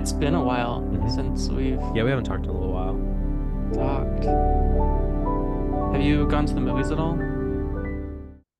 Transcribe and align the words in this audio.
It's 0.00 0.12
been 0.14 0.34
a 0.34 0.42
while 0.42 0.80
Mhm. 0.80 1.10
since 1.10 1.50
we've 1.50 1.78
Yeah, 1.94 2.04
we 2.04 2.08
haven't 2.10 2.24
talked 2.24 2.44
in 2.44 2.50
a 2.50 2.54
little 2.54 2.72
while. 2.72 2.96
talked. 3.74 4.24
Have 5.94 6.02
you 6.02 6.26
gone 6.26 6.46
to 6.46 6.54
the 6.54 6.60
movies 6.60 6.90
at 6.90 6.98
all? 6.98 7.12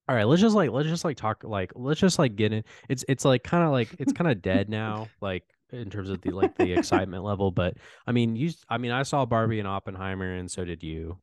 All 0.09 0.15
right, 0.17 0.25
let's 0.25 0.43
just 0.43 0.55
like 0.55 0.71
let's 0.71 0.89
just 0.89 1.03
like 1.03 1.17
talk 1.17 1.43
like 1.43 1.73
let's 1.75 1.99
just 1.99 2.19
like 2.19 2.37
get 2.37 2.53
in. 2.53 2.63
It's 2.91 3.07
it's 3.09 3.25
like 3.25 3.43
kind 3.43 3.65
of 3.65 3.71
like 3.71 3.89
it's 3.99 4.13
kind 4.13 4.31
of 4.31 4.43
dead 4.43 4.69
now, 4.81 5.09
like 5.23 5.45
in 5.73 5.89
terms 5.89 6.11
of 6.11 6.21
the 6.21 6.31
like 6.33 6.57
the 6.57 6.73
excitement 6.75 7.25
level. 7.25 7.51
But 7.51 7.79
I 8.07 8.13
mean, 8.13 8.37
you 8.37 8.51
I 8.69 8.77
mean, 8.77 8.91
I 8.91 9.03
saw 9.05 9.25
Barbie 9.25 9.61
and 9.61 9.67
Oppenheimer, 9.69 10.35
and 10.35 10.51
so 10.51 10.67
did 10.67 10.83
you. 10.83 11.17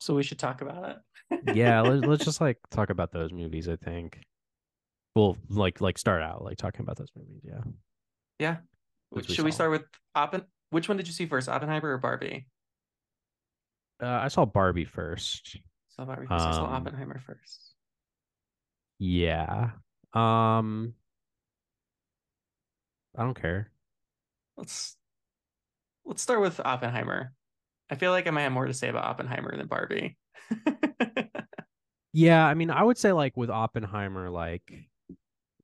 So 0.00 0.14
we 0.14 0.22
should 0.22 0.38
talk 0.38 0.60
about 0.60 1.00
it. 1.30 1.56
Yeah, 1.56 1.80
let's 1.80 2.04
let's 2.06 2.24
just 2.26 2.40
like 2.42 2.58
talk 2.70 2.90
about 2.90 3.12
those 3.12 3.32
movies. 3.32 3.66
I 3.66 3.76
think. 3.76 4.20
We'll 5.16 5.38
like 5.48 5.80
like 5.80 5.96
start 5.96 6.22
out 6.22 6.44
like 6.44 6.58
talking 6.58 6.82
about 6.82 6.98
those 6.98 7.10
movies. 7.16 7.40
Yeah. 7.44 7.62
yeah. 8.38 8.56
Which 9.10 9.28
we 9.28 9.34
should 9.34 9.44
we 9.44 9.52
start 9.52 9.70
with 9.70 9.84
Oppen? 10.16 10.44
Which 10.70 10.88
one 10.88 10.96
did 10.96 11.06
you 11.06 11.12
see 11.12 11.26
first, 11.26 11.48
Oppenheimer 11.48 11.92
or 11.92 11.98
Barbie? 11.98 12.46
Uh, 14.02 14.06
I 14.06 14.28
saw 14.28 14.44
Barbie 14.44 14.84
first. 14.84 15.56
So 15.88 16.04
Barbie 16.04 16.26
first. 16.26 16.46
I 16.46 16.52
saw 16.52 16.64
Um, 16.66 16.72
Oppenheimer 16.74 17.18
first. 17.18 17.74
Yeah. 18.98 19.70
Um. 20.14 20.94
I 23.16 23.24
don't 23.24 23.34
care. 23.34 23.70
Let's 24.56 24.96
let's 26.04 26.22
start 26.22 26.40
with 26.40 26.60
Oppenheimer. 26.60 27.32
I 27.90 27.96
feel 27.96 28.12
like 28.12 28.26
I 28.28 28.30
might 28.30 28.42
have 28.42 28.52
more 28.52 28.66
to 28.66 28.74
say 28.74 28.88
about 28.88 29.04
Oppenheimer 29.04 29.56
than 29.56 29.66
Barbie. 29.66 30.16
Yeah, 32.12 32.44
I 32.44 32.54
mean, 32.54 32.70
I 32.70 32.82
would 32.82 32.98
say 32.98 33.12
like 33.12 33.36
with 33.36 33.50
Oppenheimer, 33.50 34.30
like, 34.30 34.88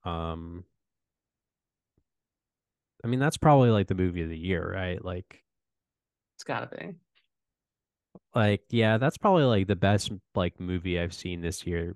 um, 0.04 0.62
I 3.06 3.08
mean, 3.08 3.20
that's 3.20 3.36
probably 3.36 3.70
like 3.70 3.86
the 3.86 3.94
movie 3.94 4.22
of 4.24 4.28
the 4.28 4.36
year, 4.36 4.68
right? 4.74 5.02
Like, 5.04 5.44
it's 6.34 6.42
gotta 6.42 6.66
be. 6.66 6.96
like, 8.34 8.62
yeah, 8.68 8.98
that's 8.98 9.16
probably 9.16 9.44
like 9.44 9.68
the 9.68 9.76
best 9.76 10.10
like 10.34 10.58
movie 10.58 10.98
I've 10.98 11.14
seen 11.14 11.40
this 11.40 11.64
year 11.64 11.94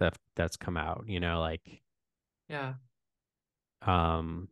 that 0.00 0.18
that's 0.34 0.56
come 0.56 0.76
out, 0.76 1.04
you 1.06 1.20
know, 1.20 1.38
like, 1.38 1.80
Yeah. 2.48 2.74
um, 3.82 4.48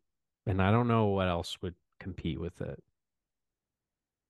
and 0.47 0.63
I 0.63 0.71
don't 0.71 0.87
know 0.87 1.07
what 1.07 1.27
else 1.27 1.61
would 1.61 1.75
compete 1.99 2.39
with 2.41 2.61
it. 2.61 2.81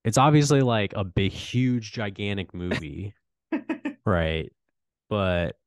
It's 0.03 0.17
obviously 0.17 0.63
like 0.63 0.95
a 0.97 1.05
big, 1.05 1.33
huge, 1.33 1.93
gigantic 1.93 2.55
movie. 2.55 3.15
Right. 4.07 4.51
But 5.11 5.59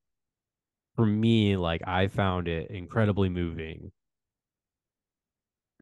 for 0.96 1.06
me, 1.06 1.56
like 1.58 1.82
I 1.88 2.08
found 2.08 2.48
it 2.48 2.72
incredibly 2.72 3.30
moving 3.30 3.92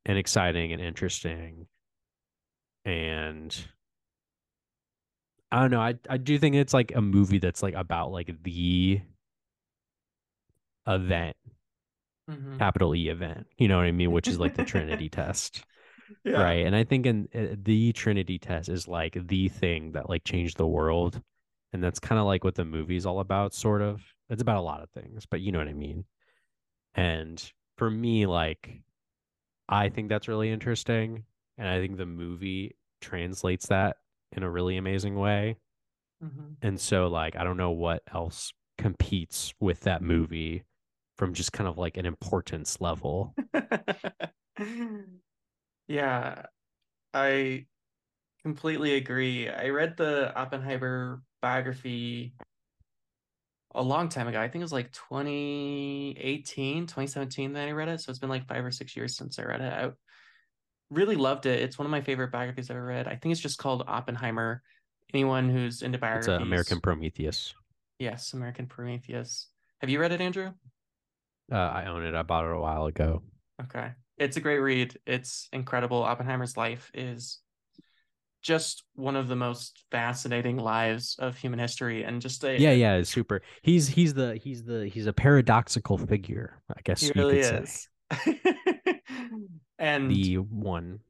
and 0.07 0.17
exciting 0.17 0.71
and 0.73 0.81
interesting. 0.81 1.67
And 2.85 3.55
I 5.51 5.61
don't 5.61 5.71
know, 5.71 5.81
I 5.81 5.95
I 6.09 6.17
do 6.17 6.37
think 6.39 6.55
it's 6.55 6.73
like 6.73 6.93
a 6.95 7.01
movie 7.01 7.39
that's 7.39 7.61
like 7.61 7.73
about 7.75 8.11
like 8.11 8.41
the 8.43 9.01
event, 10.87 11.35
Mhm. 12.29 12.57
capital 12.59 12.95
E 12.95 13.09
event. 13.09 13.47
You 13.57 13.67
know 13.67 13.77
what 13.77 13.85
I 13.85 13.91
mean? 13.91 14.11
Which 14.11 14.27
is 14.27 14.39
like 14.39 14.55
the 14.55 14.65
Trinity 14.65 15.09
test. 15.09 15.63
Yeah. 16.23 16.41
Right. 16.41 16.65
And 16.65 16.75
I 16.75 16.83
think 16.83 17.05
in 17.05 17.27
uh, 17.35 17.55
the 17.61 17.91
Trinity 17.93 18.39
test 18.39 18.69
is 18.69 18.87
like 18.87 19.17
the 19.27 19.49
thing 19.49 19.91
that 19.93 20.09
like 20.09 20.23
changed 20.23 20.57
the 20.57 20.67
world. 20.67 21.21
And 21.73 21.83
that's 21.83 21.99
kind 21.99 22.19
of 22.19 22.25
like 22.25 22.43
what 22.45 22.55
the 22.55 22.63
movie's 22.65 23.05
all 23.05 23.19
about, 23.19 23.53
sort 23.53 23.81
of. 23.81 24.01
It's 24.29 24.41
about 24.41 24.57
a 24.57 24.61
lot 24.61 24.81
of 24.81 24.89
things, 24.91 25.25
but 25.25 25.41
you 25.41 25.51
know 25.51 25.59
what 25.59 25.67
I 25.67 25.73
mean. 25.73 26.05
And 26.95 27.41
for 27.77 27.89
me, 27.91 28.25
like, 28.25 28.81
I 29.69 29.89
think 29.89 30.09
that's 30.09 30.27
really 30.27 30.51
interesting. 30.51 31.25
And 31.57 31.67
I 31.67 31.79
think 31.79 31.97
the 31.97 32.05
movie 32.05 32.75
translates 33.01 33.67
that 33.67 33.97
in 34.31 34.43
a 34.43 34.49
really 34.49 34.77
amazing 34.77 35.15
way. 35.15 35.57
Mhm. 36.23 36.55
And 36.61 36.79
so, 36.79 37.07
like, 37.07 37.35
I 37.35 37.43
don't 37.43 37.57
know 37.57 37.71
what 37.71 38.03
else 38.13 38.53
competes 38.77 39.53
with 39.59 39.81
that 39.81 40.01
movie 40.01 40.63
from 41.17 41.33
just 41.33 41.51
kind 41.51 41.67
of 41.67 41.77
like 41.77 41.97
an 41.97 42.05
importance 42.05 42.79
level. 42.79 43.33
yeah, 45.87 46.43
I 47.13 47.65
completely 48.43 48.95
agree. 48.95 49.49
I 49.49 49.69
read 49.69 49.97
the 49.97 50.33
Oppenheimer 50.35 51.21
biography 51.41 52.33
a 53.75 53.81
long 53.81 54.09
time 54.09 54.27
ago. 54.27 54.39
I 54.39 54.47
think 54.47 54.61
it 54.61 54.65
was 54.65 54.73
like 54.73 54.91
2018, 54.91 56.87
2017 56.87 57.53
that 57.53 57.67
I 57.67 57.71
read 57.71 57.89
it. 57.89 58.01
So 58.01 58.09
it's 58.09 58.19
been 58.19 58.29
like 58.29 58.47
five 58.47 58.63
or 58.63 58.71
six 58.71 58.95
years 58.95 59.15
since 59.15 59.39
I 59.39 59.43
read 59.43 59.61
it. 59.61 59.73
I 59.73 59.89
really 60.89 61.15
loved 61.15 61.45
it. 61.45 61.61
It's 61.61 61.77
one 61.77 61.85
of 61.85 61.91
my 61.91 62.01
favorite 62.01 62.31
biographies 62.31 62.69
I've 62.69 62.77
ever 62.77 62.85
read. 62.85 63.07
I 63.07 63.15
think 63.15 63.31
it's 63.31 63.41
just 63.41 63.57
called 63.57 63.83
Oppenheimer. 63.87 64.61
Anyone 65.13 65.49
who's 65.49 65.83
into 65.83 65.97
biographies. 65.97 66.27
an 66.27 66.41
American 66.41 66.81
Prometheus. 66.81 67.53
Yes, 67.97 68.33
American 68.33 68.67
Prometheus. 68.67 69.47
Have 69.79 69.89
you 69.89 70.01
read 70.01 70.11
it, 70.11 70.19
Andrew? 70.19 70.51
Uh, 71.51 71.55
I 71.55 71.85
own 71.85 72.03
it. 72.03 72.13
I 72.13 72.23
bought 72.23 72.45
it 72.45 72.51
a 72.51 72.59
while 72.59 72.87
ago. 72.87 73.23
Okay. 73.63 73.91
It's 74.17 74.35
a 74.35 74.41
great 74.41 74.59
read. 74.59 74.97
It's 75.05 75.47
incredible. 75.53 76.03
Oppenheimer's 76.03 76.57
life 76.57 76.91
is 76.93 77.39
just 78.47 78.83
one 78.95 79.17
of 79.17 79.27
the 79.27 79.35
most 79.35 79.83
fascinating 79.91 80.57
lives 80.57 81.17
of 81.19 81.37
human 81.37 81.59
history 81.59 82.03
and 82.03 82.21
just 82.21 82.43
a 82.45 82.57
Yeah, 82.57 82.71
yeah, 82.71 82.95
it's 82.95 83.09
super. 83.09 83.41
He's 83.61 83.87
he's 83.89 84.13
the 84.13 84.37
he's 84.37 84.63
the 84.63 84.87
he's 84.87 85.05
a 85.05 85.13
paradoxical 85.13 85.97
figure, 85.97 86.61
I 86.69 86.79
guess 86.83 87.01
he 87.01 87.07
you 87.07 87.13
really 87.15 87.39
could 87.39 87.43
is. 87.43 87.87
say. 88.25 88.39
and 89.79 90.11
The 90.11 90.37
one. 90.37 91.01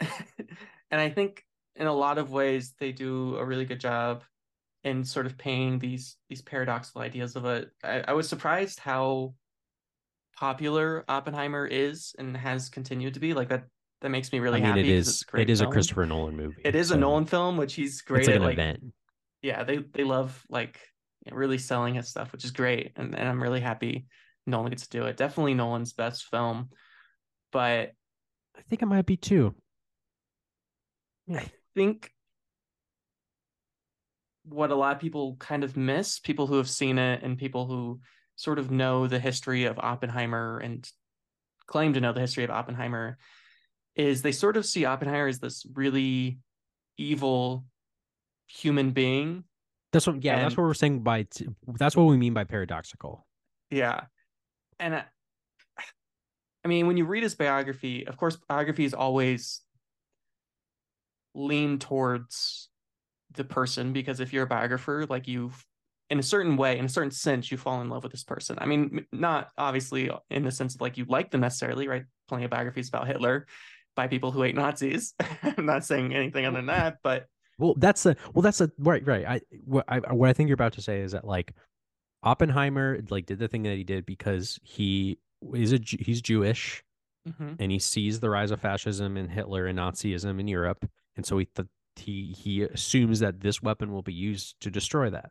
and 0.00 1.00
I 1.00 1.08
think 1.08 1.44
in 1.76 1.86
a 1.86 1.92
lot 1.92 2.18
of 2.18 2.32
ways 2.32 2.74
they 2.80 2.90
do 2.90 3.36
a 3.36 3.44
really 3.44 3.64
good 3.64 3.80
job 3.80 4.24
in 4.82 5.04
sort 5.04 5.26
of 5.26 5.38
paying 5.38 5.78
these 5.78 6.16
these 6.28 6.42
paradoxical 6.42 7.02
ideas 7.02 7.36
of 7.36 7.44
it. 7.44 7.70
I, 7.84 8.00
I 8.08 8.12
was 8.14 8.28
surprised 8.28 8.80
how 8.80 9.34
popular 10.36 11.04
Oppenheimer 11.08 11.66
is 11.66 12.14
and 12.18 12.36
has 12.36 12.68
continued 12.68 13.14
to 13.14 13.20
be. 13.20 13.34
Like 13.34 13.48
that 13.50 13.66
that 14.02 14.10
makes 14.10 14.32
me 14.32 14.40
really 14.40 14.58
I 14.58 14.62
mean, 14.62 14.76
happy 14.76 14.80
it 14.80 14.88
is 14.88 15.08
it's 15.08 15.22
a 15.22 15.26
great 15.26 15.48
it 15.48 15.50
is 15.50 15.60
a. 15.62 15.66
Christopher 15.66 16.06
Nolan 16.06 16.36
movie. 16.36 16.62
It 16.64 16.74
is 16.74 16.90
a 16.90 16.96
Nolan 16.96 17.26
film, 17.26 17.56
which 17.56 17.74
he's 17.74 18.02
great 18.02 18.20
It's 18.20 18.28
like 18.28 18.36
at. 18.36 18.42
an 18.42 18.42
Like, 18.42 18.54
event. 18.54 18.92
yeah, 19.42 19.64
they 19.64 19.78
they 19.78 20.04
love 20.04 20.44
like 20.50 20.80
really 21.30 21.58
selling 21.58 21.94
his 21.94 22.08
stuff, 22.08 22.32
which 22.32 22.44
is 22.44 22.50
great, 22.50 22.92
and 22.96 23.14
and 23.18 23.28
I'm 23.28 23.42
really 23.42 23.60
happy 23.60 24.06
Nolan 24.46 24.70
gets 24.70 24.86
to 24.88 24.98
do 24.98 25.06
it. 25.06 25.16
Definitely 25.16 25.54
Nolan's 25.54 25.92
best 25.92 26.24
film, 26.24 26.70
but 27.52 27.92
I 28.56 28.62
think 28.68 28.82
it 28.82 28.86
might 28.86 29.06
be 29.06 29.16
too. 29.16 29.54
I 31.32 31.46
think 31.74 32.10
what 34.44 34.70
a 34.70 34.74
lot 34.74 34.94
of 34.96 35.00
people 35.00 35.36
kind 35.36 35.62
of 35.64 35.76
miss, 35.76 36.18
people 36.18 36.46
who 36.46 36.56
have 36.56 36.68
seen 36.68 36.98
it 36.98 37.22
and 37.22 37.38
people 37.38 37.66
who 37.66 38.00
sort 38.36 38.58
of 38.58 38.70
know 38.70 39.06
the 39.06 39.20
history 39.20 39.64
of 39.64 39.78
Oppenheimer 39.78 40.58
and 40.58 40.88
claim 41.66 41.92
to 41.94 42.00
know 42.00 42.12
the 42.12 42.20
history 42.20 42.44
of 42.44 42.50
Oppenheimer, 42.50 43.18
is 43.96 44.22
they 44.22 44.32
sort 44.32 44.56
of 44.56 44.64
see 44.64 44.84
Oppenheimer 44.84 45.26
as 45.26 45.38
this 45.38 45.66
really 45.74 46.38
evil 46.98 47.64
human 48.46 48.90
being 48.90 49.44
That's 49.92 50.06
what. 50.06 50.22
Yeah, 50.24 50.36
that's 50.42 50.56
what 50.56 50.64
we're 50.64 50.74
saying 50.74 51.00
by. 51.00 51.24
T- 51.24 51.48
that's 51.66 51.96
what 51.96 52.04
we 52.04 52.16
mean 52.16 52.34
by 52.34 52.44
paradoxical. 52.44 53.26
Yeah. 53.70 54.02
And 54.78 54.96
I, 54.96 55.04
I 56.64 56.68
mean, 56.68 56.86
when 56.86 56.96
you 56.96 57.04
read 57.04 57.22
his 57.22 57.34
biography, 57.34 58.06
of 58.06 58.16
course, 58.16 58.36
biographies 58.48 58.94
always 58.94 59.60
lean 61.34 61.78
towards 61.78 62.68
the 63.32 63.44
person 63.44 63.92
because 63.92 64.20
if 64.20 64.32
you're 64.32 64.44
a 64.44 64.48
biographer, 64.48 65.06
like 65.08 65.28
you've, 65.28 65.64
in 66.10 66.18
a 66.18 66.22
certain 66.22 66.56
way, 66.56 66.78
in 66.78 66.84
a 66.84 66.90
certain 66.90 67.10
sense, 67.10 67.50
you 67.50 67.56
fall 67.56 67.80
in 67.80 67.88
love 67.88 68.02
with 68.02 68.12
this 68.12 68.24
person. 68.24 68.58
I 68.60 68.66
mean, 68.66 69.06
not 69.12 69.50
obviously 69.56 70.10
in 70.30 70.44
the 70.44 70.50
sense 70.50 70.74
of 70.74 70.80
like 70.80 70.98
you 70.98 71.06
like 71.08 71.30
them 71.30 71.40
necessarily, 71.40 71.88
right? 71.88 72.04
Plenty 72.28 72.44
of 72.44 72.50
biographies 72.50 72.88
about 72.88 73.06
Hitler 73.06 73.46
by 73.94 74.06
people 74.06 74.30
who 74.30 74.42
hate 74.42 74.54
Nazis. 74.54 75.14
I'm 75.42 75.66
not 75.66 75.84
saying 75.84 76.14
anything 76.14 76.44
other 76.46 76.56
than 76.58 76.66
that, 76.66 76.98
but 77.02 77.26
Well, 77.58 77.74
that's 77.76 78.06
a 78.06 78.16
well, 78.34 78.42
that's 78.42 78.60
a 78.60 78.70
right, 78.78 79.06
right. 79.06 79.26
I 79.26 79.40
what 79.64 79.84
I 79.88 79.98
what 80.12 80.28
I 80.28 80.32
think 80.32 80.48
you're 80.48 80.54
about 80.54 80.72
to 80.74 80.82
say 80.82 81.00
is 81.00 81.12
that 81.12 81.24
like 81.26 81.52
Oppenheimer 82.22 83.00
like 83.10 83.26
did 83.26 83.38
the 83.38 83.48
thing 83.48 83.62
that 83.64 83.76
he 83.76 83.84
did 83.84 84.06
because 84.06 84.58
he 84.62 85.18
is 85.54 85.72
a 85.72 85.78
he's 85.82 86.20
Jewish 86.22 86.82
Mhm. 87.28 87.54
and 87.60 87.70
he 87.70 87.78
sees 87.78 88.18
the 88.18 88.28
rise 88.30 88.50
of 88.50 88.60
fascism 88.60 89.16
and 89.16 89.30
Hitler 89.30 89.66
and 89.66 89.78
Nazism 89.78 90.40
in 90.40 90.48
Europe, 90.48 90.84
and 91.16 91.24
so 91.24 91.38
he 91.38 91.44
th- 91.44 91.68
he 91.94 92.34
he 92.36 92.62
assumes 92.62 93.20
that 93.20 93.40
this 93.40 93.62
weapon 93.62 93.92
will 93.92 94.02
be 94.02 94.12
used 94.12 94.58
to 94.60 94.70
destroy 94.72 95.08
that. 95.10 95.30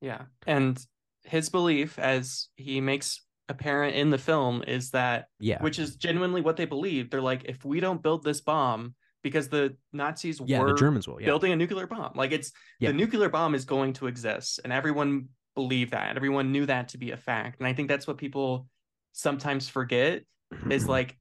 Yeah. 0.00 0.22
And 0.44 0.84
his 1.22 1.48
belief, 1.48 2.00
as 2.00 2.48
he 2.56 2.80
makes 2.80 3.20
apparent 3.50 3.96
in 3.96 4.08
the 4.08 4.18
film, 4.18 4.62
is 4.66 4.90
that, 4.90 5.26
Yeah, 5.38 5.62
which 5.62 5.78
is 5.78 5.96
genuinely 5.96 6.40
what 6.40 6.56
they 6.56 6.64
believe. 6.64 7.10
They're 7.10 7.20
like, 7.20 7.44
if 7.44 7.64
we 7.64 7.80
don't 7.80 8.02
build 8.02 8.24
this 8.24 8.40
bomb, 8.40 8.94
because 9.22 9.48
the 9.48 9.76
Nazis 9.92 10.40
yeah, 10.46 10.60
were 10.60 10.68
the 10.68 10.78
Germans 10.78 11.06
will. 11.06 11.20
Yeah, 11.20 11.26
building 11.26 11.52
a 11.52 11.56
nuclear 11.56 11.86
bomb, 11.86 12.12
like 12.14 12.32
it's 12.32 12.52
Yeah. 12.78 12.90
the 12.90 12.96
nuclear 12.96 13.28
bomb 13.28 13.54
is 13.54 13.66
going 13.66 13.92
to 13.94 14.06
exist, 14.06 14.60
and 14.64 14.72
everyone 14.72 15.28
believed 15.54 15.90
that. 15.90 16.16
Everyone 16.16 16.52
knew 16.52 16.64
that 16.66 16.88
to 16.88 16.98
be 16.98 17.10
a 17.10 17.16
fact. 17.16 17.58
And 17.58 17.66
I 17.68 17.74
think 17.74 17.88
that's 17.88 18.06
what 18.06 18.16
people 18.16 18.66
sometimes 19.12 19.68
forget 19.68 20.22
is 20.70 20.88
like 20.88 21.18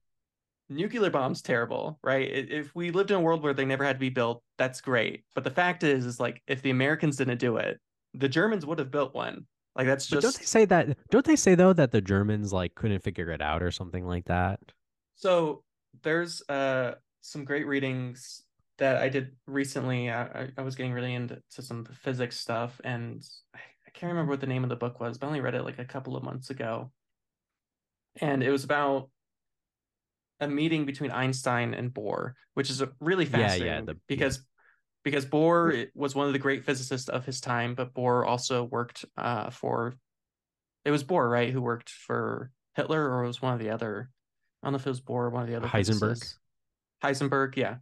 nuclear 0.69 1.09
bombs 1.09 1.41
terrible, 1.41 1.99
right? 2.03 2.29
If 2.31 2.73
we 2.75 2.91
lived 2.91 3.11
in 3.11 3.17
a 3.17 3.21
world 3.21 3.43
where 3.43 3.53
they 3.53 3.65
never 3.65 3.83
had 3.83 3.95
to 3.95 3.99
be 3.99 4.09
built, 4.09 4.43
that's 4.57 4.81
great. 4.81 5.23
But 5.35 5.43
the 5.43 5.51
fact 5.51 5.83
is, 5.83 6.05
is 6.05 6.19
like 6.19 6.41
if 6.47 6.61
the 6.61 6.69
Americans 6.69 7.17
didn't 7.17 7.39
do 7.39 7.57
it, 7.57 7.79
the 8.13 8.29
Germans 8.29 8.65
would 8.65 8.79
have 8.79 8.91
built 8.91 9.13
one. 9.13 9.45
Like 9.75 9.87
that's 9.87 10.07
just. 10.07 10.15
But 10.15 10.21
don't 10.21 10.37
they 10.37 10.45
say 10.45 10.65
that? 10.65 10.97
Don't 11.09 11.25
they 11.25 11.35
say 11.35 11.55
though 11.55 11.73
that 11.73 11.91
the 11.91 12.01
Germans 12.01 12.51
like 12.51 12.75
couldn't 12.75 13.03
figure 13.03 13.29
it 13.31 13.41
out 13.41 13.63
or 13.63 13.71
something 13.71 14.05
like 14.05 14.25
that? 14.25 14.59
So 15.15 15.63
there's 16.03 16.41
uh 16.49 16.95
some 17.21 17.45
great 17.45 17.67
readings 17.67 18.43
that 18.77 18.97
I 18.97 19.09
did 19.09 19.35
recently. 19.45 20.09
I, 20.09 20.49
I 20.57 20.61
was 20.61 20.75
getting 20.75 20.93
really 20.93 21.13
into 21.13 21.41
some 21.49 21.85
physics 21.85 22.39
stuff, 22.39 22.79
and 22.83 23.23
I, 23.53 23.59
I 23.59 23.89
can't 23.93 24.11
remember 24.11 24.31
what 24.31 24.41
the 24.41 24.47
name 24.47 24.63
of 24.63 24.69
the 24.69 24.75
book 24.75 24.99
was, 24.99 25.17
but 25.17 25.27
I 25.27 25.29
only 25.29 25.41
read 25.41 25.55
it 25.55 25.63
like 25.63 25.79
a 25.79 25.85
couple 25.85 26.15
of 26.15 26.23
months 26.23 26.49
ago. 26.49 26.91
And 28.21 28.41
it 28.41 28.51
was 28.51 28.63
about 28.63 29.09
a 30.39 30.47
meeting 30.47 30.85
between 30.85 31.11
Einstein 31.11 31.73
and 31.73 31.93
Bohr, 31.93 32.33
which 32.53 32.69
is 32.69 32.81
a 32.81 32.89
really 32.99 33.25
fascinating 33.25 33.67
yeah, 33.67 33.75
yeah, 33.79 33.85
the, 33.85 33.97
because. 34.07 34.41
Because 35.03 35.25
Bohr 35.25 35.87
was 35.95 36.15
one 36.15 36.27
of 36.27 36.33
the 36.33 36.39
great 36.39 36.65
physicists 36.65 37.09
of 37.09 37.25
his 37.25 37.41
time, 37.41 37.75
but 37.75 37.93
Bohr 37.93 38.25
also 38.25 38.63
worked 38.63 39.05
uh, 39.17 39.49
for 39.49 39.93
it 40.85 40.91
was 40.91 41.03
Bohr, 41.03 41.29
right, 41.29 41.51
who 41.51 41.61
worked 41.61 41.89
for 41.89 42.51
Hitler 42.75 43.09
or 43.09 43.23
was 43.23 43.41
one 43.41 43.53
of 43.53 43.59
the 43.59 43.69
other 43.69 44.09
I 44.61 44.67
don't 44.67 44.73
know 44.73 44.77
if 44.77 44.85
it 44.85 44.89
was 44.89 45.01
Bohr 45.01 45.23
or 45.23 45.29
one 45.29 45.43
of 45.43 45.49
the 45.49 45.55
other 45.55 45.67
Heisenberg. 45.67 45.99
Physicists. 45.99 46.39
Heisenberg, 47.03 47.55
yeah. 47.55 47.75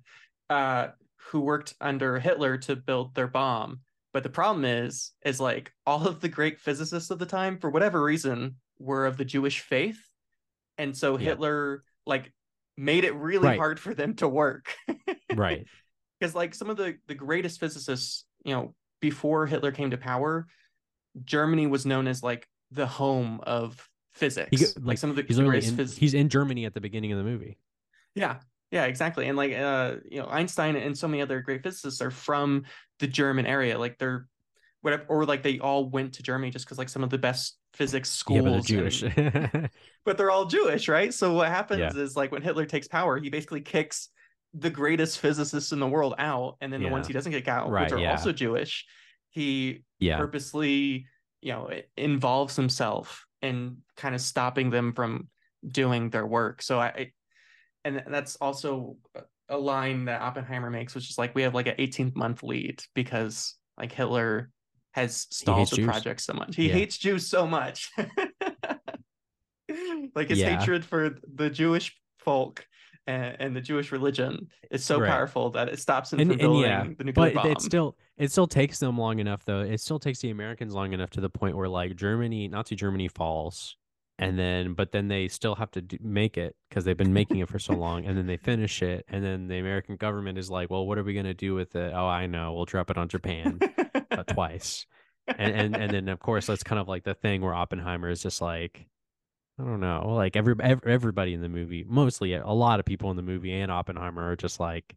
Uh, 0.50 0.90
who 1.16 1.42
worked 1.42 1.74
under 1.81 2.19
Hitler 2.19 2.58
to 2.60 2.75
build 2.75 3.16
their 3.16 3.28
bomb. 3.28 3.81
But 4.13 4.24
the 4.24 4.30
problem 4.30 4.63
is, 4.63 5.12
is 5.25 5.40
like 5.40 5.72
all 5.86 6.08
of 6.08 6.22
the 6.22 6.30
great 6.30 6.60
physicists 6.60 7.10
of 7.10 7.20
the 7.20 7.25
time, 7.25 7.58
for 7.58 7.70
whatever 7.70 8.02
reason, 8.02 8.56
were 8.80 9.06
of 9.06 9.18
the 9.18 9.25
Jewish 9.25 9.62
faith. 9.62 10.00
And 10.78 10.96
so 10.96 11.18
yeah. 11.18 11.30
Hitler 11.30 11.84
like 12.06 12.31
made 12.78 13.04
it 13.04 13.16
really 13.16 13.48
right. 13.48 13.58
hard 13.58 13.80
for 13.80 13.94
them 13.94 14.13
to 14.16 14.28
work. 14.28 14.74
right. 15.36 15.66
Because 16.19 16.36
like 16.36 16.56
some 16.56 16.69
of 16.69 16.78
the 16.78 16.98
the 17.08 17.16
greatest 17.16 17.60
physicists, 17.60 18.25
you 18.44 18.54
know, 18.54 18.74
before 19.02 19.46
Hitler 19.46 19.72
came 19.72 19.92
to 19.92 19.98
power, 19.98 20.48
Germany 21.24 21.68
was 21.68 21.86
known 21.86 22.08
as 22.08 22.24
like 22.24 22.48
the 22.72 22.88
home 22.88 23.40
of 23.44 23.88
physics. 24.14 24.50
He, 24.52 24.66
like, 24.66 24.75
like, 24.81 24.98
some 24.98 25.10
of 25.10 25.16
the, 25.16 25.24
he's 25.24 25.40
greatest 25.40 25.69
in, 25.69 25.78
phys- 25.78 25.98
he's 25.98 26.14
in 26.14 26.30
Germany 26.30 26.66
at 26.66 26.74
the 26.74 26.81
beginning 26.81 27.12
of 27.12 27.18
the 27.18 27.24
movie. 27.24 27.58
Yeah. 28.16 28.38
Yeah, 28.72 28.86
exactly. 28.86 29.28
And 29.28 29.38
like 29.38 29.54
uh, 29.54 29.96
you 30.10 30.19
know, 30.19 30.28
Einstein 30.28 30.75
and 30.75 30.98
so 30.98 31.08
many 31.08 31.22
other 31.22 31.40
great 31.42 31.64
physicists 31.64 32.02
are 32.02 32.12
from 32.12 32.66
the 33.00 33.08
German 33.08 33.46
area. 33.46 33.80
Like 33.80 33.98
they're 33.98 34.28
whatever 34.81 35.06
or 35.08 35.25
like 35.25 35.42
they 35.42 35.60
all 35.60 35.90
went 35.90 36.13
to 36.13 36.24
Germany 36.24 36.52
just 36.52 36.66
because 36.66 36.78
like 36.78 36.90
some 36.90 37.04
of 37.04 37.10
the 37.10 37.18
best 37.18 37.58
physics 37.74 38.10
schools. 38.10 38.38
Yeah, 38.38 38.44
but 38.44 38.52
they're 38.52 38.62
Jewish. 38.62 39.04
And, 39.04 39.70
but 40.06 40.18
they're 40.18 40.31
all 40.31 40.46
Jewish, 40.46 40.90
right? 40.90 41.13
So 41.13 41.34
what 41.34 41.48
happens 41.48 41.80
yeah. 41.80 42.02
is 42.02 42.18
like 42.18 42.31
when 42.31 42.42
Hitler 42.42 42.66
takes 42.66 42.90
power, 42.90 43.18
he 43.18 43.30
basically 43.30 43.62
kicks 43.62 44.10
the 44.54 44.70
greatest 44.70 45.20
physicists 45.20 45.72
in 45.72 45.80
the 45.80 45.88
world 45.88 46.16
out, 46.18 46.58
and 46.62 46.72
then 46.72 46.82
yeah. 46.82 46.88
the 46.88 46.92
ones 46.92 47.08
he 47.08 47.14
doesn't 47.14 47.32
kick 47.32 47.48
out, 47.48 47.70
right, 47.70 47.84
which 47.84 47.94
are 47.94 48.00
yeah. 48.00 48.12
also 48.12 48.32
Jewish, 48.32 48.86
he 49.30 49.84
yeah. 50.00 50.18
purposely, 50.18 51.06
you 51.42 51.52
know, 51.52 51.70
involves 51.96 52.56
himself 52.56 53.26
in 53.42 53.78
kind 53.96 54.16
of 54.16 54.22
stopping 54.22 54.70
them 54.70 54.94
from 54.94 55.28
doing 55.68 56.10
their 56.10 56.26
work. 56.26 56.62
So 56.62 56.80
I, 56.80 57.12
and 57.84 58.04
that's 58.08 58.36
also 58.38 58.98
a 59.50 59.58
line 59.58 60.06
that 60.06 60.22
Oppenheimer 60.22 60.70
makes, 60.70 60.96
which 60.96 61.10
is 61.10 61.18
like 61.18 61.36
we 61.36 61.44
have 61.44 61.54
like 61.54 61.68
an 61.68 61.76
18 61.78 62.14
month 62.16 62.44
lead 62.44 62.82
because 62.94 63.56
like 63.78 63.92
Hitler 63.92 64.50
has 64.92 65.28
stalled 65.30 65.70
the 65.70 65.78
Jews. 65.78 65.86
project 65.86 66.22
so 66.22 66.34
much. 66.34 66.56
He 66.56 66.68
yeah. 66.68 66.74
hates 66.74 66.98
Jews 66.98 67.28
so 67.28 67.46
much. 67.46 67.92
like 70.16 70.30
his 70.30 70.40
yeah. 70.40 70.58
hatred 70.58 70.84
for 70.84 71.18
the 71.34 71.50
Jewish 71.50 71.96
folk 72.20 72.66
and, 73.07 73.36
and, 73.39 73.56
the 73.56 73.62
Jewish 73.62 73.92
religion 73.92 74.48
is 74.69 74.83
so 74.83 75.00
right. 75.00 75.09
powerful 75.09 75.50
that 75.51 75.69
it 75.69 75.80
stops 75.80 76.09
them 76.09 76.19
and, 76.19 76.31
from 76.31 76.38
building 76.38 76.62
yeah, 76.62 76.83
the 76.98 77.04
nuclear 77.04 77.31
but 77.31 77.44
bomb. 77.44 77.51
It 77.51 77.62
still 77.62 77.98
it 78.18 78.31
still 78.31 78.48
takes 78.48 78.80
them 78.80 78.98
long 78.98 79.19
enough 79.19 79.45
though. 79.45 79.62
It 79.62 79.80
still 79.80 80.00
takes 80.00 80.19
the 80.19 80.30
Americans 80.30 80.74
long 80.74 80.94
enough 80.94 81.09
to 81.12 81.21
the 81.21 81.30
point 81.30 81.56
where 81.56 81.69
like 81.69 81.95
Germany, 81.95 82.48
Nazi 82.48 82.75
Germany 82.75 83.07
falls 83.07 83.77
and 84.19 84.38
then 84.38 84.74
but 84.74 84.92
then 84.92 85.07
they 85.07 85.27
still 85.27 85.56
have 85.56 85.71
to 85.71 85.81
do, 85.81 85.98
make 86.01 86.38
it 86.38 86.56
because 86.69 86.86
they've 86.86 86.98
been 86.98 87.13
making 87.13 87.38
it 87.38 87.50
for 87.50 87.59
so 87.59 87.74
long 87.74 88.06
and 88.06 88.18
then 88.18 88.25
they 88.25 88.38
finish 88.38 88.81
it 88.81 89.06
and 89.10 89.24
then 89.24 89.48
the 89.48 89.57
american 89.57 89.95
government 89.95 90.38
is 90.38 90.50
like 90.50 90.69
well 90.69 90.86
what 90.86 90.98
are 90.98 91.03
we 91.03 91.13
going 91.13 91.25
to 91.25 91.33
do 91.33 91.53
with 91.53 91.75
it 91.75 91.94
oh 91.94 92.07
i 92.07 92.25
know 92.25 92.53
we'll 92.53 92.65
drop 92.65 92.89
it 92.89 92.98
on 92.98 93.07
japan 93.07 93.60
uh, 94.12 94.24
twice 94.27 94.86
and, 95.27 95.53
and 95.53 95.75
and 95.75 95.92
then 95.92 96.10
of 96.10 96.19
course 96.19 96.48
that's 96.48 96.63
kind 96.63 96.80
of 96.80 96.88
like 96.88 97.03
the 97.03 97.13
thing 97.13 97.42
where 97.42 97.53
oppenheimer 97.53 98.10
is 98.10 98.21
just 98.21 98.42
like 98.42 98.88
i 99.59 99.63
don't 99.63 99.80
know 99.80 100.09
like 100.09 100.36
every, 100.36 100.56
every 100.62 100.92
everybody 100.92 101.33
in 101.33 101.42
the 101.42 101.50
movie 101.50 101.86
mostly 101.88 102.33
a 102.33 102.45
lot 102.48 102.80
of 102.80 102.86
people 102.86 103.09
in 103.12 103.18
the 103.18 103.24
movie 103.24 103.54
and 103.54 103.71
oppenheimer 103.71 104.31
are 104.31 104.36
just 104.36 104.59
like 104.59 104.95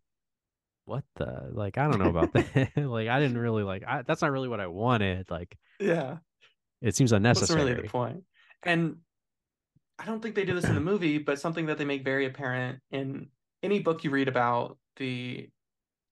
what 0.86 1.04
the? 1.16 1.50
Like 1.52 1.78
i 1.78 1.88
don't 1.88 2.00
know 2.00 2.08
about 2.08 2.32
that. 2.54 2.72
Like 2.76 3.08
i 3.08 3.20
didn't 3.20 3.38
really 3.38 3.62
like 3.62 3.84
I, 3.86 4.02
that's 4.02 4.22
not 4.22 4.32
really 4.32 4.48
what 4.48 4.60
i 4.60 4.66
wanted 4.66 5.30
like 5.30 5.56
yeah. 5.78 6.18
it 6.82 6.94
seems 6.94 7.12
unnecessary 7.12 7.60
That's 7.60 7.70
really 7.70 7.82
the 7.82 7.88
point. 7.88 8.24
And 8.62 8.96
I 9.98 10.06
don't 10.06 10.22
think 10.22 10.34
they 10.34 10.44
do 10.44 10.54
this 10.54 10.64
in 10.64 10.74
the 10.74 10.80
movie, 10.80 11.18
but 11.18 11.38
something 11.38 11.66
that 11.66 11.78
they 11.78 11.84
make 11.84 12.04
very 12.04 12.26
apparent 12.26 12.78
in 12.90 13.28
any 13.62 13.80
book 13.80 14.04
you 14.04 14.10
read 14.10 14.28
about 14.28 14.78
the 14.96 15.48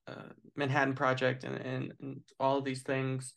uh, 0.07 0.33
Manhattan 0.57 0.95
Project 0.95 1.45
and, 1.45 1.57
and, 1.57 1.93
and, 2.01 2.21
all 2.41 2.59
of 2.59 2.65
these 2.65 2.83
things 2.83 3.35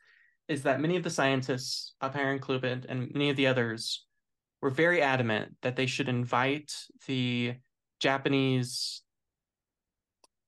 is 0.47 0.63
that 0.63 0.81
many 0.81 0.97
of 0.97 1.03
the 1.03 1.09
scientists, 1.09 1.93
Oppenheimer 2.01 2.33
included, 2.33 2.85
and 2.89 3.11
many 3.13 3.29
of 3.29 3.37
the 3.37 3.47
others 3.47 4.05
were 4.61 4.69
very 4.69 5.01
adamant 5.01 5.55
that 5.61 5.75
they 5.75 5.85
should 5.85 6.09
invite 6.09 6.73
the 7.07 7.55
Japanese. 7.99 9.01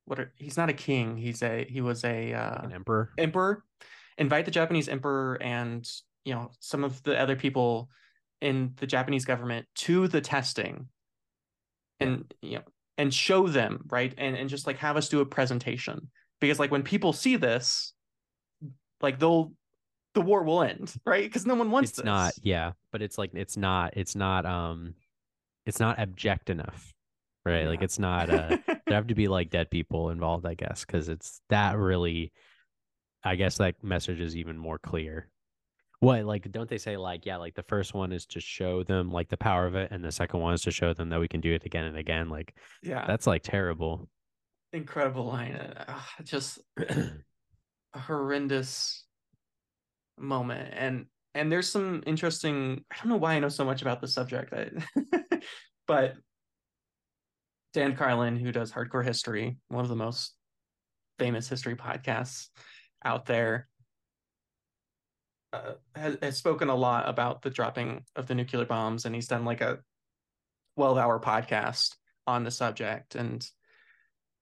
What 0.06 0.20
are, 0.20 0.34
he's 0.36 0.58
not 0.58 0.70
a 0.70 0.74
king. 0.74 1.18
He's 1.18 1.42
a 1.42 1.66
he 1.70 1.82
was 1.82 2.04
a 2.04 2.34
uh, 2.34 2.64
an 2.64 2.74
emperor. 2.74 3.12
Emperor, 3.18 3.64
invite 4.18 4.46
the 4.46 4.52
Japanese 4.52 4.90
emperor 4.90 5.38
and 5.42 5.90
you 6.26 6.34
know 6.34 6.52
some 6.60 6.84
of 6.84 7.02
the 7.04 7.20
other 7.20 7.36
people 7.36 7.90
in 8.42 8.74
the 8.78 8.88
Japanese 8.88 9.26
government 9.26 9.66
to 9.76 10.08
the 10.08 10.22
testing 10.22 10.88
and 12.00 12.34
you 12.42 12.58
know 12.58 12.64
and 12.98 13.14
show 13.14 13.48
them 13.48 13.86
right 13.90 14.14
and 14.18 14.36
and 14.36 14.50
just 14.50 14.68
like 14.68 14.78
have 14.78 14.98
us 14.98 15.10
do 15.10 15.22
a 15.22 15.26
presentation 15.26 16.10
because 16.40 16.60
like 16.60 16.72
when 16.72 16.84
people 16.84 17.14
see 17.14 17.36
this 17.36 17.94
like 19.02 19.20
they'll 19.20 19.54
the 20.14 20.22
war 20.22 20.44
will 20.44 20.62
end 20.64 20.94
right? 21.06 21.24
Because 21.24 21.46
no 21.46 21.56
one 21.56 21.72
wants 21.72 21.92
it's 21.92 21.98
this. 21.98 22.06
not 22.06 22.34
yeah 22.42 22.72
but 22.92 23.02
it's 23.02 23.18
like 23.18 23.32
it's 23.34 23.58
not 23.58 23.96
it's 23.98 24.16
not 24.16 24.46
um 24.46 24.94
it's 25.66 25.80
not 25.80 26.00
abject 26.00 26.50
enough 26.50 26.94
right? 27.46 27.64
Yeah. 27.64 27.70
like 27.70 27.82
it's 27.82 28.00
not 28.00 28.30
uh 28.30 28.58
there 28.68 28.96
have 28.96 29.08
to 29.08 29.16
be 29.16 29.28
like 29.28 29.50
dead 29.50 29.70
people 29.70 30.10
involved 30.10 30.46
i 30.46 30.54
guess 30.54 30.86
because 30.86 31.10
it's 31.10 31.42
that 31.50 31.78
really 31.78 32.32
i 33.24 33.36
guess 33.36 33.58
that 33.58 33.76
message 33.84 34.20
is 34.20 34.36
even 34.36 34.58
more 34.58 34.78
clear. 34.78 35.30
What 36.00 36.26
like 36.26 36.52
don't 36.52 36.70
they 36.70 36.78
say 36.78 36.98
like 36.98 37.26
yeah 37.26 37.38
like 37.38 37.56
the 37.56 37.64
first 37.64 37.94
one 37.94 38.12
is 38.12 38.26
to 38.28 38.42
show 38.42 38.84
them 38.84 39.10
like 39.10 39.30
the 39.30 39.38
power 39.38 39.66
of 39.66 39.76
it 39.76 39.90
and 39.90 40.04
the 40.04 40.12
second 40.12 40.42
one 40.42 40.54
is 40.54 40.62
to 40.64 40.72
show 40.72 40.94
them 40.94 41.08
that 41.10 41.20
we 41.22 41.30
can 41.30 41.40
do 41.40 41.54
it 41.54 41.64
again 41.64 41.86
and 41.86 41.96
again 41.96 42.28
like 42.28 42.54
yeah. 42.82 43.06
that's 43.08 43.26
like 43.26 43.42
terrible. 43.42 44.10
Incredible 44.74 45.26
line 45.28 45.54
uh, 45.54 46.00
just 46.24 46.60
a 46.78 47.12
horrendous 47.98 49.06
moment 50.18 50.70
and 50.74 51.06
and 51.36 51.52
there's 51.52 51.70
some 51.70 52.04
interesting 52.06 52.84
i 52.92 52.96
don't 52.98 53.10
know 53.10 53.18
why 53.18 53.34
i 53.34 53.40
know 53.40 53.50
so 53.50 53.66
much 53.66 53.82
about 53.82 54.02
the 54.02 54.08
subject 54.08 54.54
I, 54.54 54.70
but 55.88 56.16
dan 57.74 57.96
carlin 57.96 58.38
who 58.38 58.52
does 58.52 58.72
hardcore 58.72 59.04
history 59.04 59.58
one 59.70 59.84
of 59.84 59.90
the 59.90 59.96
most 59.96 60.34
famous 61.20 61.48
history 61.48 61.76
podcasts 61.76 62.48
out 63.04 63.26
there 63.26 63.68
uh, 65.54 65.74
has, 65.96 66.18
has 66.22 66.38
spoken 66.38 66.70
a 66.70 66.76
lot 66.76 67.08
about 67.08 67.44
the 67.44 67.50
dropping 67.50 68.04
of 68.16 68.26
the 68.26 68.34
nuclear 68.34 68.66
bombs, 68.66 69.06
and 69.06 69.14
he's 69.14 69.28
done 69.28 69.46
like 69.46 69.62
a 69.62 69.80
12 70.78 70.98
hour 70.98 71.20
podcast 71.20 71.96
on 72.26 72.44
the 72.44 72.50
subject. 72.50 73.14
And 73.16 73.46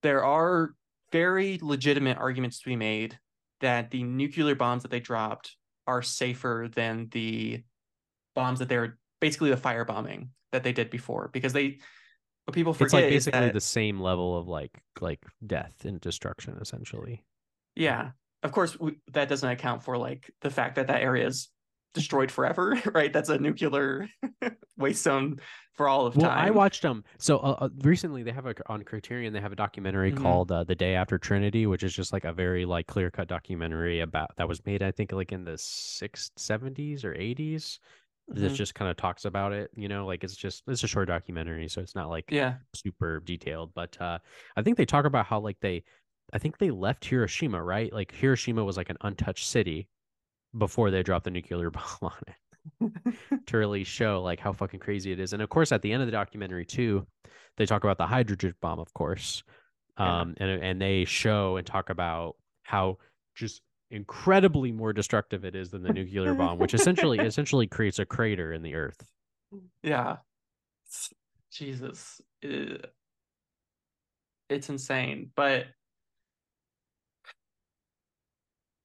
there 0.02 0.24
are 0.24 0.72
very 1.12 1.58
legitimate 1.60 2.16
arguments 2.16 2.60
to 2.60 2.68
be 2.68 2.76
made 2.76 3.18
that 3.60 3.90
the 3.90 4.02
nuclear 4.02 4.54
bombs 4.54 4.82
that 4.82 4.90
they 4.90 5.00
dropped 5.00 5.54
are 5.86 6.02
safer 6.02 6.68
than 6.72 7.08
the 7.10 7.62
bombs 8.34 8.58
that 8.60 8.68
they're 8.68 8.98
basically 9.20 9.50
the 9.50 9.56
firebombing 9.56 10.28
that 10.52 10.62
they 10.62 10.72
did 10.72 10.90
before 10.90 11.30
because 11.32 11.52
they 11.52 11.78
what 12.44 12.54
people 12.54 12.72
forget 12.72 12.86
it's 12.86 12.94
like 12.94 13.08
basically 13.08 13.40
that, 13.40 13.52
the 13.52 13.60
same 13.60 14.00
level 14.00 14.36
of 14.36 14.48
like 14.48 14.82
like 15.00 15.20
death 15.46 15.84
and 15.84 16.00
destruction 16.00 16.58
essentially. 16.60 17.24
Yeah. 17.76 18.10
Of 18.42 18.50
course 18.50 18.78
we, 18.78 18.96
that 19.12 19.28
doesn't 19.28 19.48
account 19.48 19.84
for 19.84 19.96
like 19.96 20.30
the 20.40 20.50
fact 20.50 20.74
that 20.74 20.88
that 20.88 21.02
area 21.02 21.26
is 21.26 21.48
destroyed 21.94 22.30
forever 22.30 22.80
right 22.92 23.12
that's 23.12 23.28
a 23.28 23.38
nuclear 23.38 24.08
waste 24.76 25.02
zone 25.02 25.40
for 25.74 25.88
all 25.88 26.06
of 26.06 26.16
well, 26.16 26.28
time 26.28 26.38
i 26.46 26.50
watched 26.50 26.82
them 26.82 26.98
um, 26.98 27.04
so 27.18 27.38
uh, 27.38 27.56
uh, 27.60 27.68
recently 27.82 28.22
they 28.22 28.32
have 28.32 28.46
a 28.46 28.54
on 28.66 28.82
criterion 28.82 29.32
they 29.32 29.40
have 29.40 29.52
a 29.52 29.56
documentary 29.56 30.12
mm-hmm. 30.12 30.22
called 30.22 30.52
uh, 30.52 30.64
the 30.64 30.74
day 30.74 30.94
after 30.94 31.18
trinity 31.18 31.66
which 31.66 31.82
is 31.82 31.94
just 31.94 32.12
like 32.12 32.24
a 32.24 32.32
very 32.32 32.64
like 32.64 32.86
clear 32.86 33.10
cut 33.10 33.28
documentary 33.28 34.00
about 34.00 34.30
that 34.36 34.48
was 34.48 34.64
made 34.66 34.82
i 34.82 34.90
think 34.90 35.12
like 35.12 35.32
in 35.32 35.44
the 35.44 35.56
six 35.58 36.30
seventies 36.36 37.04
or 37.04 37.14
80s 37.14 37.78
This 38.28 38.52
Mhm. 38.52 38.56
just 38.56 38.74
kind 38.74 38.88
of 38.90 38.96
talks 38.96 39.24
about 39.24 39.52
it, 39.52 39.70
you 39.74 39.88
know, 39.88 40.06
like 40.06 40.22
it's 40.24 40.36
just 40.36 40.62
it's 40.68 40.84
a 40.84 40.86
short 40.86 41.08
documentary, 41.08 41.68
so 41.68 41.80
it's 41.80 41.96
not 41.96 42.08
like 42.08 42.24
Yeah. 42.30 42.54
super 42.72 43.20
detailed. 43.20 43.74
But 43.74 44.00
uh 44.00 44.18
I 44.56 44.62
think 44.62 44.76
they 44.76 44.86
talk 44.86 45.04
about 45.04 45.26
how 45.26 45.40
like 45.40 45.58
they 45.60 45.82
I 46.32 46.38
think 46.38 46.58
they 46.58 46.70
left 46.70 47.04
Hiroshima, 47.04 47.60
right? 47.62 47.92
Like 47.92 48.12
Hiroshima 48.14 48.64
was 48.64 48.76
like 48.76 48.90
an 48.90 48.96
untouched 49.02 49.46
city 49.46 49.88
before 50.56 50.90
they 50.90 51.02
drop 51.02 51.24
the 51.24 51.30
nuclear 51.30 51.70
bomb 51.76 51.82
on 52.02 52.12
it 52.26 52.92
to 53.46 53.56
really 53.56 53.84
show 53.84 54.22
like 54.22 54.38
how 54.40 54.52
fucking 54.52 54.80
crazy 54.80 55.12
it 55.12 55.20
is. 55.20 55.32
And 55.32 55.42
of 55.42 55.48
course, 55.48 55.72
at 55.72 55.82
the 55.82 55.92
end 55.92 56.02
of 56.02 56.06
the 56.06 56.12
documentary 56.12 56.64
too, 56.66 57.06
they 57.56 57.66
talk 57.66 57.84
about 57.84 57.98
the 57.98 58.06
hydrogen 58.06 58.54
bomb, 58.60 58.78
of 58.78 58.92
course, 58.94 59.42
Yeah. 59.98 60.20
um, 60.20 60.34
and 60.38 60.62
and 60.62 60.80
they 60.80 61.04
show 61.04 61.56
and 61.56 61.66
talk 61.66 61.90
about 61.90 62.36
how 62.62 62.98
just 63.34 63.62
incredibly 63.90 64.72
more 64.72 64.92
destructive 64.94 65.44
it 65.44 65.54
is 65.54 65.70
than 65.70 65.82
the 65.82 65.92
nuclear 65.92 66.34
bomb, 66.34 66.58
which 66.58 66.72
essentially 66.74 67.18
essentially 67.30 67.66
creates 67.66 67.98
a 67.98 68.06
crater 68.06 68.52
in 68.52 68.62
the 68.62 68.74
earth. 68.74 69.04
Yeah. 69.82 70.16
Jesus. 71.50 72.20
Uh, 72.42 72.78
It's 74.48 74.70
insane. 74.70 75.30
But 75.36 75.66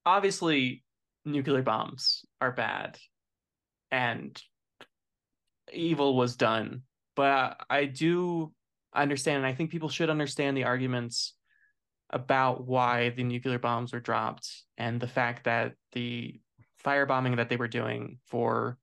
obviously, 0.05 0.83
nuclear 1.27 1.61
bombs 1.61 2.25
are 2.41 2.51
bad 2.51 2.97
and 3.91 4.41
evil 5.71 6.15
was 6.15 6.35
done. 6.35 6.83
But 7.15 7.61
I 7.69 7.85
do 7.85 8.53
understand, 8.93 9.37
and 9.37 9.45
I 9.45 9.53
think 9.53 9.71
people 9.71 9.89
should 9.89 10.09
understand 10.09 10.55
the 10.55 10.63
arguments 10.63 11.33
about 12.09 12.65
why 12.65 13.09
the 13.09 13.23
nuclear 13.23 13.59
bombs 13.59 13.93
were 13.93 13.99
dropped 13.99 14.49
and 14.77 14.99
the 14.99 15.07
fact 15.07 15.43
that 15.43 15.73
the 15.91 16.39
firebombing 16.85 17.35
that 17.37 17.49
they 17.49 17.57
were 17.57 17.67
doing 17.67 18.19
for 18.25 18.77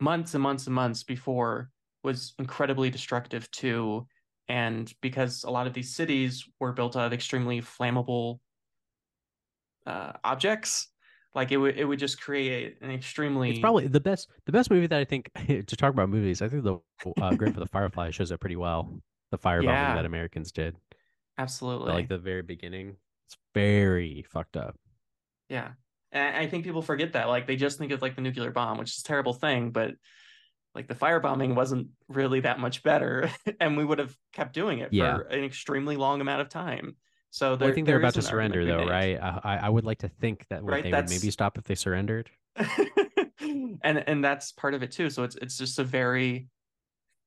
months 0.00 0.34
and 0.34 0.42
months 0.42 0.66
and 0.66 0.74
months 0.74 1.02
before 1.02 1.70
was 2.04 2.34
incredibly 2.38 2.90
destructive 2.90 3.50
too. 3.50 4.06
And 4.48 4.92
because 5.02 5.44
a 5.44 5.50
lot 5.50 5.66
of 5.66 5.74
these 5.74 5.94
cities 5.94 6.46
were 6.60 6.72
built 6.72 6.96
out 6.96 7.06
of 7.06 7.12
extremely 7.12 7.60
flammable 7.60 8.38
uh, 9.86 10.12
objects, 10.22 10.88
like 11.34 11.52
it 11.52 11.56
would 11.58 11.76
it 11.76 11.84
would 11.84 11.98
just 11.98 12.20
create 12.20 12.78
an 12.80 12.90
extremely 12.90 13.50
It's 13.50 13.58
probably 13.60 13.86
the 13.86 14.00
best 14.00 14.28
the 14.46 14.52
best 14.52 14.70
movie 14.70 14.86
that 14.86 14.98
I 14.98 15.04
think 15.04 15.30
to 15.46 15.62
talk 15.76 15.92
about 15.92 16.08
movies. 16.08 16.42
I 16.42 16.48
think 16.48 16.64
the 16.64 16.78
uh, 17.20 17.34
Grave 17.34 17.54
for 17.54 17.60
the 17.60 17.66
Firefly 17.66 18.10
shows 18.10 18.30
it 18.30 18.40
pretty 18.40 18.56
well. 18.56 19.00
The 19.30 19.38
firebombing 19.38 19.64
Yeah. 19.64 19.94
that 19.94 20.06
Americans 20.06 20.52
did, 20.52 20.76
absolutely 21.36 21.92
like 21.92 22.08
the 22.08 22.18
very 22.18 22.42
beginning. 22.42 22.96
It's 23.26 23.36
very 23.54 24.24
fucked 24.28 24.56
up. 24.56 24.74
Yeah. 25.50 25.72
And 26.12 26.34
I 26.36 26.46
think 26.46 26.64
people 26.64 26.80
forget 26.80 27.12
that. 27.12 27.28
Like 27.28 27.46
they 27.46 27.56
just 27.56 27.78
think 27.78 27.92
of 27.92 28.00
like 28.00 28.14
the 28.16 28.22
nuclear 28.22 28.50
bomb, 28.50 28.78
which 28.78 28.96
is 28.96 29.00
a 29.00 29.04
terrible 29.04 29.34
thing, 29.34 29.70
but 29.70 29.92
like 30.74 30.88
the 30.88 30.94
firebombing 30.94 31.54
wasn't 31.54 31.88
really 32.08 32.40
that 32.40 32.58
much 32.58 32.82
better. 32.82 33.30
and 33.60 33.76
we 33.76 33.84
would 33.84 33.98
have 33.98 34.16
kept 34.32 34.54
doing 34.54 34.78
it 34.78 34.92
Yeah. 34.94 35.16
for 35.16 35.22
an 35.24 35.44
extremely 35.44 35.96
long 35.96 36.22
amount 36.22 36.40
of 36.40 36.48
time. 36.48 36.96
So 37.30 37.56
Well, 37.56 37.70
I 37.70 37.72
think 37.72 37.86
they're 37.86 37.98
about 37.98 38.14
to 38.14 38.22
surrender, 38.22 38.64
though, 38.64 38.86
right? 38.86 39.18
I, 39.20 39.60
I 39.62 39.68
would 39.68 39.84
like 39.84 39.98
to 39.98 40.08
think 40.08 40.46
that 40.48 40.64
Right, 40.64 40.82
they 40.82 40.92
would 40.92 41.08
maybe 41.08 41.30
stop 41.30 41.58
if 41.58 41.64
they 41.64 41.74
surrendered. 41.74 42.30
and 43.40 43.80
and 43.82 44.24
that's 44.24 44.52
part 44.52 44.74
of 44.74 44.82
it 44.82 44.90
too. 44.90 45.10
So 45.10 45.22
it's 45.24 45.36
it's 45.36 45.58
just 45.58 45.78
a 45.78 45.84
very 45.84 46.48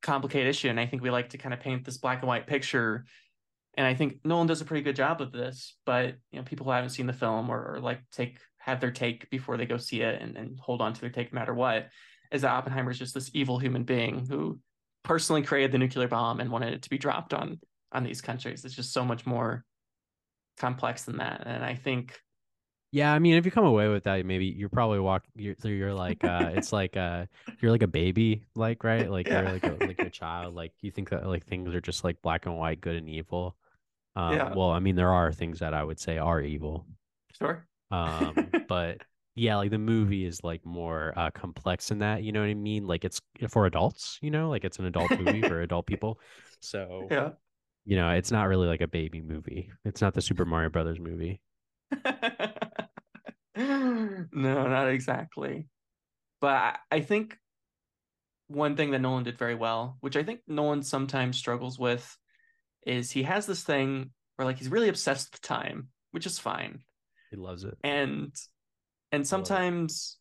complicated 0.01 0.49
issue. 0.49 0.69
And 0.69 0.79
I 0.79 0.85
think 0.85 1.01
we 1.01 1.09
like 1.09 1.29
to 1.29 1.37
kind 1.37 1.53
of 1.53 1.59
paint 1.59 1.85
this 1.85 1.97
black 1.97 2.19
and 2.19 2.27
white 2.27 2.47
picture. 2.47 3.05
And 3.75 3.85
I 3.87 3.93
think 3.93 4.19
Nolan 4.25 4.47
does 4.47 4.61
a 4.61 4.65
pretty 4.65 4.83
good 4.83 4.95
job 4.95 5.21
of 5.21 5.31
this, 5.31 5.77
but 5.85 6.15
you 6.31 6.39
know, 6.39 6.43
people 6.43 6.65
who 6.65 6.71
haven't 6.71 6.89
seen 6.89 7.07
the 7.07 7.13
film 7.13 7.49
or, 7.49 7.75
or 7.75 7.79
like 7.79 8.01
take 8.11 8.39
have 8.57 8.81
their 8.81 8.91
take 8.91 9.29
before 9.29 9.57
they 9.57 9.65
go 9.65 9.77
see 9.77 10.01
it 10.01 10.21
and, 10.21 10.35
and 10.35 10.59
hold 10.59 10.81
on 10.81 10.93
to 10.93 11.01
their 11.01 11.09
take 11.09 11.31
no 11.31 11.39
matter 11.39 11.53
what, 11.53 11.89
is 12.31 12.41
that 12.41 12.51
Oppenheimer 12.51 12.91
is 12.91 12.99
just 12.99 13.13
this 13.13 13.31
evil 13.33 13.59
human 13.59 13.83
being 13.83 14.25
who 14.27 14.59
personally 15.03 15.41
created 15.41 15.71
the 15.71 15.77
nuclear 15.77 16.07
bomb 16.07 16.39
and 16.39 16.51
wanted 16.51 16.73
it 16.73 16.81
to 16.81 16.89
be 16.89 16.97
dropped 16.97 17.33
on 17.33 17.59
on 17.93 18.03
these 18.03 18.21
countries. 18.21 18.65
It's 18.65 18.75
just 18.75 18.93
so 18.93 19.05
much 19.05 19.25
more 19.25 19.63
complex 20.61 21.05
than 21.05 21.17
that. 21.17 21.43
And 21.45 21.65
I 21.65 21.75
think 21.75 22.21
Yeah, 22.93 23.13
I 23.13 23.19
mean, 23.19 23.35
if 23.35 23.45
you 23.45 23.51
come 23.51 23.65
away 23.65 23.87
with 23.87 24.03
that, 24.03 24.25
maybe 24.25 24.45
you're 24.47 24.67
probably 24.69 24.99
walk. 24.99 25.23
You're 25.35 25.55
you're 25.63 25.93
like, 25.93 26.25
uh, 26.25 26.49
it's 26.53 26.73
like, 26.73 26.97
uh, 26.97 27.25
you're 27.61 27.71
like 27.71 27.83
a 27.83 27.87
baby, 27.87 28.43
like 28.55 28.83
right, 28.83 29.09
like 29.09 29.31
Yeah. 29.31 29.31
you're 29.31 29.49
like 29.49 29.65
a, 29.65 29.71
like 29.75 30.03
a 30.03 30.09
child, 30.11 30.55
like 30.55 30.73
you 30.81 30.91
think 30.91 31.09
that 31.09 31.25
like 31.25 31.45
things 31.45 31.73
are 31.73 31.79
just 31.81 32.03
like 32.03 32.21
black 32.21 32.45
and 32.47 32.57
white, 32.57 32.81
good 32.81 32.95
and 32.97 33.07
evil. 33.09 33.55
Um, 34.15 34.49
Yeah. 34.49 34.53
Well, 34.53 34.71
I 34.71 34.79
mean, 34.79 34.95
there 34.95 35.13
are 35.13 35.33
things 35.33 35.59
that 35.59 35.73
I 35.73 35.83
would 35.83 35.99
say 35.99 36.17
are 36.17 36.41
evil. 36.41 36.87
sure. 37.37 37.67
Um, 37.91 38.53
but 38.67 38.99
yeah, 39.35 39.57
like 39.57 39.71
the 39.71 39.77
movie 39.77 40.25
is 40.25 40.43
like 40.43 40.65
more 40.65 41.13
uh, 41.17 41.31
complex 41.31 41.87
than 41.89 41.99
that. 41.99 42.23
You 42.23 42.31
know 42.31 42.41
what 42.41 42.49
I 42.49 42.53
mean? 42.53 42.87
Like 42.87 43.05
it's 43.05 43.21
for 43.49 43.65
adults. 43.65 44.17
You 44.21 44.31
know, 44.31 44.49
like 44.49 44.63
it's 44.63 44.79
an 44.79 44.85
adult 44.85 45.13
movie 45.15 45.43
for 45.43 45.61
adult 45.61 45.85
people. 45.87 46.19
So 46.59 47.11
Yeah. 47.11 47.33
You 47.85 47.95
know, 47.95 48.09
it's 48.11 48.31
not 48.31 48.47
really 48.47 48.67
like 48.67 48.81
a 48.81 48.87
baby 48.87 49.21
movie. 49.21 49.71
It's 49.85 50.01
not 50.01 50.13
the 50.13 50.21
Super 50.21 50.45
Mario 50.45 50.69
Brothers 50.69 50.99
movie. 50.99 51.41
no, 53.55 54.27
not 54.33 54.89
exactly. 54.89 55.67
But 56.39 56.77
I, 56.91 57.01
think 57.01 57.37
one 58.47 58.75
thing 58.75 58.91
that 58.91 58.99
Nolan 58.99 59.23
did 59.23 59.37
very 59.37 59.55
well, 59.55 59.97
which 60.01 60.15
I 60.15 60.23
think 60.23 60.41
Nolan 60.47 60.83
sometimes 60.83 61.37
struggles 61.37 61.77
with, 61.77 62.17
is 62.85 63.11
he 63.11 63.23
has 63.23 63.45
this 63.45 63.63
thing 63.63 64.11
where 64.35 64.45
like 64.45 64.57
he's 64.57 64.69
really 64.69 64.89
obsessed 64.89 65.31
with 65.33 65.41
time, 65.41 65.89
which 66.11 66.25
is 66.25 66.39
fine. 66.39 66.79
He 67.29 67.37
loves 67.37 67.63
it. 67.63 67.77
And 67.83 68.33
and 69.11 69.27
sometimes 69.27 70.17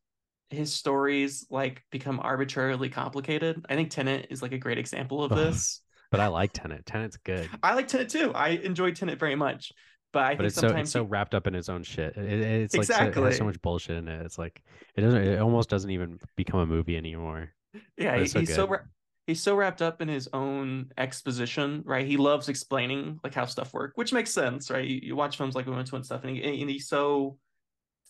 his 0.50 0.72
stories 0.74 1.46
like 1.50 1.82
become 1.90 2.20
arbitrarily 2.20 2.88
complicated. 2.88 3.64
I 3.68 3.76
think 3.76 3.90
Tenet 3.90 4.26
is 4.30 4.42
like 4.42 4.52
a 4.52 4.58
great 4.58 4.78
example 4.78 5.24
of 5.24 5.30
this. 5.36 5.80
But 6.10 6.20
I 6.20 6.26
like 6.28 6.52
Tenet. 6.52 6.86
Tenet's 6.86 7.16
good. 7.18 7.48
I 7.62 7.74
like 7.74 7.88
Tenet 7.88 8.08
too. 8.08 8.32
I 8.34 8.50
enjoy 8.50 8.92
Tenet 8.92 9.18
very 9.18 9.36
much. 9.36 9.72
But 10.12 10.22
I 10.24 10.34
but 10.34 10.38
think 10.38 10.46
it's 10.48 10.56
so 10.56 10.68
it's 10.76 10.90
so 10.90 11.04
wrapped 11.04 11.34
up 11.36 11.46
in 11.46 11.54
its 11.54 11.68
own 11.68 11.84
shit. 11.84 12.16
It, 12.16 12.24
it- 12.24 12.40
it's 12.62 12.76
like 12.76 12.86
so, 12.86 12.94
Exactly. 12.94 13.32
so 13.32 13.44
much 13.44 13.60
bullshit 13.62 13.96
in 13.96 14.08
it. 14.08 14.24
It's 14.26 14.38
like 14.38 14.60
it 14.96 15.02
doesn't. 15.02 15.22
It 15.22 15.38
almost 15.38 15.68
doesn't 15.70 15.90
even 15.90 16.18
become 16.36 16.58
a 16.60 16.66
movie 16.66 16.96
anymore. 16.96 17.50
Yeah, 17.96 18.18
he- 18.18 18.26
so 18.26 18.40
he's 18.40 18.52
so 18.52 18.66
good. 18.66 18.70
wra- 18.72 18.84
he's 19.28 19.40
so 19.40 19.54
wrapped 19.54 19.82
up 19.82 20.02
in 20.02 20.08
his 20.08 20.28
own 20.32 20.90
exposition, 20.98 21.82
right? 21.86 22.04
He 22.04 22.16
loves 22.16 22.48
explaining 22.48 23.20
like 23.22 23.34
how 23.34 23.44
stuff 23.44 23.72
work, 23.72 23.92
which 23.94 24.12
makes 24.12 24.32
sense, 24.32 24.68
right? 24.68 24.84
You, 24.84 24.98
you 25.00 25.14
watch 25.16 25.36
films 25.36 25.54
like 25.54 25.66
Women 25.66 25.84
Twin 25.86 26.02
stuff, 26.02 26.24
and, 26.24 26.36
he, 26.36 26.42
and 26.60 26.68
he's 26.68 26.88
so 26.88 27.38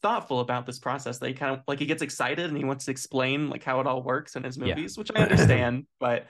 thoughtful 0.03 0.41
about 0.41 0.67
this 0.67 0.79
process 0.79 1.19
that 1.19 1.29
he 1.29 1.35
kind 1.35 1.53
of 1.55 1.63
like 1.69 1.79
he 1.79 1.87
gets 1.87 2.03
excited 2.03 2.47
and 2.47 2.57
he 2.57 2.65
wants 2.65 2.85
to 2.87 2.91
explain 2.91 3.51
like 3.51 3.63
how 3.63 3.81
it 3.81 3.87
all 3.87 4.03
works 4.03 4.35
in 4.37 4.45
his 4.45 4.57
Yeah. 4.57 4.75
movies, 4.75 4.97
which 4.97 5.11
I 5.15 5.21
understand, 5.21 5.87
but 5.99 6.27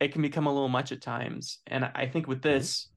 it 0.00 0.12
can 0.12 0.22
become 0.22 0.46
a 0.46 0.52
little 0.52 0.68
much 0.68 0.92
at 0.92 1.00
times. 1.02 1.58
And 1.66 1.84
I 1.94 2.06
think 2.06 2.26
with 2.28 2.40
Mm-hmm. 2.42 2.54
this, 2.58 2.88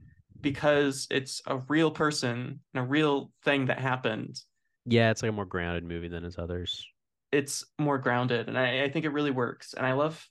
because 0.42 1.08
it's 1.10 1.42
a 1.48 1.58
real 1.68 1.90
person 1.92 2.60
and 2.74 2.84
a 2.84 2.88
real 2.88 3.32
thing 3.44 3.66
that 3.68 3.80
happened, 3.80 4.40
Yeah, 4.86 5.10
it's 5.12 5.22
like 5.24 5.30
a 5.30 5.34
more 5.34 5.46
grounded 5.46 5.84
movie 5.84 6.08
than 6.10 6.24
his 6.24 6.38
others. 6.38 6.86
it's 7.32 7.66
more 7.80 7.98
grounded, 7.98 8.48
and 8.48 8.58
I, 8.58 8.84
I 8.84 8.90
think 8.90 9.06
it 9.06 9.10
really 9.10 9.32
works. 9.32 9.74
And 9.74 9.86
I 9.86 9.94
love 9.94 10.26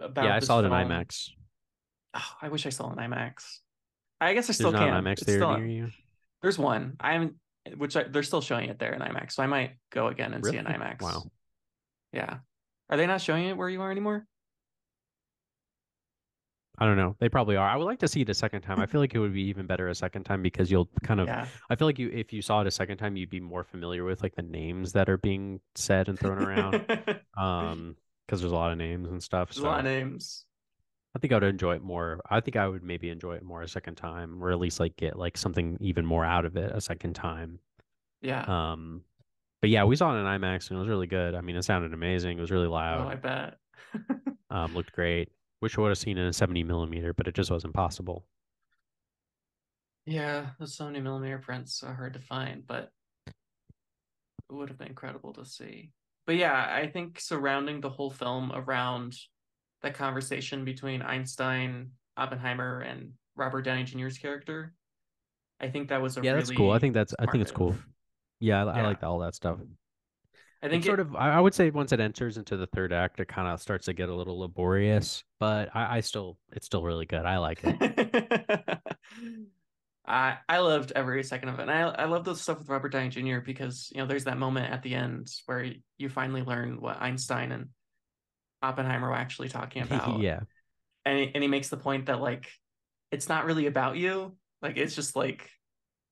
about 0.00 0.24
yeah, 0.24 0.36
I 0.36 0.40
saw 0.40 0.60
it 0.60 0.64
in 0.64 0.72
IMAX. 0.72 1.30
Oh, 2.14 2.28
I 2.42 2.48
wish 2.48 2.66
I 2.66 2.70
saw 2.70 2.90
it 2.90 2.92
in 2.92 2.98
IMAX. 2.98 3.58
I 4.20 4.34
guess 4.34 4.48
I 4.50 4.52
still 4.52 4.72
can. 4.72 4.88
Not 4.88 5.04
IMAX 5.04 5.12
It's 5.12 5.22
theater 5.24 5.40
still- 5.40 5.56
near 5.58 5.66
you. 5.66 5.90
There's 6.42 6.58
one. 6.58 6.96
I 6.98 7.12
haven't, 7.12 7.34
which 7.76 7.96
I, 7.96 8.04
they're 8.04 8.22
still 8.22 8.40
showing 8.40 8.68
it 8.68 8.78
there 8.78 8.92
in 8.92 9.00
IMAX, 9.00 9.32
so 9.32 9.42
I 9.42 9.46
might 9.46 9.72
go 9.90 10.08
again 10.08 10.34
and 10.34 10.44
see 10.44 10.56
an 10.56 10.66
Really? 10.66 10.78
IMAX. 10.78 11.00
Wow. 11.02 11.22
Yeah. 12.12 12.38
Are 12.90 12.96
they 12.96 13.06
not 13.06 13.20
showing 13.20 13.46
it 13.46 13.56
where 13.56 13.68
you 13.68 13.80
are 13.82 13.90
anymore? 13.90 14.26
I 16.78 16.86
don't 16.86 16.96
know. 16.96 17.16
They 17.20 17.28
probably 17.28 17.56
are. 17.56 17.68
I 17.68 17.76
would 17.76 17.84
like 17.84 18.00
to 18.00 18.08
see 18.08 18.22
it 18.22 18.28
a 18.28 18.34
second 18.34 18.62
time. 18.62 18.80
I 18.80 18.86
feel 18.86 19.00
like 19.00 19.14
it 19.14 19.18
would 19.18 19.34
be 19.34 19.42
even 19.42 19.66
better 19.66 19.88
a 19.88 19.94
second 19.94 20.24
time 20.24 20.42
because 20.42 20.70
you'll 20.70 20.88
kind 21.04 21.20
of. 21.20 21.28
Yeah. 21.28 21.46
I 21.70 21.76
feel 21.76 21.86
like 21.86 21.98
you, 21.98 22.08
if 22.12 22.32
you 22.32 22.42
saw 22.42 22.62
it 22.62 22.66
a 22.66 22.70
second 22.70 22.96
time, 22.96 23.16
you'd 23.16 23.30
be 23.30 23.40
more 23.40 23.62
familiar 23.62 24.04
with 24.04 24.22
like 24.22 24.34
the 24.34 24.42
names 24.42 24.92
that 24.94 25.08
are 25.08 25.18
being 25.18 25.60
said 25.74 26.08
and 26.08 26.18
thrown 26.18 26.38
around. 26.42 26.84
Um, 27.36 27.96
because 28.26 28.40
there's 28.40 28.52
a 28.52 28.56
lot 28.56 28.72
of 28.72 28.78
names 28.78 29.10
and 29.10 29.22
stuff. 29.22 29.50
a 29.50 29.54
So 29.54 29.64
lot 29.64 29.80
of 29.80 29.84
names. 29.84 30.46
I 31.14 31.18
think 31.18 31.32
I 31.32 31.36
would 31.36 31.42
enjoy 31.42 31.74
it 31.76 31.82
more. 31.82 32.20
I 32.30 32.40
think 32.40 32.56
I 32.56 32.66
would 32.66 32.82
maybe 32.82 33.10
enjoy 33.10 33.34
it 33.34 33.42
more 33.42 33.62
a 33.62 33.68
second 33.68 33.96
time, 33.96 34.42
or 34.42 34.50
at 34.50 34.58
least 34.58 34.80
like 34.80 34.96
get 34.96 35.18
like 35.18 35.36
something 35.36 35.76
even 35.80 36.06
more 36.06 36.24
out 36.24 36.46
of 36.46 36.56
it 36.56 36.72
a 36.74 36.80
second 36.80 37.14
time. 37.14 37.58
Yeah. 38.22 38.44
Um, 38.46 39.02
but 39.60 39.70
yeah, 39.70 39.84
we 39.84 39.96
saw 39.96 40.14
it 40.14 40.20
in 40.20 40.26
IMAX 40.26 40.70
and 40.70 40.76
it 40.76 40.80
was 40.80 40.88
really 40.88 41.06
good. 41.06 41.34
I 41.34 41.40
mean, 41.40 41.56
it 41.56 41.62
sounded 41.62 41.92
amazing. 41.92 42.38
It 42.38 42.40
was 42.40 42.50
really 42.50 42.66
loud. 42.66 43.06
oh, 43.06 43.08
I 43.08 43.14
bet. 43.16 43.56
Um, 44.50 44.74
looked 44.74 44.92
great. 44.92 45.30
Wish 45.62 45.78
I 45.78 45.80
would 45.80 45.88
have 45.88 45.96
seen 45.96 46.18
it 46.18 46.26
in 46.26 46.32
70 46.34 46.62
millimeter, 46.64 47.14
but 47.14 47.26
it 47.26 47.34
just 47.34 47.50
wasn't 47.50 47.72
possible. 47.72 48.26
Yeah, 50.04 50.48
the 50.58 50.66
70 50.66 51.00
millimeter 51.00 51.38
prints 51.38 51.82
are 51.82 51.94
hard 51.94 52.12
to 52.12 52.20
find, 52.20 52.66
but 52.66 52.90
it 53.26 53.32
would 54.50 54.68
have 54.68 54.76
been 54.76 54.88
incredible 54.88 55.32
to 55.32 55.46
see. 55.46 55.92
But 56.26 56.36
yeah, 56.36 56.70
I 56.70 56.88
think 56.88 57.18
surrounding 57.18 57.80
the 57.80 57.88
whole 57.88 58.10
film 58.10 58.52
around 58.54 59.16
that 59.82 59.94
conversation 59.94 60.64
between 60.64 61.02
Einstein, 61.02 61.92
Oppenheimer, 62.16 62.80
and 62.80 63.12
Robert 63.36 63.62
Downey 63.62 63.84
Jr.'s 63.84 64.18
character, 64.18 64.74
I 65.60 65.68
think 65.70 65.88
that 65.88 66.02
was 66.02 66.16
a 66.16 66.22
Yeah, 66.22 66.32
really 66.32 66.40
that's 66.40 66.50
cool. 66.50 66.70
I 66.70 66.78
think 66.78 66.94
that's 66.94 67.14
I 67.18 67.26
think 67.26 67.42
it's 67.42 67.50
cool. 67.52 67.76
Yeah, 68.40 68.64
I, 68.66 68.78
I 68.78 68.82
Yeah. 68.82 68.82
like 68.82 69.02
all 69.02 69.18
that 69.20 69.34
stuff. 69.34 69.58
I 70.62 70.68
It 70.70 70.70
think 70.70 70.84
sort 70.84 71.00
of, 71.00 71.14
I 71.14 71.32
I 71.32 71.40
would 71.40 71.54
say, 71.54 71.70
once 71.70 71.92
it 71.92 72.00
enters 72.00 72.38
into 72.38 72.56
the 72.56 72.66
third 72.66 72.92
act, 72.92 73.20
it 73.20 73.28
kind 73.28 73.46
of 73.46 73.60
starts 73.60 73.86
to 73.86 73.92
get 73.92 74.08
a 74.08 74.14
little 74.14 74.38
laborious. 74.40 75.22
But 75.38 75.74
I, 75.74 75.98
I 75.98 76.00
still, 76.00 76.38
it's 76.52 76.66
still 76.66 76.82
really 76.82 77.04
good. 77.06 77.26
I 77.26 77.38
like 77.38 77.62
it. 77.64 77.78
I 80.06 80.38
I 80.48 80.58
loved 80.58 80.92
every 80.96 81.22
second 81.22 81.48
of 81.50 81.58
it. 81.58 81.62
And 81.62 81.70
I 81.70 81.82
I 81.82 82.04
love 82.06 82.24
the 82.24 82.34
stuff 82.34 82.58
with 82.58 82.68
Robert 82.68 82.90
Downey 82.90 83.08
Jr. 83.08 83.40
because 83.40 83.88
you 83.94 84.00
know 84.00 84.06
there's 84.06 84.24
that 84.24 84.38
moment 84.38 84.72
at 84.72 84.82
the 84.82 84.94
end 84.94 85.28
where 85.46 85.72
you 85.96 86.08
finally 86.08 86.42
learn 86.42 86.80
what 86.80 87.00
Einstein 87.00 87.52
and 87.52 87.68
Oppenheimer 88.62 89.08
were 89.08 89.14
actually 89.16 89.48
talking 89.48 89.82
about. 89.90 90.20
yeah, 90.20 90.40
And 91.04 91.18
he, 91.18 91.30
and 91.34 91.42
he 91.42 91.48
makes 91.48 91.68
the 91.68 91.76
point 91.76 92.06
that 92.06 92.20
like 92.20 92.50
it's 93.10 93.28
not 93.28 93.44
really 93.44 93.66
about 93.66 93.96
you. 93.96 94.36
Like 94.62 94.76
it's 94.76 94.94
just 94.94 95.16
like 95.16 95.50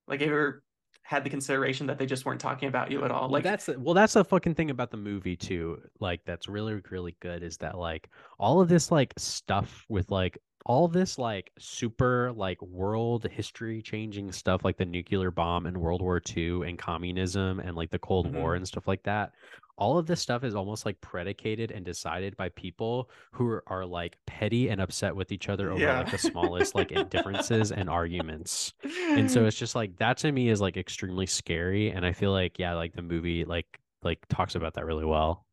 like 0.08 0.20
have 0.20 0.28
you 0.28 0.34
ever 0.34 0.62
had 1.02 1.24
the 1.24 1.30
consideration 1.30 1.86
that 1.88 1.98
they 1.98 2.06
just 2.06 2.24
weren't 2.24 2.40
talking 2.40 2.68
about 2.68 2.90
you 2.90 3.04
at 3.04 3.10
all. 3.10 3.28
Like 3.28 3.42
that's 3.42 3.66
the, 3.66 3.78
well, 3.80 3.94
that's 3.94 4.12
the 4.12 4.24
fucking 4.24 4.54
thing 4.54 4.70
about 4.70 4.90
the 4.90 4.96
movie 4.96 5.36
too. 5.36 5.80
Like 5.98 6.20
that's 6.24 6.46
really 6.48 6.80
really 6.90 7.16
good 7.20 7.42
is 7.42 7.56
that 7.58 7.78
like 7.78 8.08
all 8.38 8.60
of 8.60 8.68
this 8.68 8.90
like 8.92 9.12
stuff 9.16 9.84
with 9.88 10.10
like 10.10 10.38
all 10.66 10.88
this 10.88 11.18
like 11.18 11.50
super 11.58 12.32
like 12.32 12.60
world 12.60 13.26
history 13.30 13.80
changing 13.82 14.30
stuff 14.30 14.62
like 14.62 14.76
the 14.76 14.84
nuclear 14.84 15.30
bomb 15.30 15.66
and 15.66 15.76
World 15.76 16.02
War 16.02 16.20
II 16.20 16.62
and 16.68 16.78
communism 16.78 17.60
and 17.60 17.74
like 17.74 17.90
the 17.90 17.98
Cold 17.98 18.32
War 18.32 18.52
Mhm. 18.52 18.58
and 18.58 18.68
stuff 18.68 18.86
like 18.86 19.02
that. 19.04 19.32
All 19.80 19.98
of 19.98 20.06
this 20.06 20.20
stuff 20.20 20.44
is 20.44 20.54
almost 20.54 20.86
like 20.86 21.00
predicated 21.00 21.72
and 21.72 21.84
decided 21.84 22.36
by 22.36 22.50
people 22.50 23.10
who 23.32 23.48
are, 23.48 23.64
are 23.66 23.86
like 23.86 24.16
petty 24.26 24.68
and 24.68 24.80
upset 24.80 25.16
with 25.16 25.32
each 25.32 25.48
other 25.48 25.72
over 25.72 25.80
Yeah. 25.80 25.98
like 25.98 26.10
the 26.10 26.18
smallest 26.18 26.74
like 26.76 26.92
differences 27.10 27.72
and 27.72 27.90
arguments 27.90 28.74
and 28.84 29.30
so 29.30 29.46
it's 29.46 29.56
just 29.58 29.74
like 29.74 29.96
that 29.98 30.18
to 30.18 30.30
me 30.32 30.48
is 30.50 30.60
like 30.60 30.76
extremely 30.76 31.26
scary 31.26 31.90
and 31.90 32.06
i 32.06 32.12
feel 32.12 32.32
like 32.32 32.58
yeah 32.58 32.74
like 32.74 32.92
the 32.94 33.02
movie 33.02 33.44
like 33.44 33.80
like 34.02 34.18
talks 34.28 34.54
about 34.54 34.74
that 34.74 34.84
really 34.86 35.04
well 35.04 35.44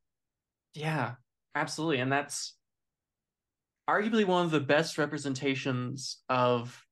Yeah, 0.74 1.15
absolutely. 1.55 2.00
And 2.00 2.12
that's 2.12 2.55
arguably 3.89 4.25
one 4.25 4.46
of 4.46 4.51
the 4.51 4.60
best 4.60 4.98
representations 4.98 6.17
of 6.29 6.86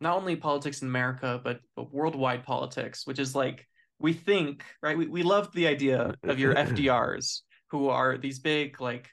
not 0.00 0.16
only 0.16 0.36
politics 0.36 0.82
in 0.82 0.88
America, 0.88 1.40
but, 1.42 1.60
but 1.74 1.92
worldwide 1.92 2.44
politics, 2.44 3.06
which 3.06 3.18
is 3.18 3.34
like 3.34 3.66
we 4.00 4.12
think, 4.12 4.64
right? 4.82 4.96
We, 4.96 5.06
we 5.08 5.22
love 5.22 5.52
the 5.52 5.66
idea 5.66 6.14
of 6.22 6.38
your 6.38 6.54
FDRs 6.54 7.40
who 7.70 7.88
are 7.88 8.16
these 8.18 8.38
big, 8.38 8.80
like, 8.80 9.10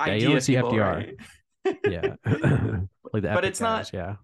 Yeah, 0.00 0.06
you 0.06 0.12
idea 0.14 0.28
don't 0.30 0.40
see 0.40 0.54
people, 0.56 0.72
FDR. 0.72 0.94
right? 0.94 1.16
yeah 1.84 2.14
like 3.12 3.22
the 3.22 3.30
But 3.34 3.44
it's 3.44 3.60
not- 3.60 3.90
yeah 3.92 4.16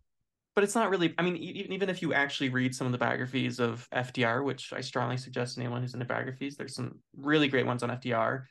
but 0.55 0.63
it's 0.65 0.75
not 0.77 0.89
really 0.89 1.13
i 1.19 1.23
mean 1.23 1.37
even 1.37 1.73
even 1.73 1.91
if 1.91 2.01
you 2.01 2.15
actually 2.15 2.49
read 2.49 2.75
some 2.75 2.87
of 2.87 2.93
the 2.93 2.99
biographies 2.99 3.59
of 3.59 3.87
fdr 3.93 4.43
which 4.45 4.73
i 4.73 4.81
strongly 4.81 5.17
suggest 5.17 5.59
anyone 5.59 5.83
who's 5.83 5.93
into 5.95 6.07
biographies 6.07 6.57
there's 6.57 6.75
some 6.75 7.01
really 7.17 7.49
great 7.49 7.67
ones 7.67 7.83
on 7.83 7.91
fdr 7.91 8.45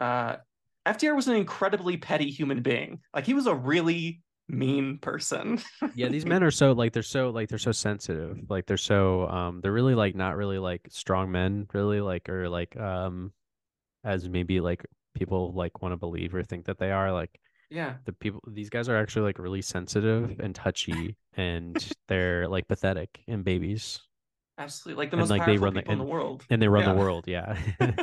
uh 0.00 0.36
fdr 0.86 1.14
was 1.14 1.28
an 1.28 1.36
incredibly 1.36 1.96
petty 1.96 2.28
human 2.30 2.60
being 2.62 2.98
like 3.14 3.24
he 3.24 3.32
was 3.32 3.46
a 3.46 3.54
really 3.54 4.20
mean 4.48 4.98
person. 4.98 5.60
Yeah 5.94 6.08
these 6.08 6.24
men 6.32 6.42
are 6.44 6.50
so 6.50 6.72
like 6.72 6.92
they're 6.92 7.02
so 7.02 7.30
like 7.30 7.48
they're 7.48 7.58
so 7.58 7.72
sensitive. 7.72 8.38
Like 8.48 8.66
they're 8.66 8.76
so 8.76 9.28
um 9.28 9.60
they're 9.60 9.72
really 9.72 9.94
like 9.94 10.14
not 10.14 10.36
really 10.36 10.58
like 10.58 10.82
strong 10.90 11.30
men 11.32 11.66
really 11.74 12.00
like 12.00 12.28
or 12.28 12.48
like 12.48 12.76
um 12.76 13.32
as 14.04 14.28
maybe 14.28 14.60
like 14.60 14.84
people 15.14 15.52
like 15.54 15.82
want 15.82 15.92
to 15.92 15.96
believe 15.96 16.34
or 16.34 16.42
think 16.44 16.66
that 16.66 16.78
they 16.78 16.92
are 16.92 17.10
like 17.12 17.40
yeah. 17.70 17.94
the 18.04 18.12
people 18.12 18.40
these 18.46 18.70
guys 18.70 18.88
are 18.88 18.96
actually 18.96 19.22
like 19.22 19.38
really 19.40 19.62
sensitive 19.62 20.38
and 20.38 20.54
touchy 20.54 21.16
and 21.36 21.76
they're 22.06 22.46
like 22.48 22.68
pathetic 22.68 23.22
and 23.26 23.44
babies. 23.44 24.00
Absolutely 24.58 25.02
like 25.02 25.10
the 25.10 25.16
And, 25.16 25.20
most 25.22 25.30
like, 25.30 25.40
they 25.44 25.58
powerful 25.58 25.64
run 25.64 25.74
the- 25.74 25.80
people 25.80 25.92
in 25.94 25.98
the 25.98 26.04
world. 26.04 26.44
and 26.48 26.62
they 26.62 26.68
run 26.68 26.84
Yeah. 26.84 26.92
the 26.92 26.98
world 26.98 27.24
yeah. 27.26 27.58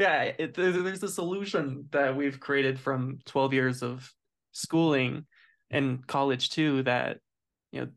Yeah 0.00 0.22
it, 0.38 0.54
there's 0.54 1.00
this 1.00 1.18
illusion 1.18 1.86
that 1.92 2.16
we've 2.16 2.40
created 2.40 2.80
from 2.80 3.18
12 3.26 3.52
years 3.52 3.82
of 3.82 4.10
schooling 4.52 5.26
and 5.72 6.06
college 6.06 6.50
too 6.50 6.82
that 6.84 7.18
you 7.72 7.80
know 7.80 7.88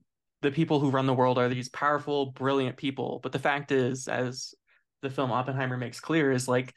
the 0.42 0.52
people 0.52 0.80
who 0.80 0.90
run 0.90 1.08
the 1.08 1.14
world 1.14 1.38
are 1.38 1.50
these 1.50 1.70
powerful 1.70 2.28
brilliant 2.28 2.78
people. 2.78 3.20
But 3.24 3.32
the 3.32 3.40
fact 3.40 3.72
is 3.72 4.08
as 4.08 4.54
the 5.02 5.10
film 5.10 5.32
oppenheimer 5.32 5.78
makes 5.78 6.00
clear 6.00 6.32
is 6.32 6.48
like 6.48 6.74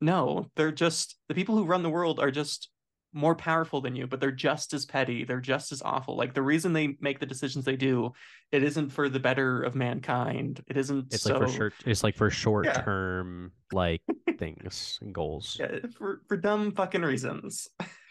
no 0.00 0.50
they're 0.56 0.72
just 0.72 1.16
the 1.28 1.34
people 1.34 1.56
who 1.56 1.64
run 1.64 1.82
the 1.82 1.90
world 1.90 2.20
are 2.20 2.30
just 2.30 2.68
more 3.14 3.34
powerful 3.34 3.80
than 3.80 3.94
you 3.94 4.06
but 4.06 4.20
they're 4.20 4.30
just 4.30 4.72
as 4.72 4.86
petty 4.86 5.24
they're 5.24 5.40
just 5.40 5.70
as 5.72 5.82
awful. 5.82 6.16
Like 6.16 6.34
the 6.34 6.42
reason 6.42 6.72
they 6.72 6.96
make 7.00 7.18
the 7.18 7.26
decisions 7.26 7.64
they 7.64 7.76
do 7.76 8.12
it 8.50 8.62
isn't 8.62 8.90
for 8.90 9.08
the 9.08 9.20
better 9.20 9.62
of 9.62 9.74
mankind. 9.74 10.62
It 10.66 10.76
isn't 10.76 11.12
it's 11.12 11.22
so 11.22 11.38
like 11.38 11.48
for 11.48 11.54
short 11.54 11.74
it's 11.86 12.02
like 12.02 12.16
for 12.16 12.30
short 12.30 12.74
term 12.74 13.52
like 13.72 14.02
things 14.38 14.98
and 15.00 15.14
goals. 15.14 15.56
Yeah, 15.60 15.78
for 15.96 16.22
for 16.26 16.36
dumb 16.36 16.72
fucking 16.72 17.02
reasons. 17.02 17.68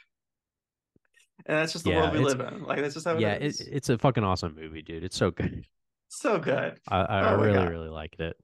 and 1.45 1.57
that's 1.57 1.73
just 1.73 1.85
the 1.85 1.91
Yeah, 1.91 1.91
world 1.91 2.13
we 2.13 2.19
live 2.19 2.39
in. 2.39 2.63
Like 2.63 2.81
that's 2.81 2.93
just 2.93 3.07
how 3.07 3.17
yeah 3.17 3.33
it 3.33 3.41
it, 3.41 3.55
is. 3.59 3.71
it's 3.71 3.89
a 3.89 3.97
fucking 3.97 4.23
awesome 4.23 4.55
movie 4.55 4.81
dude 4.81 5.03
it's 5.03 5.17
so 5.17 5.31
good 5.31 5.65
so 6.09 6.39
good. 6.39 6.79
i 6.87 6.99
i, 7.01 7.21
Oh 7.21 7.31
really 7.31 7.65
God. 7.65 7.67
really 7.67 7.89
liked 7.89 8.19
it 8.19 8.37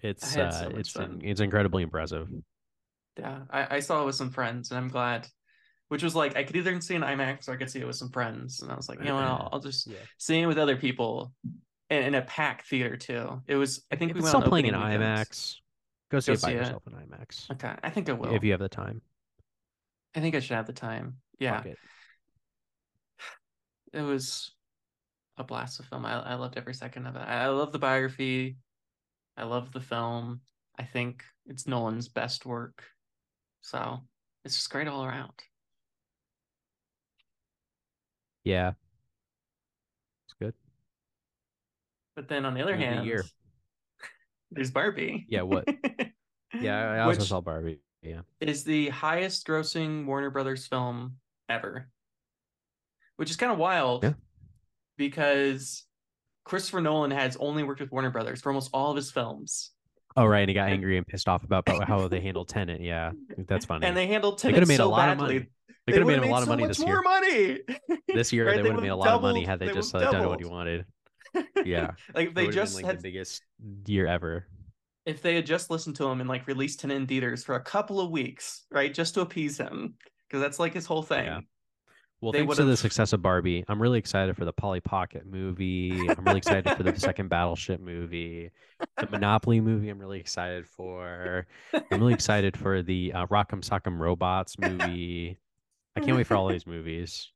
it's 0.00 0.36
uh 0.38 0.52
so 0.52 0.76
it's 0.76 0.96
it's 1.00 1.40
incredibly 1.40 1.82
impressive 1.82 2.28
Yeah, 3.18 3.42
I, 3.50 3.76
I 3.76 3.80
saw 3.80 4.02
it 4.02 4.06
with 4.06 4.14
some 4.14 4.30
friends, 4.30 4.70
and 4.70 4.78
I'm 4.78 4.88
glad. 4.88 5.28
Which 5.88 6.02
was 6.02 6.14
like 6.14 6.36
I 6.36 6.44
could 6.44 6.56
either 6.56 6.80
see 6.82 6.94
it 6.94 6.98
in 6.98 7.02
IMAX 7.02 7.48
or 7.48 7.52
I 7.52 7.56
could 7.56 7.70
see 7.70 7.80
it 7.80 7.86
with 7.86 7.96
some 7.96 8.10
friends, 8.10 8.60
and 8.62 8.70
I 8.72 8.76
was 8.76 8.88
like, 8.88 9.00
you 9.00 9.06
know 9.08 9.16
what, 9.16 9.24
I'll, 9.24 9.48
I'll 9.54 9.60
just 9.60 9.88
yeah 9.88 10.06
see 10.18 10.40
it 10.40 10.46
with 10.46 10.58
other 10.58 10.76
people, 10.76 11.32
in, 11.90 12.02
in 12.04 12.14
a 12.16 12.22
packed 12.22 12.68
theater 12.68 12.96
too. 12.96 13.42
It 13.48 13.56
was 13.56 13.84
I 13.92 13.96
think 13.96 14.12
if 14.12 14.18
we 14.18 14.22
went 14.22 14.28
still 14.28 14.42
playing 14.42 14.66
in 14.66 14.74
imax 14.74 15.56
go 16.10 16.20
see 16.20 16.32
Go 16.32 16.34
it 16.34 16.40
by 16.40 16.50
see 16.50 16.54
it. 16.54 16.76
yourself 16.76 16.82
in 16.86 16.92
imax 16.94 17.50
Okay, 17.52 17.74
I 17.82 17.90
think 17.90 18.08
I 18.10 18.12
will. 18.14 18.36
if 18.36 18.44
you 18.44 18.52
have 18.52 18.60
the 18.60 18.68
time 18.68 19.02
I 20.14 20.20
think 20.20 20.34
I 20.34 20.40
should 20.40 20.56
have 20.56 20.66
the 20.66 20.72
time. 20.72 21.20
Yeah, 21.38 21.64
Fuck 21.64 21.66
it. 23.98 24.02
was 24.10 24.50
a 25.36 25.44
blast 25.44 25.80
of 25.80 25.86
film. 25.86 26.04
I, 26.04 26.20
I 26.20 26.34
loved 26.34 26.56
every 26.56 26.74
second 26.74 27.06
of 27.06 27.16
it. 27.16 27.20
I, 27.20 27.44
I 27.44 27.48
love 27.48 27.72
the 27.72 27.78
biography. 27.78 28.56
I 29.36 29.44
love 29.44 29.72
the 29.72 29.80
film. 29.80 30.40
I 30.78 30.82
think 30.84 31.22
it's 31.46 31.66
Nolan's 31.66 32.08
best 32.08 32.44
work. 32.46 32.82
So 33.62 34.00
it's 34.44 34.54
just 34.56 34.70
great 34.70 34.88
all 34.88 35.04
around. 35.04 35.32
yeah 38.44 38.72
it's 40.26 40.34
good 40.40 40.54
But 42.16 42.28
then 42.28 42.46
on 42.46 42.54
the 42.54 42.62
other 42.62 42.76
hand, 42.76 43.04
year. 43.06 43.24
there's 44.50 44.70
Barbie. 44.70 45.26
Yeah, 45.28 45.42
what- 45.42 45.68
yeah 46.60 46.78
i 46.92 46.96
I 46.96 47.00
also 47.00 47.18
Which 47.20 47.28
saw 47.28 47.40
barbie 47.42 47.80
yeah 48.02 48.20
is 48.40 48.64
the 48.64 48.88
highest 48.88 49.46
grossing 49.46 50.06
Warner 50.06 50.30
Brothers 50.30 50.66
film 50.66 51.16
ever. 51.50 51.90
Which 53.18 53.30
is 53.30 53.36
kind 53.36 53.52
of 53.52 53.58
wild 53.58 54.02
Yeah. 54.04 54.14
because 54.96 55.84
Christopher 56.44 56.80
Nolan 56.80 57.10
has 57.10 57.36
only 57.36 57.62
worked 57.62 57.80
with 57.80 57.92
Warner 57.92 58.10
Brothers 58.10 58.40
for 58.40 58.48
almost 58.50 58.70
all 58.72 58.90
of 58.90 58.96
his 58.96 59.10
films. 59.10 59.70
Oh 60.16 60.24
right, 60.24 60.40
and 60.40 60.48
he 60.48 60.54
got 60.54 60.70
angry 60.70 60.96
and 60.96 61.06
pissed 61.06 61.28
off 61.28 61.44
about, 61.44 61.68
how 61.86 62.08
they 62.08 62.20
handled 62.22 62.48
Tenet. 62.48 62.80
Yeah, 62.80 63.12
that's 63.46 63.66
funny. 63.66 63.86
And 63.86 63.96
they 63.96 64.06
handled 64.06 64.40
They 64.40 64.52
could've 64.52 64.66
made 64.68 64.74
a 64.74 64.78
so 64.78 64.88
lot 64.90 65.10
of 65.10 65.18
money. 65.18 65.46
they 65.86 65.92
could 65.92 65.98
have 66.00 66.06
made 66.06 66.14
would've 66.20 66.24
a 66.24 66.32
lot 66.32 66.42
of 66.42 66.48
money 66.48 66.66
this 66.66 66.78
year. 66.78 66.88
more 66.88 67.02
money. 67.02 67.58
This 68.12 68.32
year 68.32 68.46
Right? 68.46 68.56
they 68.56 68.62
They 68.62 68.68
would 68.68 68.72
have 68.76 68.82
made 68.82 68.88
a 68.88 68.96
lot 68.96 69.08
of 69.10 69.22
money 69.22 69.44
had 69.44 69.58
they, 69.60 69.66
they 69.68 69.74
just 69.74 69.94
uh, 69.94 70.10
done 70.10 70.26
what 70.28 70.40
he 70.40 70.46
wanted. 70.46 70.86
Yeah, 71.64 71.90
like 72.14 72.28
if 72.28 72.34
they 72.34 72.48
just 72.48 72.74
been, 72.76 72.84
like 72.84 72.90
had 72.94 72.98
the 72.98 73.02
biggest 73.02 73.42
year 73.86 74.06
ever. 74.06 74.46
if 75.04 75.20
they 75.20 75.34
had 75.34 75.44
just 75.44 75.70
listened 75.70 75.96
to 75.96 76.06
him 76.06 76.20
and 76.20 76.28
like 76.28 76.46
released 76.46 76.80
Tenet 76.80 76.96
in 76.96 77.06
theaters 77.06 77.44
for 77.44 77.54
a 77.56 77.60
couple 77.62 78.00
of 78.00 78.10
weeks, 78.10 78.64
right, 78.72 78.92
just 78.94 79.12
to 79.14 79.20
appease 79.20 79.58
him, 79.58 79.94
because 80.26 80.40
that's 80.40 80.58
like 80.58 80.72
his 80.72 80.86
whole 80.86 81.02
thing. 81.02 81.24
Yeah. 81.26 81.40
Well, 82.20 82.32
They 82.32 82.40
thanks 82.40 82.56
to 82.56 82.64
the 82.64 82.76
success 82.76 83.12
of 83.12 83.22
Barbie, 83.22 83.64
I'm 83.68 83.80
really 83.80 83.98
excited 83.98 84.36
for 84.36 84.44
the 84.44 84.52
Polly 84.52 84.80
Pocket 84.80 85.24
movie. 85.24 85.92
I'm 86.08 86.24
really 86.24 86.38
excited 86.38 86.68
for 86.76 86.82
the 86.82 86.98
second 86.98 87.28
Battleship 87.28 87.80
movie, 87.80 88.50
the 88.96 89.06
Monopoly 89.08 89.60
movie. 89.60 89.88
I'm 89.88 90.00
really 90.00 90.18
excited 90.18 90.66
for. 90.66 91.46
I'm 91.72 92.00
really 92.00 92.14
excited 92.14 92.56
for 92.56 92.82
the 92.82 93.12
uh, 93.12 93.26
Rock'em 93.26 93.62
Sock'em 93.62 93.98
Robots 94.00 94.58
movie. 94.58 95.38
I 95.96 96.00
can't 96.00 96.16
wait 96.16 96.26
for 96.26 96.34
all 96.34 96.48
these 96.48 96.66
movies. 96.66 97.30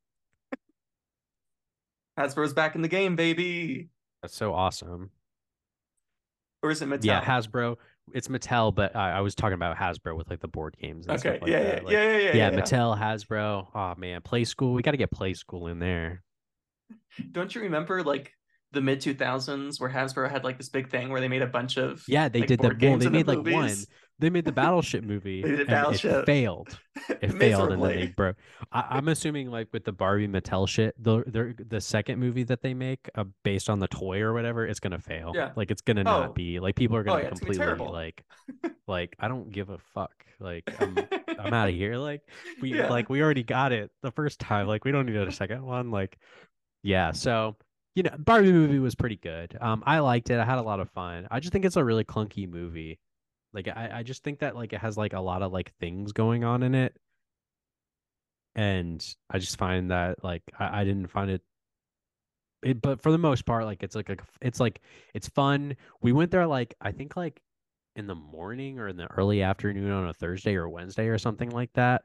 Hasbro's 2.19 2.53
back 2.53 2.75
in 2.75 2.83
the 2.83 2.89
game, 2.89 3.17
baby. 3.17 3.89
That's 4.21 4.37
so 4.37 4.53
awesome. 4.53 5.11
Or 6.63 6.71
is 6.71 6.83
it 6.83 6.89
Mattel? 6.89 7.05
Yeah, 7.05 7.25
Hasbro. 7.25 7.77
It's 8.15 8.29
Mattel, 8.29 8.75
but 8.75 8.95
I, 8.95 9.13
I 9.13 9.21
was 9.21 9.35
talking 9.35 9.55
about 9.55 9.77
Hasbro 9.77 10.17
with 10.17 10.31
like 10.31 10.41
the 10.41 10.49
board 10.49 10.77
games 10.81 11.07
and 11.07 11.15
okay. 11.15 11.21
stuff 11.21 11.43
like 11.43 11.51
yeah, 11.51 11.63
that. 11.63 11.77
yeah, 11.77 11.85
Like, 11.85 11.93
yeah, 11.93 12.03
yeah, 12.03 12.17
yeah, 12.17 12.35
yeah, 12.35 12.51
yeah. 12.51 12.51
Mattel, 12.51 12.99
Hasbro. 12.99 13.69
Oh 13.75 13.95
man, 13.97 14.21
Playskool. 14.21 14.75
We 14.75 14.83
got 14.83 14.93
to 14.93 14.97
get 14.97 15.11
Playskool 15.11 15.71
in 15.71 15.79
there. 15.79 16.23
Don't 17.31 17.55
you 17.55 17.63
remember 17.63 18.03
like 18.03 18.33
the 18.73 18.81
mid 18.81 19.01
two 19.01 19.15
thousands 19.15 19.81
where 19.81 19.91
Hasbro 19.91 20.31
had 20.31 20.45
like 20.45 20.59
this 20.59 20.69
big 20.69 20.91
thing 20.91 21.11
where 21.11 21.21
they 21.21 21.29
made 21.29 21.43
a 21.43 21.47
bunch 21.47 21.77
of 21.77 22.03
Yeah, 22.09 22.29
they 22.29 22.41
like, 22.41 22.49
did 22.49 22.61
the 22.61 22.69
board 22.69 22.83
well. 22.83 22.99
They 22.99 23.09
made 23.09 23.27
like 23.27 23.45
one. 23.45 23.75
They 24.19 24.31
made 24.31 24.45
the 24.45 24.53
Battleship 24.53 25.03
movie. 25.03 25.43
They 25.43 25.51
did 25.51 25.61
and 25.61 25.69
Battleship. 25.69 26.13
It 26.23 26.27
failed. 26.27 26.79
it 27.09 27.33
failed 27.33 27.73
and 27.73 27.83
then 27.83 27.97
they 27.97 28.07
broke. 28.07 28.37
I, 28.71 28.85
I'm 28.91 29.09
assuming 29.09 29.51
like 29.51 29.69
with 29.73 29.85
the 29.85 29.91
Barbie 29.93 30.29
Mattel 30.29 30.69
shit, 30.69 30.95
the 31.03 31.25
the 31.27 31.55
the 31.69 31.81
second 31.81 32.21
movie 32.21 32.45
that 32.45 32.63
they 32.63 32.73
make 32.75 33.09
uh, 33.17 33.25
based 33.43 33.69
on 33.69 33.79
the 33.81 33.89
toy 33.89 34.21
or 34.21 34.33
whatever, 34.33 34.65
it's 34.67 34.79
gonna 34.81 34.99
fail. 35.01 35.33
Yeah. 35.35 35.51
Like 35.57 35.71
it's 35.73 35.81
gonna 35.83 36.03
Oh. 36.03 36.05
not 36.21 36.35
be 36.35 36.61
like 36.61 36.77
people 36.77 36.97
are 36.97 37.01
Oh, 37.01 37.05
gonna 37.05 37.23
yeah, 37.23 37.29
it's 37.31 37.41
gonna 37.41 37.53
be 37.53 37.59
completely 37.59 37.93
like 37.93 38.25
like 38.87 39.17
I 39.19 39.27
don't 39.29 39.51
give 39.51 39.71
a 39.71 39.79
fuck. 39.79 40.13
Like 40.39 40.71
I'm 40.81 40.97
I'm 41.41 41.53
out 41.55 41.69
of 41.71 41.75
here. 41.75 41.97
Like 41.97 42.21
we 42.61 42.75
Yeah. 42.77 42.89
like 42.91 43.09
we 43.11 43.23
already 43.23 43.43
got 43.43 43.73
it 43.73 43.91
the 44.03 44.13
first 44.13 44.39
time. 44.39 44.69
Like 44.69 44.85
we 44.85 44.93
don't 44.93 45.07
need 45.07 45.17
a 45.17 45.33
second 45.33 45.65
one. 45.65 45.91
Like 45.91 46.19
yeah. 46.85 47.11
So 47.13 47.57
you 47.97 48.03
know, 48.05 48.15
Barbie 48.19 48.53
movie 48.53 48.79
was 48.79 48.95
pretty 48.95 49.17
good. 49.17 49.57
Um, 49.61 49.83
I 49.85 49.99
liked 49.99 50.31
it. 50.31 50.39
I 50.39 50.45
had 50.45 50.59
a 50.59 50.63
lot 50.63 50.81
of 50.81 50.89
fun. 50.91 51.27
I 51.31 51.41
just 51.41 51.53
think 51.53 51.65
it's 51.65 51.77
a 51.77 51.85
really 51.85 52.05
clunky 52.05 52.49
movie. 52.49 52.99
Like 53.53 53.69
I, 53.69 53.91
I 53.95 54.03
just 54.03 54.25
think 54.25 54.41
that 54.41 54.57
like 54.57 54.73
it 54.73 54.81
has 54.81 54.97
like 54.97 55.13
a 55.13 55.21
lot 55.21 55.43
of 55.43 55.53
like 55.53 55.73
things 55.79 56.13
going 56.13 56.45
on 56.45 56.63
in 56.63 56.75
it. 56.75 56.97
And 58.55 59.03
I 59.31 59.39
just 59.39 59.57
find 59.57 59.91
that 59.91 60.23
like 60.23 60.43
I, 60.59 60.81
I 60.83 60.85
didn't 60.85 61.09
find 61.09 61.31
it 61.31 61.43
it, 62.63 62.81
but 62.81 63.01
for 63.03 63.11
the 63.11 63.19
most 63.19 63.45
part, 63.45 63.65
like 63.65 63.83
it's 63.83 63.97
like 63.97 64.09
a, 64.09 64.17
it's 64.41 64.61
like 64.61 64.81
it's 65.15 65.29
fun. 65.29 65.77
We 66.01 66.13
went 66.13 66.31
there 66.31 66.47
like 66.47 66.75
I 66.81 66.93
think 66.93 67.17
like 67.17 67.41
in 67.97 68.07
the 68.07 68.15
morning 68.15 68.79
or 68.79 68.89
in 68.89 68.97
the 68.97 69.11
early 69.13 69.43
afternoon 69.43 69.91
on 69.91 70.09
a 70.09 70.15
Thursday 70.15 70.55
or 70.57 70.69
Wednesday 70.69 71.09
or 71.09 71.19
something 71.19 71.51
like 71.51 71.73
that. 71.75 72.03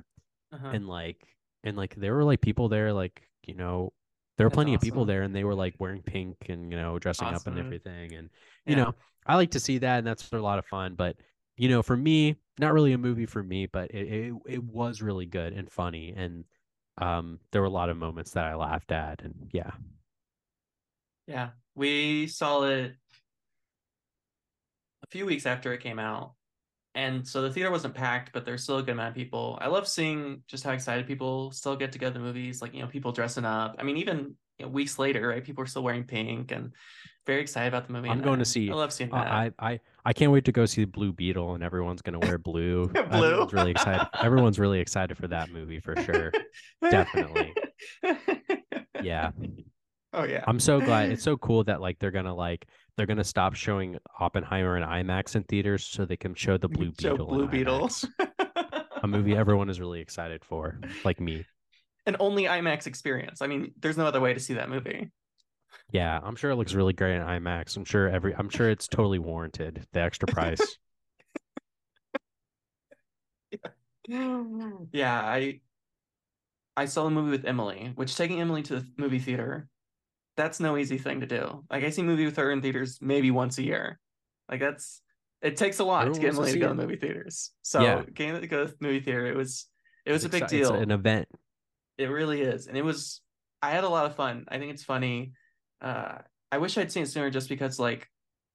Uh-huh. 0.51 0.67
And 0.73 0.87
like 0.87 1.27
and 1.63 1.77
like 1.77 1.95
there 1.95 2.15
were 2.15 2.23
like 2.23 2.41
people 2.41 2.69
there 2.69 2.93
like, 2.93 3.23
you 3.45 3.55
know, 3.55 3.93
there 4.37 4.47
were 4.47 4.49
That's 4.49 4.55
plenty 4.55 4.73
of 4.73 4.81
people 4.81 5.05
there 5.05 5.23
and 5.23 5.35
they 5.35 5.43
were 5.43 5.55
like 5.55 5.75
wearing 5.79 6.01
pink 6.03 6.37
and 6.49 6.71
you 6.71 6.77
know, 6.77 6.99
dressing 6.99 7.33
up 7.33 7.47
and 7.47 7.57
everything. 7.59 8.13
And 8.15 8.29
you 8.67 8.75
Yeah. 8.75 8.85
know, 8.85 8.95
I 9.25 9.35
like 9.35 9.51
to 9.51 9.59
see 9.59 9.79
that 9.79 9.99
and 9.99 10.07
that's 10.07 10.31
a 10.33 10.37
lot 10.39 10.59
of 10.59 10.65
fun. 10.65 10.95
But 10.95 11.17
you 11.57 11.69
know, 11.69 11.81
for 11.83 11.97
me, 11.97 12.37
not 12.59 12.73
really 12.73 12.93
a 12.93 12.97
movie 12.97 13.25
for 13.25 13.43
me, 13.43 13.65
but 13.65 13.91
it 13.91 14.07
it, 14.07 14.33
it 14.47 14.63
was 14.63 15.01
really 15.01 15.25
good 15.25 15.53
and 15.53 15.71
funny 15.71 16.13
and 16.15 16.45
um 16.99 17.39
there 17.51 17.61
were 17.61 17.67
a 17.67 17.71
lot 17.71 17.89
of 17.89 17.97
moments 17.97 18.31
that 18.31 18.45
I 18.45 18.55
laughed 18.55 18.91
at 18.91 19.21
and 19.21 19.49
yeah. 19.51 19.71
Yeah, 21.27 21.49
we 21.75 22.27
saw 22.27 22.63
it 22.63 22.95
a 25.03 25.07
few 25.11 25.25
weeks 25.25 25.45
after 25.45 25.73
it 25.73 25.81
came 25.81 25.99
out. 25.99 26.33
And 26.95 27.27
so 27.27 27.43
the 27.43 27.51
theater 27.51 27.69
wasn't 27.69 27.93
packed, 27.93 28.33
but 28.33 28.43
there's 28.43 28.63
still 28.63 28.79
a 28.79 28.83
good 28.83 28.93
amount 28.93 29.09
of 29.09 29.15
people. 29.15 29.57
I 29.61 29.67
love 29.67 29.87
seeing 29.87 30.41
just 30.47 30.63
how 30.63 30.71
excited 30.71 31.05
people 31.05 31.51
still 31.51 31.75
get 31.75 31.91
to 31.91 31.99
go 31.99 32.07
to 32.07 32.13
the 32.13 32.19
movies, 32.19 32.59
like, 32.59 32.73
you 32.73 32.81
know, 32.81 32.87
people 32.87 33.11
dressing 33.11 33.45
up. 33.45 33.75
I 33.77 33.83
mean, 33.83 33.97
even 33.97 34.35
you 34.57 34.65
know, 34.65 34.71
weeks 34.71 34.97
later, 34.97 35.27
right? 35.27 35.43
People 35.43 35.63
are 35.63 35.67
still 35.67 35.83
wearing 35.83 36.05
pink 36.05 36.51
and 36.51 36.73
very 37.27 37.41
excited 37.41 37.67
about 37.67 37.85
the 37.85 37.93
movie. 37.93 38.09
I'm 38.09 38.21
going 38.21 38.39
I- 38.39 38.43
to 38.43 38.45
see- 38.45 38.71
I 38.71 38.73
love 38.73 38.91
seeing 38.91 39.13
Uh, 39.13 39.23
that. 39.23 39.31
I, 39.31 39.51
I 39.59 39.79
I 40.05 40.13
can't 40.13 40.31
wait 40.31 40.45
to 40.45 40.51
go 40.51 40.65
see 40.65 40.81
the 40.85 40.87
Blue 40.89 41.11
Beetle 41.13 41.53
and 41.53 41.63
everyone's 41.63 42.01
gonna 42.01 42.17
wear 42.19 42.37
blue. 42.39 42.87
Blue. 42.87 43.01
Everyone's 43.01 43.53
really 43.53 43.71
excited. 43.71 44.07
Everyone's 44.19 44.57
really 44.57 44.79
excited 44.79 45.15
for 45.17 45.27
that 45.27 45.51
movie 45.51 45.79
for 45.79 45.95
sure. 46.01 46.31
definitely. 46.89 47.53
Yeah. 49.03 49.31
Oh 50.13 50.23
yeah. 50.23 50.43
I'm 50.47 50.59
so 50.59 50.79
glad. 50.79 51.11
It's 51.11 51.23
so 51.23 51.37
cool 51.37 51.63
that 51.65 51.81
like 51.81 51.99
they're 51.99 52.11
gonna 52.11 52.33
like 52.33 52.65
they're 52.95 53.05
gonna 53.05 53.23
stop 53.23 53.53
showing 53.53 53.97
Oppenheimer 54.19 54.77
and 54.77 54.85
IMAX 54.85 55.35
in 55.35 55.43
theaters 55.43 55.83
so 55.85 56.05
they 56.05 56.17
can 56.17 56.33
show 56.33 56.57
the 56.57 56.69
Blue 56.69 56.91
Beetle. 56.91 57.29
in 57.29 57.35
Blue 57.37 57.47
Beetles. 57.47 58.05
A 59.03 59.07
movie 59.07 59.35
everyone 59.35 59.69
is 59.69 59.79
really 59.79 59.99
excited 59.99 60.43
for, 60.43 60.79
like 61.05 61.19
me. 61.19 61.45
An 62.07 62.15
only 62.19 62.45
IMAX 62.45 62.87
experience. 62.87 63.41
I 63.43 63.47
mean, 63.47 63.73
there's 63.79 63.97
no 63.97 64.05
other 64.07 64.19
way 64.21 64.33
to 64.33 64.39
see 64.39 64.53
that 64.55 64.69
movie. 64.69 65.11
Yeah, 65.91 66.19
I'm 66.21 66.35
sure 66.35 66.51
it 66.51 66.55
looks 66.55 66.73
really 66.73 66.93
great 66.93 67.15
in 67.15 67.21
IMAX. 67.21 67.77
I'm 67.77 67.85
sure 67.85 68.09
every 68.09 68.35
I'm 68.35 68.49
sure 68.49 68.69
it's 68.69 68.87
totally 68.87 69.19
warranted. 69.19 69.85
The 69.93 70.01
extra 70.01 70.27
price. 70.27 70.77
yeah, 74.07 75.21
I 75.21 75.59
I 76.75 76.85
saw 76.85 77.03
the 77.05 77.09
movie 77.11 77.31
with 77.31 77.45
Emily, 77.45 77.91
which 77.95 78.15
taking 78.15 78.39
Emily 78.41 78.63
to 78.63 78.79
the 78.79 78.87
movie 78.97 79.19
theater, 79.19 79.67
that's 80.35 80.59
no 80.59 80.77
easy 80.77 80.97
thing 80.97 81.21
to 81.21 81.25
do. 81.25 81.63
Like 81.69 81.83
I 81.83 81.89
see 81.89 82.03
movie 82.03 82.25
with 82.25 82.37
her 82.37 82.51
in 82.51 82.61
theaters 82.61 82.99
maybe 83.01 83.31
once 83.31 83.57
a 83.57 83.63
year. 83.63 83.99
Like 84.49 84.59
that's 84.59 85.01
it 85.41 85.57
takes 85.57 85.79
a 85.79 85.83
lot 85.83 86.07
Everyone 86.07 86.15
to 86.15 86.21
get 86.21 86.35
wants 86.35 86.37
to 86.37 86.41
Emily 86.41 86.51
to 86.51 86.53
see 86.53 86.59
go 86.59 86.67
to 86.67 86.73
it. 86.73 86.75
movie 86.75 86.95
theaters. 86.99 87.51
So 87.63 87.81
Yeah. 87.81 88.03
getting 88.13 88.41
to 88.41 88.47
go 88.47 88.65
to 88.65 88.71
the 88.71 88.77
movie 88.79 88.99
theater, 88.99 89.25
it 89.27 89.35
was 89.35 89.67
it 90.05 90.11
was 90.11 90.25
a 90.25 90.29
big 90.29 90.43
exci- 90.43 90.49
deal. 90.49 90.73
It's 90.75 90.83
an 90.83 90.91
event. 90.91 91.27
It 91.97 92.05
really 92.07 92.41
is. 92.41 92.67
And 92.67 92.77
it 92.77 92.83
was 92.83 93.21
I 93.61 93.71
had 93.71 93.83
a 93.83 93.89
lot 93.89 94.05
of 94.05 94.15
fun. 94.15 94.45
I 94.47 94.59
think 94.59 94.71
it's 94.71 94.83
funny. 94.83 95.33
Uh 95.81 96.19
I 96.51 96.57
wish 96.59 96.77
I'd 96.77 96.91
seen 96.91 97.03
it 97.03 97.07
sooner 97.07 97.29
just 97.29 97.49
because 97.49 97.79
like 97.79 98.07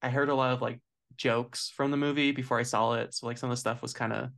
I 0.02 0.08
heard 0.10 0.28
a 0.28 0.34
lot 0.34 0.52
of 0.52 0.62
like 0.62 0.80
jokes 1.16 1.70
from 1.70 1.90
the 1.90 1.96
movie 1.96 2.32
before 2.32 2.58
I 2.58 2.62
saw 2.64 2.94
it. 2.94 3.14
So 3.14 3.26
like 3.26 3.38
some 3.38 3.50
of 3.50 3.56
the 3.56 3.60
stuff 3.60 3.82
was 3.82 3.92
kind 3.92 4.12
of 4.12 4.30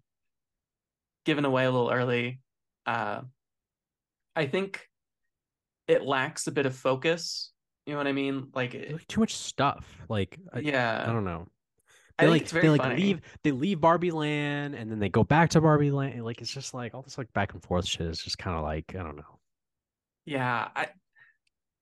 given 1.24 1.44
away 1.44 1.64
a 1.64 1.70
little 1.70 1.90
early. 1.90 2.40
Uh 2.86 3.22
I 4.36 4.46
think 4.46 4.88
it 5.86 6.02
lacks 6.02 6.46
a 6.46 6.52
bit 6.52 6.66
of 6.66 6.74
focus. 6.74 7.52
You 7.86 7.92
know 7.92 7.98
what 7.98 8.06
I 8.06 8.12
mean? 8.12 8.50
Like 8.54 8.74
it, 8.74 8.92
like 8.92 9.06
too 9.08 9.20
much 9.20 9.34
stuff. 9.34 9.86
Like 10.08 10.38
I, 10.52 10.60
yeah. 10.60 11.04
I 11.04 11.12
don't 11.12 11.24
know. 11.24 11.48
I 12.18 12.24
They 12.24 12.28
think 12.28 12.30
like 12.30 12.42
it's 12.42 12.52
very 12.52 12.62
they 12.62 12.70
like 12.70 12.82
funny. 12.82 12.96
leave 12.96 13.20
they 13.42 13.52
leave 13.52 13.80
Barbie 13.80 14.10
Land 14.12 14.74
and 14.74 14.90
then 14.90 14.98
they 15.00 15.08
go 15.08 15.24
back 15.24 15.50
to 15.50 15.60
Barbie 15.60 15.90
Land. 15.90 16.24
Like 16.24 16.40
it's 16.40 16.52
just 16.52 16.74
like 16.74 16.94
all 16.94 17.02
this 17.02 17.18
like 17.18 17.32
back 17.32 17.52
and 17.54 17.62
forth 17.62 17.86
shit 17.86 18.06
is 18.06 18.20
just 18.22 18.38
kind 18.38 18.56
of 18.56 18.62
like 18.62 18.94
I 18.94 19.02
don't 19.02 19.16
know. 19.16 19.38
Yeah, 20.24 20.68
I 20.74 20.88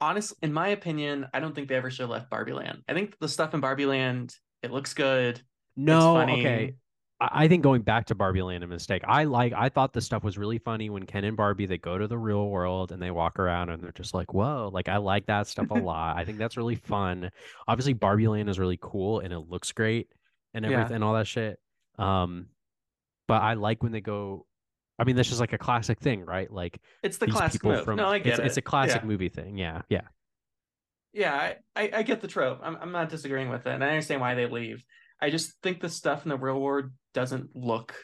honestly, 0.02 0.36
in 0.42 0.52
my 0.52 0.68
opinion, 0.68 1.26
I 1.32 1.40
don't 1.40 1.54
think 1.54 1.68
they 1.68 1.76
ever 1.76 1.90
should 1.90 2.02
have 2.02 2.10
left 2.10 2.28
Barbie 2.28 2.52
Land. 2.52 2.82
I 2.88 2.92
think 2.94 3.16
the 3.20 3.28
stuff 3.28 3.54
in 3.54 3.60
Barbie 3.60 3.86
Land, 3.86 4.34
it 4.62 4.72
looks 4.72 4.92
good. 4.92 5.40
No, 5.76 6.14
funny. 6.14 6.40
okay. 6.40 6.74
I 7.20 7.46
think 7.46 7.62
going 7.62 7.82
back 7.82 8.06
to 8.06 8.16
Barbie 8.16 8.42
Land 8.42 8.64
a 8.64 8.66
mistake. 8.66 9.02
I 9.06 9.24
like 9.24 9.52
I 9.56 9.68
thought 9.68 9.92
the 9.92 10.00
stuff 10.00 10.24
was 10.24 10.36
really 10.36 10.58
funny 10.58 10.90
when 10.90 11.06
Ken 11.06 11.22
and 11.22 11.36
Barbie 11.36 11.66
they 11.66 11.78
go 11.78 11.96
to 11.96 12.08
the 12.08 12.18
real 12.18 12.48
world 12.48 12.90
and 12.90 13.00
they 13.00 13.12
walk 13.12 13.38
around 13.38 13.70
and 13.70 13.80
they're 13.80 13.92
just 13.92 14.12
like, 14.12 14.34
whoa, 14.34 14.70
like 14.72 14.88
I 14.88 14.96
like 14.96 15.26
that 15.26 15.46
stuff 15.46 15.70
a 15.70 15.74
lot. 15.78 16.16
I 16.16 16.24
think 16.24 16.38
that's 16.38 16.56
really 16.56 16.74
fun. 16.74 17.30
Obviously, 17.68 17.92
Barbie 17.92 18.26
Land 18.26 18.48
is 18.50 18.58
really 18.58 18.78
cool 18.82 19.20
and 19.20 19.32
it 19.32 19.38
looks 19.38 19.70
great 19.70 20.08
and 20.52 20.64
Yeah. 20.64 20.72
everything 20.72 20.96
and 20.96 21.04
all 21.04 21.14
that 21.14 21.28
shit. 21.28 21.60
Um, 21.96 22.46
but 23.28 23.40
I 23.40 23.54
like 23.54 23.84
when 23.84 23.92
they 23.92 24.00
go. 24.00 24.46
I 25.02 25.04
mean, 25.04 25.16
that's 25.16 25.28
just 25.28 25.40
like 25.40 25.52
a 25.52 25.58
classic 25.58 25.98
thing, 25.98 26.24
right? 26.24 26.50
Like 26.50 26.80
It's 27.02 27.18
the 27.18 27.26
classic 27.26 27.64
move. 27.64 27.84
from 27.84 27.96
no, 27.96 28.06
I 28.08 28.18
get 28.20 28.34
it's, 28.34 28.38
it. 28.38 28.46
it's 28.46 28.56
a 28.56 28.62
classic 28.62 29.02
Yeah. 29.02 29.08
movie 29.08 29.28
thing. 29.28 29.58
Yeah, 29.58 29.82
yeah. 29.88 30.02
Yeah, 31.12 31.34
I, 31.34 31.56
I, 31.76 31.90
I 31.96 32.02
get 32.02 32.20
the 32.20 32.28
trope. 32.28 32.60
I'm, 32.62 32.76
I'm 32.80 32.92
not 32.92 33.10
disagreeing 33.10 33.50
with 33.50 33.66
it, 33.66 33.70
and 33.74 33.84
I 33.84 33.88
understand 33.88 34.20
why 34.20 34.34
they 34.34 34.46
leave. 34.46 34.82
I 35.20 35.28
just 35.30 35.52
think 35.62 35.80
the 35.80 35.88
stuff 35.88 36.24
in 36.24 36.30
the 36.30 36.38
real 36.38 36.58
world 36.60 36.90
doesn't 37.14 37.50
look 37.54 37.94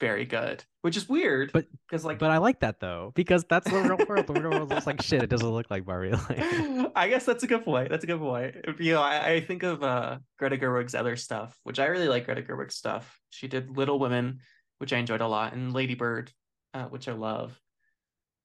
very 0.00 0.24
good, 0.24 0.62
which 0.82 0.96
is 0.96 1.08
weird. 1.08 1.50
But- 1.52 1.66
because 1.88 2.04
like, 2.04 2.18
But 2.18 2.30
I 2.30 2.38
like 2.38 2.60
that 2.60 2.80
though 2.80 3.12
because 3.14 3.44
that's 3.48 3.68
the 3.70 3.78
real 3.80 4.06
world. 4.08 4.26
The 4.26 4.32
real 4.34 4.50
world 4.50 4.70
looks 4.70 4.86
like 4.86 5.02
shit. 5.02 5.22
It 5.22 5.30
doesn't 5.30 5.48
look 5.48 5.70
like 5.70 5.84
Barbie. 5.84 6.12
I 6.96 7.08
guess 7.08 7.24
that's 7.24 7.42
a 7.42 7.46
good 7.46 7.64
point. 7.64 7.88
That's 7.90 8.04
a 8.04 8.06
good 8.06 8.18
point. 8.20 8.56
You 8.78 8.94
know, 8.94 9.02
I, 9.02 9.28
I 9.32 9.40
think 9.40 9.62
of 9.64 9.82
uh, 9.82 10.18
Greta 10.38 10.56
Gerwig's 10.56 10.94
other 10.94 11.16
stuff, 11.16 11.56
which 11.64 11.78
I 11.78 11.86
really 11.86 12.08
like. 12.08 12.26
Greta 12.26 12.42
Gerwig's 12.42 12.74
stuff. 12.76 13.20
She 13.30 13.48
did 13.48 13.76
Little 13.76 13.98
Women, 13.98 14.38
which 14.78 14.92
I 14.92 14.98
enjoyed 14.98 15.20
a 15.20 15.28
lot, 15.28 15.52
and 15.52 15.72
Lady 15.72 15.94
Bird, 15.94 16.32
uh, 16.74 16.84
which 16.84 17.08
I 17.08 17.12
love. 17.12 17.58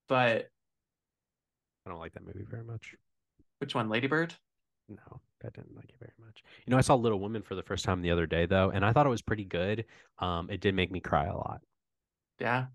But 0.08 0.50
I 1.86 1.90
don't 1.90 2.00
like 2.00 2.14
that 2.14 2.26
movie 2.26 2.46
very 2.50 2.64
much. 2.64 2.96
which 3.60 3.76
one, 3.76 3.90
Lady 3.90 4.08
Bird? 4.08 4.34
No, 4.90 5.20
I 5.44 5.50
didn't 5.50 5.76
like 5.76 5.90
it 5.90 5.96
very 6.00 6.14
much. 6.26 6.44
You 6.66 6.72
know, 6.72 6.78
I 6.78 6.82
saw 6.82 6.96
Little 6.96 7.20
Women 7.20 7.42
for 7.42 7.56
the 7.56 7.62
first 7.64 7.84
time 7.84 8.02
the 8.02 8.12
other 8.12 8.26
day 8.26 8.46
though, 8.46 8.70
and 8.70 8.86
I 8.86 8.94
thought 8.94 9.06
it 9.06 9.10
was 9.10 9.22
pretty 9.22 9.44
good. 9.44 9.86
Um, 10.20 10.50
it 10.50 10.62
did 10.62 10.76
make 10.76 10.92
me 10.92 11.00
cry 11.02 11.26
a 11.26 11.36
lot. 11.36 11.60
Yeah, 12.40 12.68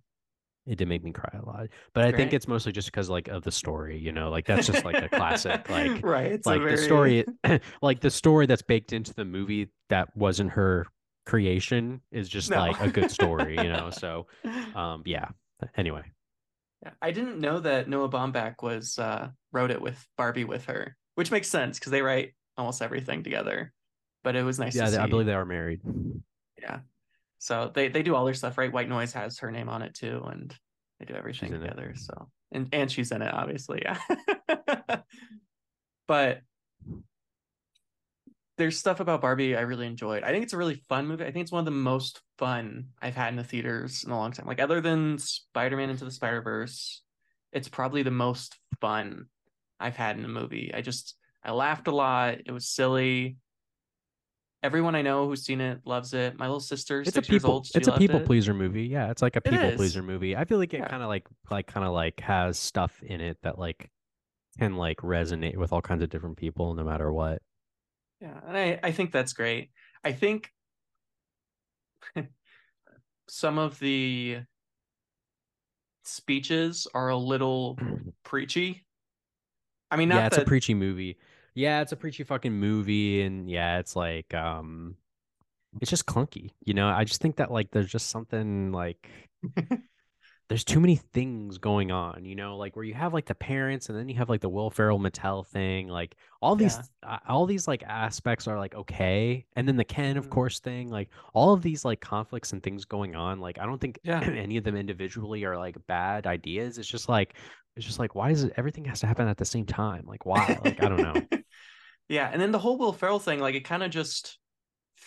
It 0.67 0.77
did 0.77 0.89
make 0.89 1.03
me 1.05 1.13
cry 1.13 1.39
a 1.41 1.45
lot, 1.47 1.69
but 1.95 2.05
I 2.05 2.13
think 2.13 2.33
it's 2.33 2.49
mostly 2.49 2.73
just 2.73 2.89
because 2.89 3.09
like 3.09 3.29
of 3.29 3.45
the 3.45 3.53
story. 3.53 3.99
You 3.99 4.13
know, 4.13 4.29
like 4.31 4.45
that's 4.45 4.67
just 4.67 4.85
like 4.85 5.01
a 5.03 5.09
classic. 5.09 5.71
Like, 5.71 6.03
right. 6.05 6.33
It's 6.33 6.47
like 6.47 6.61
very... 6.61 6.77
the 6.77 6.83
story, 6.83 7.25
like 7.83 8.01
the 8.01 8.11
story 8.11 8.47
that's 8.47 8.63
baked 8.63 8.93
into 8.93 9.15
the 9.15 9.25
movie 9.25 9.69
that 9.89 10.15
wasn't 10.17 10.51
her 10.51 10.87
creation 11.25 12.01
is 12.11 12.29
just 12.29 12.51
No. 12.51 12.59
like 12.59 12.81
a 12.81 12.89
good 12.91 13.11
story. 13.11 13.57
You 13.57 13.71
know, 13.73 13.91
so 13.93 14.27
um, 14.75 15.03
yeah. 15.07 15.29
Anyway, 15.77 16.03
Yeah, 16.83 16.93
I 17.01 17.11
didn't 17.11 17.41
know 17.41 17.61
that 17.61 17.89
Noah 17.89 18.09
Baumbach 18.09 18.63
was 18.63 18.99
uh, 18.99 19.29
wrote 19.53 19.71
it 19.71 19.81
with 19.81 20.05
Barbie 20.17 20.45
with 20.45 20.67
her, 20.67 20.97
which 21.15 21.31
makes 21.31 21.49
sense 21.49 21.79
because 21.79 21.93
they 21.93 22.03
write 22.03 22.35
almost 22.57 22.83
everything 22.83 23.23
together. 23.23 23.73
But 24.25 24.37
it 24.37 24.43
was 24.43 24.59
nice 24.59 24.75
yeah, 24.75 24.87
to 24.87 24.91
they-. 24.93 24.99
I 24.99 25.07
believe 25.07 25.27
they 25.27 25.35
are 25.35 25.45
married. 25.45 25.81
Yeah. 26.61 26.81
So 27.39 27.73
they 27.75 27.89
they 27.89 28.03
do 28.03 28.15
all 28.15 28.25
their 28.25 28.35
stuff, 28.35 28.57
right? 28.57 28.73
White 28.73 28.89
Noise 28.89 29.13
has 29.15 29.39
her 29.41 29.51
name 29.51 29.69
on 29.69 29.83
it 29.83 29.95
too, 29.95 30.23
and 30.31 30.55
they 31.01 31.07
do 31.07 31.15
everything 31.15 31.49
in 31.51 31.57
it. 31.57 31.59
together. 31.61 31.95
So 31.97 32.29
and 32.53 32.69
and 32.73 32.91
she's 32.91 33.11
in 33.11 33.23
it, 33.23 33.35
obviously, 33.35 33.83
yeah. 33.83 33.99
but 36.07 36.43
there's 38.59 38.79
stuff 38.79 39.01
about 39.01 39.21
Barbie 39.21 39.57
I 39.57 39.63
really 39.63 39.87
enjoyed. 39.87 40.23
I 40.23 40.31
think 40.31 40.45
it's 40.45 40.53
a 40.53 40.59
really 40.59 40.75
fun 40.89 41.07
movie. 41.07 41.25
I 41.25 41.31
think 41.33 41.43
it's 41.45 41.53
one 41.53 41.61
of 41.61 41.65
the 41.65 41.71
most 41.71 42.21
fun 42.39 42.89
I've 43.01 43.15
had 43.15 43.29
in 43.29 43.37
the 43.37 43.45
theaters 43.45 44.05
in 44.05 44.11
a 44.11 44.17
long 44.17 44.33
time. 44.33 44.47
Like 44.47 44.61
other 44.61 44.81
than 44.81 45.19
Spider-Man 45.19 45.91
Into 45.91 46.05
the 46.05 46.11
Spider-Verse, 46.11 47.03
it's 47.53 47.69
probably 47.69 48.03
the 48.03 48.11
most 48.11 48.57
fun 48.81 49.27
I've 49.81 49.97
had 49.97 50.19
in 50.19 50.25
a 50.25 50.29
movie. 50.29 50.71
I 50.75 50.83
just 50.83 51.17
I 51.43 51.53
laughed 51.53 51.89
a 51.89 51.93
lot. 51.93 52.39
It 52.47 52.53
was 52.53 52.69
silly. 52.69 53.37
Everyone 54.63 54.95
I 54.95 55.03
know 55.03 55.27
who's 55.27 55.45
seen 55.45 55.61
it 55.61 55.81
loves 55.85 56.15
it. 56.15 56.39
My 56.39 56.47
little 56.47 56.61
sister, 56.61 57.01
It's 57.01 57.11
a 57.11 57.15
six 57.15 57.29
years 57.29 57.43
people 57.43 57.55
old, 57.55 57.69
it's 57.75 57.89
a 57.89 57.99
people 57.99 58.21
it. 58.21 58.27
pleaser 58.27 58.55
movie. 58.55 58.85
Yeah, 58.85 59.11
it's 59.11 59.21
like 59.23 59.35
a 59.35 59.41
people 59.41 59.73
pleaser 59.73 60.03
movie. 60.03 60.37
I 60.37 60.45
feel 60.45 60.59
like 60.59 60.73
it 60.73 60.79
Yeah. 60.79 60.89
kind 60.89 61.03
of 61.03 61.09
like 61.09 61.27
like 61.51 61.67
kind 61.67 61.85
of 61.85 61.93
like 61.93 62.21
has 62.21 62.59
stuff 62.59 63.03
in 63.03 63.21
it 63.21 63.39
that 63.43 63.59
like 63.59 63.91
can 64.59 64.77
like 64.77 64.99
resonate 64.99 65.57
with 65.57 65.73
all 65.73 65.83
kinds 65.83 66.03
of 66.03 66.11
different 66.11 66.37
people 66.37 66.75
no 66.75 66.85
matter 66.85 67.13
what. 67.13 67.43
Yeah, 68.23 68.39
and 68.47 68.57
I, 68.57 68.79
I 68.85 68.93
think 68.93 69.11
that's 69.11 69.33
great. 69.33 69.71
I 70.05 70.13
think 70.13 70.49
some 73.29 73.59
of 73.59 73.79
the 73.81 74.39
speeches 76.05 76.87
are 76.95 77.09
a 77.09 77.17
little 77.17 77.77
preachy. 78.25 78.85
I 79.91 79.97
mean, 79.97 80.09
not 80.09 80.19
yeah, 80.19 80.27
it's 80.27 80.37
that 80.37 80.47
a 80.47 80.47
preachy 80.47 80.75
movie. 80.75 81.19
Yeah, 81.55 81.83
it's 81.83 81.93
a 81.93 81.97
preachy 81.97 82.25
fucking 82.25 82.53
movie 82.53 83.23
and 83.23 83.51
yeah, 83.51 83.79
it's 83.79 83.97
like 83.97 84.33
um 84.35 84.97
it's 85.81 85.91
just 85.91 86.07
clunky. 86.07 86.53
You 86.65 86.75
know, 86.75 86.89
I 86.89 87.05
just 87.05 87.21
think 87.21 87.37
that 87.37 87.51
like 87.51 87.71
there's 87.73 87.91
just 87.91 88.09
something 88.11 88.73
like 88.73 89.09
there's 90.49 90.65
too 90.65 90.81
many 90.81 90.97
things 91.15 91.57
going 91.57 91.91
on, 91.91 92.25
you 92.27 92.35
know, 92.35 92.57
like 92.59 92.77
where 92.77 92.85
you 92.85 92.93
have 92.95 93.15
like 93.15 93.25
the 93.25 93.35
parents 93.35 93.89
and 93.89 93.99
then 93.99 94.09
you 94.09 94.17
have 94.17 94.29
like 94.29 94.41
the 94.43 94.49
Will 94.51 94.71
Ferrell 94.71 94.99
Mattel 94.99 95.47
thing, 95.47 95.89
like 95.89 96.15
all 96.43 96.57
these 96.57 96.79
uh, 97.03 97.19
all 97.27 97.47
these 97.47 97.67
like 97.67 97.83
aspects 97.85 98.47
are 98.47 98.59
like 98.59 98.75
okay, 98.75 99.47
and 99.57 99.67
then 99.67 99.77
the 99.77 99.85
Ken 99.85 100.17
of 100.19 100.27
Mhm. 100.27 100.31
course 100.31 100.61
thing, 100.61 100.91
like 100.91 101.09
all 101.33 101.53
of 101.55 101.63
these 101.63 101.85
like 101.85 102.01
conflicts 102.01 102.53
and 102.53 102.63
things 102.63 102.85
going 102.85 103.15
on, 103.17 103.41
like 103.41 103.59
I 103.59 103.65
don't 103.65 103.81
think 103.81 103.99
Yeah. 104.05 104.21
any 104.21 104.57
of 104.59 104.65
them 104.65 104.77
individually 104.77 105.45
are 105.45 105.57
like 105.57 105.77
bad 105.87 106.27
ideas. 106.27 106.77
It's 106.77 106.89
just 106.89 107.09
like 107.09 107.35
it's 107.77 107.87
just 107.87 107.99
like 107.99 108.15
why 108.15 108.29
does 108.29 108.45
it 108.45 108.53
everything 108.59 108.85
has 108.87 109.01
to 109.01 109.07
happen 109.07 109.29
at 109.29 109.39
the 109.39 109.47
same 109.47 109.65
time? 109.65 110.05
Like 110.07 110.27
why? 110.27 110.59
Like 110.63 110.83
I 110.83 110.89
don't 110.89 111.01
know. 111.03 111.39
yeah, 112.09 112.29
and 112.31 112.43
then 112.43 112.53
the 112.53 112.59
whole 112.59 112.77
Will 112.77 112.93
Ferrell 112.93 113.21
thing, 113.21 113.41
like 113.41 113.55
it 113.55 113.65
kind 113.65 113.83
of 113.83 113.91
just 113.91 114.39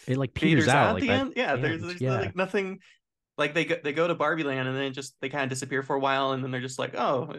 It 0.08 0.18
like 0.18 0.34
peters 0.34 0.64
peters 0.64 0.68
out 0.70 0.78
out 0.78 0.88
at 0.90 0.94
like 0.96 1.02
the 1.02 1.08
that 1.10 1.20
end. 1.20 1.34
Yeah, 1.36 1.56
there's, 1.56 1.82
there's 1.82 2.02
yeah. 2.02 2.20
like 2.22 2.36
nothing. 2.36 2.80
Like 3.38 3.54
they 3.54 3.66
go, 3.66 3.78
they 3.84 3.94
go 3.94 4.08
to 4.08 4.16
Barbie 4.16 4.44
Land 4.44 4.68
and 4.68 4.78
then 4.78 4.94
just 4.94 5.16
they 5.22 5.30
kind 5.30 5.44
of 5.44 5.50
disappear 5.50 5.84
for 5.84 5.96
a 5.96 6.00
while, 6.00 6.32
and 6.32 6.44
then 6.44 6.52
they're 6.52 6.62
just 6.62 6.80
like, 6.80 6.96
oh, 6.96 7.34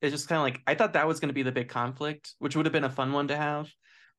it's 0.00 0.12
just 0.12 0.28
kind 0.28 0.38
of 0.38 0.44
like 0.44 0.62
I 0.66 0.74
thought 0.74 0.92
that 0.92 1.06
was 1.06 1.20
going 1.20 1.28
to 1.28 1.34
be 1.34 1.42
the 1.42 1.52
big 1.52 1.68
conflict, 1.68 2.34
which 2.38 2.56
would 2.56 2.66
have 2.66 2.72
been 2.72 2.84
a 2.84 2.90
fun 2.90 3.12
one 3.12 3.28
to 3.28 3.36
have. 3.36 3.70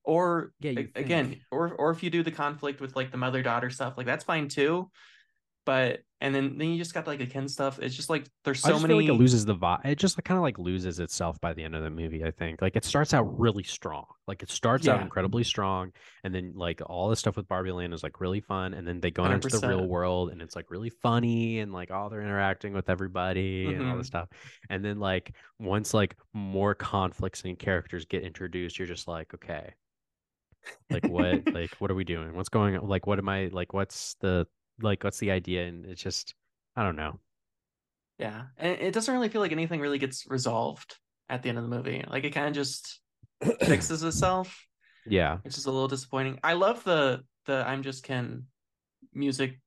Or 0.03 0.53
Yeah, 0.59 0.71
again, 0.95 1.41
or 1.51 1.73
or 1.73 1.91
if 1.91 2.03
you 2.03 2.09
do 2.09 2.23
the 2.23 2.31
conflict 2.31 2.81
with 2.81 2.95
like 2.95 3.11
the 3.11 3.17
mother 3.17 3.41
daughter 3.41 3.69
stuff, 3.69 3.95
like 3.97 4.07
that's 4.07 4.23
fine 4.23 4.47
too. 4.47 4.89
But 5.65 6.01
and 6.21 6.35
then 6.35 6.57
then 6.57 6.69
you 6.69 6.77
just 6.77 6.93
got 6.93 7.07
like 7.07 7.17
the 7.17 7.25
Ken 7.25 7.47
stuff. 7.47 7.79
It's 7.79 7.95
just 7.95 8.09
like 8.09 8.27
there's 8.43 8.61
so 8.61 8.79
many. 8.79 8.87
feel 8.87 8.97
like 8.97 9.09
it 9.09 9.13
loses 9.13 9.43
the 9.43 9.55
vibe. 9.55 9.83
It 9.85 9.97
just 9.97 10.23
kind 10.23 10.37
of 10.37 10.43
like 10.43 10.59
loses 10.59 10.99
itself 10.99 11.41
by 11.41 11.53
the 11.53 11.63
end 11.63 11.75
of 11.75 11.81
the 11.81 11.89
movie. 11.89 12.23
I 12.23 12.29
think 12.29 12.61
like 12.61 12.75
it 12.75 12.85
starts 12.85 13.13
out 13.13 13.39
really 13.39 13.63
strong. 13.63 14.05
Like 14.27 14.43
it 14.43 14.51
starts 14.51 14.87
out 14.87 15.01
incredibly 15.01 15.43
strong, 15.43 15.91
and 16.23 16.33
then 16.33 16.53
like 16.55 16.79
all 16.85 17.09
the 17.09 17.15
stuff 17.15 17.37
with 17.37 17.47
Barbie 17.47 17.71
Land 17.71 17.93
is 17.95 18.03
like 18.03 18.21
really 18.21 18.39
fun, 18.39 18.75
and 18.75 18.87
then 18.87 18.99
they 18.99 19.09
go 19.09 19.23
out 19.23 19.31
into 19.31 19.49
the 19.49 19.67
real 19.67 19.87
world, 19.87 20.29
and 20.29 20.43
it's 20.43 20.55
like 20.55 20.69
really 20.69 20.91
funny, 20.91 21.59
and 21.59 21.73
like 21.73 21.89
all 21.89 22.09
they're 22.09 22.21
interacting 22.21 22.73
with 22.73 22.87
everybody 22.87 23.73
and 23.73 23.89
all 23.89 23.97
this 23.97 24.09
mm-hmm. 24.09 24.17
stuff. 24.17 24.29
And 24.69 24.85
then 24.85 24.99
like 24.99 25.33
once 25.59 25.91
like 25.93 26.15
more 26.33 26.75
conflicts 26.75 27.43
and 27.45 27.57
characters 27.57 28.05
get 28.05 28.23
introduced, 28.23 28.77
you're 28.77 28.87
just 28.87 29.07
like 29.07 29.33
okay, 29.33 29.73
like 30.91 31.07
what 31.07 31.51
like 31.53 31.71
what 31.79 31.89
are 31.89 31.95
we 31.95 32.03
doing? 32.03 32.35
What's 32.35 32.49
going 32.49 32.77
on? 32.77 32.87
Like 32.87 33.07
what 33.07 33.17
am 33.17 33.27
I 33.27 33.49
like? 33.51 33.73
What's 33.73 34.15
the 34.21 34.45
like 34.81 35.03
what's 35.03 35.19
the 35.19 35.31
idea? 35.31 35.65
And 35.67 35.85
it's 35.85 36.01
just 36.01 36.35
I 36.75 36.83
don't 36.83 36.95
know. 36.95 37.19
Yeah, 38.17 38.43
and 38.57 38.79
it 38.79 38.93
doesn't 38.93 39.13
really 39.13 39.29
feel 39.29 39.41
like 39.41 39.51
anything 39.51 39.79
really 39.79 39.97
gets 39.97 40.25
resolved 40.29 40.97
at 41.29 41.41
the 41.41 41.49
end 41.49 41.57
of 41.57 41.63
the 41.63 41.75
movie. 41.75 42.03
Like 42.07 42.23
it 42.23 42.31
kind 42.31 42.47
of 42.47 42.53
just 42.53 42.99
fixes 43.63 44.03
itself. 44.03 44.67
Yeah. 45.05 45.37
which 45.41 45.57
is 45.57 45.65
a 45.65 45.71
little 45.71 45.87
disappointing. 45.87 46.39
I 46.43 46.53
love 46.53 46.83
the 46.83 47.23
the 47.47 47.65
I'm 47.67 47.81
just 47.81 48.03
Ken 48.03 48.45
music 49.13 49.59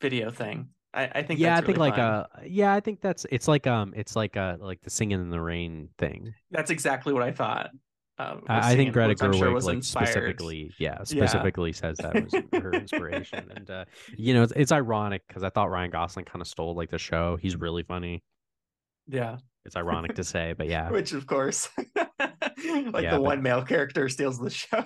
video 0.00 0.30
thing. 0.30 0.70
I, 0.94 1.10
I 1.16 1.22
think 1.22 1.40
yeah, 1.40 1.56
I 1.56 1.60
think 1.60 1.76
really 1.76 1.90
like 1.90 1.96
fun. 1.96 2.04
uh 2.04 2.26
yeah, 2.46 2.72
I 2.72 2.80
think 2.80 3.02
that's 3.02 3.26
it's 3.30 3.48
like 3.48 3.66
um 3.66 3.92
it's 3.94 4.16
like 4.16 4.36
uh 4.36 4.56
like 4.58 4.80
the 4.80 4.88
singing 4.90 5.20
in 5.20 5.28
the 5.30 5.40
rain 5.40 5.90
thing. 5.98 6.34
that's 6.50 6.70
exactly 6.70 7.12
what 7.12 7.22
I 7.22 7.32
thought. 7.32 7.70
Um, 8.18 8.44
I, 8.48 8.74
think 8.76 8.94
Greta 8.94 9.08
which 9.10 9.18
sure 9.18 9.30
Gerwig 9.48 9.52
was 9.54 9.66
like 9.66 9.74
inspired. 9.76 10.06
specifically 10.08 10.72
yeah 10.78 11.04
specifically 11.04 11.72
says 11.74 11.98
that 11.98 12.14
was 12.24 12.32
her 12.62 12.72
inspiration 12.82 13.52
and 13.54 13.70
uh 13.70 13.84
you 14.16 14.32
know 14.32 14.42
it's, 14.42 14.54
it's 14.56 14.72
ironic 14.72 15.22
because 15.28 15.42
I 15.42 15.50
thought 15.50 15.70
Ryan 15.70 15.90
Gosling 15.90 16.24
kind 16.24 16.40
of 16.40 16.48
stole 16.48 16.74
like 16.74 16.88
the 16.90 16.96
show. 16.98 17.36
He's 17.36 17.56
really 17.56 17.82
funny. 17.82 18.22
Yeah, 19.06 19.36
It's 19.66 19.76
ironic 19.76 20.14
to 20.14 20.24
say, 20.24 20.54
but 20.56 20.66
yeah, 20.74 20.90
which 20.90 21.12
of 21.12 21.26
course, 21.26 21.68
like 21.96 22.08
Yeah, 22.64 22.90
the 22.90 23.02
but- 23.10 23.20
one 23.22 23.42
male 23.42 23.62
character 23.62 24.08
steals 24.08 24.38
the 24.38 24.48
show. 24.50 24.84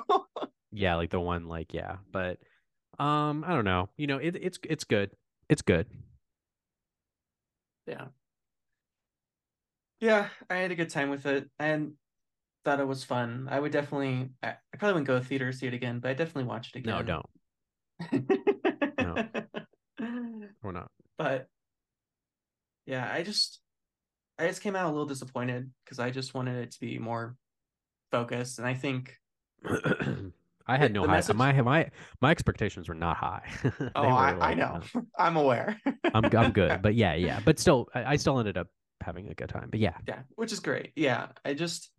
yeah, 0.72 0.96
like 0.96 1.10
the 1.10 1.20
one 1.20 1.46
like 1.46 1.72
yeah, 1.72 1.98
but 2.10 2.38
um 2.98 3.44
I 3.46 3.54
don't 3.54 3.64
know. 3.64 3.88
You 3.96 4.08
know 4.08 4.18
it, 4.18 4.34
it's 4.42 4.58
it's 4.64 4.82
good. 4.84 5.12
It's 5.48 5.62
good. 5.62 5.86
yeah, 7.86 8.06
yeah. 10.00 10.28
I 10.48 10.56
had 10.56 10.70
a 10.72 10.74
good 10.74 10.90
time 10.90 11.10
with 11.10 11.26
it 11.26 11.48
and 11.58 11.92
thought 12.64 12.80
it 12.80 12.86
was 12.86 13.04
fun. 13.04 13.48
I 13.50 13.58
would 13.60 13.72
definitely. 13.72 14.30
I, 14.42 14.48
I 14.50 14.76
probably 14.78 14.94
wouldn't 14.94 15.06
go 15.08 15.18
to 15.18 15.24
theater 15.24 15.50
to 15.50 15.56
see 15.56 15.66
it 15.66 15.74
again, 15.74 15.98
but 16.00 16.10
I 16.10 16.14
definitely 16.14 16.44
watch 16.44 16.70
it 16.74 16.78
again. 16.78 16.94
No, 16.96 17.02
don't. 17.02 17.26
No. 18.98 19.26
We're 20.62 20.72
not. 20.72 20.90
but 21.18 21.48
yeah 22.86 23.10
i 23.12 23.22
just 23.22 23.60
i 24.38 24.46
just 24.46 24.62
came 24.62 24.74
out 24.74 24.86
a 24.86 24.88
little 24.90 25.06
disappointed 25.06 25.70
because 25.84 25.98
i 25.98 26.10
just 26.10 26.32
wanted 26.34 26.56
it 26.62 26.70
to 26.72 26.80
be 26.80 26.98
more 26.98 27.36
focused 28.10 28.58
and 28.58 28.66
i 28.66 28.74
think 28.74 29.16
I 30.66 30.76
had 30.76 30.92
no 30.92 31.04
high. 31.04 31.12
message- 31.12 31.36
my 31.36 31.52
my 31.62 31.90
my 32.20 32.30
expectations 32.30 32.88
were 32.88 32.94
not 32.94 33.16
high. 33.16 33.42
Oh 33.94 34.02
I, 34.04 34.50
I 34.50 34.54
know 34.54 34.80
uh, 34.94 35.00
i'm 35.18 35.36
aware 35.36 35.80
I'm 36.14 36.24
I'm 36.36 36.52
good, 36.52 36.80
but 36.80 36.94
yeah, 36.94 37.14
yeah, 37.14 37.40
but 37.44 37.58
still, 37.58 37.88
I, 37.94 38.12
I 38.12 38.16
still 38.16 38.38
ended 38.38 38.56
up 38.56 38.68
having 39.00 39.28
a 39.28 39.34
good 39.34 39.48
time. 39.48 39.68
But 39.70 39.80
yeah, 39.80 39.96
yeah 40.06 40.20
which 40.36 40.52
is 40.52 40.60
great 40.60 40.92
yeah 40.96 41.28
i 41.44 41.54
just 41.54 41.90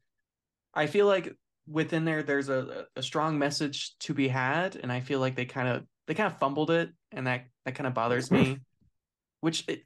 i 0.74 0.88
feel 0.88 1.06
like 1.06 1.36
within 1.68 2.06
there 2.06 2.24
there's 2.24 2.50
a, 2.50 2.86
a 2.96 3.04
strong 3.04 3.38
message 3.38 3.96
to 4.00 4.14
be 4.14 4.28
had 4.28 4.76
and 4.76 4.92
i 4.92 5.00
feel 5.00 5.20
like 5.20 5.36
they 5.36 5.46
kind 5.46 5.68
of 5.68 5.84
they 6.08 6.14
kind 6.14 6.32
of 6.32 6.40
fumbled 6.40 6.72
it 6.72 6.92
and 7.12 7.28
that 7.28 7.46
that 7.66 7.76
kind 7.76 7.88
of 7.88 7.94
bothers 7.94 8.32
me 8.32 8.58
which 9.42 9.64
it 9.68 9.84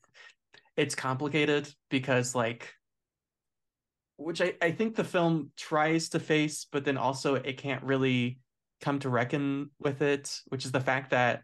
it's 0.78 0.95
complicated 0.95 1.71
because 1.89 2.36
like 2.36 2.74
which 4.17 4.41
I, 4.41 4.54
I 4.62 4.71
think 4.71 4.95
the 4.95 5.04
film 5.04 5.52
tries 5.58 6.10
to 6.10 6.19
face 6.19 6.65
but 6.71 6.86
then 6.86 6.98
also 6.98 7.36
it 7.36 7.58
can't 7.58 7.84
really 7.84 8.39
come 8.82 9.00
to 9.00 9.10
reckon 9.10 9.71
with 9.80 10.02
it 10.02 10.39
which 10.48 10.65
is 10.65 10.71
the 10.71 10.82
fact 10.82 11.12
that 11.12 11.41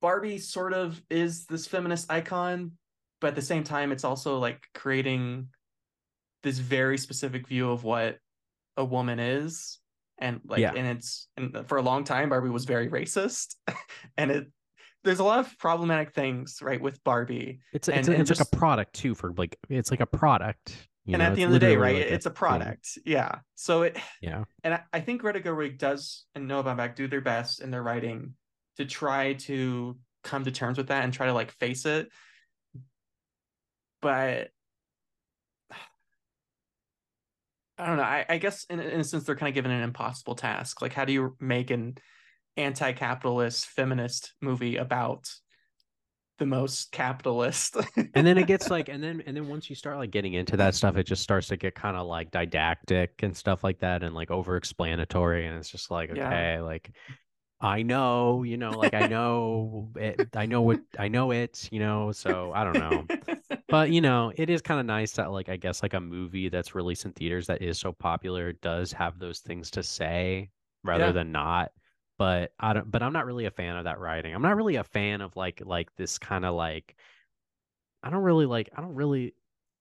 barbie 0.00 0.38
sort 0.38 0.72
of 0.72 1.00
is 1.10 1.46
this 1.46 1.66
feminist 1.66 2.10
icon 2.10 2.72
but 3.20 3.28
at 3.28 3.34
the 3.34 3.42
same 3.42 3.64
time 3.64 3.90
it's 3.90 4.04
also 4.04 4.38
like 4.38 4.62
creating 4.74 5.48
this 6.42 6.58
very 6.58 6.98
specific 6.98 7.46
view 7.46 7.70
of 7.70 7.84
what 7.84 8.18
a 8.76 8.84
woman 8.84 9.18
is 9.18 9.78
and 10.18 10.40
like 10.46 10.60
Yeah. 10.60 10.72
and 10.74 10.86
it's 10.86 11.28
and 11.36 11.66
for 11.68 11.78
a 11.78 11.82
long 11.82 12.04
time 12.04 12.28
barbie 12.28 12.48
was 12.50 12.64
very 12.64 12.88
racist 12.88 13.54
and 14.16 14.30
it 14.30 14.46
there's 15.04 15.20
a 15.20 15.24
lot 15.24 15.38
of 15.40 15.58
problematic 15.58 16.12
things 16.12 16.58
right 16.62 16.80
with 16.80 17.02
barbie 17.04 17.60
it's 17.72 17.88
And- 17.88 17.98
it's, 18.00 18.08
and 18.08 18.18
it's 18.20 18.30
like 18.30 18.40
a 18.52 18.56
product 18.56 18.94
too 18.94 19.14
for 19.14 19.32
like 19.36 19.56
it's 19.68 19.90
like 19.90 20.00
a 20.00 20.06
product. 20.06 20.76
You 21.04 21.14
and 21.14 21.22
know, 21.22 21.28
at 21.30 21.36
the 21.36 21.42
end 21.44 21.54
of 21.54 21.60
the 21.60 21.66
day 21.66 21.76
right 21.76 21.94
like 21.96 22.04
it's 22.12 22.26
a 22.26 22.28
thing. 22.30 22.34
product 22.36 22.98
yeah 23.06 23.36
so 23.54 23.82
it 23.82 23.96
Yeah, 24.20 24.44
and 24.62 24.74
I, 24.74 24.82
I 24.92 25.00
think 25.00 25.22
Greta 25.22 25.40
Gerwig 25.40 25.78
does 25.78 26.26
and 26.34 26.46
Noah 26.46 26.64
Baumbach 26.64 26.96
do 26.96 27.08
their 27.08 27.22
best 27.22 27.62
in 27.62 27.70
their 27.70 27.82
writing 27.82 28.34
to 28.76 28.84
try 28.84 29.32
to 29.32 29.98
come 30.22 30.44
to 30.44 30.50
terms 30.50 30.76
with 30.76 30.88
that 30.88 31.04
and 31.04 31.12
try 31.12 31.26
to 31.26 31.32
like 31.32 31.50
face 31.52 31.86
it. 31.86 32.10
But 34.02 34.50
I 37.78 37.86
don't 37.86 37.96
know. 37.96 38.02
I, 38.02 38.26
I 38.28 38.38
guess 38.38 38.64
in, 38.68 38.80
in 38.80 39.00
a 39.00 39.04
sense 39.04 39.24
they're 39.24 39.36
kind 39.36 39.48
of 39.48 39.54
given 39.54 39.70
an 39.70 39.82
impossible 39.82 40.34
task. 40.34 40.82
Like, 40.82 40.92
how 40.92 41.04
do 41.04 41.12
you 41.12 41.36
make 41.40 41.70
an 41.70 41.96
anti-capitalist 42.56 43.66
feminist 43.66 44.34
movie 44.40 44.76
about 44.76 45.28
the 46.38 46.46
most 46.46 46.90
capitalist? 46.90 47.76
and 48.14 48.26
then 48.26 48.36
it 48.36 48.46
gets 48.46 48.68
like, 48.70 48.88
and 48.88 49.02
then 49.02 49.22
and 49.26 49.36
then 49.36 49.48
once 49.48 49.70
you 49.70 49.76
start 49.76 49.98
like 49.98 50.10
getting 50.10 50.34
into 50.34 50.56
that 50.56 50.74
stuff, 50.74 50.96
it 50.96 51.04
just 51.04 51.22
starts 51.22 51.48
to 51.48 51.56
get 51.56 51.74
kind 51.74 51.96
of 51.96 52.06
like 52.06 52.30
didactic 52.30 53.22
and 53.22 53.36
stuff 53.36 53.62
like 53.62 53.78
that, 53.78 54.02
and 54.02 54.14
like 54.14 54.30
over-explanatory, 54.30 55.46
and 55.46 55.56
it's 55.56 55.70
just 55.70 55.90
like 55.90 56.10
Yeah. 56.14 56.26
okay, 56.26 56.60
like. 56.60 56.90
I 57.60 57.82
know, 57.82 58.44
you 58.44 58.56
know, 58.56 58.70
like 58.78 58.94
I 58.94 59.08
know 59.08 59.90
it, 59.96 60.28
I 60.36 60.46
know 60.46 60.62
what 60.62 60.78
I 60.96 61.08
know 61.08 61.32
it, 61.32 61.68
you 61.72 61.80
know, 61.80 62.12
so 62.12 62.52
I 62.54 62.62
don't 62.62 62.78
know. 62.78 63.04
but 63.68 63.90
you 63.90 64.00
know 64.00 64.32
it 64.36 64.50
is 64.50 64.62
kind 64.62 64.80
of 64.80 64.86
nice 64.86 65.12
that 65.12 65.30
like 65.30 65.48
i 65.48 65.56
guess 65.56 65.82
like 65.82 65.94
a 65.94 66.00
movie 66.00 66.48
that's 66.48 66.74
released 66.74 67.04
in 67.04 67.12
theaters 67.12 67.46
that 67.46 67.62
is 67.62 67.78
so 67.78 67.92
popular 67.92 68.52
does 68.54 68.92
have 68.92 69.18
those 69.18 69.40
things 69.40 69.70
to 69.70 69.82
say 69.82 70.50
rather 70.84 71.06
Yeah. 71.06 71.12
than 71.12 71.32
not 71.32 71.72
but 72.18 72.52
i 72.58 72.72
don't 72.72 72.90
but 72.90 73.02
i'm 73.02 73.12
not 73.12 73.26
really 73.26 73.46
a 73.46 73.50
fan 73.50 73.76
of 73.76 73.84
that 73.84 73.98
writing 74.00 74.34
i'm 74.34 74.42
not 74.42 74.56
really 74.56 74.76
a 74.76 74.84
fan 74.84 75.20
of 75.20 75.36
like 75.36 75.62
like 75.64 75.94
this 75.96 76.18
kind 76.18 76.44
of 76.44 76.54
like 76.54 76.96
i 78.02 78.10
don't 78.10 78.22
really 78.22 78.46
like 78.46 78.70
i 78.76 78.80
don't 78.80 78.94
really 78.94 79.34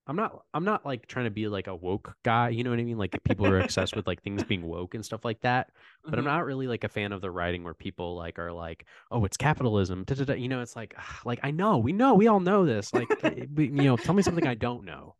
I'm 0.07 0.15
not 0.15 0.45
I'm 0.53 0.63
not 0.63 0.85
like 0.85 1.07
trying 1.07 1.25
to 1.25 1.31
be 1.31 1.47
like 1.47 1.67
a 1.67 1.75
woke 1.75 2.15
guy, 2.23 2.49
you 2.49 2.63
know 2.63 2.69
what 2.69 2.79
I 2.79 2.83
mean? 2.83 2.97
Like 2.97 3.21
people 3.23 3.49
are 3.49 3.59
obsessed 3.59 3.95
with 3.95 4.07
like 4.07 4.21
things 4.23 4.43
being 4.43 4.63
woke 4.63 4.93
and 4.95 5.05
stuff 5.05 5.25
like 5.25 5.41
that. 5.41 5.71
But 6.09 6.19
I'm 6.19 6.25
Mhm. 6.25 6.25
not 6.25 6.45
really 6.45 6.67
like 6.67 6.83
a 6.85 6.89
fan 6.89 7.11
of 7.11 7.21
the 7.21 7.29
writing 7.31 7.63
where 7.63 7.73
people 7.73 8.15
like 8.15 8.39
are 8.39 8.51
like, 8.53 8.85
"Oh, 9.11 9.25
it's 9.25 9.37
capitalism." 9.37 10.03
da, 10.05 10.15
da, 10.15 10.23
da." 10.25 10.33
You 10.35 10.47
know, 10.49 10.61
it's 10.61 10.75
like 10.75 10.95
like 11.25 11.39
I 11.43 11.51
know, 11.51 11.77
we 11.77 11.91
know, 11.93 12.15
we 12.15 12.27
all 12.27 12.39
know 12.39 12.65
this. 12.65 12.93
Like 12.93 13.15
eh, 13.23 13.45
you 13.57 13.69
know, 13.83 13.97
tell 13.97 14.15
me 14.15 14.23
something 14.23 14.47
I 14.47 14.55
don't 14.55 14.85
know. 14.85 15.15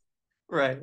Right. 0.49 0.79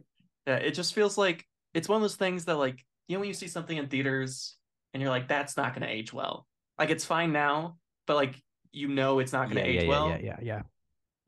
Yeah, 0.46 0.56
it 0.56 0.72
just 0.72 0.94
feels 0.94 1.16
like 1.16 1.46
it's 1.72 1.88
one 1.88 1.96
of 1.96 2.02
those 2.02 2.16
things 2.16 2.44
that 2.46 2.56
like 2.56 2.84
you 3.08 3.16
know 3.16 3.20
when 3.20 3.28
you 3.28 3.34
see 3.34 3.48
something 3.48 3.76
in 3.76 3.88
theaters 3.88 4.56
and 4.92 5.00
you're 5.02 5.10
like 5.10 5.28
that's 5.28 5.56
not 5.56 5.72
going 5.74 5.82
to 5.82 5.88
age 5.92 6.12
well. 6.12 6.46
Like 6.78 6.90
it's 6.90 7.04
fine 7.04 7.32
now, 7.32 7.78
but 8.06 8.16
like 8.16 8.40
you 8.72 8.88
know 8.88 9.18
it's 9.20 9.32
not 9.32 9.46
going 9.50 9.62
to 9.62 9.62
yeah, 9.62 9.80
age 9.80 9.84
yeah, 9.84 9.88
well. 9.88 10.08
yeah, 10.08 10.18
yeah, 10.22 10.38
yeah. 10.42 10.58
It's- 10.60 10.64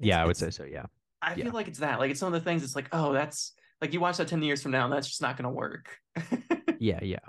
Yeah, 0.00 0.22
I 0.22 0.26
would 0.26 0.36
say 0.36 0.50
so, 0.50 0.64
yeah. 0.64 0.86
I 1.22 1.34
yeah. 1.34 1.44
feel 1.44 1.52
like 1.52 1.68
it's 1.68 1.78
that. 1.80 1.98
Like 1.98 2.10
it's 2.10 2.20
some 2.20 2.32
of 2.32 2.38
the 2.40 2.44
things 2.48 2.62
it's 2.62 2.76
like, 2.76 2.88
"Oh, 2.92 3.12
that's 3.12 3.52
like 3.80 3.92
you 3.92 4.00
watch 4.00 4.16
that 4.18 4.28
10 4.28 4.42
years 4.42 4.62
from 4.62 4.70
now 4.72 4.84
and 4.84 4.92
that's 4.92 5.08
just 5.08 5.22
not 5.22 5.36
going 5.36 5.44
to 5.44 5.50
work." 5.50 5.98
Yeah, 6.78 6.98
yeah. 7.02 7.20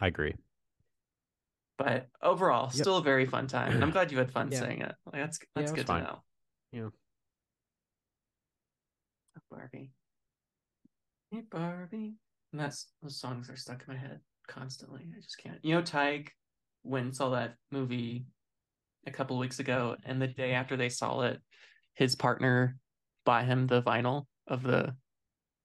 I 0.00 0.08
agree. 0.08 0.34
but 1.78 2.08
overall, 2.20 2.64
Yep. 2.66 2.74
still 2.74 2.96
a 2.96 3.02
very 3.02 3.26
fun 3.26 3.46
time. 3.46 3.72
And 3.72 3.82
I'm 3.84 3.90
glad 3.92 4.10
you 4.10 4.18
had 4.18 4.30
fun 4.32 4.50
Yeah. 4.50 4.58
saying 4.60 4.80
it. 4.82 4.94
Like 5.06 5.22
that's 5.22 5.38
that's 5.54 5.70
was 5.70 5.78
good 5.78 5.86
to 5.86 5.98
know. 6.00 6.22
Yeah. 6.72 6.88
Oh, 9.36 9.40
Barbie. 9.50 9.92
Hey 11.30 11.42
Barbie. 11.48 12.14
And 12.52 12.60
that's 12.60 12.90
those 13.02 13.20
songs 13.20 13.48
are 13.50 13.56
stuck 13.56 13.84
in 13.86 13.94
my 13.94 14.00
head 14.00 14.20
constantly. 14.48 15.06
I 15.16 15.20
just 15.20 15.38
can't. 15.38 15.58
You 15.62 15.76
know, 15.76 15.82
Tyke 15.82 16.32
when 16.82 17.12
saw 17.12 17.30
that 17.30 17.54
movie 17.70 18.26
a 19.06 19.10
couple 19.10 19.38
weeks 19.38 19.58
ago, 19.60 19.96
and 20.04 20.20
the 20.20 20.26
day 20.28 20.52
after 20.52 20.76
they 20.76 20.88
saw 20.88 21.20
it, 21.22 21.40
his 21.94 22.14
partner 22.16 22.78
bought 23.26 23.44
him 23.44 23.66
the 23.66 23.82
vinyl 23.82 24.24
of 24.46 24.62
the 24.62 24.96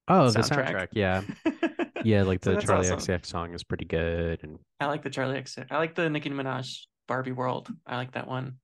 Oh, 0.10 0.30
the 0.30 0.40
soundtrack. 0.42 0.72
soundtrack. 0.74 0.88
Yeah. 0.92 1.22
Yeah, 2.04 2.24
like 2.24 2.42
the 2.42 2.54
that's 2.56 2.66
Charli 2.66 2.92
awesome. 2.92 2.98
XCX 2.98 3.28
song 3.28 3.54
is 3.54 3.64
pretty 3.64 3.86
good 3.86 4.40
and 4.44 4.58
I 4.80 4.88
like 4.88 5.04
the 5.04 5.12
Charli 5.12 5.36
X. 5.38 5.60
I 5.70 5.78
like 5.78 5.94
the 5.94 6.10
Nicki 6.10 6.32
Minaj 6.32 6.88
Barbie 7.08 7.32
World. 7.32 7.70
I 7.86 7.96
like 7.96 8.14
that 8.14 8.28
one. 8.28 8.58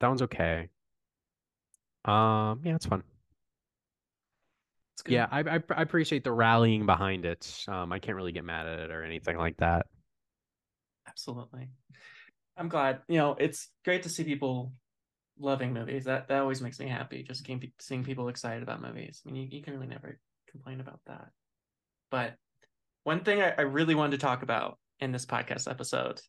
that 0.00 0.08
one's 0.08 0.20
okay. 0.20 0.68
Um, 2.04 2.60
yeah, 2.62 2.74
it's 2.74 2.84
fun. 2.84 3.02
It's 4.96 5.02
good. 5.02 5.14
Yeah, 5.14 5.28
I, 5.30 5.40
I 5.40 5.54
I 5.74 5.80
appreciate 5.82 6.24
the 6.24 6.32
rallying 6.32 6.84
behind 6.84 7.24
it. 7.24 7.64
Um, 7.66 7.90
I 7.90 7.98
can't 8.00 8.16
really 8.16 8.32
get 8.32 8.44
mad 8.44 8.66
at 8.66 8.80
it 8.80 8.90
or 8.90 9.02
anything 9.02 9.38
like 9.38 9.56
that. 9.56 9.86
absolutely. 11.08 11.70
I'm 12.58 12.68
glad. 12.68 13.00
You 13.08 13.16
know, 13.18 13.36
it's 13.38 13.70
great 13.84 14.02
to 14.02 14.10
see 14.10 14.24
people 14.24 14.72
loving 15.38 15.72
movies. 15.72 16.04
That 16.04 16.28
that 16.28 16.40
always 16.40 16.60
makes 16.60 16.78
me 16.78 16.88
happy. 16.88 17.22
Just 17.22 17.44
keep 17.44 17.72
seeing 17.80 18.04
people 18.04 18.28
excited 18.28 18.62
about 18.62 18.82
movies. 18.82 19.22
I 19.26 19.30
mean, 19.30 19.42
you, 19.42 19.58
you 19.58 19.62
can 19.62 19.74
really 19.74 19.86
never 19.86 20.18
complain 20.50 20.80
about 20.80 21.00
that. 21.06 21.28
But 22.10 22.34
one 23.04 23.20
thing 23.20 23.42
I, 23.42 23.54
I 23.58 23.62
really 23.62 23.94
wanted 23.94 24.12
to 24.12 24.26
talk 24.26 24.42
about 24.42 24.78
in 25.00 25.12
this 25.12 25.26
podcast 25.26 25.70
episode, 25.70 26.20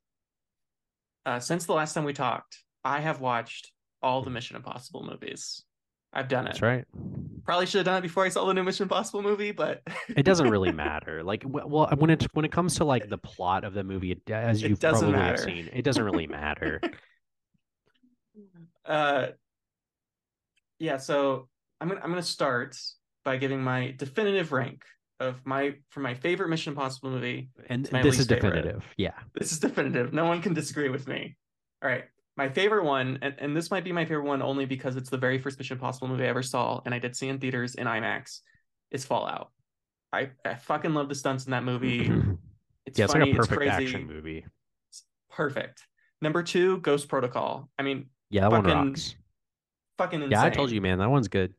uh, 1.26 1.40
since 1.40 1.66
the 1.66 1.74
last 1.74 1.94
time 1.94 2.04
we 2.04 2.14
talked, 2.14 2.58
I 2.84 3.00
have 3.00 3.22
watched 3.22 3.72
all 4.02 4.22
the 4.22 4.30
Mission 4.30 4.56
Impossible 4.56 5.04
movies. 5.04 5.64
I've 6.14 6.28
done 6.28 6.46
it. 6.46 6.50
That's 6.50 6.62
right. 6.62 6.86
Probably 7.46 7.66
should 7.66 7.80
have 7.80 7.86
done 7.86 7.98
it 7.98 8.02
before 8.02 8.26
I 8.26 8.30
saw 8.30 8.46
the 8.46 8.54
new 8.54 8.64
Mission 8.64 8.84
Impossible 8.84 9.22
movie, 9.22 9.52
but 9.52 9.82
It 10.10 10.24
doesn't 10.24 10.50
really 10.50 10.72
matter. 10.74 11.24
Like, 11.24 11.44
well, 11.46 11.90
when 11.98 12.10
it 12.10 12.24
when 12.34 12.46
it 12.46 12.52
comes 12.52 12.76
to 12.76 12.86
like 12.86 13.10
the 13.10 13.18
plot 13.18 13.64
of 13.64 13.74
the 13.74 13.84
movie, 13.84 14.20
as 14.30 14.62
you 14.62 14.76
probably 14.76 15.14
have 15.14 15.40
seen, 15.40 15.70
it 15.74 15.84
doesn't 15.84 16.04
really 16.04 16.28
matter. 16.42 16.82
Uh 18.86 19.28
yeah 20.80 20.98
so 20.98 21.48
i'm 21.82 21.88
gonna 21.88 22.02
i'm 22.04 22.10
gonna 22.10 22.22
start 22.22 22.78
by 23.24 23.38
giving 23.38 23.62
my 23.64 23.94
definitive 23.98 24.52
rank 24.52 24.84
of 25.20 25.44
my 25.46 25.74
for 25.90 26.02
my 26.02 26.14
favorite 26.14 26.50
mission 26.50 26.72
impossible 26.72 27.10
movie 27.10 27.50
And 27.70 27.86
It's 27.86 27.92
this 28.04 28.20
is 28.20 28.30
least 28.30 28.30
favorite. 28.42 28.52
definitive. 28.62 28.86
Yeah. 28.98 29.14
this 29.34 29.52
is 29.52 29.60
definitive 29.60 30.14
no 30.14 30.26
one 30.26 30.42
can 30.42 30.54
disagree 30.54 30.90
with 30.90 31.08
me 31.08 31.36
all 31.84 31.90
right 31.90 32.04
my 32.38 32.50
favorite 32.50 32.84
one 32.84 33.18
and, 33.22 33.34
and 33.40 33.56
this 33.56 33.72
might 33.72 33.86
be 33.86 33.94
my 33.94 34.04
favorite 34.04 34.26
one 34.26 34.42
only 34.42 34.66
because 34.66 34.98
it's 34.98 35.10
the 35.10 35.18
very 35.18 35.38
first 35.40 35.58
mission 35.58 35.76
impossible 35.78 36.08
movie 36.10 36.26
i 36.26 36.28
ever 36.28 36.44
saw 36.44 36.82
and 36.86 36.94
i 36.94 37.00
did 37.00 37.16
see 37.16 37.30
in 37.30 37.40
theaters 37.40 37.76
in 37.76 37.88
imax 37.88 38.40
is 38.92 39.06
fallout 39.06 39.52
i 40.12 40.30
i 40.44 40.54
fucking 40.56 40.94
love 40.94 41.08
the 41.08 41.16
stunts 41.16 41.46
in 41.46 41.52
that 41.52 41.64
movie 41.64 42.02
it's 42.86 43.00
yeah, 43.00 43.06
it's 43.06 43.14
like 43.14 43.24
a 43.24 43.30
it's 43.30 43.48
perfect 43.48 43.72
action 43.72 44.06
movie. 44.06 44.46
perfect 45.32 45.84
number 46.22 46.44
two 46.44 46.78
ghost 46.80 47.08
protocol 47.08 47.70
i 47.80 47.84
mean 47.84 48.10
Yeah, 48.36 48.42
that 48.42 48.52
one 48.52 48.64
Fucking 48.66 48.88
rocks. 48.90 49.16
fucking 49.98 50.22
insane 50.24 50.32
Yeah, 50.32 50.44
I 50.44 50.50
told 50.50 50.70
you, 50.70 50.82
man, 50.82 51.00
that 51.00 51.10
one's 51.10 51.30
good. 51.30 51.54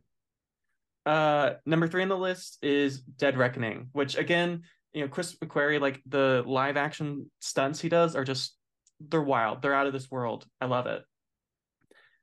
Uh, 1.07 1.55
number 1.65 1.89
three 1.89 2.03
on 2.03 2.11
the 2.11 2.19
list 2.19 2.59
is 2.63 3.01
Dead 3.01 3.39
Reckoning, 3.39 3.89
which 3.93 4.19
again, 4.19 4.61
you 4.93 5.01
know, 5.01 5.09
Chris 5.09 5.35
McQuarrie, 5.37 5.81
like 5.81 6.03
the 6.05 6.45
live 6.47 6.77
action 6.77 7.31
stunts 7.41 7.81
he 7.81 7.89
does 7.89 8.15
are 8.15 8.25
just 8.25 8.59
they're 9.01 9.23
wild. 9.23 9.63
They're 9.63 9.73
out 9.73 9.87
of 9.87 9.95
this 9.95 10.11
world. 10.11 10.47
I 10.61 10.67
love 10.67 10.87
it. 10.87 11.03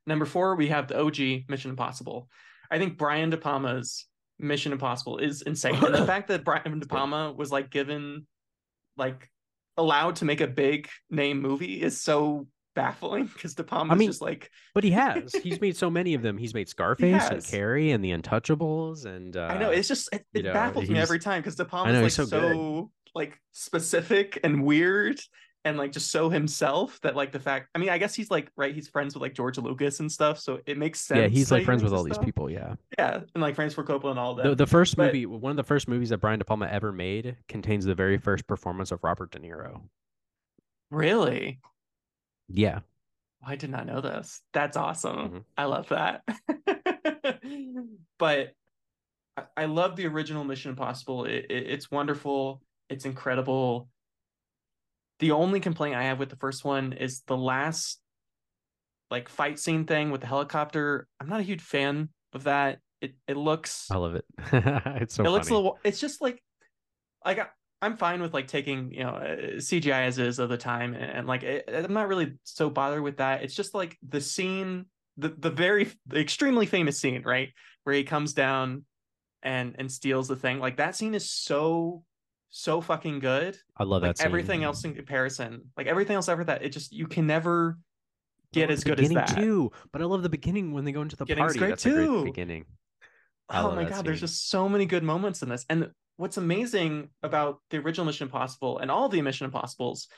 Number 0.06 0.24
four, 0.24 0.54
we 0.54 0.68
have 0.68 0.86
the 0.86 1.00
OG 1.00 1.48
Mission 1.48 1.70
Impossible. 1.70 2.28
I 2.70 2.78
think 2.78 2.96
Brian 2.96 3.30
De 3.30 3.36
Palma's 3.36 4.06
Mission 4.38 4.70
Impossible 4.70 5.18
is 5.18 5.42
insane. 5.42 5.82
and 5.84 5.92
the 5.92 6.06
fact 6.14 6.28
that 6.28 6.44
Brian 6.44 6.78
De 6.78 6.86
Palma 6.86 7.32
was 7.32 7.50
like 7.50 7.70
given 7.70 8.24
like 8.96 9.28
allowed 9.76 10.14
to 10.16 10.24
make 10.24 10.40
a 10.40 10.46
big 10.46 10.88
name 11.10 11.42
movie 11.42 11.82
is 11.82 12.00
so 12.00 12.46
baffling 12.74 13.26
because 13.26 13.54
De 13.54 13.64
Palma's 13.64 13.98
mean, 13.98 14.08
just 14.08 14.22
like 14.22 14.50
But 14.74 14.84
he 14.84 14.90
has. 14.92 15.32
He's 15.34 15.60
made 15.60 15.76
so 15.76 15.90
many 15.90 16.14
of 16.14 16.22
them. 16.22 16.36
He's 16.38 16.54
made 16.54 16.68
Scarface 16.68 17.28
and. 17.28 17.44
Carrie 17.44 17.90
and 17.92 18.04
The 18.04 18.10
Untouchables 18.10 19.04
and 19.06 19.36
uh, 19.36 19.48
I 19.50 19.58
know 19.58 19.70
it's 19.70 19.88
just 19.88 20.08
it, 20.12 20.26
it 20.34 20.44
know, 20.44 20.52
baffles 20.52 20.88
me 20.88 20.98
every 20.98 21.18
time 21.18 21.40
because 21.40 21.56
De 21.56 21.64
I 21.64 21.66
Palma's 21.66 21.94
know, 21.94 22.02
like 22.02 22.12
so, 22.12 22.24
so 22.24 22.90
like 23.14 23.38
specific 23.52 24.40
and 24.42 24.64
weird 24.64 25.20
and 25.66 25.78
like 25.78 25.92
just 25.92 26.10
so 26.10 26.28
himself 26.28 27.00
that 27.02 27.16
like 27.16 27.32
the 27.32 27.40
fact 27.40 27.68
I 27.74 27.78
mean 27.78 27.88
I 27.88 27.96
guess 27.96 28.14
he's 28.14 28.30
like 28.30 28.50
right 28.56 28.74
he's 28.74 28.88
friends 28.88 29.14
with 29.14 29.22
like 29.22 29.32
George 29.34 29.56
Lucas 29.56 30.00
and 30.00 30.12
stuff 30.12 30.38
so 30.38 30.58
it 30.66 30.76
makes 30.76 31.00
sense. 31.00 31.18
yeah, 31.20 31.28
he's 31.28 31.50
like 31.50 31.64
friends 31.64 31.82
with 31.82 31.94
all 31.94 32.02
these 32.02 32.18
people. 32.18 32.50
Yeah. 32.50 32.74
Yeah, 32.98 33.20
and 33.34 33.40
like 33.42 33.54
Francis 33.54 33.74
Ford 33.74 33.86
Coppola 33.86 34.10
and 34.10 34.18
all 34.18 34.34
that. 34.34 34.42
The, 34.44 34.54
the 34.56 34.66
first 34.66 34.96
But- 34.96 35.06
movie, 35.06 35.24
one 35.26 35.50
of 35.50 35.56
the 35.56 35.62
first 35.64 35.88
movies 35.88 36.10
that 36.10 36.18
Brian 36.18 36.38
De 36.38 36.44
Palma 36.44 36.66
ever 36.66 36.92
made, 36.92 37.36
contains 37.48 37.84
the 37.86 37.94
very 37.94 38.18
first 38.18 38.46
performance 38.46 38.90
of 38.92 38.98
Robert 39.02 39.30
De 39.30 39.38
Niro. 39.38 39.80
Really? 40.90 41.60
Yeah. 42.48 42.80
I 43.46 43.56
did 43.56 43.70
not 43.70 43.86
know 43.86 44.00
this. 44.00 44.40
That's 44.52 44.76
awesome. 44.76 45.16
Mhm. 45.16 45.44
I 45.56 45.64
love 45.64 45.88
that. 45.88 46.22
but 48.18 48.52
I, 49.36 49.42
I 49.56 49.64
love 49.66 49.96
the 49.96 50.06
original 50.06 50.44
Mission 50.44 50.70
Impossible. 50.70 51.24
It, 51.24 51.46
it, 51.50 51.66
it's 51.70 51.90
wonderful. 51.90 52.62
It's 52.88 53.04
incredible. 53.04 53.88
The 55.18 55.32
only 55.32 55.60
complaint 55.60 55.94
I 55.96 56.04
have 56.04 56.18
with 56.18 56.30
the 56.30 56.36
first 56.36 56.64
one 56.64 56.92
is 56.92 57.22
the 57.26 57.36
last 57.36 58.00
like 59.10 59.28
fight 59.28 59.58
scene 59.58 59.84
thing 59.84 60.10
with 60.10 60.22
the 60.22 60.26
helicopter. 60.26 61.06
I'm 61.20 61.28
not 61.28 61.40
a 61.40 61.44
huge 61.44 61.62
fan 61.62 62.08
of 62.32 62.44
that. 62.44 62.80
It 63.00 63.14
it 63.28 63.36
looks 63.36 63.90
I 63.90 63.96
love 63.96 64.14
it. 64.14 64.24
it's 64.52 65.14
so 65.14 65.24
it 65.24 65.28
looks 65.28 65.50
a 65.50 65.54
little 65.54 65.78
it's 65.84 66.00
just 66.00 66.20
like 66.20 66.42
like 67.24 67.38
i'm 67.84 67.96
fine 67.96 68.20
with 68.20 68.34
like 68.34 68.46
taking 68.46 68.92
you 68.92 69.02
know 69.02 69.10
uh, 69.10 69.36
cgi 69.56 69.92
as 69.92 70.18
is 70.18 70.38
of 70.38 70.48
the 70.48 70.56
time 70.56 70.94
and, 70.94 71.04
and 71.04 71.26
like 71.26 71.42
it, 71.42 71.68
i'm 71.72 71.92
not 71.92 72.08
really 72.08 72.32
so 72.44 72.70
bothered 72.70 73.02
with 73.02 73.18
that 73.18 73.42
it's 73.42 73.54
just 73.54 73.74
like 73.74 73.96
the 74.08 74.20
scene 74.20 74.86
the 75.16 75.28
the 75.28 75.50
very 75.50 75.88
the 76.06 76.18
extremely 76.18 76.66
famous 76.66 76.98
scene 76.98 77.22
right 77.22 77.50
where 77.84 77.94
he 77.94 78.04
comes 78.04 78.32
down 78.32 78.84
and 79.42 79.76
and 79.78 79.90
steals 79.90 80.28
the 80.28 80.36
thing 80.36 80.58
like 80.58 80.76
that 80.76 80.96
scene 80.96 81.14
is 81.14 81.30
so 81.30 82.02
so 82.50 82.80
fucking 82.80 83.18
good 83.18 83.56
I 83.76 83.82
love 83.82 84.02
like 84.02 84.10
that 84.10 84.18
scene. 84.18 84.26
everything 84.26 84.64
else 84.64 84.84
in 84.84 84.94
comparison 84.94 85.62
like 85.76 85.86
everything 85.86 86.14
else 86.14 86.28
ever 86.28 86.44
that 86.44 86.62
it 86.62 86.70
just 86.70 86.92
you 86.92 87.06
can 87.06 87.26
never 87.26 87.78
get 88.54 88.70
as 88.70 88.84
good 88.84 89.00
as 89.00 89.10
that 89.10 89.36
too. 89.36 89.72
But 89.92 90.00
I 90.00 90.04
love 90.04 90.22
the 90.22 90.28
beginning 90.28 90.72
when 90.72 90.84
they 90.84 90.92
go 90.92 91.02
into 91.02 91.16
the 91.16 91.24
Beginning's 91.24 91.54
party. 91.54 91.58
great 91.58 91.68
That's 91.70 91.86
a 91.86 91.90
great 91.90 92.24
beginning. 92.24 92.64
I 93.48 93.60
oh 93.60 93.74
my 93.74 93.84
god 93.84 94.06
there's 94.06 94.20
just 94.20 94.48
so 94.48 94.70
many 94.70 94.86
good 94.86 95.02
moments 95.02 95.42
in 95.42 95.50
this 95.50 95.66
and 95.68 95.90
what's 96.16 96.36
amazing 96.36 97.08
about 97.22 97.58
the 97.70 97.78
original 97.78 98.06
mission 98.06 98.26
impossible 98.26 98.78
and 98.78 98.90
all 98.90 99.08
the 99.08 99.22
mission 99.22 99.44
impossibles 99.46 100.08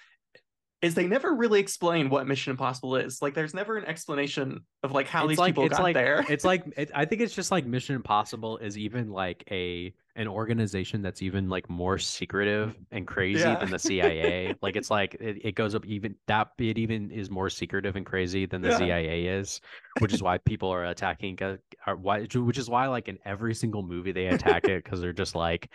is 0.82 0.94
they 0.94 1.06
never 1.06 1.34
really 1.34 1.58
explain 1.58 2.10
what 2.10 2.26
mission 2.26 2.50
impossible 2.50 2.96
is 2.96 3.22
like 3.22 3.32
there's 3.32 3.54
never 3.54 3.78
an 3.78 3.84
explanation 3.86 4.60
of 4.82 4.92
like 4.92 5.08
how 5.08 5.22
It's 5.22 5.30
these 5.30 5.38
like- 5.38 5.54
people 5.54 5.68
got 5.68 5.82
like- 5.82 5.94
there 5.94 6.24
It's 6.28 6.44
like 6.44 6.64
it, 6.76 6.90
I 6.94 7.04
think 7.06 7.22
it's 7.22 7.34
just 7.34 7.50
like 7.50 7.64
Mission 7.66 7.96
Impossible 7.96 8.58
is 8.58 8.76
even 8.76 9.10
like 9.10 9.42
a 9.50 9.94
an 10.16 10.28
organization 10.28 11.02
that's 11.02 11.20
even 11.22 11.48
like 11.48 11.68
more 11.68 11.98
secretive 11.98 12.74
and 12.90 13.06
crazy 13.06 13.40
Yeah. 13.40 13.56
than 13.56 13.70
the 13.70 13.78
CIA. 13.88 14.54
like 14.62 14.76
it's 14.76 14.90
like 14.90 15.14
it, 15.14 15.38
it 15.44 15.54
goes 15.54 15.74
up 15.74 15.84
even 15.86 16.14
that 16.26 16.48
it 16.58 16.78
even 16.78 17.10
is 17.10 17.30
more 17.30 17.48
secretive 17.50 17.96
and 17.96 18.04
crazy 18.04 18.44
than 18.46 18.60
the 18.62 18.68
Yeah. 18.70 18.78
CIA 18.78 19.26
is, 19.26 19.60
which 20.00 20.12
is 20.12 20.22
why 20.22 20.38
people 20.38 20.68
are 20.70 20.84
attacking. 20.86 21.38
uh, 21.42 21.56
Are 21.86 21.96
why 21.96 22.20
which 22.34 22.58
is 22.58 22.68
why 22.68 22.86
like 22.88 23.08
in 23.08 23.18
every 23.24 23.54
single 23.54 23.82
movie 23.82 24.12
they 24.12 24.26
attack 24.26 24.64
it 24.68 24.84
because 24.84 25.00
they're 25.00 25.12
just 25.14 25.34
like. 25.34 25.70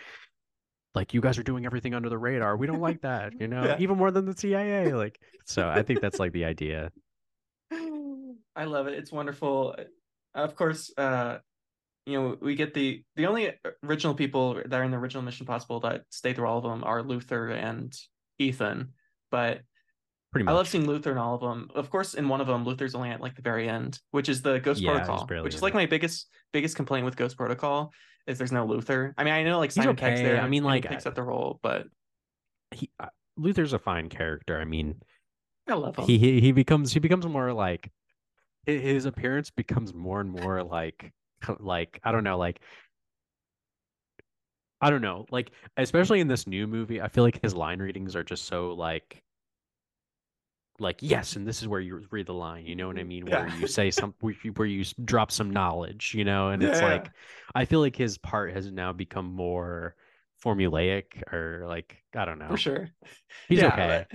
Like 0.94 1.14
you 1.14 1.20
guys 1.20 1.38
are 1.38 1.42
doing 1.42 1.64
everything 1.66 1.94
under 1.94 2.08
the 2.08 2.18
radar. 2.18 2.56
We 2.56 2.66
don't 2.66 2.80
like 2.80 3.00
that, 3.02 3.32
you 3.40 3.48
know, 3.52 3.64
Yeah. 3.64 3.76
even 3.78 3.96
more 3.96 4.10
than 4.10 4.26
the 4.26 4.36
CIA. 4.36 4.92
Like, 4.92 5.18
so 5.46 5.68
I 5.68 5.82
think 5.82 6.00
that's 6.00 6.18
like 6.18 6.32
the 6.32 6.44
idea. 6.44 6.90
i 8.54 8.64
love 8.64 8.86
it 8.86 8.92
it's 8.92 9.10
wonderful 9.10 9.74
of 10.34 10.54
course 10.54 10.92
uh 10.98 11.38
you 12.04 12.20
know, 12.20 12.36
we 12.40 12.56
get 12.56 12.74
the 12.74 13.04
the 13.14 13.26
only 13.26 13.52
original 13.84 14.12
people 14.12 14.54
that 14.54 14.72
are 14.74 14.82
in 14.82 14.90
the 14.90 14.96
original 14.96 15.22
Mission 15.22 15.46
Possible 15.46 15.78
that 15.80 16.02
stay 16.10 16.32
through 16.34 16.48
all 16.48 16.58
of 16.58 16.64
them 16.64 16.82
are 16.82 17.00
Luther 17.00 17.50
and 17.50 17.96
Ethan. 18.40 18.88
But 19.30 19.60
Pretty 20.32 20.44
much. 20.44 20.50
I 20.52 20.56
love 20.56 20.66
seeing 20.66 20.84
Luther 20.84 21.12
in 21.12 21.18
all 21.18 21.36
of 21.36 21.40
them. 21.42 21.70
Of 21.76 21.90
course, 21.90 22.14
in 22.14 22.28
one 22.28 22.40
of 22.40 22.48
them, 22.48 22.64
Luther's 22.64 22.96
only 22.96 23.10
at 23.10 23.20
like 23.20 23.36
the 23.36 23.42
very 23.42 23.68
end, 23.68 24.00
which 24.10 24.28
is 24.28 24.42
the 24.42 24.58
Ghost 24.58 24.80
Yeah, 24.80 25.04
Protocol, 25.04 25.44
which 25.44 25.54
is 25.54 25.62
like 25.62 25.74
it. 25.74 25.76
my 25.76 25.86
biggest 25.86 26.26
biggest 26.52 26.74
complaint 26.74 27.04
with 27.04 27.14
Ghost 27.14 27.36
Protocol 27.36 27.92
is 28.26 28.38
there's 28.38 28.52
no 28.52 28.64
Luther. 28.66 29.14
I 29.16 29.24
mean, 29.24 29.34
I 29.34 29.42
know 29.42 29.58
like 29.58 29.72
Simon 29.72 29.90
okay. 29.90 30.22
there. 30.22 30.40
I 30.40 30.48
mean, 30.48 30.64
like, 30.64 30.88
picks 30.88 31.06
I- 31.06 31.10
up 31.10 31.14
the 31.14 31.22
role, 31.22 31.58
but 31.62 31.86
he, 32.70 32.90
uh, 33.00 33.06
Luther's 33.36 33.72
a 33.72 33.78
fine 33.78 34.08
character. 34.08 34.60
I 34.60 34.64
mean, 34.64 35.02
I 35.68 35.74
love 35.74 35.96
him. 35.96 36.04
he, 36.04 36.18
he 36.18 36.40
he 36.40 36.52
becomes 36.52 36.92
he 36.92 37.00
becomes 37.00 37.26
more 37.26 37.52
like 37.52 37.90
his 38.66 39.06
appearance 39.06 39.50
becomes 39.50 39.92
more 39.92 40.20
and 40.20 40.30
more 40.30 40.62
like 40.62 41.12
like 41.58 42.00
I 42.04 42.12
don't 42.12 42.24
know 42.24 42.38
like 42.38 42.60
I 44.80 44.90
don't 44.90 45.02
know 45.02 45.26
like 45.30 45.50
especially 45.76 46.20
in 46.20 46.28
this 46.28 46.46
new 46.46 46.66
movie 46.66 47.00
I 47.00 47.08
feel 47.08 47.24
like 47.24 47.40
his 47.42 47.54
line 47.54 47.80
readings 47.80 48.16
are 48.16 48.24
just 48.24 48.44
so 48.44 48.72
like 48.72 49.22
like 50.78 50.98
yes 51.02 51.36
and 51.36 51.46
this 51.46 51.62
is 51.62 51.68
where 51.68 51.80
you 51.80 52.06
read 52.10 52.26
the 52.26 52.34
line 52.34 52.66
you 52.66 52.74
know 52.74 52.86
what 52.88 52.98
I 52.98 53.02
mm, 53.02 53.04
mean 53.04 53.28
where 53.28 53.46
Yeah. 53.46 53.48
you 53.48 53.66
say 53.66 53.90
some 53.92 54.14
where 54.20 54.34
you, 54.42 54.52
where 54.52 54.66
you 54.66 54.84
drop 55.04 55.30
some 55.30 55.50
knowledge 55.50 56.14
you 56.14 56.24
know 56.24 56.48
and 56.50 56.62
it's 56.62 56.80
Yeah, 56.80 56.82
yeah. 56.82 56.82
like 56.82 57.12
I 57.54 57.64
feel 57.66 57.80
like 57.80 57.96
his 57.96 58.18
part 58.18 58.52
has 58.54 58.70
now 58.72 58.92
become 58.92 59.26
more 59.26 59.96
formulaic 60.44 61.22
or 61.32 61.64
like 61.68 62.02
I 62.14 62.24
don't 62.24 62.38
know 62.38 62.56
for 62.56 62.56
sure. 62.56 62.90
he's 63.48 63.62
Yeah, 63.62 63.64
okay 63.64 64.06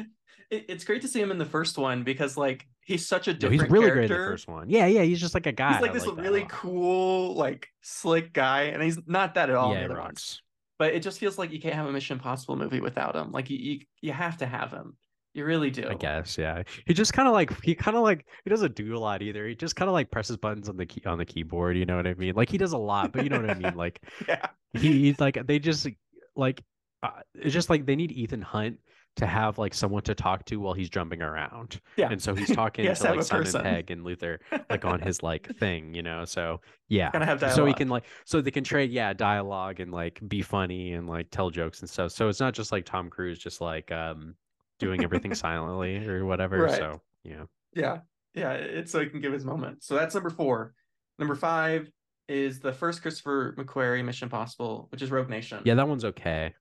It, 0.52 0.66
it's 0.70 0.86
great 0.86 1.04
to 1.04 1.08
see 1.10 1.22
him 1.22 1.32
in 1.32 1.38
the 1.40 1.46
first 1.46 1.78
one 1.78 2.04
because 2.04 2.38
like 2.38 2.68
he's 2.86 3.08
such 3.08 3.28
a 3.28 3.34
No, 3.40 3.50
different 3.50 3.50
he's 3.50 3.66
really 3.70 3.92
character. 3.92 3.92
great 3.92 4.06
in 4.06 4.14
the 4.14 4.20
first 4.20 4.48
one. 4.48 4.70
Yeah, 4.70 4.88
yeah, 4.88 5.04
he's 5.04 5.22
just 5.22 5.34
like 5.36 5.46
a 5.46 5.52
guy. 5.52 5.68
He's 5.68 5.82
like 5.82 5.92
I 5.92 5.94
this 5.94 6.08
a 6.08 6.14
really 6.16 6.46
cool, 6.48 7.36
like 7.36 7.70
slick 7.82 8.32
guy, 8.34 8.64
and 8.66 8.82
he's 8.82 9.00
not 9.08 9.34
that 9.36 9.50
at 9.50 9.56
all. 9.56 9.74
in 9.74 9.80
Yeah, 9.80 9.84
the 9.84 9.90
he 9.90 9.96
ones. 9.96 9.96
rocks. 9.96 10.42
But 10.80 10.94
it 10.94 11.02
just 11.04 11.20
feels 11.20 11.38
like 11.38 11.52
you 11.52 11.60
can't 11.60 11.76
have 11.76 11.88
a 11.88 11.92
Mission 11.92 12.18
Impossible 12.18 12.56
movie 12.56 12.80
without 12.82 13.16
him. 13.16 13.32
Like 13.32 13.50
you, 13.50 13.58
you, 13.58 13.80
you 14.02 14.14
have 14.14 14.38
to 14.38 14.46
have 14.46 14.72
him. 14.72 14.98
You 15.38 15.46
really 15.46 15.70
do. 15.70 15.88
I 15.88 15.94
guess, 15.94 16.36
yeah. 16.36 16.64
He 16.88 16.96
just 16.96 17.14
kind 17.14 17.28
of 17.28 17.34
like 17.36 17.64
he 17.64 17.76
kind 17.76 17.96
of 17.96 18.02
like 18.02 18.26
he 18.44 18.50
doesn't 18.50 18.76
do 18.76 18.98
a 18.98 19.00
lot 19.00 19.22
either. 19.22 19.48
He 19.48 19.54
just 19.54 19.76
kind 19.76 19.88
of 19.88 19.94
like 19.94 20.10
presses 20.10 20.36
buttons 20.36 20.68
on 20.68 20.78
the 20.78 20.86
key 20.88 21.04
on 21.06 21.20
the 21.20 21.26
keyboard. 21.26 21.78
You 21.78 21.86
know 21.86 21.96
what 21.96 22.08
I 22.08 22.16
mean? 22.16 22.34
Like 22.34 22.50
he 22.50 22.58
does 22.58 22.74
a 22.74 22.78
lot, 22.80 23.12
but 23.14 23.24
you 23.24 23.30
know 23.30 23.40
what 23.40 23.50
I 23.52 23.54
mean. 23.54 23.74
Like 23.76 24.02
Yeah. 24.28 24.48
he 24.74 24.94
he's 25.00 25.20
like 25.20 25.46
they 25.46 25.60
just 25.60 25.88
like 26.36 26.64
uh, 27.04 27.12
it's 27.36 27.54
just 27.54 27.70
like 27.70 27.86
they 27.86 27.96
need 27.96 28.12
Ethan 28.12 28.42
Hunt 28.42 28.80
to 29.18 29.28
have 29.28 29.60
like 29.60 29.76
someone 29.76 30.02
to 30.04 30.16
talk 30.16 30.44
to 30.46 30.56
while 30.60 30.74
he's 30.74 30.90
jumping 30.90 31.22
around. 31.22 31.82
Yeah. 31.98 32.10
And 32.10 32.20
so 32.20 32.34
he's 32.34 32.50
talking 32.56 32.86
has 32.86 33.00
to 33.02 33.14
like 33.14 33.22
Simon 33.22 33.44
person. 33.46 33.62
Pegg 33.62 33.92
and 33.92 34.04
Luther 34.04 34.40
like 34.72 34.86
on 34.86 35.00
his 35.02 35.22
like 35.30 35.56
thing, 35.60 35.94
you 35.94 36.02
know. 36.02 36.26
So 36.26 36.62
yeah. 36.90 37.12
Gotta 37.12 37.26
have 37.26 37.54
so 37.54 37.64
he 37.68 37.76
can 37.76 37.90
like 37.90 38.06
so 38.26 38.42
they 38.42 38.50
can 38.50 38.64
trade 38.64 38.90
yeah 38.92 39.14
dialogue 39.14 39.82
and 39.82 39.92
like 39.92 40.20
be 40.28 40.42
funny 40.42 40.94
and 40.94 41.08
like 41.08 41.30
tell 41.30 41.52
jokes 41.52 41.82
and 41.82 41.90
stuff 41.90 42.12
so 42.12 42.28
it's 42.28 42.40
not 42.40 42.56
just 42.56 42.72
like 42.72 42.86
tom 42.86 43.12
cruise 43.12 43.38
just 43.38 43.62
like 43.62 43.92
um 43.92 44.34
doing 44.80 45.04
everything 45.04 45.34
silently 45.46 46.06
or 46.08 46.26
whatever 46.26 46.64
Right. 46.64 46.78
so 46.78 47.02
yeah 47.24 47.44
Yeah. 47.74 48.00
Yeah. 48.34 48.52
It's 48.54 48.92
so 48.92 49.00
he 49.00 49.08
can 49.08 49.20
give 49.22 49.34
his 49.34 49.46
moment. 49.46 49.84
So 49.84 49.96
that's 49.96 50.14
number 50.14 50.30
four. 50.30 50.74
Number 51.20 51.36
five 51.36 51.90
is 52.28 52.60
the 52.60 52.72
first 52.74 53.02
Christopher 53.02 53.56
McQuarrie 53.58 54.04
Mission 54.06 54.26
Impossible, 54.28 54.88
which 54.92 55.02
is 55.02 55.10
Rogue 55.12 55.30
Nation. 55.30 55.62
yeah 55.66 55.76
that 55.76 55.88
one's 55.88 56.06
okay 56.06 56.54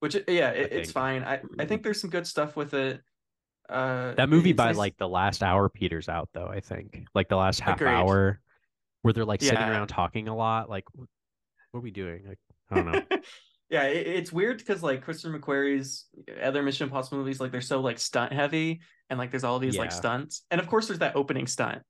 Which 0.00 0.14
yeah, 0.28 0.50
it, 0.50 0.72
it's 0.72 0.92
fine. 0.92 1.22
I, 1.24 1.40
I 1.58 1.64
think 1.64 1.82
there's 1.82 2.00
some 2.00 2.10
good 2.10 2.26
stuff 2.26 2.56
with 2.56 2.74
it. 2.74 3.00
Uh 3.68 4.14
that 4.14 4.28
movie 4.30 4.52
by 4.54 4.66
nice- 4.66 4.76
like 4.76 4.96
the 4.96 5.08
last 5.08 5.42
hour 5.42 5.68
peters 5.68 6.08
out 6.08 6.30
though 6.32 6.46
i 6.46 6.58
think 6.60 7.04
like 7.14 7.28
the 7.28 7.36
last 7.36 7.60
half 7.60 7.76
Agreed. 7.76 7.90
hour 7.90 8.40
where 9.02 9.12
they're 9.12 9.26
like 9.26 9.42
sitting 9.42 9.58
around 9.58 9.88
talking 9.88 10.26
a 10.28 10.34
lot 10.34 10.70
like 10.70 10.84
what 10.94 11.06
are 11.74 11.80
we 11.82 11.90
doing 11.90 12.22
like 12.26 12.38
i 12.70 12.74
don't 12.76 12.86
know 12.92 13.02
yeah, 13.70 13.84
it, 13.84 14.06
it's 14.06 14.32
weird 14.32 14.58
because 14.58 14.82
like 14.82 15.02
Christopher 15.02 15.38
McQuarrie's 15.38 16.06
other 16.42 16.62
Mission 16.62 16.84
Impossible 16.84 17.18
movies, 17.18 17.40
like 17.40 17.52
they're 17.52 17.60
so 17.60 17.80
like 17.80 17.98
stunt 17.98 18.32
heavy, 18.32 18.80
and 19.10 19.18
like 19.18 19.30
there's 19.30 19.44
all 19.44 19.58
these 19.58 19.78
like 19.78 19.92
stunts, 19.92 20.42
and 20.50 20.60
of 20.60 20.66
course 20.66 20.86
there's 20.88 21.00
that 21.00 21.16
opening 21.16 21.46
stunt, 21.46 21.82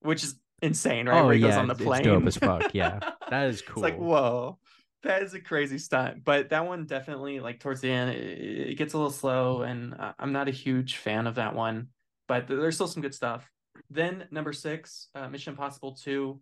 which 0.00 0.22
is 0.22 0.38
insane, 0.62 1.08
right? 1.08 1.22
oh 1.22 1.24
Where 1.24 1.34
he 1.34 1.40
yeah 1.40 1.48
goes 1.48 1.56
on 1.56 1.66
the 1.68 1.74
it's 1.78 1.82
plane. 1.82 2.02
dope 2.02 2.26
as 2.26 2.36
fuck 2.36 2.74
yeah 2.74 3.00
that 3.30 3.48
is 3.48 3.62
cool 3.62 3.82
It's 3.82 3.82
like 3.82 3.96
whoa, 3.98 4.58
that 5.02 5.22
is 5.22 5.34
a 5.34 5.40
crazy 5.40 5.78
stunt. 5.78 6.24
But 6.24 6.50
that 6.50 6.66
one 6.66 6.86
definitely 6.86 7.40
like 7.40 7.60
towards 7.60 7.80
the 7.80 7.90
end, 7.90 8.10
it, 8.10 8.70
it 8.70 8.74
gets 8.78 8.94
a 8.94 8.98
little 8.98 9.10
slow, 9.12 9.62
and 9.62 9.94
I'm 10.18 10.32
not 10.32 10.48
a 10.48 10.52
huge 10.52 10.96
fan 10.96 11.26
of 11.26 11.36
that 11.36 11.54
one. 11.54 11.88
But 12.28 12.48
there's 12.48 12.74
still 12.76 12.88
some 12.88 13.02
good 13.02 13.14
stuff. 13.14 13.50
Then 13.90 14.26
number 14.30 14.52
six, 14.52 15.08
uh, 15.14 15.28
Mission 15.28 15.52
Impossible 15.52 15.94
Two. 15.94 16.40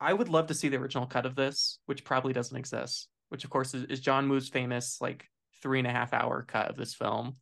I 0.00 0.12
would 0.12 0.28
love 0.28 0.48
to 0.48 0.54
see 0.54 0.68
the 0.68 0.76
original 0.78 1.06
cut 1.06 1.26
of 1.26 1.36
this, 1.36 1.78
which 1.86 2.04
probably 2.04 2.32
doesn't 2.32 2.56
exist. 2.56 3.08
Which 3.32 3.44
of 3.44 3.50
course 3.50 3.74
is, 3.74 3.84
is 3.84 4.00
John 4.00 4.28
Woo's 4.28 4.48
famous 4.48 4.98
like 5.00 5.26
three 5.62 5.78
and 5.78 5.88
a 5.88 5.90
half 5.90 6.12
hour 6.12 6.44
cut 6.46 6.68
of 6.68 6.76
this 6.76 6.94
film, 6.94 7.36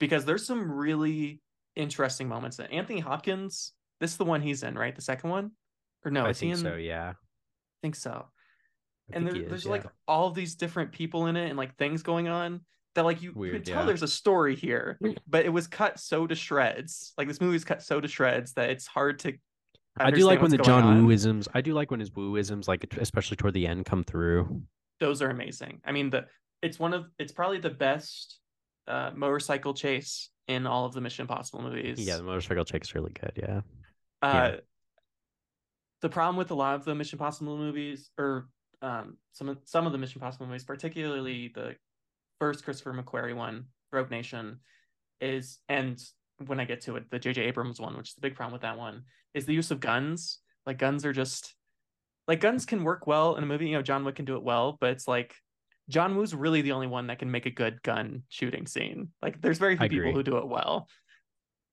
because 0.00 0.24
there's 0.24 0.46
some 0.46 0.72
really 0.72 1.42
interesting 1.76 2.28
moments. 2.28 2.58
In 2.58 2.66
Anthony 2.66 3.00
Hopkins, 3.00 3.72
this 4.00 4.12
is 4.12 4.16
the 4.16 4.24
one 4.24 4.40
he's 4.40 4.62
in, 4.62 4.76
right? 4.76 4.96
The 4.96 5.02
second 5.02 5.30
one, 5.30 5.50
or 6.04 6.10
no? 6.10 6.24
i 6.24 6.30
is 6.30 6.40
he 6.40 6.46
think 6.46 6.58
in? 6.58 6.62
so 6.64 6.76
yeah 6.76 7.10
I 7.10 7.78
think 7.82 7.96
so. 7.96 8.26
I 9.12 9.16
and 9.16 9.24
think 9.24 9.38
there, 9.38 9.48
there's 9.50 9.62
is, 9.62 9.66
like 9.66 9.84
yeah. 9.84 9.90
all 10.06 10.30
these 10.30 10.54
different 10.54 10.92
people 10.92 11.26
in 11.26 11.36
it 11.36 11.48
and 11.48 11.56
like 11.56 11.76
things 11.76 12.02
going 12.02 12.28
on 12.28 12.60
that 12.94 13.04
like 13.04 13.22
you, 13.22 13.30
you 13.30 13.38
Weird, 13.38 13.54
can 13.54 13.62
tell 13.62 13.82
yeah. 13.82 13.86
there's 13.86 14.02
a 14.02 14.08
story 14.08 14.56
here, 14.56 14.98
mm. 15.02 15.16
but 15.26 15.44
it 15.44 15.50
was 15.50 15.66
cut 15.66 15.98
so 15.98 16.26
to 16.26 16.34
shreds. 16.34 17.12
Like 17.16 17.28
this 17.28 17.40
movie 17.40 17.52
was 17.52 17.64
cut 17.64 17.82
so 17.82 18.00
to 18.00 18.08
shreds 18.08 18.54
that 18.54 18.70
it's 18.70 18.86
hard 18.86 19.20
to. 19.20 19.34
I 19.96 20.10
do 20.10 20.24
like 20.24 20.42
when 20.42 20.50
the 20.50 20.58
John 20.58 20.84
on. 20.84 21.04
Woo 21.04 21.10
isms. 21.10 21.48
I 21.54 21.60
do 21.60 21.74
like 21.74 21.90
when 21.90 22.00
his 22.00 22.12
Woo 22.14 22.36
isms, 22.36 22.68
like 22.68 22.86
especially 22.98 23.36
toward 23.36 23.54
the 23.54 23.66
end, 23.66 23.84
come 23.86 24.04
through. 24.04 24.62
Those 25.00 25.22
are 25.22 25.30
amazing. 25.30 25.80
I 25.84 25.92
mean, 25.92 26.10
the 26.10 26.26
it's 26.62 26.78
one 26.78 26.92
of 26.94 27.06
it's 27.18 27.32
probably 27.32 27.58
the 27.58 27.70
best 27.70 28.38
uh, 28.86 29.10
motorcycle 29.14 29.74
chase 29.74 30.30
in 30.48 30.66
all 30.66 30.86
of 30.86 30.94
the 30.94 31.00
Mission 31.00 31.22
Impossible 31.22 31.62
movies. 31.62 32.00
Yeah, 32.00 32.16
the 32.16 32.22
motorcycle 32.22 32.64
chick's 32.64 32.94
really 32.94 33.12
good. 33.12 33.32
Yeah, 33.36 33.60
Uh, 34.22 34.56
the 36.00 36.08
problem 36.08 36.36
with 36.36 36.50
a 36.50 36.54
lot 36.54 36.74
of 36.74 36.84
the 36.84 36.94
Mission 36.94 37.18
Possible 37.18 37.56
movies, 37.56 38.10
or 38.18 38.48
um, 38.82 39.18
some 39.32 39.48
of 39.48 39.58
some 39.64 39.86
of 39.86 39.92
the 39.92 39.98
Mission 39.98 40.20
Possible 40.20 40.46
movies, 40.46 40.64
particularly 40.64 41.52
the 41.54 41.76
first 42.40 42.64
Christopher 42.64 42.92
McQuarrie 42.92 43.36
one, 43.36 43.66
Rogue 43.92 44.10
Nation, 44.10 44.60
is 45.20 45.58
and 45.68 46.02
when 46.46 46.60
I 46.60 46.64
get 46.64 46.80
to 46.82 46.96
it, 46.96 47.10
the 47.10 47.18
J.J. 47.18 47.42
Abrams 47.42 47.80
one, 47.80 47.96
which 47.96 48.10
is 48.10 48.14
the 48.14 48.20
big 48.20 48.36
problem 48.36 48.52
with 48.52 48.62
that 48.62 48.78
one, 48.78 49.02
is 49.34 49.44
the 49.44 49.54
use 49.54 49.70
of 49.70 49.80
guns. 49.80 50.38
Like 50.66 50.78
guns 50.78 51.04
are 51.04 51.12
just 51.12 51.54
like 52.28 52.40
guns 52.40 52.64
can 52.66 52.84
work 52.84 53.06
well 53.06 53.36
in 53.36 53.42
a 53.42 53.46
movie. 53.46 53.66
You 53.68 53.76
know, 53.76 53.82
John 53.82 54.04
Wick 54.04 54.16
can 54.16 54.24
do 54.26 54.36
it 54.36 54.42
well, 54.42 54.76
but 54.80 54.90
it's 54.90 55.08
like 55.08 55.34
John 55.88 56.16
Woo's 56.16 56.34
really 56.34 56.60
the 56.62 56.72
only 56.72 56.86
one 56.86 57.06
that 57.08 57.18
can 57.18 57.30
make 57.30 57.46
a 57.46 57.50
good 57.50 57.82
gun 57.82 58.22
shooting 58.28 58.66
scene. 58.66 59.08
Like 59.22 59.40
there's 59.40 59.58
very 59.58 59.76
few 59.76 59.88
people 59.88 60.12
who 60.12 60.22
do 60.22 60.36
it 60.36 60.46
well. 60.46 60.86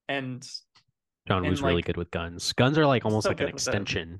And 0.07 0.41
John 1.27 1.39
And, 1.39 1.47
Woo's 1.49 1.61
really 1.61 1.81
good 1.81 1.97
with 1.97 2.11
guns. 2.11 2.53
Guns 2.53 2.77
are 2.77 2.85
like 2.85 3.05
almost 3.05 3.23
so 3.25 3.29
like 3.31 3.41
an 3.41 3.49
extension, 3.49 4.19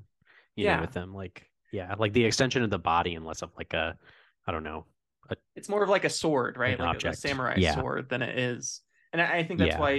you 0.56 0.64
Yeah. 0.66 0.76
know, 0.76 0.82
with 0.82 0.92
them. 0.92 1.14
Like 1.14 1.48
yeah, 1.72 1.94
like 1.98 2.12
the 2.12 2.24
extension 2.24 2.62
of 2.62 2.70
the 2.70 2.78
body, 2.78 3.14
unless 3.14 3.42
of 3.42 3.50
like 3.56 3.72
a, 3.74 3.96
I 4.46 4.52
don't 4.52 4.62
know. 4.64 4.86
it's 5.56 5.68
more 5.68 5.82
of 5.82 5.88
like 5.88 6.04
a 6.04 6.10
sword, 6.10 6.56
right? 6.56 6.78
Like 6.78 7.02
a- 7.02 7.08
a, 7.08 7.14
samurai 7.14 7.54
Yeah. 7.58 7.74
sword 7.74 8.08
than 8.08 8.22
it 8.22 8.38
is. 8.38 8.82
And 9.12 9.20
I 9.22 9.38
I 9.38 9.42
think 9.44 9.58
that's 9.58 9.72
Yeah. 9.74 9.80
why 9.80 9.90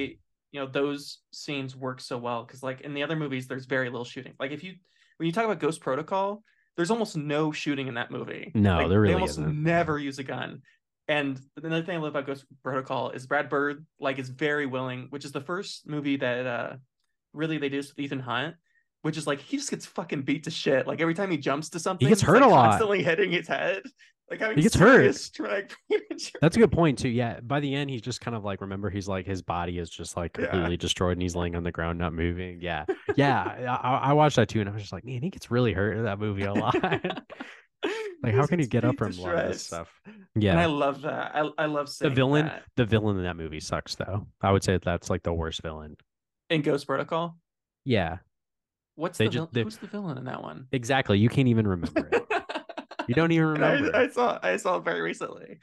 you 0.51 0.61
know 0.61 0.67
those 0.67 1.19
scenes 1.33 1.75
work 1.75 1.99
so 1.99 2.17
well 2.17 2.43
because 2.45 2.63
like 2.63 2.81
in 2.81 2.93
the 2.93 3.03
other 3.03 3.15
movies, 3.15 3.47
there's 3.47 3.65
very 3.65 3.89
little 3.89 4.05
shooting. 4.05 4.33
Like 4.39 4.51
if 4.51 4.63
you 4.63 4.75
when 5.18 5.28
you 5.28 5.32
talk 5.34 5.45
about 5.45 5.59
Ghost 5.59 5.82
Protocol, 5.82 6.43
there's 6.76 6.91
almost 6.91 7.18
no 7.18 7.51
shooting 7.51 7.88
in 7.88 7.95
that 7.95 8.11
movie. 8.11 8.51
No, 8.53 8.78
Like, 8.78 8.89
there 8.89 9.01
really 9.01 9.13
they 9.13 9.15
almost 9.15 9.32
isn't. 9.39 9.63
never 9.63 9.97
use 9.97 10.20
a 10.20 10.24
gun. 10.24 10.61
And 11.07 11.39
another 11.61 11.84
thing 11.86 11.95
I 11.95 11.99
love 11.99 12.09
about 12.09 12.26
Ghost 12.28 12.45
Protocol 12.63 13.11
is 13.11 13.26
Brad 13.26 13.49
Bird 13.49 13.86
like 13.99 14.20
is 14.20 14.30
very 14.30 14.65
willing, 14.65 15.07
which 15.09 15.26
is 15.26 15.32
the 15.32 15.41
first 15.41 15.88
movie 15.88 16.18
that 16.18 16.45
uh 16.45 16.76
really 17.34 17.57
they 17.57 17.70
do 17.70 17.78
this 17.78 17.89
with 17.89 17.99
Ethan 17.99 18.20
Hunt, 18.20 18.55
which 19.03 19.18
is 19.18 19.26
like 19.26 19.39
he 19.39 19.57
just 19.57 19.70
gets 19.70 19.86
fucking 19.86 20.24
beat 20.24 20.43
to 20.43 20.51
shit. 20.51 20.86
Like 20.86 20.99
every 20.99 21.13
time 21.13 21.32
he 21.32 21.38
jumps 21.38 21.70
to 21.70 21.80
something, 21.80 22.05
he 22.05 22.09
gets 22.09 22.22
he's, 22.22 22.28
hurt 22.28 22.41
like, 22.41 22.49
a 22.49 22.53
lot. 22.53 22.70
constantly 22.72 23.03
hitting 23.03 23.32
his 23.32 23.47
head. 23.47 23.84
Like 24.30 24.41
He 24.55 24.61
gets 24.61 24.75
hurt. 24.75 24.95
serious 24.97 25.30
traumatic 25.30 25.73
brain 25.89 26.01
injury. 26.11 26.34
That's 26.41 26.57
a 26.57 26.59
good 26.59 26.71
point 26.71 26.99
too. 26.99 27.07
Yeah, 27.09 27.39
by 27.41 27.59
the 27.61 27.73
end, 27.73 27.89
he's 27.89 28.01
just 28.01 28.19
kind 28.19 28.36
of 28.36 28.43
like 28.43 28.59
remember 28.61 28.89
he's 28.89 29.07
like 29.07 29.25
his 29.25 29.41
body 29.41 29.80
is 29.80 29.89
just 29.89 30.17
like 30.17 30.36
Yeah. 30.38 30.47
completely 30.47 30.75
destroyed 30.78 31.13
and 31.13 31.21
he's 31.21 31.36
laying 31.36 31.55
on 31.55 31.63
the 31.63 31.71
ground 31.71 31.97
not 31.97 32.13
moving. 32.13 32.59
Yeah, 32.61 32.86
yeah. 33.15 33.78
I, 33.82 34.09
I 34.09 34.13
watched 34.13 34.36
that 34.36 34.49
too 34.49 34.59
and 34.59 34.67
I 34.69 34.73
was 34.73 34.82
just 34.82 34.91
like, 34.93 35.05
man, 35.05 35.21
he 35.21 35.30
gets 35.30 35.49
really 35.49 35.71
hurt 35.71 35.95
in 35.97 36.03
that 36.03 36.19
movie 36.19 36.43
a 36.43 36.53
lot. 36.53 36.75
like, 38.23 38.34
how 38.34 38.45
can 38.47 38.59
you 38.59 38.67
get 38.67 38.84
up 38.84 38.97
from 38.97 39.13
a 39.13 39.21
lot 39.21 39.36
of 39.36 39.47
this 39.51 39.65
stuff? 39.65 39.89
And 40.36 40.59
I 40.59 40.65
love 40.65 41.01
that. 41.03 41.32
I 41.36 41.49
I 41.57 41.65
love 41.67 41.89
the 41.99 42.09
villain, 42.09 42.47
that. 42.47 42.63
the 42.75 42.86
villain 42.86 43.17
in 43.17 43.23
that 43.23 43.38
movie 43.38 43.59
sucks 43.61 43.95
though. 43.95 44.28
I 44.41 44.51
would 44.51 44.63
say 44.63 44.78
that's 44.84 45.09
like 45.09 45.23
the 45.23 45.34
worst 45.34 45.61
villain. 45.61 45.95
in 46.49 46.61
Ghost 46.63 46.86
Protocol. 46.88 47.38
Yeah, 47.86 48.17
What's 48.95 49.17
They 49.17 49.25
the 49.28 49.32
just- 49.32 49.51
vil- 49.53 49.63
who's 49.63 49.78
the 49.78 49.88
villain 49.88 50.17
in 50.17 50.25
that 50.25 50.41
one? 50.41 50.67
exactly. 50.71 51.17
You 51.19 51.30
can't 51.30 51.47
even 51.47 51.65
remember 51.75 52.09
it. 52.11 52.23
You 53.07 53.15
don't 53.15 53.31
even 53.31 53.55
And 53.55 53.65
I- 53.65 53.71
remember. 53.73 53.97
I, 53.97 54.07
saw 54.09 54.39
I 54.43 54.57
saw 54.57 54.77
it 54.77 54.83
very 54.85 55.01
recently. 55.01 55.59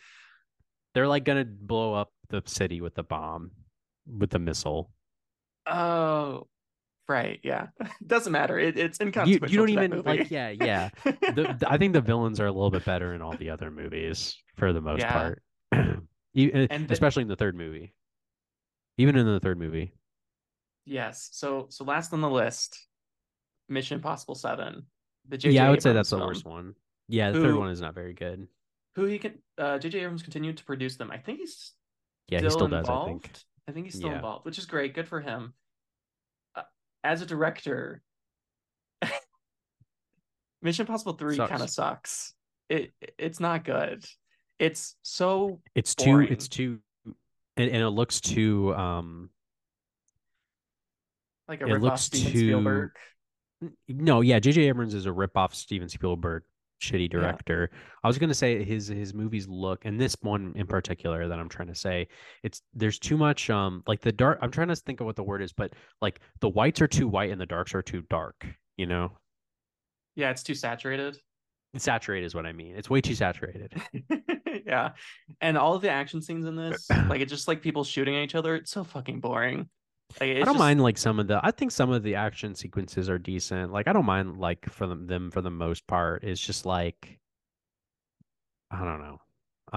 They're 0.95 1.09
like 1.09 1.25
gonna 1.25 1.45
blow 1.45 1.95
up 1.95 2.13
the 2.29 2.43
city 2.47 2.81
with 2.81 2.95
the 2.95 3.03
bomb, 3.03 3.51
with 4.07 4.31
the 4.31 4.39
missile. 4.39 4.91
Oh, 5.67 6.47
Right. 7.07 7.39
Yeah. 7.43 7.67
Doesn't 8.07 8.33
matter. 8.33 8.59
It, 8.59 8.79
it's 8.79 8.99
You 8.99 9.07
inconsequential. 9.07 9.51
you 9.51 9.59
don't 9.59 9.67
to 9.69 9.75
that 9.75 9.85
even 9.85 10.03
like 10.05 10.31
yeah 10.31 10.49
yeah. 10.49 10.89
The, 11.05 11.55
the- 11.61 11.67
I 11.71 11.77
think 11.77 11.93
the 11.93 12.01
villains 12.01 12.41
are 12.41 12.47
a 12.47 12.53
little 12.53 12.71
bit 12.71 12.85
better 12.87 13.13
in 13.13 13.21
all 13.21 13.37
the 13.37 13.51
other 13.51 13.71
movies 13.71 14.37
for 14.57 14.73
the 14.73 14.81
most 14.81 15.01
Yeah. 15.01 15.13
part, 15.13 15.43
E- 16.35 16.51
uh, 16.53 16.67
And 16.71 16.89
the- 16.89 16.93
especially 16.95 17.23
in 17.23 17.29
the 17.29 17.37
third 17.37 17.57
movie. 17.57 17.93
Even 18.97 19.17
in 19.17 19.27
the 19.27 19.41
third 19.41 19.59
movie, 19.59 19.93
yes. 20.87 21.29
So 21.33 21.67
so 21.69 21.85
last 21.85 22.13
on 22.15 22.21
the 22.21 22.31
list, 22.31 22.79
Mission 23.69 23.97
Impossible 23.97 24.37
Seven. 24.37 24.87
The 25.29 25.37
J.J. 25.37 25.55
yeah, 25.57 25.67
I 25.67 25.71
would 25.71 25.83
say 25.83 25.91
Abrams 25.91 26.09
that's 26.09 26.11
the 26.11 26.17
film, 26.19 26.29
worst 26.29 26.45
one. 26.47 26.75
Yeah, 27.09 27.31
the 27.31 27.41
third 27.41 27.57
one 27.57 27.71
is 27.71 27.81
not 27.81 27.95
very 27.95 28.15
good. 28.15 28.49
Who 28.97 29.05
he 29.05 29.19
can 29.19 29.39
uh 29.59 29.79
J.J. 29.79 30.01
Abrams 30.01 30.23
continued 30.23 30.57
to 30.59 30.65
produce 30.65 30.97
them. 30.97 31.11
I 31.11 31.19
think 31.19 31.39
he's 31.41 31.73
Yeah, 32.29 32.41
he 32.41 32.51
still 32.51 32.69
does. 32.69 32.89
I 32.89 33.05
think. 33.07 33.09
involved. 33.25 33.45
I 33.69 33.73
think 33.73 33.87
he's 33.87 33.95
still 33.97 34.11
Yeah. 34.11 34.17
involved, 34.17 34.45
which 34.47 34.59
is 34.59 34.67
great. 34.67 34.95
Good 34.95 35.09
for 35.09 35.21
him. 35.21 35.55
Uh, 36.55 36.63
as 37.03 37.21
a 37.23 37.27
director, 37.27 38.03
Mission 40.63 40.83
Impossible 40.85 41.15
Three 41.15 41.37
kind 41.37 41.63
of 41.63 41.71
sucks. 41.71 42.35
It 42.69 42.93
it's 43.19 43.41
not 43.41 43.65
good. 43.65 44.05
It's 44.59 44.97
so 45.03 45.61
It's 45.75 45.95
too. 45.95 46.21
It's 46.21 46.49
too. 46.49 46.79
And, 47.57 47.71
and 47.71 47.83
it 47.83 47.91
looks 47.91 48.21
too. 48.21 48.75
Um. 48.75 49.31
like 51.49 51.61
a 51.61 51.67
It 51.67 51.81
looks 51.83 52.03
Steven 52.03 52.33
too- 52.33 52.39
Spielberg. 52.39 52.91
No, 53.89 54.21
yeah, 54.21 54.39
J.J. 54.41 54.63
Abrams 54.69 54.93
is 54.95 55.07
a 55.07 55.13
rip-off 55.13 55.55
Steven 55.55 55.89
Spielberg 55.89 56.43
shitty 56.91 57.13
Yeah. 57.13 57.21
director. 57.21 57.71
I 58.03 58.07
was 58.09 58.19
gonna 58.19 58.35
say 58.35 58.63
his 58.65 58.89
his 58.89 59.15
movies 59.15 59.47
look, 59.49 59.85
and 59.85 60.01
this 60.01 60.17
one 60.21 60.53
in 60.57 60.67
particular 60.67 61.29
that 61.29 61.39
I'm 61.39 61.49
trying 61.49 61.69
to 61.69 61.75
say, 61.75 62.09
it's 62.43 62.61
there's 62.75 62.99
too 62.99 63.17
much 63.17 63.51
um 63.51 63.83
like 63.87 64.01
the 64.01 64.13
dark. 64.13 64.39
I'm 64.43 64.51
trying 64.51 64.69
to 64.69 64.77
think 64.77 65.01
of 65.01 65.07
what 65.07 65.17
the 65.17 65.23
word 65.23 65.43
is, 65.43 65.53
but 65.53 65.73
like 66.01 66.21
the 66.41 66.49
whites 66.49 66.81
are 66.81 66.87
too 66.89 67.09
white 67.09 67.31
and 67.31 67.41
the 67.41 67.47
darks 67.47 67.75
are 67.75 67.83
too 67.83 68.03
dark. 68.11 68.47
You 68.77 68.87
know, 68.87 69.13
Yeah, 70.17 70.31
it's 70.31 70.43
too 70.43 70.55
saturated. 70.55 71.17
saturated 71.77 72.27
is 72.27 72.35
what 72.35 72.47
I 72.47 72.53
mean. 72.53 72.77
It's 72.77 72.91
way 72.91 73.01
too 73.01 73.15
saturated. 73.15 73.73
yeah. 74.67 74.91
And 75.41 75.57
all 75.59 75.75
of 75.75 75.83
the 75.83 75.91
action 75.91 76.21
scenes 76.23 76.45
in 76.47 76.55
this, 76.57 76.89
like 77.09 77.21
it's 77.21 77.31
just 77.33 77.49
like 77.49 77.63
people 77.63 77.85
shooting 77.85 78.17
at 78.17 78.23
each 78.23 78.35
other. 78.35 78.55
It's 78.57 78.71
so 78.71 78.85
fucking 78.85 79.21
boring. 79.21 79.69
Like, 80.21 80.31
I 80.31 80.35
don't 80.35 80.45
just- 80.47 80.59
mind 80.59 80.83
like 80.83 80.99
some 80.99 81.19
of 81.19 81.27
the. 81.27 81.41
I 81.45 81.51
think 81.51 81.71
some 81.73 81.91
of 81.91 82.03
the 82.03 82.15
action 82.15 82.55
sequences 82.55 83.09
are 83.11 83.19
decent. 83.19 83.73
Like 83.73 83.89
I 83.89 83.93
don't 83.93 84.05
mind 84.07 84.39
like 84.39 84.69
for 84.71 84.87
them, 84.87 85.07
them 85.07 85.31
for 85.31 85.41
the 85.41 85.51
most 85.51 85.87
part. 85.87 86.23
It's 86.25 86.41
just 86.41 86.67
like 86.67 87.19
I 88.71 88.85
don't 88.85 89.01
know. 89.01 89.21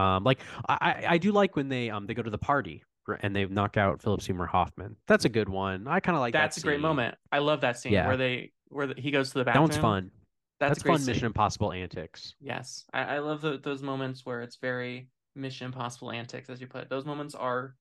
Um, 0.01 0.23
like 0.23 0.39
I 0.69 1.05
I 1.07 1.17
do 1.17 1.31
like 1.31 1.55
when 1.55 1.69
they 1.69 1.89
um 1.89 2.05
they 2.05 2.13
go 2.13 2.21
to 2.21 2.29
the 2.29 2.37
party 2.37 2.83
and 3.21 3.35
they 3.35 3.45
knock 3.45 3.77
out 3.77 4.01
Philip 4.01 4.21
Seymour 4.21 4.47
Hoffman. 4.47 4.95
That's 5.07 5.25
a 5.25 5.29
good 5.29 5.49
one. 5.49 5.87
I 5.87 5.99
kind 5.99 6.15
of 6.15 6.19
like 6.19 6.33
that 6.33 6.41
That's 6.41 6.57
a 6.57 6.61
great 6.61 6.81
moment. 6.81 7.15
I 7.31 7.39
love 7.39 7.61
that 7.61 7.79
scene 7.79 7.93
Yeah. 7.93 8.07
where 8.07 8.17
they 8.17 8.51
where 8.69 8.87
the, 8.87 8.95
he 9.01 9.11
goes 9.11 9.29
to 9.31 9.39
the 9.39 9.45
bathroom. 9.45 9.67
That 9.67 9.73
one's 9.73 9.81
fun. 9.81 10.11
That's, 10.59 10.71
That's, 10.71 10.83
fun. 10.83 10.97
scene. 10.99 11.05
Mission 11.13 11.25
Impossible 11.27 11.71
antics. 11.71 12.33
Yes, 12.41 12.83
I, 12.91 13.03
I 13.15 13.19
love 13.19 13.41
the, 13.41 13.59
those 13.59 13.81
moments 13.83 14.25
where 14.25 14.41
it's 14.41 14.57
very 14.57 15.07
Mission 15.35 15.67
Impossible 15.67 16.11
antics, 16.11 16.49
as 16.49 16.59
you 16.59 16.65
put. 16.67 16.81
it. 16.83 16.89
Those 16.89 17.05
moments 17.05 17.33
are 17.35 17.75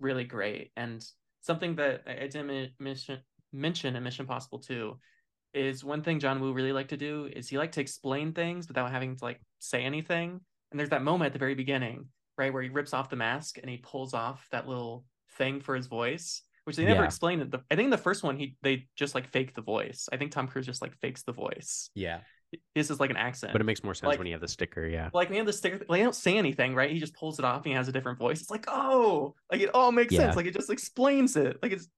really 0.00 0.24
great, 0.24 0.70
and 0.76 1.04
something 1.42 1.76
that 1.76 2.02
I 2.06 2.26
didn't 2.26 2.72
mention 2.78 3.18
mention 3.52 3.96
in 3.96 4.02
Mission 4.02 4.24
Impossible 4.24 4.58
Two 4.60 4.98
is 5.52 5.84
one 5.84 6.02
thing 6.02 6.20
John 6.20 6.40
Woo 6.40 6.52
really 6.52 6.72
liked 6.72 6.90
to 6.90 6.96
do 6.96 7.28
is 7.34 7.48
he 7.48 7.58
liked 7.58 7.74
to 7.74 7.80
explain 7.80 8.32
things 8.32 8.68
without 8.68 8.90
having 8.90 9.16
to 9.16 9.24
like 9.24 9.40
say 9.58 9.82
anything. 9.82 10.40
And 10.70 10.78
there's 10.78 10.90
that 10.90 11.02
moment 11.02 11.26
at 11.26 11.32
the 11.32 11.40
very 11.40 11.56
beginning, 11.56 12.06
right, 12.38 12.52
where 12.52 12.62
he 12.62 12.68
rips 12.68 12.94
off 12.94 13.10
the 13.10 13.16
mask 13.16 13.58
and 13.58 13.68
he 13.68 13.78
pulls 13.78 14.14
off 14.14 14.46
that 14.52 14.68
little 14.68 15.04
thing 15.36 15.60
for 15.60 15.74
his 15.74 15.88
voice, 15.88 16.42
which 16.64 16.76
they 16.76 16.84
never 16.84 17.02
Yeah. 17.02 17.06
explained. 17.06 17.50
The, 17.50 17.60
I 17.70 17.74
think 17.74 17.86
in 17.86 17.90
the 17.90 17.98
first 17.98 18.22
one 18.22 18.36
he 18.36 18.56
they 18.62 18.86
just 18.94 19.16
like 19.16 19.26
fake 19.28 19.54
the 19.54 19.62
voice. 19.62 20.08
I 20.12 20.16
think 20.16 20.30
Tom 20.30 20.46
Cruise 20.46 20.66
just 20.66 20.82
like 20.82 20.94
fakes 21.00 21.24
the 21.24 21.32
voice. 21.32 21.90
Yeah, 21.94 22.20
This 22.74 22.90
is 22.90 22.98
like 22.98 23.10
an 23.10 23.16
accent 23.16 23.52
but 23.52 23.60
it 23.60 23.64
makes 23.64 23.84
more 23.84 23.94
sense 23.94 24.08
Like- 24.08 24.18
when 24.18 24.26
you 24.26 24.34
have 24.34 24.40
the 24.40 24.48
sticker. 24.48 24.86
Yeah, 24.86 25.10
like 25.12 25.30
we 25.30 25.36
have 25.36 25.46
the 25.46 25.52
sticker 25.52 25.78
like, 25.88 25.98
they 25.98 26.02
don't 26.02 26.14
say 26.14 26.36
anything 26.36 26.74
right 26.74 26.90
he 26.90 26.98
just 26.98 27.14
pulls 27.14 27.38
it 27.38 27.44
off 27.44 27.58
and 27.58 27.66
he 27.66 27.72
has 27.74 27.88
a 27.88 27.92
different 27.92 28.18
voice 28.18 28.40
it's 28.40 28.50
like 28.50 28.64
oh 28.68 29.34
like 29.52 29.60
it 29.60 29.70
all 29.74 29.92
makes 29.92 30.12
Yeah. 30.12 30.20
sense 30.20 30.36
like 30.36 30.46
it 30.46 30.54
just 30.54 30.70
explains 30.70 31.36
it 31.36 31.58
like 31.62 31.72
it's 31.72 31.88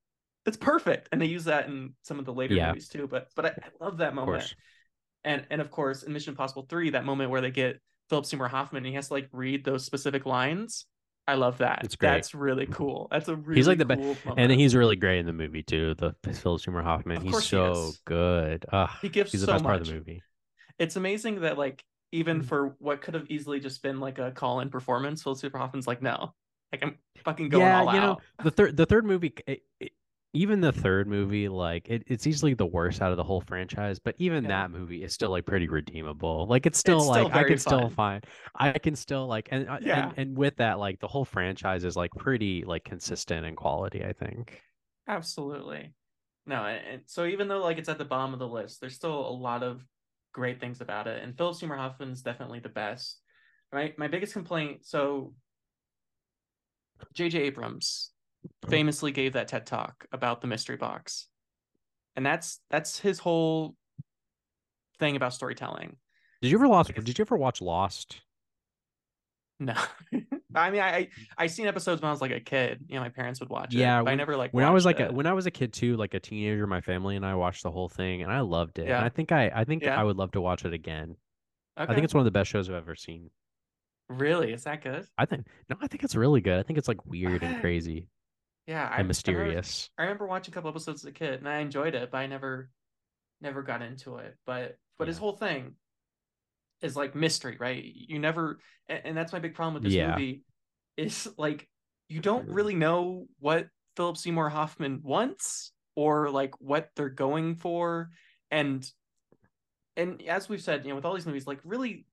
it's 0.45 0.57
perfect 0.57 1.09
and 1.13 1.21
they 1.23 1.27
use 1.27 1.45
that 1.45 1.67
in 1.69 1.95
some 2.03 2.19
of 2.19 2.25
the 2.27 2.33
later 2.35 2.55
Yeah. 2.55 2.69
movies 2.69 2.89
too 2.89 3.07
but 3.07 3.29
but 3.37 3.47
i, 3.47 3.49
I 3.49 3.85
love 3.85 3.99
that 3.99 4.15
moment 4.15 4.55
and 5.25 5.47
and 5.51 5.61
of 5.61 5.71
course 5.71 6.03
in 6.03 6.13
mission 6.13 6.33
impossible 6.33 6.67
3 6.69 6.91
that 6.91 7.05
moment 7.05 7.31
where 7.31 7.41
they 7.41 7.51
get 7.51 7.81
philip 8.11 8.27
seymour 8.27 8.49
hoffman 8.49 8.79
and 8.79 8.87
he 8.89 8.95
has 8.95 9.09
to 9.09 9.15
like 9.15 9.29
read 9.33 9.65
those 9.65 9.85
specific 9.87 10.27
lines 10.27 10.85
i 11.29 11.35
love 11.35 11.59
that 11.59 11.81
It's 11.85 11.95
great. 11.97 12.11
that's 12.11 12.35
really 12.35 12.67
cool 12.67 13.07
that's 13.11 13.29
a 13.29 13.37
really 13.37 13.57
He's 13.61 13.69
like 13.69 13.79
the 13.79 13.87
cool 13.87 14.17
And 14.27 14.27
moment. 14.27 14.53
he's 14.61 14.75
really 14.75 14.97
great 14.97 15.21
in 15.21 15.27
the 15.27 15.33
movie 15.33 15.63
too. 15.63 15.95
The 15.95 16.15
Philip 16.35 16.61
Seymour 16.61 16.83
Hoffman. 16.83 17.19
Of 17.19 17.23
he's 17.23 17.31
course 17.33 17.45
he 17.45 17.51
so 17.51 17.93
good. 18.05 18.67
Ugh, 18.73 18.91
he 19.01 19.09
gives 19.09 19.31
he's 19.31 19.43
the 19.43 19.47
best 19.47 19.63
much 19.63 19.69
part 19.71 19.81
of 19.81 19.87
the 19.87 19.95
movie. 19.95 20.21
It's 20.83 20.97
amazing 20.97 21.41
that 21.41 21.57
like 21.57 21.85
even 22.13 22.41
Mm. 22.43 22.45
for 22.45 22.77
what 22.79 23.01
could 23.01 23.15
have 23.15 23.27
easily 23.31 23.59
just 23.61 23.83
been 23.83 23.99
like 24.01 24.19
a 24.19 24.31
call-in 24.33 24.69
performance 24.69 25.23
philip 25.23 25.39
seymour 25.39 25.61
hoffman's 25.61 25.87
like 25.87 26.03
no 26.03 26.35
like 26.73 26.83
i'm 26.83 26.99
fucking 27.25 27.49
going 27.49 27.63
yeah, 27.63 27.81
all 27.81 27.95
you 27.95 28.01
know, 28.01 28.19
the 28.45 28.51
third 28.51 28.77
the 28.77 28.87
third 28.87 29.05
movie 29.05 29.33
it, 29.47 29.63
it- 29.81 29.93
even 30.35 30.63
the 30.63 30.73
third 30.73 31.07
movie 31.07 31.47
like 31.47 31.87
it, 31.91 32.05
it's 32.07 32.27
easily 32.27 32.55
the 32.55 32.65
worst 32.65 33.03
out 33.03 33.11
of 33.11 33.19
the 33.19 33.23
whole 33.23 33.43
franchise 33.43 33.99
but 33.99 34.15
even 34.19 34.45
Yeah. 34.45 34.49
that 34.49 34.71
movie 34.71 35.03
is 35.05 35.13
still 35.13 35.29
like 35.31 35.45
pretty 35.45 35.69
redeemable 35.69 36.47
like 36.49 36.65
it's 36.65 36.79
still 36.79 36.97
It's 36.97 37.05
still 37.05 37.25
like 37.25 37.35
i 37.35 37.45
can 37.45 37.59
still 37.59 37.91
find 37.91 38.25
i 38.59 38.73
can 38.79 38.97
still 38.97 39.27
like 39.27 39.49
and, 39.51 39.69
uh, 39.69 39.79
Yeah. 39.83 40.09
and 40.09 40.19
and 40.19 40.37
with 40.39 40.57
that 40.57 40.79
like 40.79 41.01
the 41.01 41.09
whole 41.09 41.27
franchise 41.27 41.85
is 41.85 41.97
like 41.97 42.11
pretty 42.13 42.65
like 42.65 42.83
consistent 42.83 43.45
in 43.45 43.55
quality 43.57 44.05
i 44.05 44.13
think 44.15 44.63
Absolutely. 45.09 45.93
No, 46.47 46.65
and, 46.65 46.81
and 46.87 47.03
so 47.07 47.25
even 47.27 47.47
though 47.49 47.61
like 47.63 47.79
it's 47.79 47.89
at 47.89 47.99
the 47.99 48.05
bottom 48.05 48.33
of 48.33 48.39
the 48.39 48.49
list, 48.49 48.81
there's 48.81 48.95
still 48.95 49.29
a 49.29 49.31
lot 49.37 49.63
of 49.63 49.85
great 50.33 50.61
things 50.61 50.81
about 50.81 51.07
it. 51.07 51.23
And 51.23 51.37
Philip 51.37 51.57
Seymour 51.57 51.77
Hoffman's 51.77 52.23
definitely 52.23 52.61
the 52.61 52.69
best. 52.69 53.21
My 53.73 53.93
my 53.97 54.09
biggest 54.09 54.33
complaint, 54.33 54.85
so 54.85 55.35
JJ 57.15 57.35
Abrams 57.37 58.11
uh-huh. 58.45 58.71
famously 58.71 59.13
gave 59.13 59.35
that 59.35 59.49
TED 59.49 59.67
talk 59.67 60.07
about 60.13 60.41
the 60.41 60.47
mystery 60.47 60.77
box. 60.77 61.29
And 62.17 62.25
that's 62.27 62.61
that's 62.71 62.99
his 62.99 63.19
whole 63.19 63.77
thing 64.99 65.17
about 65.17 65.35
storytelling. 65.35 65.97
did 66.43 66.51
you 66.51 66.59
ever 66.59 66.69
Because- 66.85 67.05
did 67.05 67.19
you 67.19 67.23
ever 67.23 67.37
watch 67.37 67.61
lost 67.61 68.21
No. 69.65 69.75
I 70.55 70.71
mean 70.71 70.81
I, 70.81 71.09
I 71.39 71.47
seen 71.47 71.67
episodes 71.67 72.03
when 72.03 72.09
I 72.09 72.13
was 72.13 72.21
like 72.21 72.31
a 72.31 72.41
kid. 72.41 72.85
You 72.89 72.97
know, 72.97 73.01
my 73.01 73.09
parents 73.09 73.41
would 73.41 73.49
watch 73.49 73.75
it. 73.75 73.79
Yeah, 73.79 74.03
but 74.03 74.11
I 74.11 74.15
never 74.17 74.37
like 74.37 74.51
when 74.53 74.65
I 74.65 74.71
was 74.71 74.85
like 74.85 75.01
a, 75.01 75.13
when 75.13 75.27
I 75.27 75.33
was 75.33 75.47
a 75.47 75.51
kid 75.51 75.73
too, 75.73 75.97
like 75.97 76.15
a 76.15 76.21
teenager, 76.21 76.67
my 76.67 76.81
family 76.81 77.17
and 77.17 77.25
I 77.25 77.35
watched 77.37 77.63
the 77.63 77.71
whole 77.71 77.89
thing, 77.89 78.23
and 78.23 78.31
I 78.31 78.41
loved 78.41 78.79
it. 78.79 78.89
Yeah. 78.89 78.97
And 78.99 79.05
I 79.07 79.09
think 79.09 79.33
I, 79.33 79.51
I 79.55 79.65
think 79.65 79.83
Yeah. 79.85 79.99
I 79.99 80.05
would 80.05 80.17
love 80.17 80.33
to 80.33 80.41
watch 80.41 80.65
it 80.65 80.73
again. 80.75 81.17
I 81.77 81.87
think 81.87 82.05
it's 82.05 82.13
one 82.13 82.21
of 82.21 82.27
the 82.27 82.31
best 82.39 82.51
shows 82.51 82.69
I've 82.69 82.77
ever 82.77 82.95
seen. 82.95 83.31
really 84.09 84.53
is 84.53 84.65
that 84.65 84.83
good? 84.83 85.07
I 85.17 85.25
think 85.27 85.47
no, 85.71 85.77
I 85.81 85.87
think 85.87 86.05
it's 86.05 86.15
really 86.17 86.41
good. 86.41 86.59
I 86.59 86.63
think 86.63 86.79
it's 86.79 86.89
like 86.89 87.05
weird 87.07 87.43
and 87.43 87.61
crazy 87.61 88.09
Yeah, 88.67 88.81
I, 88.81 88.83
I 88.83 88.85
and 88.85 88.91
remember- 88.93 89.09
mysterious. 89.09 89.91
I 89.97 90.03
remember 90.03 90.27
watching 90.27 90.53
a 90.53 90.55
couple 90.55 90.71
episodes 90.71 91.03
as 91.05 91.09
a 91.09 91.13
kid 91.13 91.35
and 91.41 91.49
I 91.49 91.59
enjoyed 91.59 91.95
it, 91.95 92.11
but 92.11 92.19
I 92.19 92.27
never 92.27 92.69
never 93.41 93.63
got 93.63 93.81
into 93.83 94.17
it. 94.19 94.37
But 94.45 94.77
but 94.99 95.09
his 95.09 95.17
whole 95.19 95.33
thing 95.37 95.77
is 96.83 96.97
like 96.97 97.15
mystery, 97.15 97.57
right? 97.59 97.83
You 97.85 98.19
never 98.19 98.59
and, 98.89 99.17
that's 99.17 99.33
my 99.33 99.39
big 99.39 99.55
problem 99.55 99.75
with 99.75 99.85
this 99.85 99.95
Yeah. 99.95 100.11
movie 100.11 100.43
is 100.97 101.29
like 101.39 101.69
you 102.09 102.21
don't 102.21 102.49
really 102.49 102.75
know 102.75 103.27
what 103.39 103.69
Philip 103.97 104.17
Seymour 104.17 104.49
Hoffman 104.49 105.01
wants 105.03 105.73
or 105.95 106.31
like 106.31 106.55
what 106.61 106.91
they're 106.97 107.09
going 107.09 107.57
for 107.57 108.11
and 108.51 108.89
and 109.97 110.23
as 110.23 110.49
we've 110.49 110.63
said, 110.63 110.85
you 110.85 110.91
know, 110.91 110.97
with 110.97 111.05
all 111.05 111.15
these 111.15 111.27
movies, 111.27 111.47
like 111.47 111.61
really 111.65 112.07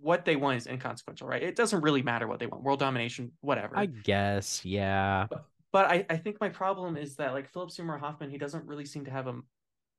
what 0.00 0.24
they 0.24 0.36
want 0.36 0.58
is 0.58 0.66
inconsequential, 0.66 1.26
right? 1.26 1.42
It 1.42 1.56
doesn't 1.56 1.80
really 1.80 2.02
matter 2.02 2.26
what 2.26 2.38
they 2.38 2.46
want. 2.46 2.62
World 2.62 2.78
domination, 2.78 3.32
whatever. 3.40 3.76
I 3.76 3.86
guess, 3.86 4.64
yeah. 4.64 5.26
But 5.72 5.86
I, 5.86 6.04
I 6.10 6.16
think 6.18 6.36
my 6.40 6.50
problem 6.50 6.96
is 6.96 7.16
that 7.16 7.32
like 7.32 7.48
Philip 7.50 7.70
Seymour 7.70 7.98
Hoffman, 7.98 8.30
he 8.30 8.38
doesn't 8.38 8.66
really 8.66 8.84
seem 8.84 9.06
to 9.06 9.10
have 9.10 9.26
a 9.26 9.40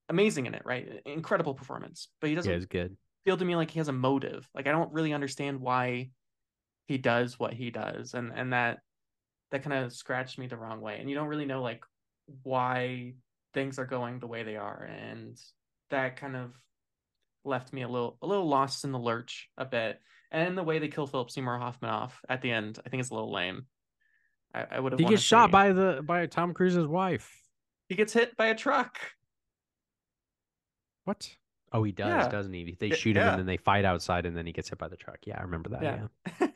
amazing 0.10 0.46
in 0.46 0.54
it, 0.54 0.62
right? 0.66 1.02
Incredible 1.06 1.54
performance, 1.54 2.10
but 2.22 2.30
he 2.30 2.36
doesn't 2.36 2.52
Yeah, 2.52 2.58
it's 2.58 2.66
good. 2.66 2.96
Feel 3.26 3.38
to 3.38 3.46
me 3.46 3.56
like 3.56 3.72
he 3.72 3.80
has 3.80 3.88
a 3.88 3.94
motive. 3.94 4.48
Like 4.54 4.68
I 4.68 4.72
don't 4.72 4.94
really 4.94 5.14
understand 5.14 5.60
why 5.60 6.10
he 6.88 6.98
does 6.98 7.40
what 7.40 7.54
he 7.54 7.72
does, 7.72 8.14
and 8.14 8.32
and 8.36 8.54
that 8.54 8.80
that 9.52 9.64
kind 9.64 9.84
of 9.84 9.94
scratched 9.94 10.38
me 10.38 10.48
the 10.48 10.58
wrong 10.58 10.82
way. 10.82 10.98
And 11.00 11.10
you 11.10 11.16
don't 11.16 11.28
really 11.28 11.46
know 11.46 11.62
like 11.62 11.84
why 12.44 13.14
things 13.54 13.80
are 13.80 13.86
going 13.86 14.20
the 14.20 14.28
way 14.28 14.44
they 14.44 14.58
are, 14.58 14.84
and 14.84 15.40
that 15.90 16.18
kind 16.18 16.36
of 16.36 16.52
left 17.46 17.74
me 17.74 17.84
a 17.84 17.88
little 17.88 18.18
a 18.22 18.28
little 18.28 18.48
lost 18.48 18.84
in 18.84 18.92
the 18.92 19.00
lurch 19.00 19.50
a 19.58 19.66
bit. 19.66 20.00
And 20.32 20.58
the 20.58 20.64
way 20.64 20.80
they 20.80 20.88
kill 20.88 21.06
Philip 21.06 21.30
Seymour 21.30 21.60
Hoffman 21.60 21.92
off 21.92 22.20
at 22.28 22.42
the 22.42 22.52
end, 22.52 22.80
I 22.84 22.90
think 22.90 23.02
is 23.02 23.12
a 23.12 23.14
little 23.14 23.32
lame. 23.32 23.68
I, 24.54 24.66
I 24.72 24.80
would 24.80 24.94
have. 24.94 25.00
He 25.00 25.06
gets 25.06 25.22
shot 25.22 25.52
by 25.52 25.72
the 25.72 26.02
by 26.04 26.26
Tom 26.26 26.54
Cruise's 26.54 26.88
wife. 26.88 27.32
He 27.88 27.96
gets 27.96 28.14
hit 28.14 28.36
by 28.36 28.48
a 28.48 28.56
truck. 28.56 28.98
What? 31.06 31.36
Oh, 31.74 31.84
he 31.84 31.92
does, 31.92 32.08
Yeah. 32.08 32.30
doesn't 32.30 32.54
he? 32.54 32.78
They 32.80 32.92
shoot 32.92 33.18
him 33.18 33.24
yeah. 33.24 33.32
and 33.32 33.40
then 33.40 33.46
they 33.48 33.58
fight 33.58 33.84
outside 33.84 34.26
and 34.28 34.38
then 34.38 34.46
he 34.46 34.54
gets 34.54 34.70
hit 34.70 34.78
by 34.78 34.88
the 34.88 34.96
truck. 34.96 35.18
Yeah, 35.26 35.40
I 35.40 35.42
remember 35.42 35.70
that. 35.70 36.10
Yeah. 36.40 36.48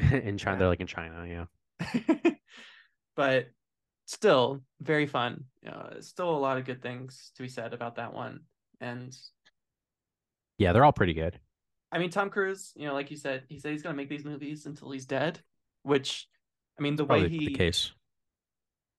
In 0.10 0.38
China, 0.38 0.58
they're 0.58 0.68
like 0.68 0.80
in 0.80 0.86
China. 0.86 1.26
Yeah. 1.26 2.32
but 3.16 3.48
still 4.06 4.62
very 4.80 5.06
fun. 5.06 5.44
Uh, 5.66 6.00
still 6.00 6.30
a 6.30 6.38
lot 6.38 6.56
of 6.56 6.64
good 6.64 6.82
things 6.82 7.32
to 7.36 7.42
be 7.42 7.48
said 7.48 7.74
about 7.74 7.96
that 7.96 8.14
one. 8.14 8.40
And 8.80 9.14
yeah, 10.58 10.72
they're 10.72 10.84
all 10.84 10.92
pretty 10.92 11.14
good. 11.14 11.38
I 11.90 11.98
mean, 11.98 12.10
Tom 12.10 12.30
Cruise, 12.30 12.72
you 12.74 12.86
know, 12.86 12.94
like 12.94 13.10
you 13.10 13.16
said, 13.16 13.44
he 13.48 13.58
said 13.58 13.72
he's 13.72 13.82
gonna 13.82 13.96
make 13.96 14.08
these 14.08 14.24
movies 14.24 14.64
until 14.64 14.90
he's 14.90 15.04
dead, 15.04 15.40
which 15.82 16.26
I 16.78 16.82
mean, 16.82 16.96
the 16.96 17.04
Probably 17.04 17.24
way 17.24 17.28
he 17.28 17.46
the 17.46 17.54
case. 17.54 17.92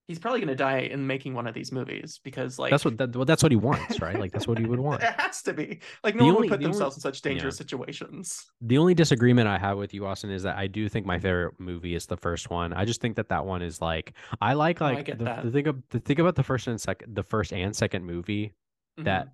He's 0.07 0.19
probably 0.19 0.39
gonna 0.41 0.55
die 0.55 0.79
in 0.79 1.07
making 1.07 1.33
one 1.33 1.47
of 1.47 1.53
these 1.53 1.71
movies 1.71 2.19
because 2.23 2.59
like 2.59 2.71
That's 2.71 2.83
what 2.85 2.97
that, 2.97 3.15
well, 3.15 3.25
that's 3.25 3.41
what 3.43 3.51
he 3.51 3.55
wants, 3.55 4.01
right? 4.01 4.19
Like 4.19 4.31
that's 4.31 4.47
what 4.47 4.57
he 4.57 4.65
would 4.65 4.79
want. 4.87 5.01
it 5.03 5.13
has 5.17 5.41
to 5.43 5.53
be 5.53 5.79
like 6.03 6.13
The 6.15 6.19
no 6.19 6.25
one 6.25 6.35
only- 6.35 6.47
would 6.47 6.53
put 6.55 6.59
the 6.59 6.65
only- 6.65 6.73
themselves 6.77 6.97
in 6.97 7.01
such 7.01 7.21
dangerous 7.21 7.55
yeah. 7.55 7.59
situations. 7.59 8.45
The 8.61 8.77
only 8.77 8.93
disagreement 8.93 9.47
I 9.47 9.57
have 9.57 9.77
with 9.77 9.93
you, 9.93 10.05
Austin, 10.05 10.29
is 10.31 10.43
that 10.43 10.57
I 10.57 10.67
do 10.67 10.89
think 10.89 11.05
my 11.05 11.19
favorite 11.19 11.59
movie 11.59 11.95
is 11.95 12.05
the 12.05 12.17
first 12.17 12.49
one. 12.49 12.73
I 12.73 12.85
just 12.85 13.01
think 13.01 13.15
that 13.15 13.29
that 13.29 13.45
one 13.45 13.61
is 13.61 13.81
like 13.81 14.13
I 14.41 14.53
like 14.53 14.81
Oh, 14.81 14.85
I 14.87 14.93
like 14.93 15.05
the, 15.17 15.41
the 15.43 15.51
thing 15.51 15.67
of 15.67 15.81
the 15.89 15.99
thing 15.99 16.19
about 16.19 16.35
the 16.35 16.43
first 16.43 16.67
and 16.67 16.79
second 16.79 17.15
the 17.15 17.23
first 17.23 17.53
and 17.53 17.75
second 17.75 18.05
movie 18.05 18.53
Mhm. 18.99 19.05
that 19.05 19.27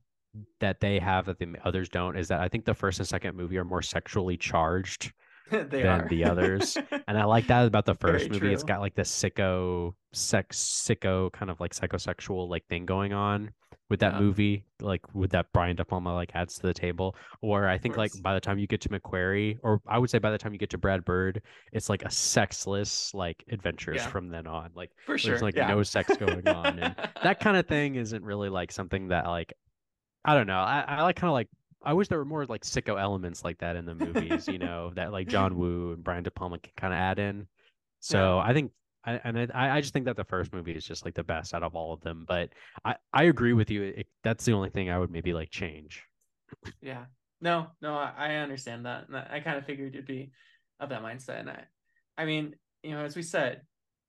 that 0.60 0.80
they 0.80 1.00
have 1.00 1.26
that 1.26 1.40
the 1.40 1.48
others 1.66 1.90
don't 1.90 2.16
is 2.16 2.28
that 2.28 2.40
I 2.40 2.48
think 2.48 2.64
the 2.66 2.76
first 2.76 3.00
and 3.00 3.08
second 3.08 3.36
movie 3.36 3.58
are 3.58 3.66
more 3.66 3.82
sexually 3.82 4.38
charged 4.38 5.12
than 5.70 5.86
are 5.88 6.08
the 6.08 6.26
others. 6.26 6.78
And 7.08 7.18
I 7.18 7.26
like 7.26 7.48
that 7.48 7.66
about 7.66 7.86
the 7.86 7.96
Very 7.96 8.20
first 8.20 8.32
movie. 8.32 8.54
It's 8.54 8.64
got 8.64 8.82
like 8.82 8.96
this 8.96 9.10
sicko, 9.12 9.94
sex, 10.14 10.58
sicko 10.60 11.32
kind 11.32 11.50
of 11.50 11.60
like 11.60 11.74
psychosexual 11.74 12.48
like 12.50 12.66
thing 12.68 12.86
going 12.86 13.14
on 13.14 13.52
with 13.90 14.02
that 14.02 14.14
Yeah. 14.14 14.20
movie, 14.20 14.66
like 14.80 15.02
with 15.16 15.32
that 15.32 15.48
Brian 15.52 15.76
De 15.76 15.84
Palma 15.84 16.14
like 16.14 16.30
adds 16.36 16.56
to 16.60 16.68
the 16.68 16.74
table. 16.74 17.16
Or 17.42 17.68
I 17.68 17.80
think 17.80 17.98
like 17.98 18.12
by 18.22 18.36
the 18.36 18.40
time 18.40 18.60
you 18.60 18.68
get 18.68 18.82
to 18.82 18.90
McQuarrie, 18.90 19.58
or 19.64 19.82
I 19.88 19.98
would 19.98 20.12
say 20.12 20.20
by 20.20 20.30
the 20.30 20.38
time 20.38 20.54
you 20.54 20.60
get 20.60 20.70
to 20.72 20.78
Brad 20.78 21.04
Bird, 21.04 21.42
it's 21.74 21.90
like 21.90 22.04
a 22.04 22.12
sexless 22.12 23.12
like 23.16 23.44
adventures 23.52 23.98
Yeah. 23.98 24.08
from 24.10 24.30
then 24.30 24.46
on. 24.46 24.70
Like 24.76 24.92
for 25.08 25.18
sure. 25.18 25.32
there's 25.32 25.42
like 25.42 25.56
yeah. 25.56 25.68
no 25.70 25.82
sex 25.82 26.16
going 26.18 26.48
on, 26.48 26.78
and 26.80 26.96
that 27.24 27.40
kind 27.44 27.58
of 27.58 27.66
thing 27.68 27.96
isn't 27.96 28.24
really 28.24 28.50
like 28.50 28.72
something 28.72 29.08
that 29.08 29.26
like 29.26 29.54
I 30.24 30.36
don't 30.36 30.48
know. 30.48 30.60
I, 30.60 30.84
I 30.88 31.02
like 31.04 31.16
kind 31.16 31.30
of 31.30 31.34
like 31.34 31.48
I 31.84 31.94
wish 31.94 32.08
there 32.08 32.18
were 32.18 32.26
more 32.26 32.46
like 32.46 32.64
sicko 32.64 33.00
elements 33.00 33.44
like 33.44 33.60
that 33.60 33.76
in 33.76 33.86
the 33.86 33.96
movies, 33.96 34.48
you 34.48 34.60
know, 34.60 34.92
that 34.96 35.12
like 35.12 35.28
John 35.28 35.58
Woo 35.58 35.94
and 35.94 36.04
Brian 36.04 36.24
De 36.24 36.32
Palma 36.32 36.60
can 36.60 36.74
kind 36.76 36.94
of 36.94 36.98
add 37.00 37.20
in. 37.20 37.48
So 38.00 38.40
I 38.40 38.54
think 38.54 38.72
I 39.06 39.14
and 39.24 39.52
I, 39.54 39.78
I 39.78 39.82
just 39.82 39.94
think 39.94 40.06
that 40.06 40.18
the 40.18 40.24
first 40.26 40.52
movie 40.54 40.74
is 40.74 40.86
just 40.86 41.06
like 41.06 41.14
the 41.16 41.24
best 41.24 41.54
out 41.54 41.64
of 41.64 41.76
all 41.76 41.94
of 41.94 42.02
them. 42.02 42.26
But 42.28 42.50
I 42.84 42.96
I 43.14 43.24
agree 43.26 43.54
with 43.54 43.70
you. 43.72 43.84
It, 43.84 44.08
that's 44.24 44.46
the 44.46 44.54
only 44.54 44.70
thing 44.70 44.90
I 44.90 45.00
would 45.00 45.12
maybe 45.12 45.34
like 45.34 45.50
change. 45.50 46.06
Yeah. 46.82 47.06
No, 47.42 47.68
no, 47.82 47.96
I, 47.96 48.12
I 48.18 48.36
understand 48.36 48.86
that. 48.86 49.08
And 49.08 49.16
I, 49.16 49.28
I 49.36 49.40
kind 49.40 49.58
of 49.58 49.66
figured 49.66 49.96
you'd 49.96 50.06
be 50.06 50.32
of 50.80 50.90
that 50.90 51.02
mindset. 51.02 51.40
And 51.40 51.50
I, 51.50 51.64
I 52.18 52.26
mean, 52.26 52.56
you 52.84 52.92
know, 52.92 53.06
as 53.06 53.16
we 53.16 53.22
said, 53.22 53.62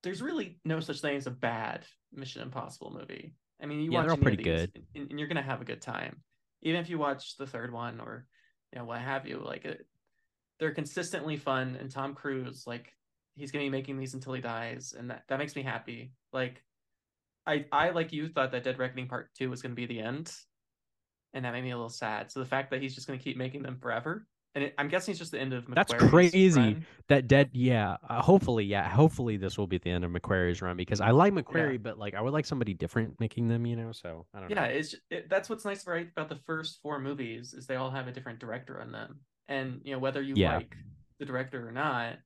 there's 0.02 0.20
really 0.20 0.58
no 0.64 0.80
such 0.80 1.00
thing 1.00 1.16
as 1.16 1.28
a 1.28 1.30
bad 1.30 1.84
Mission 2.12 2.42
Impossible 2.42 2.92
movie. 2.92 3.34
I 3.62 3.66
mean, 3.66 3.80
you 3.80 3.92
Yeah, 3.92 3.98
watch 3.98 4.04
they're 4.06 4.12
all 4.12 4.16
pretty 4.16 4.42
good. 4.42 4.72
and, 4.96 5.10
and 5.10 5.18
you're 5.18 5.28
gonna 5.28 5.42
have 5.42 5.60
a 5.60 5.64
good 5.64 5.80
time, 5.82 6.22
even 6.62 6.80
if 6.80 6.90
you 6.90 6.98
watch 6.98 7.36
the 7.36 7.46
third 7.46 7.72
one 7.72 8.00
or, 8.00 8.26
you 8.72 8.78
know, 8.78 8.84
what 8.84 9.00
have 9.00 9.26
you. 9.26 9.42
Like, 9.44 9.64
it, 9.64 9.86
they're 10.58 10.74
consistently 10.74 11.36
fun. 11.36 11.76
And 11.80 11.90
Tom 11.90 12.14
Cruise, 12.14 12.64
like, 12.66 12.92
he's 13.34 13.50
gonna 13.50 13.64
be 13.64 13.70
making 13.70 13.98
these 13.98 14.14
until 14.14 14.34
he 14.34 14.40
dies, 14.40 14.94
and 14.96 15.10
that 15.10 15.24
that 15.28 15.38
makes 15.38 15.56
me 15.56 15.62
happy. 15.62 16.12
Like, 16.32 16.62
I 17.46 17.64
I 17.72 17.90
like 17.90 18.12
you 18.12 18.28
thought 18.28 18.52
that 18.52 18.64
Dead 18.64 18.78
Reckoning 18.78 19.08
Part 19.08 19.30
Two 19.36 19.50
was 19.50 19.62
gonna 19.62 19.74
be 19.74 19.86
the 19.86 20.00
end, 20.00 20.32
and 21.32 21.44
that 21.44 21.52
made 21.52 21.64
me 21.64 21.70
a 21.70 21.76
little 21.76 21.88
sad. 21.88 22.30
So 22.30 22.40
the 22.40 22.46
fact 22.46 22.70
that 22.70 22.82
he's 22.82 22.94
just 22.94 23.06
gonna 23.06 23.18
keep 23.18 23.36
making 23.36 23.62
them 23.62 23.78
forever, 23.78 24.26
and 24.54 24.64
it, 24.64 24.74
I'm 24.78 24.88
guessing 24.88 25.12
it's 25.12 25.18
just 25.18 25.32
the 25.32 25.40
end 25.40 25.52
of 25.52 25.64
That's 25.72 25.92
crazy. 25.92 26.58
run. 26.58 26.86
That 27.08 27.28
dead, 27.28 27.50
yeah. 27.52 27.96
Uh, 28.08 28.20
hopefully, 28.20 28.64
yeah. 28.64 28.88
Hopefully, 28.88 29.36
this 29.36 29.56
will 29.58 29.66
be 29.66 29.78
the 29.78 29.90
end 29.90 30.04
of 30.04 30.10
McQuarrie's 30.10 30.60
run 30.62 30.76
because 30.76 31.00
I 31.00 31.10
like 31.10 31.32
McQuarrie, 31.32 31.82
but 31.82 31.98
like 31.98 32.14
I 32.14 32.20
would 32.20 32.32
like 32.32 32.46
somebody 32.46 32.74
different 32.74 33.18
making 33.20 33.48
them. 33.48 33.66
You 33.66 33.76
know, 33.76 33.92
so 33.92 34.26
I 34.34 34.40
don't 34.40 34.50
Yeah, 34.50 34.56
know. 34.66 34.70
it's 34.70 34.94
it, 35.10 35.28
that's 35.28 35.48
what's 35.48 35.64
nice 35.64 35.86
right 35.86 36.08
about 36.10 36.28
the 36.28 36.38
first 36.46 36.80
four 36.82 36.98
movies 37.00 37.54
is 37.54 37.66
they 37.66 37.76
all 37.76 37.90
have 37.90 38.08
a 38.08 38.12
different 38.12 38.38
director 38.38 38.80
on 38.80 38.92
them, 38.92 39.20
and 39.48 39.80
you 39.84 39.92
know 39.92 39.98
whether 39.98 40.22
you 40.22 40.34
Yeah. 40.36 40.56
like 40.56 40.76
the 41.18 41.26
director 41.26 41.66
or 41.68 41.72
not, 41.72 42.16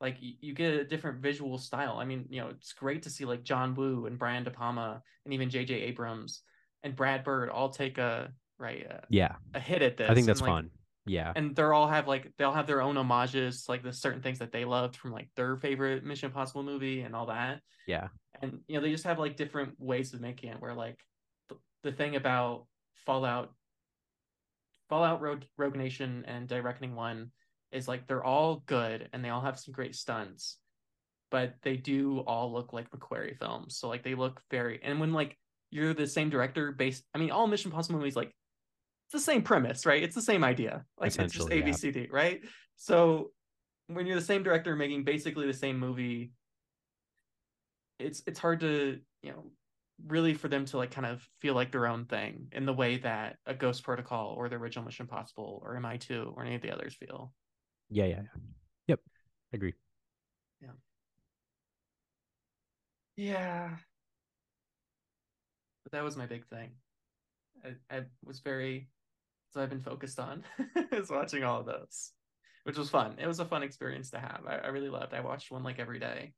like 0.00 0.16
you, 0.20 0.34
you 0.40 0.54
get 0.54 0.74
a 0.74 0.84
different 0.84 1.20
visual 1.20 1.56
style. 1.58 1.96
I 1.98 2.04
mean, 2.04 2.26
you 2.30 2.40
know, 2.40 2.48
it's 2.48 2.72
great 2.72 3.02
to 3.02 3.10
see 3.10 3.24
like 3.24 3.42
John 3.42 3.74
Woo 3.74 4.06
and 4.06 4.18
Brian 4.18 4.44
De 4.44 4.50
Palma 4.50 5.02
and 5.24 5.34
even 5.34 5.50
J.J. 5.50 5.74
Abrams 5.74 6.42
and 6.82 6.96
Brad 6.96 7.24
Bird 7.24 7.48
all 7.50 7.68
take 7.70 7.98
a 7.98 8.32
right 8.58 8.84
a, 8.86 9.02
Yeah, 9.08 9.36
a 9.54 9.60
hit 9.60 9.82
at 9.82 9.96
this. 9.96 10.10
I 10.10 10.14
think 10.14 10.26
that's 10.26 10.40
and, 10.40 10.48
like, 10.48 10.56
fun. 10.64 10.70
Yeah, 11.10 11.32
and 11.34 11.56
they're 11.56 11.74
all 11.74 11.88
have 11.88 12.06
like 12.06 12.32
they'll 12.38 12.52
have 12.52 12.68
their 12.68 12.80
own 12.80 12.94
homages 12.94 13.64
like 13.68 13.82
the 13.82 13.92
certain 13.92 14.22
things 14.22 14.38
that 14.38 14.52
they 14.52 14.64
loved 14.64 14.94
from 14.94 15.10
like 15.10 15.28
their 15.34 15.56
favorite 15.56 16.04
Mission 16.04 16.26
Impossible 16.28 16.62
movie 16.62 17.00
and 17.00 17.16
all 17.16 17.26
that. 17.26 17.60
yeah, 17.88 18.08
And 18.40 18.60
you 18.68 18.76
know 18.76 18.80
they 18.80 18.92
just 18.92 19.02
have 19.02 19.18
like 19.18 19.36
different 19.36 19.74
ways 19.80 20.14
of 20.14 20.20
making 20.20 20.50
it. 20.50 20.60
Where 20.60 20.72
like 20.72 21.00
the, 21.48 21.56
the 21.82 21.90
thing 21.90 22.14
about 22.14 22.66
Fallout, 23.06 23.52
Fallout 24.88 25.20
Rogue, 25.20 25.42
Rogue 25.58 25.74
Nation 25.74 26.24
and 26.28 26.46
Dead 26.46 26.62
Reckoning 26.62 26.94
One 26.94 27.32
is 27.72 27.88
like 27.88 28.06
they're 28.06 28.22
all 28.24 28.62
good 28.66 29.08
and 29.12 29.24
they 29.24 29.30
all 29.30 29.40
have 29.40 29.58
some 29.58 29.74
great 29.74 29.96
stunts, 29.96 30.58
but 31.32 31.54
they 31.62 31.76
do 31.76 32.20
all 32.20 32.52
look 32.52 32.72
like 32.72 32.88
McQuarrie 32.92 33.36
films. 33.36 33.76
So 33.78 33.88
like 33.88 34.04
they 34.04 34.14
look 34.14 34.40
very 34.48 34.78
and 34.80 35.00
when 35.00 35.12
like 35.12 35.36
you're 35.72 35.92
the 35.92 36.06
same 36.06 36.30
director 36.30 36.70
based, 36.70 37.02
I 37.16 37.18
mean 37.18 37.32
all 37.32 37.48
Mission 37.48 37.72
Impossible 37.72 37.98
movies 37.98 38.14
like 38.14 38.32
it's 39.12 39.24
the 39.24 39.32
same 39.32 39.42
premise, 39.42 39.86
right? 39.86 40.00
It's 40.00 40.14
the 40.14 40.22
same 40.22 40.44
idea. 40.44 40.84
Like 40.96 41.08
it's 41.08 41.16
just 41.16 41.34
Essentially, 41.34 41.58
yeah. 41.58 41.74
ABCD, 41.74 42.12
right? 42.12 42.40
So 42.76 43.32
when 43.88 44.06
you're 44.06 44.14
the 44.14 44.24
same 44.24 44.44
director 44.44 44.76
making 44.76 45.02
basically 45.02 45.48
the 45.48 45.52
same 45.52 45.80
movie, 45.80 46.30
it's 47.98 48.22
it's 48.28 48.38
hard 48.38 48.60
to, 48.60 49.00
you 49.24 49.32
know, 49.32 49.50
really 50.06 50.32
for 50.32 50.46
them 50.46 50.64
to 50.66 50.76
like 50.76 50.92
kind 50.92 51.08
of 51.08 51.28
feel 51.40 51.54
like 51.54 51.72
their 51.72 51.88
own 51.88 52.04
thing 52.04 52.46
in 52.52 52.66
the 52.66 52.72
way 52.72 52.98
that 52.98 53.38
a 53.46 53.52
Ghost 53.52 53.82
Protocol 53.82 54.32
or 54.38 54.48
the 54.48 54.54
original 54.54 54.84
Mission 54.84 55.06
Impossible 55.06 55.60
or 55.64 55.74
MI2 55.74 56.36
or 56.36 56.44
any 56.44 56.54
of 56.54 56.62
the 56.62 56.70
others 56.70 56.94
feel. 56.94 57.32
yeah, 57.90 58.04
yeah. 58.04 58.14
yeah. 58.14 58.40
Yep, 58.86 59.00
I 59.52 59.56
agree. 59.56 59.74
Yeah. 60.62 60.68
Yeah. 63.16 63.70
But 65.82 65.90
that 65.90 66.04
was 66.04 66.16
my 66.16 66.26
big 66.26 66.46
thing. 66.46 66.70
I, 67.64 67.96
I 67.96 68.02
was 68.24 68.38
very 68.38 68.88
so 69.52 69.62
I've 69.62 69.70
been 69.70 69.82
focused 69.82 70.18
on 70.18 70.44
is 70.92 71.10
watching 71.10 71.44
all 71.44 71.60
of 71.60 71.66
those. 71.66 72.12
Which 72.64 72.76
was 72.76 72.90
fun. 72.90 73.16
It 73.18 73.26
was 73.26 73.40
a 73.40 73.44
fun 73.44 73.62
experience 73.62 74.10
to 74.10 74.18
have. 74.18 74.42
I, 74.46 74.56
I 74.56 74.66
really 74.68 74.90
loved. 74.90 75.14
I 75.14 75.20
watched 75.20 75.50
one 75.50 75.62
like 75.62 75.78
every 75.78 75.98
day 75.98 76.34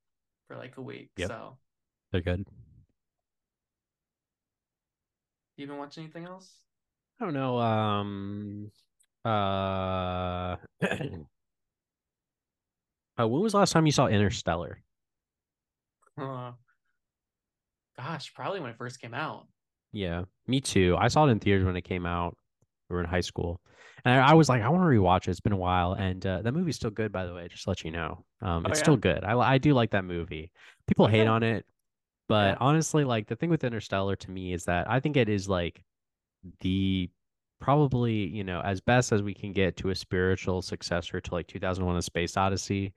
for 0.46 0.56
like 0.56 0.76
a 0.76 0.82
week. 0.82 1.10
Yep. 1.16 1.28
So 1.28 1.58
They're 2.12 2.20
good. 2.20 2.46
you 5.56 5.66
been 5.66 5.78
watching 5.78 6.04
anything 6.04 6.24
else? 6.24 6.50
I 7.20 7.24
don't 7.24 7.34
know. 7.34 7.58
Um, 7.58 8.70
uh, 9.24 9.28
uh, 9.28 10.56
when 13.16 13.42
was 13.42 13.52
the 13.52 13.58
last 13.58 13.72
time 13.72 13.86
you 13.86 13.92
saw 13.92 14.06
Interstellar? 14.06 14.80
Uh, 16.18 16.52
gosh, 17.96 18.32
probably 18.34 18.60
when 18.60 18.70
it 18.70 18.76
first 18.76 19.00
came 19.00 19.14
out. 19.14 19.46
Yeah, 19.92 20.24
me 20.46 20.60
too. 20.60 20.96
I 20.98 21.08
saw 21.08 21.26
it 21.26 21.30
in 21.30 21.38
theaters 21.38 21.64
when 21.64 21.76
it 21.76 21.82
came 21.82 22.06
out. 22.06 22.36
We 22.92 22.96
were 22.96 23.04
in 23.04 23.10
high 23.10 23.22
school, 23.22 23.60
and 24.04 24.14
I, 24.20 24.30
I 24.30 24.34
was 24.34 24.48
like, 24.48 24.62
I 24.62 24.68
want 24.70 24.82
to 24.82 24.86
rewatch 24.88 25.28
it. 25.28 25.32
It's 25.32 25.40
been 25.40 25.52
a 25.52 25.56
while, 25.56 25.94
and 25.94 26.24
uh, 26.26 26.42
that 26.42 26.52
movie's 26.52 26.76
still 26.76 26.90
good, 26.90 27.12
by 27.12 27.26
the 27.26 27.34
way. 27.34 27.48
Just 27.48 27.64
to 27.64 27.70
let 27.70 27.84
you 27.84 27.90
know, 27.92 28.24
um, 28.42 28.66
Oh, 28.66 28.68
it's 28.68 28.78
yeah? 28.78 28.80
still 28.80 28.96
good. 28.96 29.24
I 29.24 29.38
I 29.38 29.58
do 29.58 29.74
like 29.74 29.90
that 29.92 30.04
movie. 30.04 30.52
People 30.88 31.06
hate 31.08 31.26
on 31.26 31.42
it, 31.42 31.66
but 32.28 32.56
Yeah. 32.56 32.58
honestly, 32.60 33.04
like 33.04 33.28
the 33.28 33.36
thing 33.36 33.50
with 33.50 33.64
Interstellar 33.64 34.16
to 34.16 34.30
me 34.32 34.52
is 34.54 34.64
that 34.66 34.90
I 34.90 35.00
think 35.00 35.16
it 35.16 35.28
is 35.30 35.48
like 35.48 35.84
the 36.60 37.10
probably 37.60 38.14
you 38.26 38.44
know 38.44 38.60
as 38.62 38.80
best 38.80 39.12
as 39.12 39.22
we 39.22 39.34
can 39.34 39.52
get 39.52 39.76
to 39.78 39.90
a 39.90 39.94
spiritual 39.94 40.62
successor 40.62 41.20
to 41.20 41.34
like 41.34 41.46
2001: 41.46 41.96
A 41.96 42.02
Space 42.02 42.36
Odyssey. 42.36 42.92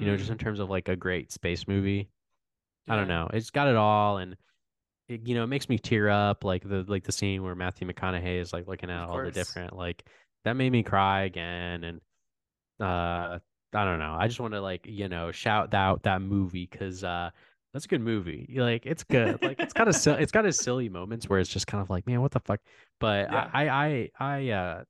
You 0.00 0.06
know, 0.06 0.16
just 0.16 0.30
Mm, 0.30 0.32
in 0.32 0.38
terms 0.38 0.60
of 0.60 0.70
like 0.70 0.88
a 0.88 0.96
great 0.96 1.32
space 1.32 1.66
movie. 1.68 2.10
I 2.88 2.96
don't 2.96 3.08
know. 3.08 3.28
It's 3.32 3.50
got 3.50 3.68
it 3.68 3.76
all, 3.76 4.18
and 4.18 4.36
it, 5.08 5.26
you 5.26 5.34
know, 5.34 5.44
it 5.44 5.48
makes 5.48 5.68
me 5.68 5.78
tear 5.78 6.08
up. 6.08 6.44
Like 6.44 6.68
the 6.68 6.84
like 6.88 7.04
the 7.04 7.12
scene 7.12 7.42
where 7.42 7.54
Matthew 7.54 7.88
McConaughey 7.88 8.40
is 8.40 8.52
like 8.52 8.66
looking 8.66 8.90
at 8.90 9.02
Of 9.02 9.08
all 9.08 9.20
the 9.22 9.30
different 9.30 9.74
like 9.76 10.04
that 10.44 10.54
made 10.54 10.70
me 10.70 10.82
cry 10.82 11.22
again. 11.22 11.84
And 11.84 12.00
uh, 12.80 13.38
I 13.74 13.84
don't 13.84 13.98
know. 14.00 14.16
I 14.18 14.28
just 14.28 14.40
want 14.40 14.54
to 14.54 14.60
like 14.62 14.86
you 14.86 15.08
know 15.08 15.32
shout 15.32 15.74
out 15.74 16.04
that 16.04 16.22
movie 16.22 16.68
because 16.70 17.04
uh, 17.04 17.30
that's 17.72 17.86
a 17.86 17.88
good 17.88 18.02
movie. 18.02 18.54
Like 18.58 18.86
it's 18.86 19.04
good. 19.04 19.40
Like 19.42 19.60
it's 19.62 19.74
kind 19.74 19.88
of 19.88 19.96
si- 19.96 20.12
it's 20.12 20.32
got 20.32 20.46
its 20.46 20.58
silly 20.58 20.88
moments 20.88 21.28
where 21.28 21.40
it's 21.40 21.50
just 21.50 21.66
kind 21.66 21.82
of 21.82 21.90
like 21.90 22.06
man, 22.06 22.20
what 22.22 22.32
the 22.32 22.40
fuck. 22.40 22.60
But 23.00 23.30
Yeah. 23.30 23.50
I 23.52 23.68
I 23.68 24.10
I 24.20 24.36
I 24.38 24.50
uh 24.50 24.84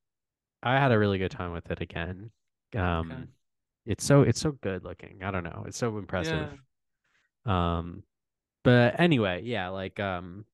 I 0.62 0.74
had 0.80 0.92
a 0.92 0.98
really 0.98 1.18
good 1.18 1.32
time 1.32 1.52
with 1.52 1.70
it 1.70 1.80
again. 1.80 2.30
Um, 2.76 3.28
Okay. 3.28 3.28
it's 3.86 4.04
so 4.04 4.22
it's 4.22 4.40
so 4.40 4.52
good 4.52 4.84
looking. 4.84 5.22
I 5.24 5.30
don't 5.32 5.44
know. 5.44 5.64
It's 5.66 5.78
so 5.78 5.98
impressive. 5.98 6.50
Yeah. 6.50 6.56
Um, 7.46 8.02
but 8.68 9.00
anyway, 9.00 9.40
yeah, 9.44 9.68
like 9.68 9.98
um, 9.98 10.44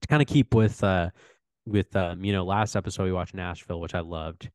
to 0.00 0.08
kind 0.08 0.22
of 0.22 0.26
keep 0.26 0.54
with 0.54 0.82
uh 0.82 1.10
with 1.66 1.94
um, 1.94 2.24
you 2.24 2.32
know, 2.32 2.46
last 2.46 2.76
episode 2.76 3.04
we 3.04 3.12
watched 3.12 3.34
Nashville, 3.34 3.78
which 3.78 3.94
I 3.94 4.00
loved. 4.00 4.48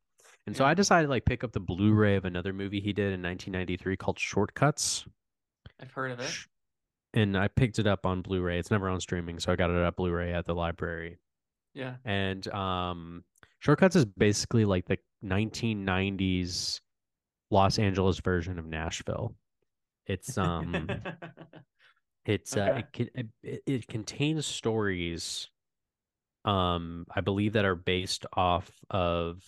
And 0.48 0.58
so 0.58 0.66
I 0.66 0.74
decided 0.74 1.06
to 1.06 1.10
like 1.12 1.26
pick 1.26 1.44
up 1.44 1.52
the 1.52 1.60
Blu-ray 1.60 2.16
of 2.16 2.26
another 2.26 2.52
movie 2.52 2.80
he 2.80 2.92
did 2.92 3.14
in 3.14 3.22
1993 3.22 3.98
called 3.98 4.18
Shortcuts. 4.18 5.06
I've 5.80 5.92
heard 5.92 6.10
of 6.10 6.22
it. 6.22 6.32
And 7.14 7.38
I 7.38 7.50
picked 7.50 7.78
it 7.78 7.86
up 7.86 8.04
on 8.04 8.24
Blu-ray. 8.24 8.58
It's 8.58 8.72
never 8.72 8.90
on 8.90 9.00
streaming, 9.00 9.40
so 9.40 9.52
I 9.52 9.56
got 9.56 9.70
it 9.70 9.76
at 9.76 9.96
Blu-ray 9.96 10.34
at 10.34 10.48
the 10.48 10.56
library. 10.56 11.20
Yeah. 11.76 11.98
And 12.04 12.48
um, 12.48 13.24
Shortcuts 13.60 13.96
is 13.96 14.06
basically 14.06 14.66
like 14.66 14.88
the 14.88 14.98
1990s 15.24 16.82
Los 17.52 17.78
Angeles 17.78 18.20
version 18.22 18.58
of 18.58 18.66
Nashville. 18.66 19.36
It's 20.08 20.36
um, 20.40 20.90
it's 22.26 22.58
uh, 22.58 22.70
Okay. 22.70 22.86
it, 22.98 23.28
it 23.44 23.64
it 23.66 23.88
contains 23.88 24.46
stories, 24.46 25.50
um, 26.46 27.06
I 27.16 27.22
believe 27.22 27.54
that 27.54 27.66
are 27.66 27.76
based 27.76 28.26
off 28.34 28.72
of 28.90 29.44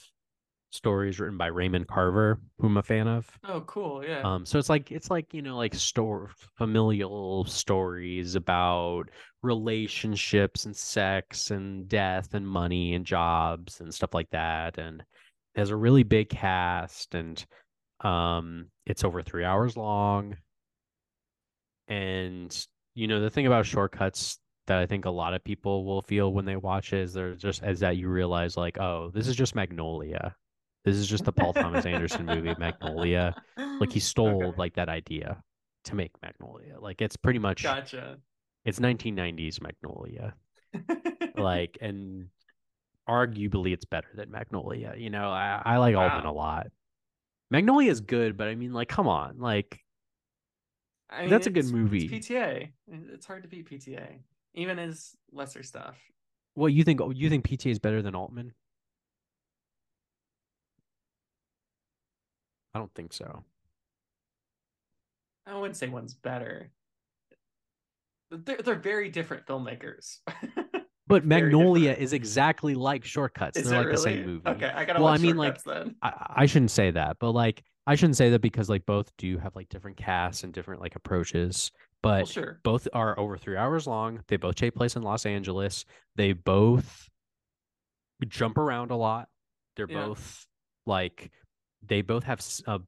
stories 0.71 1.19
written 1.19 1.37
by 1.37 1.47
Raymond 1.47 1.87
Carver, 1.87 2.39
who 2.59 2.67
I'm 2.67 2.77
a 2.77 2.83
fan 2.83 3.07
of. 3.07 3.39
Oh, 3.43 3.61
cool. 3.61 4.03
Yeah. 4.03 4.27
Um, 4.27 4.45
so 4.45 4.59
it's 4.59 4.69
like 4.69 4.91
it's 4.91 5.11
like 5.11 5.33
you 5.33 5.41
know 5.41 5.57
like 5.57 5.75
store 5.75 6.31
familial 6.57 7.45
stories 7.45 8.35
about 8.35 9.09
relationships 9.43 10.65
and 10.65 10.75
sex 10.75 11.51
and 11.51 11.87
death 11.87 12.33
and 12.33 12.47
money 12.47 12.95
and 12.95 13.05
jobs 13.05 13.81
and 13.81 13.93
stuff 13.93 14.13
like 14.13 14.29
that. 14.31 14.77
And 14.79 15.01
it 15.01 15.59
has 15.59 15.69
a 15.69 15.75
really 15.75 16.03
big 16.03 16.29
cast 16.29 17.15
and 17.15 17.45
um, 18.01 18.67
it's 18.85 19.03
over 19.03 19.23
three 19.23 19.45
hours 19.45 19.77
long. 19.77 20.37
And 21.87 22.67
you 22.95 23.07
know 23.07 23.19
the 23.21 23.29
thing 23.29 23.47
about 23.47 23.65
shortcuts 23.65 24.39
that 24.67 24.79
I 24.79 24.85
think 24.87 25.05
a 25.05 25.09
lot 25.11 25.33
of 25.33 25.43
people 25.43 25.85
will 25.85 26.01
feel 26.01 26.33
when 26.33 26.45
they 26.45 26.55
watch 26.55 26.93
it 26.93 27.01
is 27.01 27.13
they're 27.13 27.35
just 27.35 27.63
as 27.63 27.79
that 27.81 27.97
you 27.97 28.09
realize 28.09 28.57
like 28.57 28.79
oh 28.79 29.11
this 29.13 29.27
is 29.27 29.35
just 29.35 29.55
Magnolia. 29.55 30.35
This 30.85 30.95
is 30.95 31.07
just 31.07 31.25
the 31.25 31.33
Paul 31.33 31.53
Thomas 31.53 31.85
Anderson 31.85 32.27
movie 32.27 32.55
Magnolia 32.57 33.35
like 33.79 33.91
he 33.91 33.99
stole 33.99 34.53
Okay. 34.53 34.57
like 34.57 34.75
that 34.75 34.89
idea 34.89 35.43
to 35.85 35.95
make 35.95 36.11
Magnolia. 36.21 36.79
Like 36.79 37.01
it's 37.01 37.17
pretty 37.17 37.39
much 37.39 37.63
Gotcha. 37.63 38.17
it's 38.65 38.79
1990s 38.79 39.61
Magnolia. 39.61 40.35
Like 41.35 41.77
and 41.81 42.29
arguably 43.09 43.73
it's 43.73 43.85
better 43.85 44.09
than 44.15 44.31
Magnolia. 44.31 44.95
You 44.97 45.09
know, 45.11 45.29
I, 45.29 45.61
I 45.65 45.77
like 45.77 45.95
Wow. 45.95 46.21
a 46.25 46.31
lot. 46.31 46.67
Magnolia 47.51 47.91
is 47.91 48.01
good, 48.01 48.37
but 48.37 48.47
I 48.47 48.55
mean 48.55 48.73
like 48.73 48.89
come 48.89 49.07
on. 49.07 49.39
Like 49.39 49.84
I 51.09 51.21
mean, 51.21 51.29
that's 51.29 51.47
a 51.47 51.51
good 51.51 51.71
movie. 51.71 52.05
It's 52.05 52.27
PTA. 52.27 52.69
It's 52.87 53.25
hard 53.25 53.43
to 53.43 53.49
beat 53.49 53.69
PTA, 53.69 54.19
even 54.53 54.79
as 54.79 55.11
lesser 55.31 55.63
stuff. 55.63 55.97
Well, 56.55 56.69
you 56.69 56.83
think 56.83 57.01
you 57.13 57.29
think 57.29 57.47
PTA 57.47 57.71
is 57.71 57.79
better 57.79 58.01
than 58.01 58.15
Altman? 58.15 58.53
I 62.73 62.79
don't 62.79 62.93
think 62.93 63.13
so. 63.13 63.43
I 65.47 65.55
wouldn't 65.55 65.77
say 65.77 65.87
one's 65.87 66.13
better. 66.13 66.71
They're, 68.31 68.57
they're 68.57 68.75
very 68.75 69.09
different 69.09 69.45
filmmakers. 69.45 70.19
But 71.07 71.23
Magnolia 71.23 71.89
different. 71.89 72.03
is 72.03 72.13
exactly 72.13 72.73
like 72.73 73.05
Shortcuts. 73.05 73.57
Is 73.59 73.69
They're 73.69 73.83
like 73.83 73.91
the 73.91 73.97
same 73.97 74.25
movie. 74.25 74.49
Okay, 74.49 74.71
I 74.73 74.85
gotta 74.85 74.99
Well, 74.99 75.11
watch 75.11 75.19
I 75.19 75.21
mean, 75.21 75.37
like. 75.37 75.59
I, 76.01 76.31
I 76.37 76.45
shouldn't 76.47 76.71
say 76.71 76.89
that, 76.89 77.17
but 77.19 77.29
like 77.31 77.63
I 77.87 77.95
shouldn't 77.95 78.17
say 78.17 78.29
that 78.31 78.41
because 78.41 78.69
like 78.69 78.85
both 78.85 79.15
do 79.17 79.37
have 79.37 79.55
like 79.55 79.69
different 79.69 79.97
casts 79.97 80.43
and 80.43 80.51
different 80.53 80.81
like 80.81 80.95
approaches. 80.95 81.71
Well, 82.03 82.19
But 82.19 82.27
sure. 82.27 82.59
both 82.63 82.87
are 82.93 83.17
over 83.19 83.37
three 83.37 83.57
hours 83.57 83.87
long. 83.87 84.23
They 84.27 84.37
both 84.37 84.55
take 84.55 84.73
place 84.75 84.95
in 84.95 85.01
Los 85.03 85.25
Angeles. 85.25 85.85
They 86.15 86.33
both 86.33 87.09
jump 88.27 88.57
around 88.57 88.91
a 88.91 88.95
lot. 88.95 89.29
They're 89.75 89.87
Yeah. 89.89 90.05
both 90.07 90.47
like 90.85 91.31
they 91.85 92.01
both 92.01 92.23
have 92.23 92.41
uh, 92.67 92.79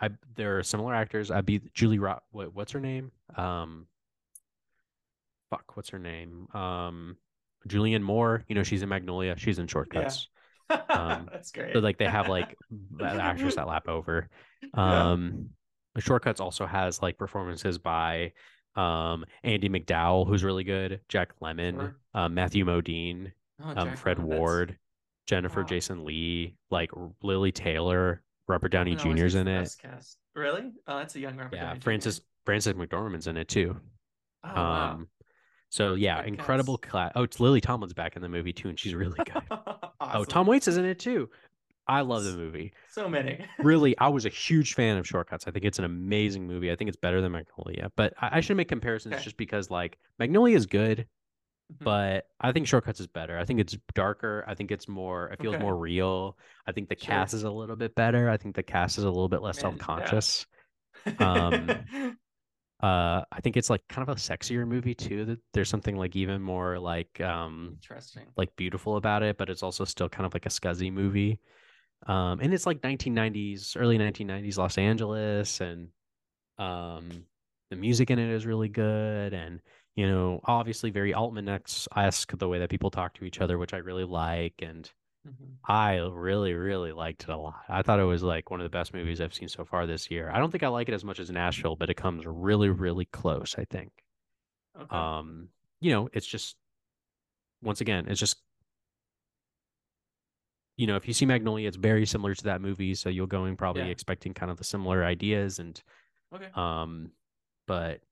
I 0.00 0.10
they're 0.34 0.62
similar 0.62 0.94
actors. 0.94 1.30
I'd 1.30 1.46
be 1.46 1.60
Julie 1.74 1.98
Ro- 1.98 2.20
what, 2.30 2.54
what's 2.54 2.72
her 2.72 2.80
name? 2.80 3.12
Um 3.36 3.86
fuck, 5.50 5.76
what's 5.76 5.90
her 5.90 5.98
name? 5.98 6.48
Um 6.54 7.16
Julianne 7.68 8.02
Moore, 8.02 8.42
you 8.48 8.54
know, 8.54 8.62
she's 8.62 8.82
in 8.82 8.88
Magnolia, 8.88 9.36
she's 9.36 9.58
in 9.58 9.66
Shortcuts. 9.66 10.28
Um, 10.88 11.28
That's 11.32 11.50
great. 11.52 11.72
So 11.72 11.80
like 11.80 11.98
they 11.98 12.06
have 12.06 12.28
like 12.28 12.56
actors 13.00 13.56
that 13.56 13.66
lap 13.68 13.88
over. 13.88 14.28
Yeah. 14.74 15.10
Um 15.12 15.50
Shortcuts 15.98 16.40
also 16.40 16.66
has 16.66 17.02
like 17.02 17.18
performances 17.18 17.78
by 17.78 18.32
um 18.76 19.24
Andie 19.42 19.68
MacDowell, 19.68 20.26
who's 20.26 20.44
really 20.44 20.64
good, 20.64 21.00
Jack 21.08 21.32
Lemmon, 21.40 21.74
Sure. 21.74 21.96
um, 22.14 22.34
Matthew 22.34 22.64
Modine, 22.64 23.32
Oh, 23.62 23.72
um, 23.76 23.96
Fred 23.96 24.18
Ward, 24.20 24.78
Jennifer 25.26 25.60
Wow. 25.62 25.66
Jason 25.66 26.04
Leigh, 26.04 26.56
like 26.70 26.90
Lili 27.22 27.50
Taylor, 27.52 28.22
Robert 28.46 28.70
Downey 28.70 28.92
Robert 28.92 29.06
always 29.06 29.20
Jr.'s 29.20 29.34
in 29.34 29.48
it. 29.48 29.76
Cast. 29.82 30.18
Really? 30.34 30.70
Oh, 30.86 30.98
that's 30.98 31.16
a 31.16 31.20
young 31.20 31.36
Robert 31.36 31.56
Yeah, 31.56 31.62
Downey 31.64 31.78
Jr. 31.80 31.84
Frances 31.84 32.20
Frances 32.46 32.72
McDormand's 32.74 33.26
in 33.26 33.36
it 33.36 33.48
too. 33.48 33.76
Oh 34.44 34.54
wow. 34.54 35.00
So 35.70 35.94
yeah, 35.94 36.22
incredible 36.24 36.76
class. 36.78 37.12
Oh, 37.14 37.22
it's 37.22 37.40
Lily 37.40 37.60
Tomlin's 37.60 37.94
back 37.94 38.16
in 38.16 38.22
the 38.22 38.28
movie 38.28 38.52
too, 38.52 38.68
and 38.68 38.78
she's 38.78 38.94
really 38.94 39.18
good. 39.24 39.42
Oh. 40.02 40.24
Tom 40.24 40.46
Waits 40.46 40.66
is 40.66 40.76
in 40.78 40.84
it 40.86 40.98
too. 40.98 41.28
I 41.86 42.00
love 42.00 42.24
the 42.24 42.32
movie. 42.36 42.72
So 42.90 43.08
many. 43.08 43.44
really, 43.58 43.96
I 43.98 44.08
was 44.08 44.24
a 44.26 44.28
huge 44.30 44.74
fan 44.74 44.96
of 44.96 45.06
Shortcuts. 45.06 45.46
I 45.46 45.50
think 45.50 45.64
it's 45.64 45.78
an 45.78 45.84
amazing 45.84 46.46
movie. 46.46 46.70
I 46.72 46.76
think 46.76 46.88
it's 46.88 46.96
better 46.96 47.20
than 47.20 47.32
Magnolia, 47.32 47.92
but 47.96 48.14
I, 48.20 48.38
I 48.38 48.40
shouldn't 48.40 48.56
make 48.58 48.68
comparisons 48.68 49.14
Okay. 49.16 49.24
just 49.24 49.36
because 49.36 49.70
like 49.70 49.98
Magnolia 50.18 50.56
is 50.56 50.66
good, 50.66 51.06
Mhm. 51.72 51.84
but 51.84 52.24
I 52.40 52.50
think 52.52 52.66
Shortcuts 52.66 52.98
is 53.00 53.06
better. 53.08 53.38
I 53.38 53.44
think 53.44 53.60
it's 53.60 53.76
darker. 53.94 54.42
I 54.48 54.54
think 54.54 54.70
it's 54.72 54.88
more. 54.88 55.28
It 55.28 55.40
feels 55.40 55.54
Okay. 55.56 55.62
more 55.62 55.76
real. 55.76 56.36
I 56.66 56.72
think 56.72 56.88
the 56.88 56.96
Sure. 56.98 57.06
cast 57.14 57.34
is 57.34 57.42
a 57.44 57.50
little 57.50 57.76
bit 57.76 57.94
better. 57.94 58.28
I 58.30 58.36
think 58.38 58.56
the 58.56 58.62
cast 58.64 58.98
is 58.98 59.04
a 59.04 59.08
little 59.10 59.28
bit 59.28 59.42
less 59.42 59.60
self 59.60 59.78
conscious. 59.78 60.46
um, 61.20 61.70
Uh, 62.82 63.22
I 63.30 63.40
think 63.42 63.56
it's 63.56 63.68
like 63.68 63.86
kind 63.88 64.08
of 64.08 64.16
a 64.16 64.18
sexier 64.18 64.66
movie 64.66 64.94
too. 64.94 65.24
That 65.24 65.38
there's 65.52 65.68
something 65.68 65.96
like 65.96 66.16
even 66.16 66.40
more 66.40 66.78
like 66.78 67.20
um 67.20 67.74
Interesting. 67.74 68.26
like 68.36 68.54
beautiful 68.56 68.96
about 68.96 69.22
it, 69.22 69.36
but 69.36 69.50
it's 69.50 69.62
also 69.62 69.84
still 69.84 70.08
kind 70.08 70.26
of 70.26 70.32
like 70.34 70.46
a 70.46 70.50
scuzzy 70.50 70.92
movie. 70.92 71.40
Um, 72.06 72.40
and 72.40 72.54
it's 72.54 72.66
like 72.66 72.82
1990s, 72.82 73.76
early 73.76 73.98
1990s 73.98 74.58
Los 74.58 74.78
Angeles, 74.78 75.60
and 75.60 75.88
um, 76.58 77.10
the 77.70 77.76
music 77.76 78.10
in 78.10 78.18
it 78.18 78.30
is 78.30 78.46
really 78.46 78.68
good, 78.68 79.34
and 79.34 79.60
you 79.96 80.06
know, 80.06 80.40
obviously 80.44 80.90
very 80.90 81.12
Altman 81.12 81.48
esque 81.48 82.38
the 82.38 82.48
way 82.48 82.58
that 82.60 82.70
people 82.70 82.90
talk 82.90 83.14
to 83.14 83.24
each 83.24 83.40
other, 83.40 83.58
which 83.58 83.74
I 83.74 83.78
really 83.78 84.04
like, 84.04 84.54
and 84.62 84.90
Mhm. 85.24 85.60
I 85.68 85.96
really, 85.96 86.54
really 86.54 86.92
liked 86.92 87.22
it 87.24 87.28
a 87.28 87.36
lot. 87.36 87.64
I 87.68 87.82
thought 87.82 88.00
it 88.00 88.04
was 88.04 88.22
like 88.22 88.50
one 88.50 88.60
of 88.60 88.64
the 88.64 88.70
best 88.70 88.94
movies 88.94 89.20
I've 89.20 89.34
seen 89.34 89.48
so 89.48 89.64
far 89.64 89.86
this 89.86 90.10
year. 90.10 90.30
I 90.30 90.38
don't 90.38 90.50
think 90.50 90.62
I 90.62 90.68
like 90.68 90.88
it 90.88 90.94
as 90.94 91.04
much 91.04 91.20
as 91.20 91.30
Nashville, 91.30 91.76
but 91.76 91.90
it 91.90 91.94
comes 91.94 92.26
really, 92.26 92.70
really 92.70 93.04
close. 93.06 93.56
I 93.58 93.64
think. 93.66 93.92
Okay. 94.76 94.96
Um, 94.96 95.50
you 95.80 95.92
know, 95.92 96.08
it's 96.12 96.26
just 96.26 96.56
once 97.62 97.80
again, 97.80 98.06
it's 98.08 98.20
just 98.20 98.42
you 100.76 100.86
know, 100.86 100.96
if 100.96 101.06
you 101.06 101.12
see 101.12 101.26
Magnolia, 101.26 101.68
it's 101.68 101.76
very 101.76 102.06
similar 102.06 102.34
to 102.34 102.44
that 102.44 102.60
movie, 102.60 102.94
so 102.94 103.08
you'll 103.10 103.26
go 103.26 103.44
in 103.44 103.56
probably 103.56 103.82
Yeah. 103.82 103.92
expecting 103.92 104.32
kind 104.32 104.50
of 104.50 104.56
the 104.58 104.64
similar 104.64 105.04
ideas 105.04 105.58
and 105.58 105.82
okay. 106.32 106.50
um, 106.54 107.12
but 107.66 108.02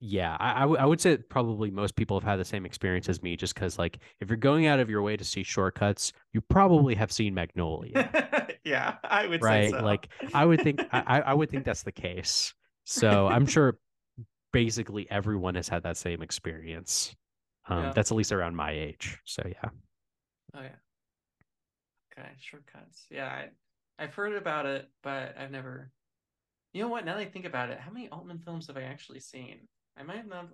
yeah, 0.00 0.36
I, 0.38 0.58
I, 0.58 0.60
w- 0.60 0.78
I 0.78 0.84
would 0.86 1.00
say 1.00 1.16
probably 1.16 1.70
most 1.70 1.96
people 1.96 2.18
have 2.18 2.28
had 2.28 2.36
the 2.38 2.44
same 2.44 2.64
experience 2.64 3.08
as 3.08 3.22
me, 3.22 3.36
just 3.36 3.54
because 3.54 3.78
like 3.78 3.98
if 4.20 4.28
you're 4.28 4.36
going 4.36 4.66
out 4.66 4.78
of 4.80 4.88
your 4.88 5.02
way 5.02 5.16
to 5.16 5.24
see 5.24 5.42
shortcuts, 5.42 6.12
you 6.32 6.40
probably 6.40 6.94
have 6.94 7.10
seen 7.10 7.34
Magnolia, 7.34 8.08
yeah, 8.64 8.96
I 9.04 9.26
would 9.26 9.42
right? 9.42 9.64
say 9.64 9.70
so. 9.70 9.82
Like 9.82 10.08
I 10.32 10.44
would 10.44 10.62
think 10.62 10.84
I, 10.92 11.02
I 11.06 11.20
I 11.20 11.34
would 11.34 11.50
think 11.50 11.64
that's 11.64 11.82
the 11.82 11.92
case. 11.92 12.54
So 12.84 13.26
I'm 13.26 13.46
sure 13.46 13.78
basically 14.52 15.10
everyone 15.10 15.56
has 15.56 15.68
had 15.68 15.82
that 15.84 15.96
same 15.96 16.22
experience. 16.22 17.16
Um, 17.68 17.78
Yeah. 17.78 17.92
That's 17.92 18.10
at 18.10 18.16
least 18.16 18.32
around 18.32 18.56
my 18.56 18.72
age. 18.72 19.18
So 19.24 19.42
yeah. 19.46 19.70
Oh 20.54 20.60
yeah. 20.62 20.76
Okay, 22.12 22.28
shortcuts. 22.38 23.06
Yeah, 23.10 23.26
I 23.28 23.50
I've 24.02 24.14
heard 24.14 24.34
about 24.34 24.66
it, 24.66 24.88
but 25.02 25.36
I've 25.38 25.50
never. 25.50 25.90
You 26.72 26.82
know 26.82 26.88
what? 26.88 27.04
Now 27.04 27.14
that 27.16 27.22
I 27.22 27.26
think 27.30 27.46
about 27.46 27.70
it, 27.70 27.80
how 27.80 27.90
many 27.90 28.08
Altman 28.10 28.38
films 28.40 28.66
have 28.68 28.76
I 28.76 28.82
actually 28.82 29.20
seen? 29.20 29.68
I 29.98 30.02
might 30.02 30.16
have 30.16 30.26
not. 30.28 30.48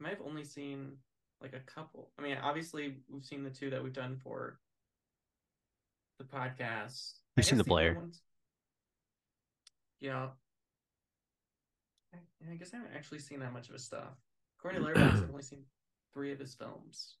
I 0.00 0.02
might 0.02 0.10
have 0.10 0.22
only 0.26 0.44
seen 0.44 0.92
like 1.40 1.54
a 1.54 1.60
couple. 1.60 2.10
I 2.18 2.22
mean, 2.22 2.36
obviously 2.42 2.96
we've 3.08 3.24
seen 3.24 3.42
the 3.44 3.50
two 3.50 3.70
that 3.70 3.82
we've 3.82 3.92
done 3.92 4.16
for 4.22 4.58
the 6.18 6.24
podcast. 6.24 7.14
You've 7.36 7.46
seen 7.46 7.58
The 7.94 8.00
ones- 8.00 8.22
Yeah. 10.00 10.28
I, 12.14 12.18
I 12.52 12.54
guess 12.56 12.72
I 12.72 12.76
haven't 12.76 12.94
actually 12.94 13.18
seen 13.18 13.40
that 13.40 13.52
much 13.52 13.68
of 13.68 13.72
his 13.74 13.84
stuff. 13.84 14.14
To 14.62 14.68
Letterboxd, 14.80 15.22
I've 15.24 15.30
only 15.30 15.42
seen 15.42 15.64
three 16.12 16.32
of 16.32 16.38
his 16.38 16.54
films. 16.54 17.16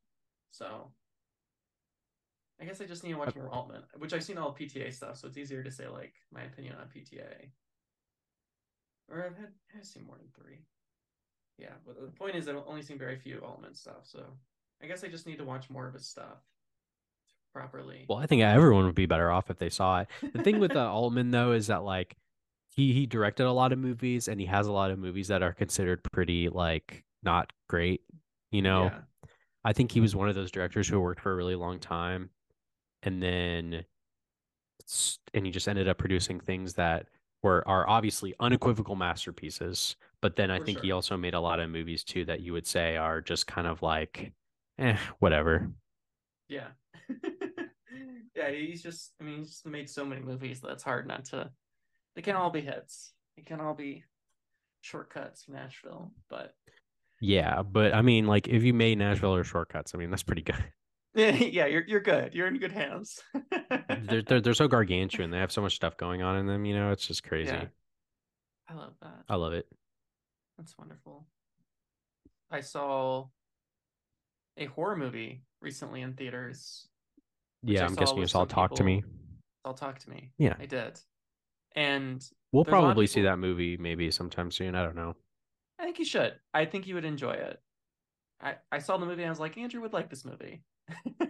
So 0.50 0.90
I 2.60 2.64
guess 2.64 2.80
I 2.80 2.86
just 2.86 3.02
need 3.04 3.12
to 3.12 3.18
watch 3.18 3.34
more 3.34 3.48
Altman, 3.48 3.82
which 3.98 4.12
I've 4.12 4.22
seen 4.24 4.38
all 4.38 4.54
PTA 4.54 4.92
stuff, 4.94 5.16
so 5.18 5.26
it's 5.28 5.36
easier 5.36 5.62
to 5.62 5.70
say 5.70 5.88
like 5.88 6.14
my 6.32 6.42
opinion 6.42 6.76
on 6.76 6.86
PTA. 6.86 7.50
Or 9.10 9.26
I've 9.26 9.36
had 9.36 9.48
I've 9.76 9.84
seen 9.84 10.06
more 10.06 10.16
than 10.16 10.28
three. 10.34 10.60
Yeah, 11.58 11.72
but 11.86 12.00
the 12.00 12.08
point 12.08 12.36
is 12.36 12.48
I've 12.48 12.56
only 12.66 12.82
seen 12.82 12.98
very 12.98 13.16
few 13.16 13.38
Altman 13.38 13.74
stuff, 13.74 14.02
so 14.02 14.24
I 14.82 14.86
guess 14.86 15.04
I 15.04 15.08
just 15.08 15.26
need 15.26 15.38
to 15.38 15.44
watch 15.44 15.70
more 15.70 15.86
of 15.86 15.94
his 15.94 16.06
stuff 16.06 16.42
properly. 17.52 18.04
Well, 18.08 18.18
I 18.18 18.26
think 18.26 18.42
everyone 18.42 18.86
would 18.86 18.94
be 18.94 19.06
better 19.06 19.30
off 19.30 19.50
if 19.50 19.58
they 19.58 19.70
saw 19.70 20.00
it. 20.00 20.08
The 20.32 20.42
thing 20.42 20.58
with 20.58 20.76
uh, 20.76 20.92
Altman 20.92 21.30
though 21.30 21.52
is 21.52 21.68
that 21.68 21.84
like 21.84 22.16
he 22.74 22.92
he 22.92 23.06
directed 23.06 23.46
a 23.46 23.52
lot 23.52 23.72
of 23.72 23.78
movies 23.78 24.26
and 24.28 24.40
he 24.40 24.46
has 24.46 24.66
a 24.66 24.72
lot 24.72 24.90
of 24.90 24.98
movies 24.98 25.28
that 25.28 25.42
are 25.42 25.52
considered 25.52 26.02
pretty 26.02 26.48
like 26.48 27.04
not 27.22 27.52
great. 27.68 28.02
You 28.50 28.62
know, 28.62 28.84
Yeah. 28.84 29.00
I 29.64 29.72
think 29.72 29.92
he 29.92 30.00
was 30.00 30.14
one 30.14 30.28
of 30.28 30.34
those 30.34 30.50
directors 30.50 30.88
who 30.88 31.00
worked 31.00 31.20
for 31.20 31.32
a 31.32 31.36
really 31.36 31.54
long 31.54 31.78
time, 31.78 32.30
and 33.02 33.22
then 33.22 33.84
and 35.32 35.46
he 35.46 35.52
just 35.52 35.68
ended 35.68 35.88
up 35.88 35.96
producing 35.98 36.40
things 36.40 36.74
that 36.74 37.06
were 37.42 37.66
are 37.66 37.88
obviously 37.88 38.34
unequivocal 38.40 38.96
masterpieces. 38.96 39.96
But 40.24 40.36
then 40.36 40.50
I 40.50 40.58
For 40.58 40.64
think 40.64 40.80
he 40.80 40.90
also 40.90 41.18
made 41.18 41.34
a 41.34 41.40
lot 41.40 41.60
of 41.60 41.68
movies 41.68 42.02
too 42.02 42.24
that 42.24 42.40
you 42.40 42.54
would 42.54 42.66
say 42.66 42.96
are 42.96 43.20
just 43.20 43.46
kind 43.46 43.66
of 43.66 43.82
like, 43.82 44.32
eh, 44.78 44.96
whatever. 45.18 45.68
Yeah. 46.48 46.68
Yeah, 48.34 48.50
he's 48.50 48.82
just 48.82 49.12
I 49.20 49.24
mean, 49.24 49.38
he's 49.38 49.50
just 49.50 49.66
made 49.66 49.88
so 49.88 50.04
many 50.04 50.20
movies 50.20 50.60
that 50.60 50.72
it's 50.72 50.82
hard 50.82 51.06
not 51.06 51.26
to 51.26 51.50
they 52.16 52.22
can 52.22 52.36
all 52.36 52.50
be 52.50 52.62
hits. 52.62 53.12
They 53.36 53.42
can 53.42 53.60
all 53.60 53.74
be 53.74 54.02
shortcuts 54.80 55.44
Nashville, 55.46 56.10
but 56.28 56.54
Yeah, 57.20 57.62
but 57.62 57.94
I 57.94 58.00
mean, 58.00 58.26
like 58.26 58.48
if 58.48 58.64
you 58.64 58.74
made 58.74 58.98
Nashville 58.98 59.36
or 59.36 59.44
Shortcuts, 59.44 59.94
I 59.94 59.98
mean 59.98 60.10
that's 60.10 60.24
pretty 60.24 60.42
good. 60.42 60.64
yeah, 61.14 61.66
you're 61.66 61.84
you're 61.86 62.00
good. 62.00 62.34
You're 62.34 62.48
in 62.48 62.58
good 62.58 62.72
hands. 62.72 63.22
they're, 64.08 64.22
they're 64.22 64.40
they're 64.40 64.54
so 64.54 64.68
gargantuan. 64.68 65.30
They 65.30 65.38
have 65.38 65.52
so 65.52 65.62
much 65.62 65.76
stuff 65.76 65.96
going 65.98 66.22
on 66.22 66.36
in 66.38 66.46
them. 66.46 66.64
You 66.64 66.74
know, 66.74 66.90
it's 66.92 67.06
just 67.06 67.22
crazy. 67.22 67.52
Yeah. 67.52 67.66
I 68.68 68.74
love 68.74 68.94
that. 69.02 69.22
I 69.28 69.36
love 69.36 69.52
it. 69.52 69.68
That's 70.58 70.76
wonderful. 70.78 71.26
I 72.50 72.60
saw 72.60 73.26
a 74.56 74.66
horror 74.66 74.96
movie 74.96 75.42
recently 75.60 76.02
in 76.02 76.14
theaters. 76.14 76.86
Yeah, 77.62 77.86
I'm 77.86 77.94
guessing 77.94 78.18
you 78.18 78.26
saw 78.26 78.44
Talk 78.44 78.74
to 78.76 78.84
Me. 78.84 78.96
people- 79.02 79.10
All 79.64 79.74
talk 79.74 79.98
to 80.00 80.10
me. 80.10 80.30
Yeah. 80.38 80.54
I 80.58 80.66
did. 80.66 81.00
And 81.74 82.24
We'll 82.52 82.64
probably 82.64 83.06
see 83.08 83.22
that 83.22 83.38
movie 83.38 83.76
maybe 83.76 84.10
sometime 84.10 84.50
soon. 84.50 84.74
I 84.76 84.84
don't 84.84 84.94
know. 84.94 85.16
I 85.80 85.84
think 85.84 85.98
you 85.98 86.04
should. 86.04 86.34
I 86.52 86.66
think 86.66 86.86
you 86.86 86.94
would 86.94 87.04
enjoy 87.04 87.32
it. 87.32 87.60
I, 88.40 88.56
I 88.70 88.78
saw 88.78 88.96
the 88.96 89.06
movie 89.06 89.22
and 89.22 89.28
I 89.28 89.30
was 89.30 89.40
like, 89.40 89.56
Andrew 89.58 89.80
would 89.80 89.92
like 89.92 90.08
this 90.10 90.24
movie. 90.24 90.62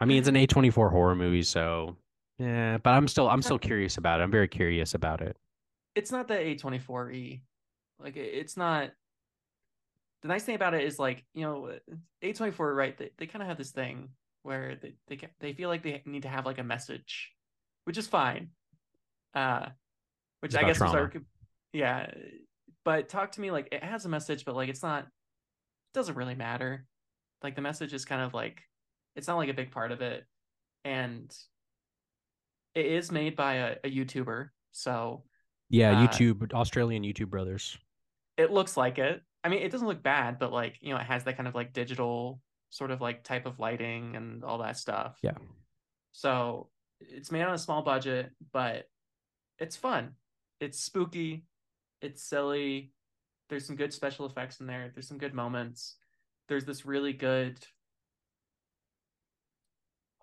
I 0.00 0.06
mean, 0.06 0.18
it's 0.18 0.28
an 0.28 0.36
A24 0.36 0.90
horror 0.90 1.14
movie, 1.14 1.42
so 1.42 1.96
yeah. 2.38 2.78
But 2.78 2.90
I'm 2.90 3.06
still 3.08 3.28
I'm 3.28 3.42
still 3.42 3.58
curious 3.58 3.98
about 3.98 4.20
it. 4.20 4.22
I'm 4.22 4.30
very 4.30 4.48
curious 4.48 4.94
about 4.94 5.20
it. 5.20 5.36
it's 5.94 6.10
not 6.12 6.28
the 6.28 6.34
A24E. 6.34 7.40
Like 8.02 8.16
it- 8.16 8.34
it's 8.34 8.56
not 8.56 8.90
the 10.22 10.28
nice 10.28 10.44
thing 10.44 10.54
about 10.54 10.74
it 10.74 10.84
is 10.84 10.98
like, 10.98 11.24
you 11.34 11.42
know, 11.42 11.78
A24, 12.22 12.76
right? 12.76 12.96
They, 12.96 13.10
they 13.16 13.26
kind 13.26 13.42
of 13.42 13.48
have 13.48 13.56
this 13.58 13.70
thing 13.70 14.10
where 14.42 14.76
they, 14.80 14.94
they 15.08 15.18
they 15.40 15.52
feel 15.54 15.68
like 15.68 15.82
they 15.82 16.02
need 16.04 16.22
to 16.22 16.28
have 16.28 16.44
like 16.46 16.58
a 16.58 16.62
message, 16.64 17.30
which 17.84 17.96
is 17.98 18.06
fine. 18.06 18.50
Uh 19.34 19.66
which 20.40 20.54
It's 20.54 20.62
I 20.62 20.66
guess 20.66 20.80
was 20.80 20.92
our 20.94 21.08
trauma. 21.08 21.24
yeah. 21.72 22.10
But 22.84 23.08
talk 23.08 23.32
to 23.32 23.40
me 23.40 23.50
like 23.50 23.68
it 23.72 23.82
has 23.84 24.04
a 24.04 24.08
message, 24.08 24.44
but 24.44 24.54
like 24.56 24.68
it's 24.68 24.82
not 24.82 25.04
it 25.04 25.94
doesn't 25.94 26.16
really 26.16 26.34
matter. 26.34 26.86
Like 27.42 27.54
the 27.56 27.62
message 27.62 27.92
is 27.94 28.04
kind 28.04 28.22
of 28.22 28.34
like 28.34 28.62
it's 29.16 29.26
not 29.28 29.36
like 29.36 29.48
a 29.48 29.54
big 29.54 29.70
part 29.70 29.92
of 29.92 30.00
it. 30.02 30.24
And 30.84 31.34
it 32.74 32.86
is 32.86 33.10
made 33.10 33.36
by 33.36 33.54
a, 33.54 33.76
a 33.84 33.90
YouTuber, 33.90 34.48
so 34.72 35.24
Yeah, 35.68 35.92
Uh, 36.00 36.06
YouTube 36.06 36.52
Australian 36.52 37.02
YouTube 37.02 37.28
brothers. 37.28 37.76
It 38.36 38.50
looks 38.50 38.76
like 38.76 38.98
it. 38.98 39.22
I 39.42 39.48
mean, 39.48 39.62
it 39.62 39.70
doesn't 39.70 39.86
look 39.86 40.02
bad, 40.02 40.38
but 40.38 40.52
like, 40.52 40.78
you 40.80 40.92
know, 40.92 41.00
it 41.00 41.06
has 41.06 41.24
that 41.24 41.36
kind 41.36 41.48
of 41.48 41.54
like 41.54 41.72
digital 41.72 42.40
sort 42.70 42.90
of 42.90 43.00
like 43.00 43.24
type 43.24 43.46
of 43.46 43.58
lighting 43.58 44.16
and 44.16 44.44
all 44.44 44.58
that 44.58 44.76
stuff. 44.76 45.18
Yeah. 45.22 45.38
So 46.12 46.70
it's 47.00 47.30
made 47.32 47.42
on 47.42 47.54
a 47.54 47.58
small 47.58 47.82
budget, 47.82 48.30
but 48.52 48.88
it's 49.58 49.76
fun. 49.76 50.14
It's 50.60 50.78
spooky. 50.78 51.44
It's 52.02 52.22
silly. 52.22 52.92
There's 53.48 53.66
some 53.66 53.76
good 53.76 53.92
special 53.92 54.26
effects 54.26 54.60
in 54.60 54.66
there. 54.66 54.90
There's 54.92 55.08
some 55.08 55.18
good 55.18 55.34
moments. 55.34 55.96
There's 56.48 56.64
this 56.64 56.84
really 56.84 57.12
good. 57.12 57.58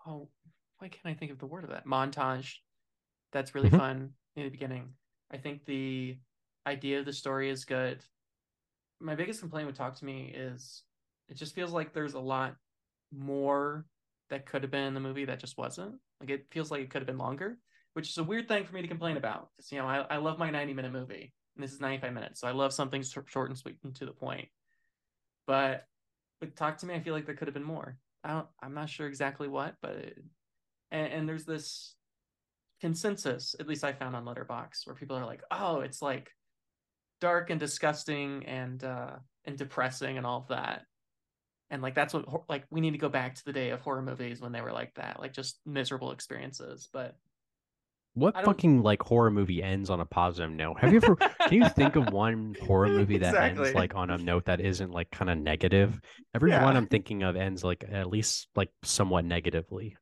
Oh, 0.06 0.30
why 0.78 0.90
can't 0.90 1.06
I 1.06 1.14
think 1.18 1.32
of 1.32 1.40
the 1.40 1.46
word 1.46 1.64
of 1.64 1.72
that? 1.72 1.86
Montage. 1.86 2.58
That's 3.32 3.54
really 3.56 3.70
Mhm. 3.70 3.78
fun 3.78 4.16
in 4.36 4.44
the 4.44 4.50
beginning. 4.50 4.96
I 5.30 5.38
think 5.38 5.66
the 5.66 6.18
idea 6.68 7.00
of 7.00 7.06
the 7.06 7.14
story 7.14 7.50
is 7.50 7.66
good. 7.66 8.00
My 9.00 9.16
biggest 9.16 9.40
complaint 9.40 9.68
with 9.68 9.78
Talk 9.78 9.96
to 9.96 10.06
Me 10.06 10.34
is 10.36 10.84
it 11.30 11.38
just 11.38 11.56
feels 11.56 11.72
like 11.72 11.94
there's 11.94 12.14
a 12.14 12.20
lot 12.20 12.56
more 13.12 13.86
that 14.30 14.46
could 14.46 14.64
have 14.64 14.72
been 14.72 14.84
in 14.84 14.94
the 14.94 15.00
movie 15.00 15.26
that 15.26 15.40
just 15.40 15.58
wasn't. 15.58 15.96
Like 16.20 16.30
it 16.30 16.46
feels 16.52 16.70
like 16.70 16.82
it 16.82 16.90
could 16.90 17.02
have 17.02 17.08
been 17.08 17.18
longer, 17.18 17.58
which 17.94 18.10
is 18.10 18.18
a 18.18 18.24
weird 18.24 18.48
thing 18.48 18.66
for 18.66 18.74
me 18.74 18.82
to 18.82 18.88
complain 18.88 19.18
about. 19.18 19.50
Because 19.56 19.72
you 19.72 19.80
know, 19.80 19.86
I, 19.86 20.06
I 20.10 20.18
love 20.18 20.38
my 20.38 20.50
90 20.50 20.74
minute 20.74 20.92
movie, 20.92 21.34
and 21.56 21.64
this 21.64 21.74
is 21.74 21.80
95 21.80 22.14
minutes, 22.14 22.42
so 22.42 22.48
I 22.48 22.52
love 22.52 22.74
something 22.74 23.04
short 23.04 23.50
and 23.50 23.58
sweet 23.58 23.78
and 23.84 23.96
to 23.96 24.06
the 24.06 24.12
point. 24.12 24.50
But 25.46 25.86
with 26.42 26.56
Talk 26.56 26.78
to 26.80 26.86
Me, 26.86 26.96
I 26.96 27.00
feel 27.00 27.14
like 27.14 27.26
there 27.26 27.36
could 27.36 27.48
have 27.48 27.56
been 27.56 27.64
more. 27.64 27.98
I 28.24 28.32
don't. 28.32 28.48
I'm 28.62 28.74
not 28.74 28.90
sure 28.90 29.08
exactly 29.08 29.48
what, 29.48 29.76
but 29.82 29.92
it, 29.92 30.24
and, 30.92 31.14
and 31.14 31.30
there's 31.30 31.46
this 31.46 31.96
consensus, 32.82 33.56
at 33.60 33.68
least 33.68 33.84
I 33.84 33.94
found 33.94 34.16
on 34.16 34.26
Letterboxd, 34.26 34.86
where 34.86 34.96
people 34.96 35.16
are 35.18 35.26
like, 35.26 35.44
"Oh, 35.52 35.80
it's 35.80 36.02
like 36.02 36.32
dark 37.22 37.50
and 37.50 37.60
disgusting 37.60 38.46
and 38.46 38.84
uh 38.84 39.16
and 39.46 39.58
depressing 39.58 40.18
and 40.18 40.26
all 40.26 40.40
of 40.42 40.48
that." 40.50 40.84
And 41.70 41.82
like 41.82 41.96
that's 41.96 42.14
what 42.14 42.26
like 42.50 42.64
we 42.70 42.80
need 42.82 42.92
to 42.92 42.98
go 42.98 43.10
back 43.10 43.36
to 43.36 43.46
the 43.46 43.54
day 43.54 43.72
of 43.72 43.82
horror 43.82 44.02
movies 44.02 44.40
when 44.42 44.52
they 44.52 44.62
were 44.62 44.72
like 44.72 44.94
that, 44.96 45.20
like 45.20 45.34
just 45.34 45.60
miserable 45.66 46.12
experiences. 46.12 46.88
But 46.94 47.16
What 48.14 48.36
fucking 48.46 48.82
like 48.84 49.02
horror 49.04 49.30
movie 49.30 49.62
ends 49.62 49.90
on 49.90 50.00
a 50.00 50.06
positive 50.06 50.50
note? 50.52 50.80
Have 50.80 50.92
you 50.94 50.98
ever 51.04 51.16
can 51.18 51.54
you 51.54 51.68
think 51.70 51.96
of 51.98 52.12
one 52.14 52.56
horror 52.66 52.88
movie 52.88 53.18
that 53.18 53.30
Exactly. 53.36 53.66
ends 53.66 53.76
like 53.76 53.96
on 53.96 54.10
a 54.10 54.18
note 54.18 54.46
that 54.46 54.62
isn't 54.62 54.92
like 54.92 55.12
kind 55.12 55.30
of 55.30 55.38
negative? 55.38 56.00
Every 56.34 56.52
Yeah. 56.52 56.64
one 56.64 56.78
I'm 56.78 56.88
thinking 56.88 57.22
of 57.24 57.36
ends 57.36 57.64
like 57.66 57.84
at 57.92 58.08
least 58.08 58.48
like 58.56 58.70
somewhat 58.84 59.26
negatively. 59.26 59.98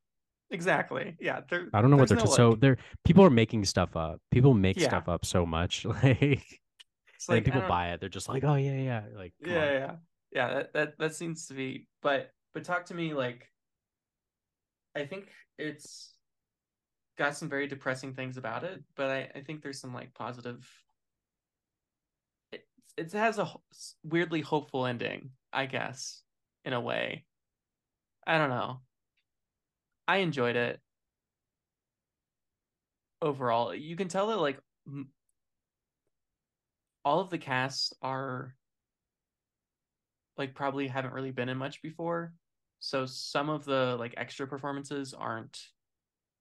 exactly, 0.50 1.16
yeah. 1.20 1.40
There, 1.50 1.68
I 1.74 1.80
don't 1.82 1.90
know 1.90 1.96
what 1.96 2.08
they're 2.08 2.16
no, 2.18 2.24
t- 2.26 2.30
so 2.30 2.50
like- 2.50 2.60
they're 2.60 2.76
people 3.04 3.24
are 3.24 3.30
making 3.30 3.64
stuff 3.64 3.96
up. 3.96 4.20
People 4.30 4.54
make 4.54 4.78
Yeah. 4.78 4.86
stuff 4.88 5.08
up 5.08 5.24
so 5.26 5.44
much 5.44 5.84
like 6.02 6.60
it's 7.16 7.28
like, 7.28 7.44
people 7.44 7.62
buy 7.68 7.88
it. 7.88 8.00
They're 8.00 8.08
just 8.08 8.28
like, 8.28 8.44
"Oh 8.44 8.54
yeah, 8.54 8.76
yeah." 8.76 9.02
Like 9.14 9.32
yeah 9.40 9.50
on. 9.50 9.72
yeah 9.72 9.92
yeah 10.32 10.54
that, 10.54 10.72
that 10.72 10.98
that 10.98 11.14
seems 11.14 11.46
to 11.46 11.54
be 11.54 11.86
but 12.02 12.30
but 12.52 12.64
talk 12.64 12.84
to 12.86 12.94
me 12.94 13.14
like 13.14 13.50
i 14.94 15.04
think 15.04 15.28
it's 15.58 16.14
got 17.16 17.36
some 17.36 17.48
very 17.48 17.66
depressing 17.66 18.12
things 18.12 18.36
about 18.36 18.64
it 18.64 18.82
but 18.96 19.10
i, 19.10 19.30
I 19.34 19.40
think 19.40 19.62
there's 19.62 19.80
some 19.80 19.94
like 19.94 20.12
positive 20.14 20.68
it, 22.52 22.66
it 22.96 23.12
has 23.12 23.38
a 23.38 23.50
weirdly 24.04 24.42
hopeful 24.42 24.86
ending 24.86 25.30
i 25.52 25.66
guess 25.66 26.22
in 26.64 26.72
a 26.72 26.80
way 26.80 27.24
i 28.26 28.36
don't 28.36 28.50
know 28.50 28.80
i 30.06 30.18
enjoyed 30.18 30.56
it 30.56 30.80
overall 33.22 33.74
you 33.74 33.96
can 33.96 34.08
tell 34.08 34.26
that 34.28 34.36
like 34.36 34.58
all 37.06 37.20
of 37.20 37.30
the 37.30 37.38
casts 37.38 37.92
are 38.02 38.56
like 40.36 40.56
probably 40.56 40.88
haven't 40.88 41.14
really 41.14 41.30
been 41.30 41.48
in 41.48 41.56
much 41.56 41.80
before. 41.80 42.34
So 42.80 43.06
some 43.06 43.48
of 43.48 43.64
the 43.64 43.96
like 43.96 44.14
extra 44.16 44.44
performances 44.46 45.14
aren't 45.14 45.56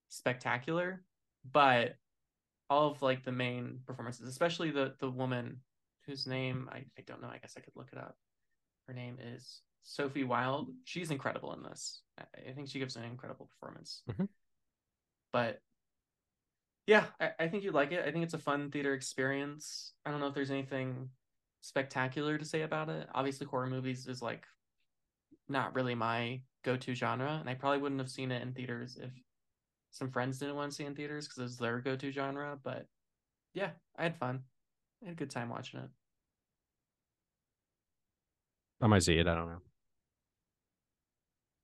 spectacular, 0.10 1.04
but 1.50 1.98
all 2.68 2.90
of 2.90 3.04
like 3.04 3.24
the 3.24 3.32
main 3.32 3.80
performances, 3.86 4.28
especially 4.28 4.72
the 4.72 4.96
the 5.00 5.10
woman 5.10 5.62
whose 6.08 6.26
name 6.26 6.68
I, 6.72 6.78
I 6.98 7.04
don't 7.06 7.22
know, 7.22 7.30
I 7.30 7.38
guess 7.38 7.54
I 7.56 7.62
could 7.62 7.76
look 7.76 7.90
it 7.92 8.00
up. 8.00 8.18
Her 8.88 8.94
name 8.96 9.18
is 9.22 9.62
Sophie 9.84 10.24
Wilde. 10.24 10.72
She's 10.84 11.12
incredible 11.12 11.54
in 11.54 11.62
this. 11.62 12.02
I, 12.18 12.54
think 12.54 12.70
she 12.70 12.80
gives 12.80 12.96
an 12.96 13.04
incredible 13.04 13.52
performance. 13.52 14.02
Mhm. 14.10 14.30
But 15.32 15.60
yeah, 16.88 17.06
I, 17.20 17.32
I 17.40 17.48
think 17.48 17.64
you'd 17.64 17.74
like 17.74 17.92
it. 17.92 18.06
I 18.06 18.12
think 18.12 18.24
it's 18.24 18.34
a 18.34 18.40
fun 18.40 18.70
theater 18.70 18.94
experience. 18.94 19.94
I 20.06 20.12
don't 20.12 20.20
know 20.20 20.28
if 20.28 20.36
there's 20.36 20.52
anything 20.52 21.10
spectacular 21.62 22.38
to 22.38 22.46
say 22.46 22.62
about 22.62 22.90
it. 22.90 23.08
Obviously, 23.14 23.48
horror 23.48 23.68
movies 23.68 24.08
is 24.08 24.22
like 24.22 24.46
not 25.50 25.76
really 25.76 25.96
my 25.96 26.42
go-to 26.64 26.94
genre, 26.94 27.38
and 27.40 27.50
I 27.50 27.56
probably 27.56 27.80
wouldn't 27.80 28.02
have 28.02 28.10
seen 28.10 28.32
it 28.32 28.42
in 28.42 28.54
theaters 28.54 28.98
if 29.02 29.12
some 29.92 30.12
friends 30.12 30.40
didn't 30.40 30.56
want 30.56 30.72
to 30.72 30.76
see 30.76 30.84
it 30.84 30.88
in 30.88 30.96
theaters 30.96 31.28
because 31.28 31.52
it's 31.52 31.60
their 31.60 31.80
go-to 31.80 32.12
genre. 32.12 32.58
But 32.64 32.86
yeah, 33.54 33.72
I 33.98 34.04
had 34.04 34.18
fun. 34.18 34.44
I 35.02 35.06
had 35.06 35.14
a 35.14 35.18
good 35.18 35.32
time 35.32 35.50
watching 35.50 35.80
it. 35.80 35.90
I 38.82 38.88
might 38.88 39.04
see 39.04 39.18
it. 39.18 39.28
I 39.28 39.34
don't 39.36 39.48
know. 39.48 39.62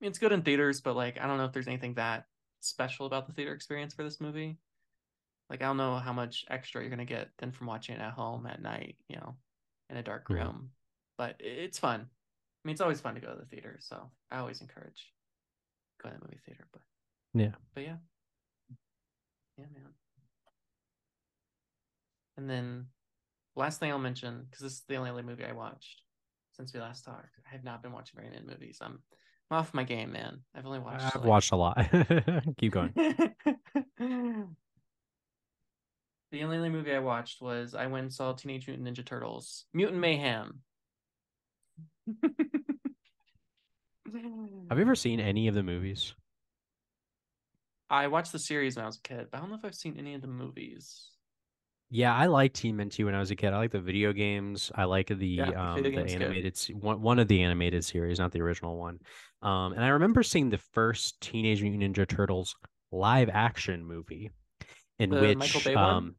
mean, 0.00 0.08
it's 0.10 0.18
good 0.18 0.32
in 0.32 0.42
theaters, 0.42 0.80
but 0.80 0.96
like 0.96 1.20
I 1.20 1.28
don't 1.28 1.38
know 1.38 1.44
if 1.44 1.52
there's 1.52 1.68
anything 1.68 1.94
that 1.94 2.26
special 2.58 3.06
about 3.06 3.26
the 3.28 3.32
theater 3.32 3.52
experience 3.52 3.94
for 3.94 4.02
this 4.02 4.20
movie. 4.20 4.58
Like 5.52 5.60
I 5.60 5.66
don't 5.66 5.76
know 5.76 5.96
how 5.96 6.14
much 6.14 6.46
extra 6.48 6.80
you're 6.80 6.88
gonna 6.88 7.04
get 7.04 7.28
than 7.36 7.52
from 7.52 7.66
watching 7.66 7.94
it 7.94 8.00
at 8.00 8.14
home 8.14 8.46
at 8.46 8.62
night, 8.62 8.96
you 9.10 9.16
know, 9.16 9.36
in 9.90 9.98
a 9.98 10.02
dark 10.02 10.30
room. 10.30 10.70
But 11.18 11.36
it's 11.40 11.78
fun. 11.78 12.00
I 12.00 12.06
mean, 12.64 12.72
it's 12.72 12.80
always 12.80 13.02
fun 13.02 13.16
to 13.16 13.20
go 13.20 13.34
to 13.34 13.38
the 13.38 13.44
theater, 13.44 13.76
so 13.78 14.10
I 14.30 14.38
always 14.38 14.62
encourage 14.62 15.12
going 16.02 16.14
to 16.14 16.20
the 16.20 16.26
movie 16.26 16.40
theater. 16.46 16.66
But 16.72 16.80
Yeah. 17.34 17.50
but 17.74 17.82
yeah, 17.82 17.96
yeah, 19.58 19.66
man. 19.74 19.92
And 22.38 22.48
then 22.48 22.86
last 23.54 23.78
thing 23.78 23.90
I'll 23.90 23.98
mention, 23.98 24.46
because 24.48 24.62
this 24.62 24.72
is 24.72 24.82
the 24.88 24.96
only 24.96 25.10
other 25.10 25.22
movie 25.22 25.44
I 25.44 25.52
watched 25.52 26.00
since 26.52 26.72
we 26.72 26.80
last 26.80 27.04
talked. 27.04 27.36
I 27.46 27.52
have 27.52 27.62
not 27.62 27.82
been 27.82 27.92
watching 27.92 28.18
very 28.18 28.30
many 28.30 28.46
movies. 28.46 28.78
I'm, 28.80 29.00
I'm 29.50 29.58
off 29.58 29.74
my 29.74 29.84
game, 29.84 30.12
man. 30.12 30.38
I've 30.54 30.64
only 30.64 30.78
watched. 30.78 31.04
I've 31.04 31.16
like... 31.16 31.24
watched 31.24 31.52
a 31.52 31.56
lot. 31.56 31.76
Keep 32.56 32.72
going. 32.72 32.94
the 36.32 36.42
only 36.42 36.58
other 36.58 36.70
movie 36.70 36.92
I 36.94 36.98
watched 36.98 37.40
was 37.40 37.74
I 37.74 37.86
went 37.86 38.04
and 38.04 38.12
saw 38.12 38.32
Teenage 38.32 38.66
Mutant 38.66 38.88
Ninja 38.88 39.04
Turtles: 39.06 39.66
Mutant 39.72 40.00
Mayhem. 40.00 40.62
Have 44.70 44.78
you 44.78 44.82
ever 44.82 44.94
seen 44.96 45.20
any 45.20 45.46
of 45.48 45.54
the 45.54 45.62
movies? 45.62 46.14
I 47.90 48.08
watched 48.08 48.32
the 48.32 48.38
series 48.40 48.74
when 48.76 48.84
I 48.84 48.86
was 48.86 48.96
a 48.96 49.02
kid, 49.02 49.28
but 49.30 49.36
I 49.36 49.40
don't 49.40 49.50
know 49.50 49.56
if 49.56 49.64
I've 49.64 49.74
seen 49.74 49.96
any 49.98 50.14
of 50.14 50.22
the 50.22 50.26
movies. 50.26 51.10
Yeah, 51.90 52.14
I 52.14 52.26
liked 52.26 52.56
TMNT 52.56 53.04
when 53.04 53.14
I 53.14 53.18
was 53.18 53.30
a 53.30 53.36
kid. 53.36 53.52
I 53.52 53.58
like 53.58 53.70
the 53.70 53.80
video 53.80 54.12
games. 54.14 54.72
I 54.74 54.84
like 54.84 55.08
the 55.08 55.36
Yeah, 55.36 55.50
um 55.54 55.82
the 55.82 55.90
game's 55.90 56.14
good. 56.14 56.26
animated 56.26 56.58
one 56.72 57.02
one 57.02 57.18
of 57.18 57.28
the 57.28 57.42
animated 57.42 57.84
series, 57.84 58.18
not 58.18 58.32
the 58.32 58.40
original 58.40 58.78
one. 58.78 58.98
Um, 59.42 59.72
and 59.74 59.84
I 59.84 59.88
remember 59.88 60.22
seeing 60.22 60.48
the 60.48 60.58
first 60.58 61.20
Teenage 61.20 61.62
Mutant 61.62 61.94
Ninja 61.94 62.08
Turtles 62.08 62.56
live 62.90 63.28
action 63.28 63.84
movie, 63.84 64.30
in 64.98 65.10
The 65.10 65.16
which 65.18 65.36
Michael 65.36 65.60
Bay 65.60 65.76
one? 65.76 66.06
um 66.06 66.16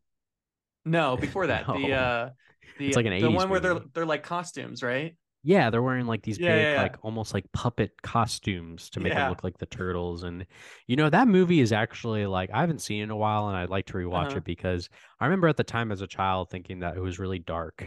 No, 0.85 1.17
before 1.17 1.47
that, 1.47 1.71
the 1.71 1.93
uh, 1.93 2.29
the 2.77 2.87
It's 2.87 2.95
like 2.95 3.05
an 3.05 3.13
the 3.19 3.31
80s 3.31 3.31
one 3.31 3.49
where 3.49 3.59
they're 3.59 3.79
they're 3.93 4.05
like 4.05 4.23
costumes, 4.23 4.83
right? 4.83 5.15
yeah, 5.45 5.69
they're 5.69 5.81
wearing 5.83 6.05
like 6.07 6.21
these 6.23 6.37
Yeah, 6.37 6.55
big 6.55 6.69
yeah, 6.69 6.71
yeah. 6.73 6.95
like 6.95 6.97
almost 7.03 7.33
like 7.33 7.51
puppet 7.51 8.01
costumes 8.01 8.89
to 8.91 9.01
make 9.01 9.13
them 9.15 9.27
Yeah. 9.27 9.27
look 9.27 9.43
like 9.43 9.57
the 9.57 9.65
turtles. 9.65 10.23
And 10.23 10.45
you 10.87 10.95
know 10.95 11.09
that 11.09 11.27
movie 11.27 11.59
is 11.59 11.73
actually 11.73 12.25
like 12.25 12.49
I 12.53 12.61
haven't 12.61 12.81
seen 12.81 13.01
it 13.01 13.03
in 13.05 13.09
a 13.11 13.17
while, 13.17 13.49
and 13.49 13.57
I'd 13.57 13.69
like 13.69 13.85
to 13.87 13.93
rewatch 13.93 14.35
Uh-huh. 14.35 14.37
it 14.37 14.45
because 14.45 14.89
I 15.19 15.25
remember 15.25 15.47
at 15.49 15.57
the 15.57 15.63
time 15.65 15.91
as 15.91 16.01
a 16.01 16.07
child 16.07 16.49
thinking 16.49 16.79
that 16.79 16.95
it 16.95 17.01
was 17.01 17.19
really 17.19 17.39
dark. 17.39 17.85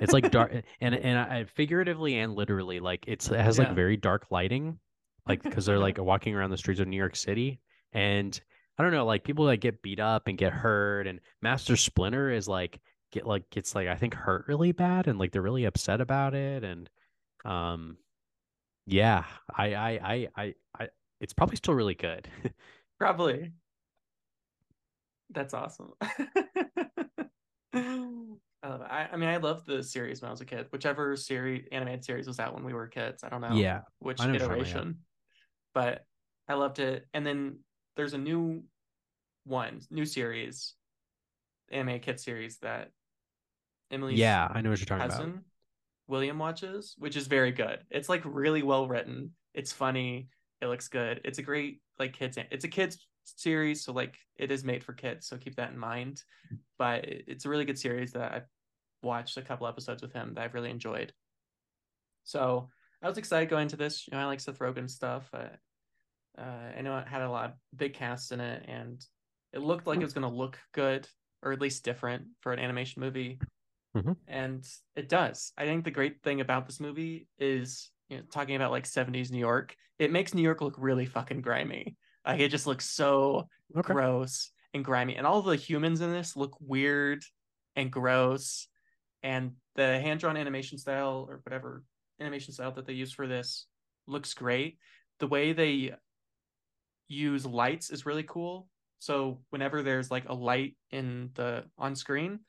It's 0.00 0.12
like 0.12 0.30
dark 0.30 0.52
and 0.80 0.94
and 0.94 1.18
I 1.18 1.44
figuratively 1.44 2.18
and 2.18 2.34
literally 2.34 2.80
like 2.80 3.04
it's 3.08 3.30
it 3.30 3.40
has 3.40 3.58
like 3.58 3.70
very 3.70 3.96
dark 3.96 4.26
lighting, 4.30 4.78
like 5.28 5.42
because 5.42 5.66
they're 5.66 5.78
like 5.80 5.98
walking 5.98 6.34
around 6.34 6.50
the 6.50 6.58
streets 6.58 6.80
of 6.80 6.88
New 6.88 6.96
York 6.98 7.16
City, 7.16 7.60
and 7.92 8.40
I 8.78 8.82
don't 8.82 8.92
know, 8.92 9.06
like 9.06 9.24
people 9.24 9.44
like 9.44 9.60
get 9.60 9.82
beat 9.82 10.00
up 10.00 10.28
and 10.28 10.36
get 10.36 10.52
hurt, 10.52 11.06
and 11.06 11.20
Master 11.40 11.76
Splinter 11.76 12.30
is 12.30 12.46
like 12.46 12.80
get 13.12 13.26
like 13.26 13.48
gets 13.50 13.74
like 13.74 13.88
I 13.88 13.96
think 13.96 14.14
hurt 14.14 14.46
really 14.48 14.72
bad, 14.72 15.06
and 15.06 15.18
like 15.18 15.32
they're 15.32 15.42
really 15.42 15.64
upset 15.64 16.00
about 16.00 16.34
it, 16.34 16.62
and 16.62 16.90
um, 17.44 17.96
yeah, 18.86 19.24
I 19.54 19.74
I 19.74 19.90
I 19.90 20.28
I, 20.36 20.54
I 20.78 20.88
it's 21.20 21.32
probably 21.32 21.56
still 21.56 21.74
really 21.74 21.94
good. 21.94 22.28
Probably. 22.98 23.52
That's 25.30 25.54
awesome. 25.54 25.92
I. 26.00 26.28
I, 28.62 29.08
I 29.12 29.16
mean, 29.16 29.28
I 29.28 29.36
loved 29.36 29.66
the 29.66 29.82
series 29.82 30.20
when 30.20 30.28
I 30.28 30.32
was 30.32 30.40
a 30.40 30.44
kid. 30.44 30.66
Whichever 30.70 31.16
series, 31.16 31.66
animated 31.72 32.04
series 32.04 32.26
was 32.26 32.40
out 32.40 32.54
when 32.54 32.64
we 32.64 32.72
were 32.72 32.88
kids. 32.88 33.22
I 33.22 33.28
don't 33.28 33.40
know 33.40 33.54
yeah, 33.54 33.82
which 34.00 34.18
know 34.18 34.26
what 34.26 34.32
you're 34.32 34.40
talking 34.40 34.54
about, 34.54 34.66
iteration, 34.66 34.98
but 35.74 36.04
I 36.48 36.54
loved 36.54 36.78
it. 36.78 37.06
And 37.14 37.26
then 37.26 37.60
there's 37.96 38.14
a 38.14 38.18
new 38.18 38.62
one, 39.44 39.80
new 39.90 40.04
series, 40.04 40.74
anime 41.70 42.00
kid 42.00 42.20
series 42.20 42.58
that 42.58 42.90
Emily's 43.90 44.18
yeah, 44.18 44.48
I 44.50 44.60
know 44.60 44.70
what 44.70 44.78
you're 44.78 44.86
talking 44.86 45.06
about. 45.06 45.18
cousin 45.18 45.44
William 46.08 46.38
watches, 46.38 46.94
which 46.98 47.16
is 47.16 47.26
very 47.26 47.52
good. 47.52 47.80
It's 47.90 48.08
like 48.08 48.22
really 48.24 48.62
well 48.62 48.86
written. 48.86 49.32
It's 49.54 49.72
funny. 49.72 50.28
It 50.60 50.66
looks 50.66 50.88
good. 50.88 51.20
It's 51.24 51.38
a 51.38 51.42
great 51.42 51.80
like 51.98 52.12
kids. 52.12 52.38
It's 52.50 52.64
a 52.64 52.68
kids 52.68 52.98
series, 53.24 53.84
so 53.84 53.92
like 53.92 54.16
it 54.36 54.50
is 54.50 54.64
made 54.64 54.84
for 54.84 54.92
kids. 54.92 55.26
So 55.26 55.36
keep 55.36 55.56
that 55.56 55.72
in 55.72 55.78
mind. 55.78 56.22
But 56.78 57.04
it's 57.06 57.44
a 57.44 57.48
really 57.48 57.64
good 57.64 57.78
series 57.78 58.12
that 58.12 58.32
I've 58.32 58.46
watched 59.02 59.36
a 59.36 59.42
couple 59.42 59.66
episodes 59.66 60.02
with 60.02 60.12
him 60.12 60.34
that 60.34 60.44
I've 60.44 60.54
really 60.54 60.70
enjoyed. 60.70 61.12
So 62.24 62.68
I 63.02 63.08
was 63.08 63.18
excited 63.18 63.48
going 63.48 63.62
into 63.62 63.76
this. 63.76 64.06
You 64.06 64.16
know, 64.16 64.22
I 64.22 64.26
like 64.26 64.40
Seth 64.40 64.58
Rogen 64.58 64.90
stuff. 64.90 65.28
Uh, 65.32 65.48
uh, 66.38 66.78
I 66.78 66.82
know 66.82 66.98
it 66.98 67.08
had 67.08 67.22
a 67.22 67.30
lot 67.30 67.46
of 67.46 67.52
big 67.74 67.94
cast 67.94 68.32
in 68.32 68.40
it, 68.40 68.64
and 68.68 69.04
it 69.52 69.60
looked 69.60 69.86
like 69.86 70.00
it 70.00 70.04
was 70.04 70.12
going 70.12 70.28
to 70.28 70.36
look 70.36 70.58
good 70.72 71.08
or 71.42 71.52
at 71.52 71.60
least 71.60 71.84
different 71.84 72.26
for 72.40 72.52
an 72.52 72.58
animation 72.58 73.00
movie 73.00 73.38
and 74.26 74.66
it 74.94 75.08
does. 75.08 75.52
I 75.56 75.64
think 75.64 75.84
the 75.84 75.90
great 75.90 76.22
thing 76.22 76.40
about 76.40 76.66
this 76.66 76.80
movie 76.80 77.28
is, 77.38 77.90
you 78.08 78.18
know, 78.18 78.22
talking 78.30 78.56
about 78.56 78.70
like 78.70 78.86
70s 78.86 79.30
New 79.30 79.38
York, 79.38 79.76
it 79.98 80.10
makes 80.10 80.34
New 80.34 80.42
York 80.42 80.60
look 80.60 80.74
really 80.78 81.06
fucking 81.06 81.40
grimy. 81.42 81.96
Like 82.26 82.40
it 82.40 82.50
just 82.50 82.66
looks 82.66 82.90
so 82.90 83.48
Okay. 83.76 83.94
gross 83.94 84.50
and 84.74 84.84
grimy. 84.84 85.16
And 85.16 85.26
all 85.26 85.42
the 85.42 85.56
humans 85.56 86.00
in 86.00 86.12
this 86.12 86.36
look 86.36 86.56
weird 86.60 87.22
and 87.76 87.90
gross. 87.90 88.68
And 89.22 89.52
the 89.74 90.00
hand 90.00 90.20
drawn 90.20 90.36
animation 90.36 90.78
style 90.78 91.26
or 91.28 91.40
whatever 91.44 91.84
animation 92.20 92.52
style 92.52 92.72
that 92.72 92.86
they 92.86 92.92
use 92.92 93.12
for 93.12 93.26
this 93.26 93.66
looks 94.06 94.34
great. 94.34 94.78
The 95.18 95.26
way 95.26 95.52
they 95.52 95.94
use 97.08 97.46
lights 97.46 97.90
is 97.90 98.06
really 98.06 98.24
cool. 98.24 98.68
So 98.98 99.40
whenever 99.50 99.82
there's 99.82 100.10
like 100.10 100.28
a 100.28 100.34
light 100.34 100.76
in 100.90 101.30
the 101.34 101.64
on 101.78 101.94
screen, 101.94 102.40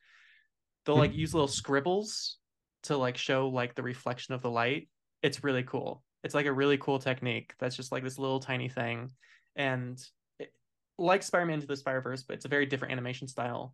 they'll 0.86 0.98
like 0.98 1.14
use 1.14 1.34
little 1.34 1.48
scribbles 1.48 2.38
to 2.84 2.98
like 2.98 3.18
show 3.18 3.50
like 3.50 3.76
the 3.76 3.84
reflection 3.84 4.34
of 4.34 4.42
the 4.42 4.50
light. 4.50 4.88
It's 5.22 5.44
really 5.44 5.64
cool. 5.64 6.04
It's 6.24 6.34
like 6.34 6.46
a 6.46 6.54
really 6.54 6.78
cool 6.78 7.00
technique. 7.00 7.54
That's 7.60 7.76
just 7.76 7.92
like 7.92 8.04
this 8.04 8.18
little 8.18 8.40
tiny 8.40 8.70
thing, 8.70 9.12
and 9.56 10.02
it, 10.40 10.52
like 10.98 11.24
Spider-Man 11.24 11.56
into 11.56 11.68
the 11.68 11.76
Spider-Verse, 11.76 12.24
but 12.24 12.36
it's 12.36 12.46
a 12.46 12.50
very 12.50 12.66
different 12.66 12.92
animation 12.92 13.28
style. 13.28 13.74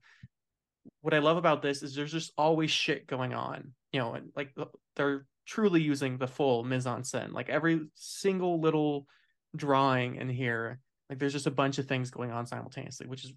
What 1.02 1.14
I 1.14 1.20
love 1.20 1.38
about 1.38 1.62
this 1.62 1.84
is 1.84 1.96
there's 1.96 2.12
just 2.12 2.34
always 2.38 2.70
shit 2.70 3.08
going 3.08 3.34
on, 3.34 3.74
you 3.92 4.00
know, 4.00 4.14
and 4.14 4.32
like 4.36 4.54
they're 4.96 5.26
truly 5.46 5.82
using 5.82 6.18
the 6.18 6.28
full 6.28 6.64
mise 6.64 6.88
en 6.88 7.04
scène. 7.04 7.32
Like 7.32 7.50
every 7.50 7.88
single 7.96 8.60
little 8.60 9.08
drawing 9.56 10.16
in 10.16 10.30
here, 10.30 10.80
like 11.10 11.20
there's 11.20 11.34
just 11.34 11.48
a 11.48 11.52
bunch 11.52 11.78
of 11.78 11.88
things 11.88 12.10
going 12.10 12.32
on 12.32 12.46
simultaneously, 12.46 13.08
which 13.08 13.26
is 13.26 13.34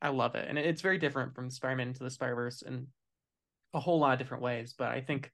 I 0.00 0.10
love 0.10 0.34
it, 0.36 0.46
and 0.48 0.58
it's 0.58 0.82
very 0.82 0.98
different 0.98 1.34
from 1.34 1.50
Spider-Man 1.50 1.88
into 1.88 2.04
the 2.04 2.10
Spider-Verse 2.10 2.62
and 2.62 2.86
a 3.74 3.80
whole 3.80 3.98
lot 3.98 4.12
of 4.12 4.18
different 4.18 4.42
ways. 4.42 4.74
But 4.76 4.88
I 4.88 5.00
think 5.00 5.30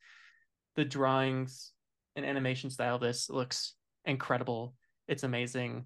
the 0.76 0.84
drawings 0.84 1.72
and 2.16 2.24
animation 2.24 2.70
style 2.70 2.98
this 2.98 3.28
looks 3.28 3.74
incredible. 4.04 4.74
It's 5.06 5.22
amazing. 5.22 5.84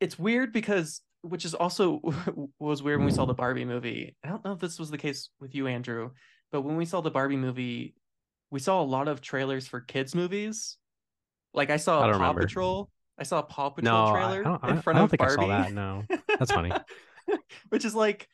It's 0.00 0.18
weird 0.18 0.52
because, 0.52 1.02
which 1.22 1.44
is 1.44 1.54
also 1.54 2.00
was 2.58 2.82
weird 2.82 3.00
when 3.00 3.06
we 3.06 3.12
saw 3.12 3.26
the 3.26 3.34
Barbie 3.34 3.64
movie. 3.64 4.16
I 4.24 4.28
don't 4.28 4.44
know 4.44 4.52
if 4.52 4.60
this 4.60 4.78
was 4.78 4.90
the 4.90 4.98
case 4.98 5.30
with 5.40 5.54
you, 5.54 5.66
Andrew, 5.66 6.10
but 6.50 6.62
when 6.62 6.76
we 6.76 6.86
saw 6.86 7.00
the 7.00 7.10
Barbie 7.10 7.36
movie, 7.36 7.94
we 8.50 8.60
saw 8.60 8.80
a 8.80 8.84
lot 8.84 9.08
of 9.08 9.20
trailers 9.20 9.66
for 9.66 9.80
kids' 9.80 10.14
movies. 10.14 10.78
Like 11.54 11.70
I 11.70 11.76
saw 11.76 12.00
I 12.02 12.06
Paw 12.12 12.18
remember. 12.18 12.42
Patrol. 12.42 12.90
I 13.18 13.24
saw 13.24 13.40
a 13.40 13.42
Paw 13.42 13.70
Patrol 13.70 13.92
No, 13.94 14.04
I, 14.04 14.08
I 14.08 14.12
trailer 14.12 14.42
don't. 14.44 14.64
I, 14.64 14.70
in 14.70 14.78
I 14.78 14.80
front 14.80 14.96
don't 14.96 15.04
of 15.04 15.10
think 15.10 15.18
Barbie. 15.18 15.44
I 15.44 15.62
saw 15.62 15.62
that. 15.64 15.72
No, 15.72 16.04
that's 16.38 16.52
funny. 16.52 16.72
Which 17.68 17.84
is 17.84 17.94
like 17.94 18.28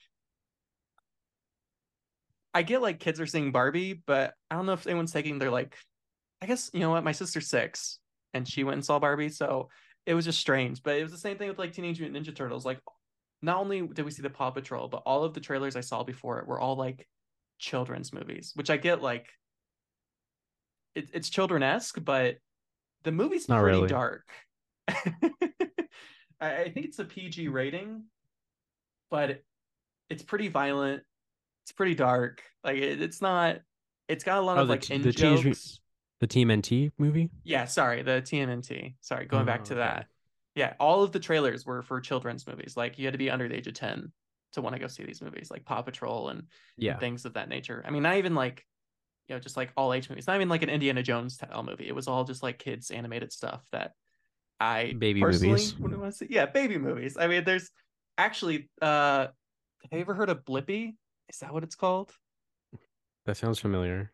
I 2.53 2.63
get 2.63 2.83
like 2.83 3.01
kids 3.01 3.21
are 3.21 3.27
seeing 3.27 3.51
Barbie, 3.51 4.01
but 4.07 4.35
I 4.51 4.57
don't 4.57 4.67
know 4.67 4.73
if 4.73 4.87
anyone's 4.87 5.13
taking 5.13 5.39
their 5.39 5.51
like 5.51 5.77
I 6.43 6.47
guess 6.47 6.71
you 6.73 6.81
know 6.81 6.91
what, 6.91 7.05
my 7.05 7.13
sister's 7.13 7.49
six 7.49 7.99
and 8.35 8.47
she 8.47 8.65
went 8.65 8.75
and 8.75 8.85
saw 8.85 8.99
Barbie, 8.99 9.29
so 9.31 9.71
it 10.07 10.15
was 10.15 10.25
just 10.25 10.39
strange. 10.41 10.83
But 10.83 10.97
it 10.97 11.03
was 11.03 11.13
the 11.13 11.19
same 11.19 11.39
thing 11.39 11.49
with 11.49 11.59
like 11.59 11.73
Teenage 11.73 12.01
Mutant 12.01 12.27
Ninja 12.27 12.35
Turtles. 12.35 12.65
Like 12.67 12.81
not 13.43 13.59
only 13.59 13.87
did 13.87 14.05
we 14.05 14.11
see 14.11 14.23
the 14.23 14.31
Paw 14.31 14.51
Patrol, 14.51 14.89
but 14.89 15.03
all 15.07 15.25
of 15.25 15.35
the 15.35 15.41
trailers 15.41 15.77
I 15.77 15.81
saw 15.81 16.03
before 16.05 16.39
it 16.41 16.47
were 16.47 16.61
all 16.61 16.77
like 16.77 17.09
children's 17.59 18.13
movies, 18.13 18.53
which 18.55 18.71
I 18.71 18.77
get 18.77 19.03
like 19.03 19.29
it, 20.95 21.09
it's 21.13 21.29
children-esque, 21.31 21.99
but 22.05 22.37
the 23.05 23.13
movie's 23.13 23.49
Not 23.49 23.61
pretty 23.61 23.79
really. 23.79 23.89
dark. 23.89 24.27
I, 24.89 25.33
I 26.41 26.71
think 26.71 26.87
it's 26.87 26.99
a 26.99 27.05
PG 27.05 27.49
rating, 27.49 28.05
but 29.11 29.43
it's 30.11 30.23
pretty 30.23 30.49
violent. 30.49 31.03
It's 31.65 31.73
pretty 31.73 31.95
dark. 31.95 32.43
Like 32.63 32.77
it, 32.77 33.01
it's 33.01 33.23
not. 33.23 33.59
It's 34.09 34.25
got 34.25 34.39
a 34.39 34.43
lot 34.43 34.59
Oh, 34.59 34.63
of 34.63 34.69
like 34.69 34.91
in 34.91 35.03
the 35.03 35.13
jokes. 35.13 35.81
The 36.21 36.27
Team 36.27 36.51
NT 36.51 36.91
movie. 36.97 37.31
Yeah, 37.43 37.67
sorry, 37.67 38.03
the 38.03 38.23
TMNT. 38.23 38.95
Sorry, 39.01 39.27
going 39.27 39.47
back 39.47 39.61
Oh, 39.61 39.65
to 39.65 39.75
okay. 39.75 39.81
that. 39.81 40.07
Yeah, 40.55 40.75
all 40.79 41.03
of 41.03 41.13
the 41.13 41.19
trailers 41.21 41.67
were 41.67 41.83
for 41.83 42.01
children's 42.01 42.47
movies. 42.47 42.77
Like 42.77 42.99
you 42.99 43.07
had 43.07 43.13
to 43.13 43.19
be 43.19 43.31
under 43.31 43.49
the 43.49 43.57
age 43.57 43.67
of 43.67 43.75
ten 43.75 44.13
to 44.53 44.63
want 44.63 44.75
to 44.75 44.81
go 44.81 44.87
see 44.87 45.05
these 45.05 45.21
movies, 45.21 45.51
like 45.51 45.65
Paw 45.65 45.83
Patrol 45.83 46.29
and, 46.29 46.41
and 46.41 46.47
Yeah. 46.79 46.99
things 46.99 47.25
of 47.25 47.35
that 47.35 47.49
nature. 47.49 47.83
I 47.87 47.91
mean, 47.91 48.03
not 48.05 48.17
even 48.17 48.35
like 48.35 48.65
you 49.29 49.35
know, 49.35 49.41
just 49.41 49.57
like 49.57 49.73
all 49.77 49.93
age 49.93 50.09
movies. 50.11 50.27
Not 50.27 50.37
even 50.37 50.49
like 50.49 50.63
an 50.63 50.71
Indiana 50.71 51.03
Jones 51.03 51.35
style 51.35 51.63
movie. 51.63 51.89
It 51.89 51.95
was 51.95 52.09
all 52.09 52.25
just 52.25 52.43
like 52.43 52.59
kids 52.59 52.91
animated 52.91 53.33
stuff 53.33 53.63
that 53.73 53.93
I 54.61 54.99
Baby 54.99 55.21
personally 55.21 55.25
movies. 55.25 55.77
wouldn't 55.79 56.01
want 56.01 56.13
to 56.13 56.19
see. 56.19 56.27
Yeah, 56.31 56.47
baby 56.47 56.79
movies. 56.79 57.17
I 57.19 57.27
mean, 57.29 57.45
there's 57.45 57.71
actually 58.19 58.71
uh 58.83 59.29
have 59.91 59.93
you 59.93 60.01
ever 60.01 60.15
heard 60.15 60.31
of 60.31 60.45
Blippi? 60.45 60.97
Is 61.31 61.39
that 61.41 61.53
what 61.55 61.65
it's 61.65 61.77
called? 61.77 62.13
That 63.27 63.37
sounds 63.37 63.59
familiar. 63.59 64.13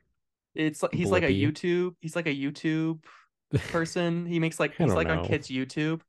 It's 0.54 0.82
like 0.82 0.92
he's 0.92 1.11
like 1.12 1.22
a 1.22 1.28
YouTube. 1.32 1.94
He's 2.00 2.16
like 2.16 2.26
a 2.26 2.34
YouTube 2.34 3.04
person. 3.68 4.26
He 4.26 4.38
makes 4.38 4.58
like 4.61 4.74
he's 4.76 4.94
like 4.94 5.08
on 5.11 5.20
kids 5.20 5.48
YouTube. 5.48 6.00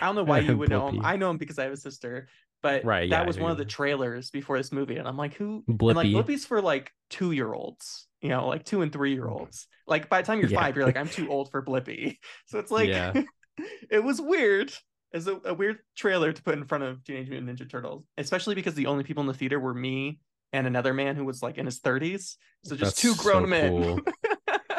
I 0.00 0.06
don't 0.06 0.16
know 0.16 0.24
why 0.24 0.40
you 0.40 0.58
would 0.58 0.70
know 0.70 0.88
him. 0.88 1.00
I 1.02 1.16
know 1.16 1.30
him 1.30 1.38
because 1.38 1.58
I 1.58 1.64
have 1.64 1.72
a 1.72 1.76
sister, 1.76 2.28
But 2.62 2.82
Right, 2.82 3.08
that 3.10 3.26
yeah, 3.26 3.26
was 3.26 3.38
one 3.38 3.52
of 3.52 3.58
the 3.58 3.64
trailers 3.64 4.30
before 4.30 4.58
this 4.58 4.72
movie, 4.72 4.96
and 4.96 5.08
I'm 5.08 5.16
like, 5.16 5.34
who? 5.34 5.66
And 5.88 5.96
like 5.96 6.10
Blippi. 6.10 6.12
Blippi's 6.12 6.46
for 6.46 6.62
like 6.62 6.92
two 7.10 7.32
year 7.32 7.52
olds, 7.52 8.08
you 8.24 8.30
know, 8.30 8.48
like 8.48 8.64
two 8.64 8.80
and 8.80 8.90
three 8.90 9.12
year 9.12 9.24
mm-hmm. 9.26 9.40
olds. 9.40 9.68
Like 9.86 10.08
by 10.08 10.22
the 10.22 10.26
time 10.26 10.40
you're 10.40 10.48
Yeah. 10.48 10.60
five, 10.60 10.74
you're 10.76 10.86
like, 10.86 10.96
I'm 10.96 11.08
too 11.08 11.28
old 11.34 11.50
for 11.50 11.62
Blippi. 11.62 12.16
So 12.46 12.58
it's 12.58 12.70
like, 12.70 12.88
Yeah. 12.88 13.12
it 13.90 14.02
was 14.02 14.20
weird. 14.20 14.72
as 15.12 15.28
a, 15.28 15.38
a 15.44 15.54
weird 15.54 15.78
trailer 15.94 16.32
to 16.32 16.42
put 16.42 16.54
in 16.58 16.64
front 16.64 16.84
of 16.84 17.04
Teenage 17.04 17.28
Mutant 17.28 17.56
Ninja 17.60 17.70
Turtles, 17.70 18.04
especially 18.18 18.54
because 18.56 18.74
the 18.74 18.86
only 18.86 19.04
people 19.04 19.20
in 19.20 19.26
the 19.28 19.34
theater 19.34 19.60
were 19.60 19.74
me 19.74 20.18
and 20.52 20.66
another 20.66 20.94
man 20.94 21.16
who 21.16 21.24
was 21.24 21.42
like 21.42 21.58
in 21.58 21.66
his 21.66 21.80
30s. 21.80 22.36
So 22.64 22.74
just 22.76 22.96
That's 22.96 23.00
two 23.00 23.14
grown 23.22 23.42
so 23.44 23.46
men. 23.46 23.70
cool. 23.82 24.00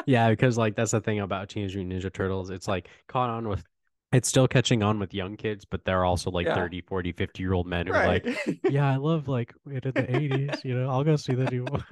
Yeah, 0.08 0.30
because 0.30 0.58
like 0.58 0.76
that's 0.76 0.92
the 0.92 1.02
thing 1.02 1.20
about 1.20 1.50
Teenage 1.50 1.76
Mutant 1.76 2.04
Ninja 2.04 2.12
Turtles. 2.14 2.50
It's 2.50 2.68
like 2.68 2.90
caught 3.08 3.30
on 3.30 3.48
with 3.48 3.64
it's 4.12 4.28
still 4.30 4.48
catching 4.48 4.82
on 4.84 5.00
with 5.00 5.14
young 5.14 5.36
kids, 5.36 5.66
but 5.66 5.84
they're 5.86 6.06
also 6.06 6.32
like 6.32 6.48
Yeah. 6.48 6.56
30, 6.56 6.82
40, 6.82 7.12
50 7.12 7.44
year 7.44 7.54
old 7.54 7.68
men 7.68 7.88
who 7.88 7.94
are 7.94 8.08
like, 8.08 8.26
yeah, 8.70 8.90
I 8.92 8.96
love 8.98 9.28
like 9.28 9.54
it 9.70 9.86
in 9.86 9.92
the 9.94 10.04
80s, 10.04 10.64
you 10.64 10.76
know, 10.78 10.90
I'll 10.90 11.04
go 11.04 11.16
see 11.16 11.34
the 11.36 11.46
new 11.46 11.64
one. 11.66 11.84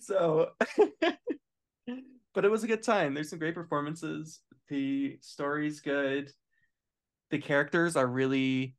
So 0.00 0.50
but 2.34 2.44
it 2.44 2.50
was 2.50 2.64
a 2.64 2.68
good 2.68 2.82
time. 2.82 3.14
There's 3.14 3.30
some 3.30 3.38
great 3.38 3.54
performances. 3.54 4.40
The 4.68 5.18
story's 5.20 5.80
good. 5.80 6.30
The 7.30 7.38
characters 7.38 7.96
are 7.96 8.06
really 8.06 8.76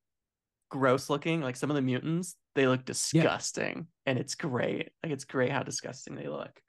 gross 0.70 1.10
looking 1.10 1.42
like 1.42 1.56
some 1.56 1.70
of 1.70 1.76
the 1.76 1.82
mutants 1.82 2.36
they 2.56 2.68
look 2.68 2.84
disgusting 2.86 3.88
and 4.06 4.18
it's 4.18 4.36
great. 4.36 4.90
Like 5.04 5.12
it's 5.12 5.26
great 5.26 5.52
how 5.52 5.64
disgusting 5.64 6.16
they 6.16 6.28
look. 6.28 6.60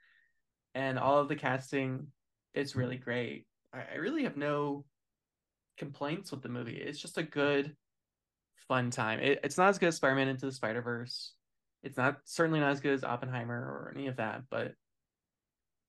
And 0.75 0.99
all 0.99 1.19
of 1.19 1.29
the 1.29 1.37
casting 1.37 2.09
it's 2.55 2.73
mm-hmm. 2.73 2.81
really 2.81 2.97
great. 2.97 3.47
I, 3.73 3.83
I 3.95 3.97
really 3.97 4.25
have 4.25 4.37
no 4.37 4.85
complaints 5.77 6.31
with 6.31 6.43
the 6.43 6.49
movie. 6.49 6.77
It's 6.77 7.01
just 7.01 7.19
a 7.19 7.23
good 7.23 7.75
fun 8.69 8.91
time. 8.91 9.21
It, 9.21 9.41
it's 9.43 9.59
not 9.59 9.69
as 9.69 9.79
good 9.79 9.89
as 9.89 9.97
spider-man 9.97 10.29
into 10.29 10.47
the 10.47 10.53
spider-verse 10.53 11.33
it's 11.85 11.97
not 11.97 12.19
certainly 12.25 12.61
not 12.61 12.71
as 12.73 12.81
good 12.81 12.95
as 12.95 13.05
Oppenheimer 13.05 13.55
or 13.55 13.93
any 13.95 14.09
of 14.09 14.17
that, 14.17 14.43
but 14.51 14.73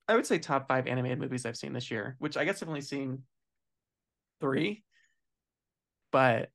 I 0.08 0.16
would 0.16 0.26
say 0.28 0.38
top 0.38 0.68
five 0.68 0.86
animated 0.88 1.20
movies 1.20 1.46
I've 1.46 1.58
seen 1.58 1.74
this 1.74 1.90
year, 1.90 2.16
which 2.20 2.38
I 2.38 2.46
guess 2.46 2.62
I've 2.62 2.70
only 2.70 2.82
seen 2.82 3.24
three, 4.40 4.84
but 6.12 6.50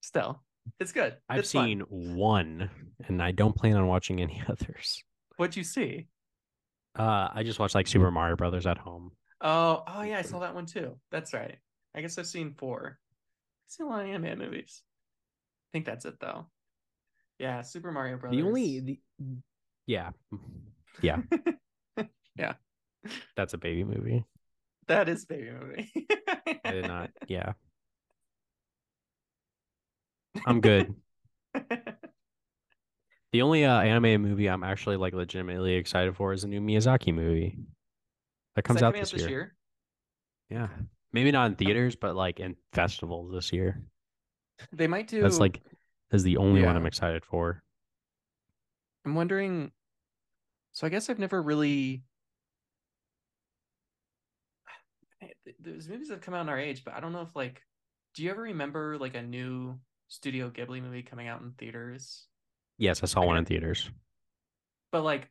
still, 0.00 0.42
it's 0.80 0.92
good. 0.92 1.16
I've 1.28 1.40
It's 1.40 1.52
fun. 1.52 1.66
seen 1.66 1.80
one 2.16 2.70
and 3.06 3.22
I 3.22 3.30
don't 3.32 3.54
plan 3.56 3.76
on 3.76 3.86
watching 3.86 4.20
any 4.20 4.42
others. 4.48 5.02
What'd 5.36 5.56
you 5.56 5.64
see? 5.64 6.08
Uh 6.98 7.28
I 7.32 7.42
just 7.44 7.58
watched 7.60 7.74
like 7.76 7.86
Super 7.86 8.10
Mario 8.10 8.36
Brothers 8.36 8.66
at 8.66 8.78
home. 8.78 9.12
Oh, 9.40 9.84
oh 9.86 10.02
yeah, 10.02 10.18
I 10.18 10.22
saw 10.22 10.40
that 10.40 10.54
one 10.54 10.66
too. 10.66 10.98
That's 11.10 11.32
right. 11.32 11.56
I 11.94 12.00
guess 12.00 12.18
I've 12.18 12.26
seen 12.26 12.54
four. 12.54 12.98
I've 12.98 13.72
seen 13.72 13.86
a 13.86 13.90
lot 13.90 14.02
of 14.02 14.08
animated 14.08 14.38
movies. 14.38 14.82
I 14.82 15.70
think 15.72 15.86
that's 15.86 16.04
it 16.04 16.18
though. 16.20 16.46
Yeah, 17.40 17.62
Super 17.62 17.90
Mario 17.90 18.18
Brothers. 18.18 18.38
The 18.38 18.46
only 18.46 18.80
the 18.80 19.00
yeah. 19.86 20.10
Yeah, 21.02 21.20
yeah, 22.36 22.54
that's 23.36 23.54
a 23.54 23.58
baby 23.58 23.84
movie. 23.84 24.24
that 24.88 25.08
is 25.08 25.24
baby 25.24 25.50
movie. 25.50 25.90
I 26.64 26.70
did 26.72 26.88
not. 26.88 27.10
Yeah. 27.28 27.52
I'm 30.44 30.60
good. 30.60 30.94
The 33.32 33.42
only 33.42 33.64
uh, 33.64 33.80
anime 33.80 34.20
movie 34.20 34.48
I'm 34.50 34.64
actually 34.64 34.96
like 34.96 35.14
legitimately 35.14 35.74
excited 35.74 36.16
for 36.16 36.32
is 36.32 36.42
a 36.42 36.48
new 36.48 36.60
Miyazaki 36.60 37.14
movie 37.14 37.56
that 38.56 38.62
comes 38.62 38.80
that 38.80 38.86
out 38.86 38.94
this, 38.94 39.14
year. 39.14 39.28
year? 39.28 39.54
Yeah, 40.50 40.68
maybe 41.12 41.30
not 41.30 41.46
in 41.46 41.54
theaters, 41.54 41.94
but 41.94 42.16
like 42.16 42.40
in 42.40 42.56
festivals 42.72 43.32
this 43.32 43.52
year. 43.52 43.80
They 44.72 44.88
might 44.88 45.06
do. 45.06 45.22
That's 45.22 45.38
like 45.38 45.62
is 46.12 46.22
the 46.22 46.36
only 46.38 46.62
one 46.62 46.76
I'm 46.76 46.86
excited 46.86 47.24
for. 47.24 47.62
I'm 49.04 49.14
wondering. 49.14 49.70
So 50.72 50.86
I 50.86 50.90
guess 50.90 51.08
I've 51.10 51.18
never 51.18 51.40
really. 51.42 52.02
th- 55.44 55.56
There's 55.60 55.88
movies 55.88 56.08
that 56.08 56.14
have 56.14 56.22
come 56.22 56.34
out 56.34 56.42
in 56.42 56.48
our 56.48 56.58
age, 56.58 56.84
but 56.84 56.94
I 56.94 57.00
don't 57.00 57.12
know 57.12 57.22
if 57.22 57.34
like, 57.34 57.62
do 58.14 58.22
you 58.22 58.30
ever 58.30 58.42
remember 58.42 58.96
like 58.98 59.14
a 59.14 59.22
new 59.22 59.78
Studio 60.08 60.50
Ghibli 60.50 60.82
movie 60.82 61.02
coming 61.02 61.28
out 61.28 61.40
in 61.42 61.52
theaters? 61.52 62.26
Yes, 62.78 63.02
I 63.02 63.06
saw 63.06 63.22
I 63.22 63.26
one 63.26 63.36
in 63.36 63.44
theaters. 63.44 63.90
But 64.92 65.02
like, 65.02 65.28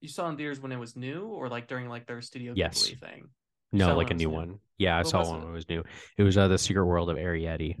you 0.00 0.08
saw 0.08 0.28
in 0.28 0.36
theaters 0.36 0.60
when 0.60 0.72
it 0.72 0.78
was 0.78 0.96
new, 0.96 1.26
or 1.26 1.48
like 1.48 1.66
during 1.68 1.88
like 1.88 2.06
their 2.06 2.20
Studio 2.22 2.52
Yes. 2.56 2.82
Ghibli 2.88 3.00
thing. 3.00 3.28
No, 3.72 3.96
like 3.96 4.10
a 4.10 4.14
new 4.14 4.28
new. 4.28 4.34
one. 4.34 4.58
Yeah, 4.78 4.94
I 4.94 4.98
What 4.98 5.08
saw 5.08 5.26
one 5.28 5.36
it? 5.40 5.44
when 5.44 5.48
it 5.50 5.54
was 5.54 5.68
new. 5.68 5.82
It 6.16 6.22
was 6.22 6.36
uh, 6.38 6.48
the 6.48 6.56
Secret 6.58 6.84
World 6.84 7.10
of 7.10 7.16
Arrietty, 7.16 7.76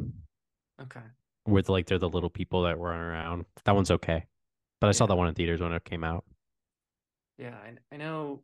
Okay. 0.82 1.00
With 1.46 1.68
like 1.68 1.86
they're 1.86 1.98
the 1.98 2.08
little 2.08 2.30
people 2.30 2.62
that 2.64 2.78
run 2.78 2.98
around. 2.98 3.44
That 3.64 3.74
one's 3.74 3.90
okay, 3.90 4.26
but 4.80 4.88
I 4.88 4.92
saw 4.92 5.06
that 5.06 5.16
one 5.16 5.28
in 5.28 5.34
theaters 5.34 5.60
when 5.60 5.72
it 5.72 5.84
came 5.84 6.04
out. 6.04 6.24
Yeah, 7.38 7.54
I, 7.54 7.94
I 7.94 7.98
know. 7.98 8.42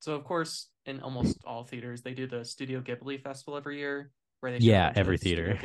So 0.00 0.14
of 0.14 0.24
course, 0.24 0.68
in 0.86 1.00
almost 1.00 1.38
all 1.44 1.64
theaters, 1.64 2.02
they 2.02 2.14
do 2.14 2.26
the 2.26 2.44
Studio 2.44 2.80
Ghibli 2.80 3.22
Festival 3.22 3.56
every 3.56 3.78
year, 3.78 4.10
where 4.40 4.52
they 4.52 4.60
show 4.60 4.72
Yeah, 4.72 4.92
every 4.96 5.18
theater. 5.18 5.58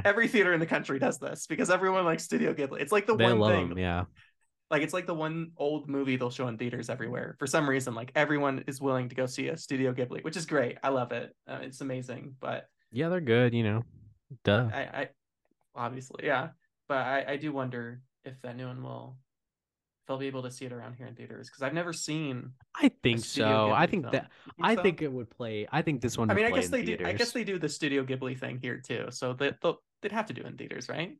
Every 0.04 0.28
theater 0.28 0.54
in 0.54 0.60
the 0.60 0.66
country 0.66 0.98
does 0.98 1.18
this 1.18 1.46
because 1.46 1.68
everyone 1.70 2.04
likes 2.04 2.24
Studio 2.24 2.54
Ghibli. 2.54 2.80
It's 2.80 2.92
like 2.92 3.06
the 3.06 3.14
They 3.16 3.24
one 3.32 3.42
thing, 3.44 3.68
them. 3.68 3.78
Yeah, 3.78 4.04
like 4.70 4.82
it's 4.82 4.94
like 4.94 5.06
the 5.06 5.14
one 5.14 5.52
old 5.58 5.88
movie 5.88 6.16
they'll 6.16 6.30
show 6.30 6.48
in 6.48 6.56
theaters 6.56 6.88
everywhere. 6.88 7.36
For 7.38 7.46
some 7.46 7.68
reason, 7.68 7.94
like 7.94 8.10
everyone 8.14 8.64
is 8.66 8.80
willing 8.80 9.10
to 9.10 9.14
go 9.14 9.26
see 9.26 9.48
a 9.48 9.56
Studio 9.56 9.92
Ghibli, 9.92 10.24
which 10.24 10.36
is 10.36 10.46
great. 10.46 10.78
I 10.82 10.88
love 10.88 11.12
it. 11.12 11.34
Uh, 11.46 11.58
it's 11.62 11.82
amazing. 11.82 12.36
But 12.40 12.68
yeah, 12.90 13.08
they're 13.10 13.20
good. 13.20 13.52
You 13.52 13.64
know, 13.64 13.82
duh. 14.44 14.70
I, 14.72 14.80
I 14.80 15.08
obviously, 15.74 16.24
yeah. 16.24 16.48
But 16.88 16.98
I, 16.98 17.24
I 17.28 17.36
do 17.36 17.52
wonder 17.52 18.02
if 18.24 18.40
that 18.42 18.56
new 18.56 18.66
one 18.66 18.82
will, 18.82 19.16
if 20.00 20.06
they'll 20.06 20.18
be 20.18 20.26
able 20.26 20.42
to 20.42 20.50
see 20.50 20.64
it 20.64 20.72
around 20.72 20.94
here 20.94 21.06
in 21.06 21.14
theaters 21.14 21.48
because 21.48 21.62
I've 21.62 21.74
never 21.74 21.92
seen. 21.92 22.52
I 22.76 22.90
think 23.02 23.20
so. 23.20 23.72
I 23.72 23.86
think 23.86 24.04
film. 24.04 24.12
that 24.12 24.30
You 24.58 24.64
I 24.64 24.74
so? 24.74 24.82
think 24.82 25.02
it 25.02 25.12
would 25.12 25.30
play. 25.30 25.66
I 25.70 25.82
think 25.82 26.00
this 26.00 26.18
one. 26.18 26.30
I 26.30 26.34
mean, 26.34 26.46
I 26.46 26.50
guess 26.50 26.68
they 26.68 26.84
do. 26.84 26.98
I 27.04 27.12
guess 27.12 27.32
they 27.32 27.44
do 27.44 27.58
the 27.58 27.68
Studio 27.68 28.04
Ghibli 28.04 28.38
thing 28.38 28.58
here 28.60 28.78
too. 28.78 29.06
So 29.10 29.32
they 29.32 29.52
they'll, 29.62 29.78
they'd 30.02 30.12
have 30.12 30.26
to 30.26 30.32
do 30.34 30.42
it 30.42 30.46
in 30.46 30.56
theaters, 30.56 30.88
right? 30.88 31.16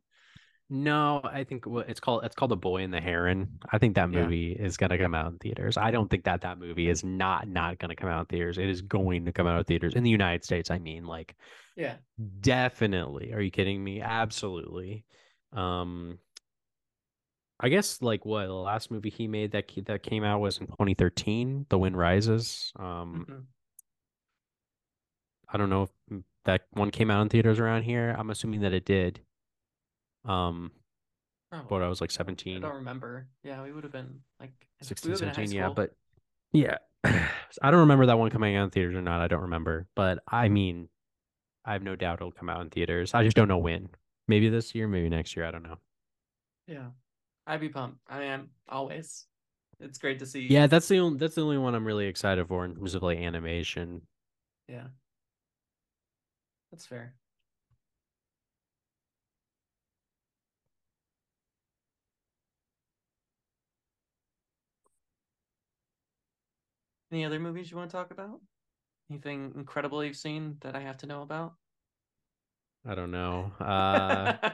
No, 0.69 1.21
I 1.23 1.43
think 1.43 1.65
what 1.67 1.89
it's 1.89 1.99
called. 1.99 2.23
It's 2.23 2.35
called 2.35 2.51
The 2.51 2.55
Boy 2.57 2.81
and 2.83 2.93
the 2.93 3.01
Heron. 3.01 3.59
I 3.71 3.77
think 3.77 3.95
that 3.95 4.09
Yeah. 4.09 4.23
movie 4.23 4.53
is 4.53 4.77
gonna 4.77 4.97
come 4.97 5.13
out 5.13 5.31
in 5.31 5.37
theaters. 5.37 5.77
I 5.77 5.91
don't 5.91 6.09
think 6.09 6.23
that 6.23 6.41
that 6.41 6.57
movie 6.57 6.89
is 6.89 7.03
not 7.03 7.47
not 7.47 7.77
gonna 7.79 7.95
come 7.95 8.09
out 8.09 8.21
in 8.21 8.25
theaters. 8.27 8.57
It 8.57 8.69
is 8.69 8.81
going 8.81 9.25
to 9.25 9.31
come 9.33 9.45
out 9.45 9.59
in 9.59 9.65
theaters 9.65 9.93
in 9.93 10.03
the 10.03 10.09
United 10.09 10.43
States. 10.43 10.71
I 10.71 10.79
mean, 10.79 11.05
like 11.05 11.35
Yeah. 11.75 11.97
definitely. 12.39 13.33
Are 13.33 13.41
you 13.41 13.51
kidding 13.51 13.83
me? 13.83 14.01
Absolutely. 14.01 15.05
Um, 15.51 16.19
I 17.59 17.69
guess 17.69 18.01
like 18.01 18.25
what 18.25 18.45
the 18.47 18.53
last 18.53 18.91
movie 18.91 19.09
he 19.09 19.27
made 19.27 19.51
that 19.51 19.71
that 19.85 20.03
came 20.03 20.23
out 20.23 20.39
was 20.39 20.57
in 20.59 20.67
2013, 20.67 21.65
The 21.69 21.77
Wind 21.79 21.97
Rises. 21.97 22.73
Um, 22.75 23.25
Mhm. 23.27 23.47
I 25.47 25.57
don't 25.57 25.69
know 25.69 25.83
if 25.83 25.91
mm, 26.11 26.23
that 26.45 26.67
one 26.71 26.91
came 26.91 27.09
out 27.11 27.21
in 27.21 27.29
theaters 27.29 27.59
around 27.59 27.83
here. 27.83 28.13
I'm 28.17 28.29
assuming 28.29 28.61
that 28.61 28.73
it 28.73 28.85
did. 28.85 29.25
Um, 30.25 30.71
Probably. 31.51 31.67
but 31.69 31.81
I 31.83 31.87
was 31.87 32.01
like 32.01 32.11
17. 32.11 32.53
I 32.53 32.55
17. 32.55 32.61
don't 32.61 32.75
remember. 32.75 33.27
Yeah, 33.43 33.63
we 33.63 33.71
would 33.71 33.83
have 33.83 33.93
been 33.93 34.19
like 34.39 34.51
we 34.81 34.87
16, 34.87 35.11
would 35.11 35.19
have 35.19 35.19
been 35.21 35.29
in 35.29 35.35
high 35.35 35.53
17, 35.53 35.59
yeah, 35.59 35.69
but 35.75 35.91
yeah, 36.51 36.77
I 37.61 37.71
don't 37.71 37.81
remember 37.81 38.05
that 38.07 38.17
one 38.17 38.29
coming 38.29 38.55
out 38.55 38.65
in 38.65 38.69
theaters 38.69 38.95
or 38.95 39.01
not. 39.01 39.21
I 39.21 39.27
don't 39.27 39.41
remember, 39.41 39.87
but 39.95 40.19
I 40.27 40.49
mean, 40.49 40.87
I 41.65 41.73
have 41.73 41.83
no 41.83 41.95
doubt 41.95 42.15
it'll 42.15 42.31
come 42.31 42.49
out 42.49 42.61
in 42.61 42.69
theaters. 42.69 43.13
I 43.13 43.23
just 43.23 43.35
don't 43.35 43.47
know 43.47 43.57
when. 43.57 43.89
Maybe 44.27 44.49
this 44.49 44.73
year, 44.73 44.87
maybe 44.87 45.09
next 45.09 45.35
year. 45.35 45.45
I 45.45 45.51
don't 45.51 45.63
know. 45.63 45.77
yeah, 46.67 46.87
I'd 47.45 47.59
be 47.59 47.69
pumped. 47.69 47.99
I 48.07 48.23
am 48.23 48.49
always. 48.69 49.25
It's 49.79 49.97
great 49.97 50.19
to 50.19 50.25
see. 50.25 50.47
Yeah, 50.47 50.67
that's 50.67 50.87
the 50.87 50.99
only 50.99 51.17
that's 51.19 51.35
the 51.35 51.41
only 51.41 51.57
one 51.57 51.75
I'm 51.75 51.85
really 51.85 52.05
excited 52.07 52.47
for 52.47 52.63
in 52.63 52.75
terms 52.75 52.95
of 52.95 53.03
like 53.03 53.17
animation. 53.19 54.01
yeah, 54.69 54.87
that's 56.71 56.85
fair. 56.85 57.15
Any 67.13 67.25
other 67.25 67.39
movies 67.39 67.69
you 67.69 67.77
want 67.77 67.91
to 67.91 67.95
talk 67.95 68.09
about? 68.09 68.41
Anything 69.11 69.53
incredible 69.55 70.03
you've 70.03 70.15
seen 70.15 70.57
that 70.61 70.75
I 70.75 70.79
have 70.79 70.97
to 70.97 71.05
know 71.05 71.21
about? 71.21 71.53
I 72.87 72.95
don't 72.95 73.11
know. 73.11 73.51
Uh, 73.61 74.33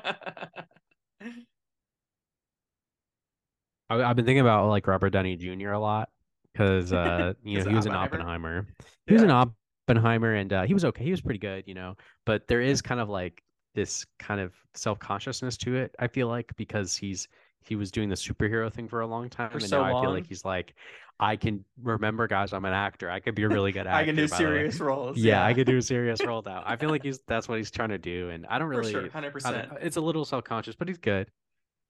I, 3.89 4.03
I've 4.03 4.17
been 4.17 4.25
thinking 4.25 4.41
about 4.41 4.67
like 4.67 4.87
Robert 4.87 5.11
Downey 5.11 5.37
Jr. 5.37 5.71
a 5.71 5.79
lot 5.79 6.09
because 6.51 6.91
uh, 6.91 7.33
you 7.45 7.63
know, 7.63 7.69
he 7.69 7.75
was 7.75 7.85
in 7.85 7.93
Oppenheimer? 7.93 8.59
Oppenheimer. 8.59 8.67
He 9.07 9.13
was 9.13 9.23
in 9.23 9.31
Oppenheimer, 9.31 10.33
and 10.33 10.51
uh, 10.51 10.63
he 10.63 10.73
was 10.73 10.83
okay. 10.83 11.05
He 11.05 11.11
was 11.11 11.21
pretty 11.21 11.39
good, 11.39 11.63
you 11.65 11.75
know. 11.75 11.95
But 12.25 12.45
there 12.49 12.59
is 12.59 12.81
kind 12.81 12.99
of 12.99 13.07
like 13.07 13.41
this 13.73 14.05
kind 14.19 14.41
of 14.41 14.53
self 14.73 14.99
consciousness 14.99 15.55
to 15.59 15.77
it. 15.77 15.95
I 15.97 16.07
feel 16.07 16.27
like 16.27 16.51
because 16.57 16.97
he's 16.97 17.29
he 17.61 17.75
was 17.75 17.91
doing 17.91 18.09
the 18.09 18.15
superhero 18.15 18.71
thing 18.71 18.87
for 18.87 19.01
a 19.01 19.07
long 19.07 19.29
time, 19.29 19.51
For 19.51 19.57
and 19.57 19.67
so 19.67 19.81
now 19.81 19.97
I 19.97 20.01
feel 20.01 20.11
like 20.11 20.27
he's 20.27 20.45
like, 20.45 20.73
I 21.19 21.35
can 21.35 21.65
remember, 21.81 22.27
guys, 22.27 22.53
I'm 22.53 22.63
an 22.65 22.73
actor. 22.73 23.09
I 23.09 23.19
could 23.19 23.35
be 23.35 23.43
a 23.43 23.49
really 23.49 23.71
good 23.71 23.87
actor. 23.87 23.91
I 23.95 24.05
can 24.05 24.15
do 24.15 24.27
by 24.27 24.37
the 24.37 24.43
way." 24.43 24.49
serious 24.49 24.79
roles. 24.79 25.17
Yeah, 25.17 25.45
I 25.45 25.53
could 25.53 25.67
do 25.67 25.77
a 25.77 25.81
serious 25.81 26.23
role 26.25 26.41
now. 26.45 26.63
I 26.65 26.77
feel 26.77 26.89
like 26.89 27.03
he's 27.03 27.19
that's 27.27 27.47
what 27.47 27.57
he's 27.57 27.71
trying 27.71 27.89
to 27.89 27.97
do, 27.97 28.29
and 28.29 28.45
I 28.47 28.59
don't 28.59 28.69
really. 28.69 28.91
sure, 28.91 29.09
hundred 29.09 29.27
I 29.27 29.31
percent. 29.31 29.71
it's 29.81 29.97
a 29.97 30.01
little 30.01 30.25
self 30.25 30.43
conscious, 30.43 30.75
but 30.75 30.87
he's 30.87 30.97
good. 30.97 31.29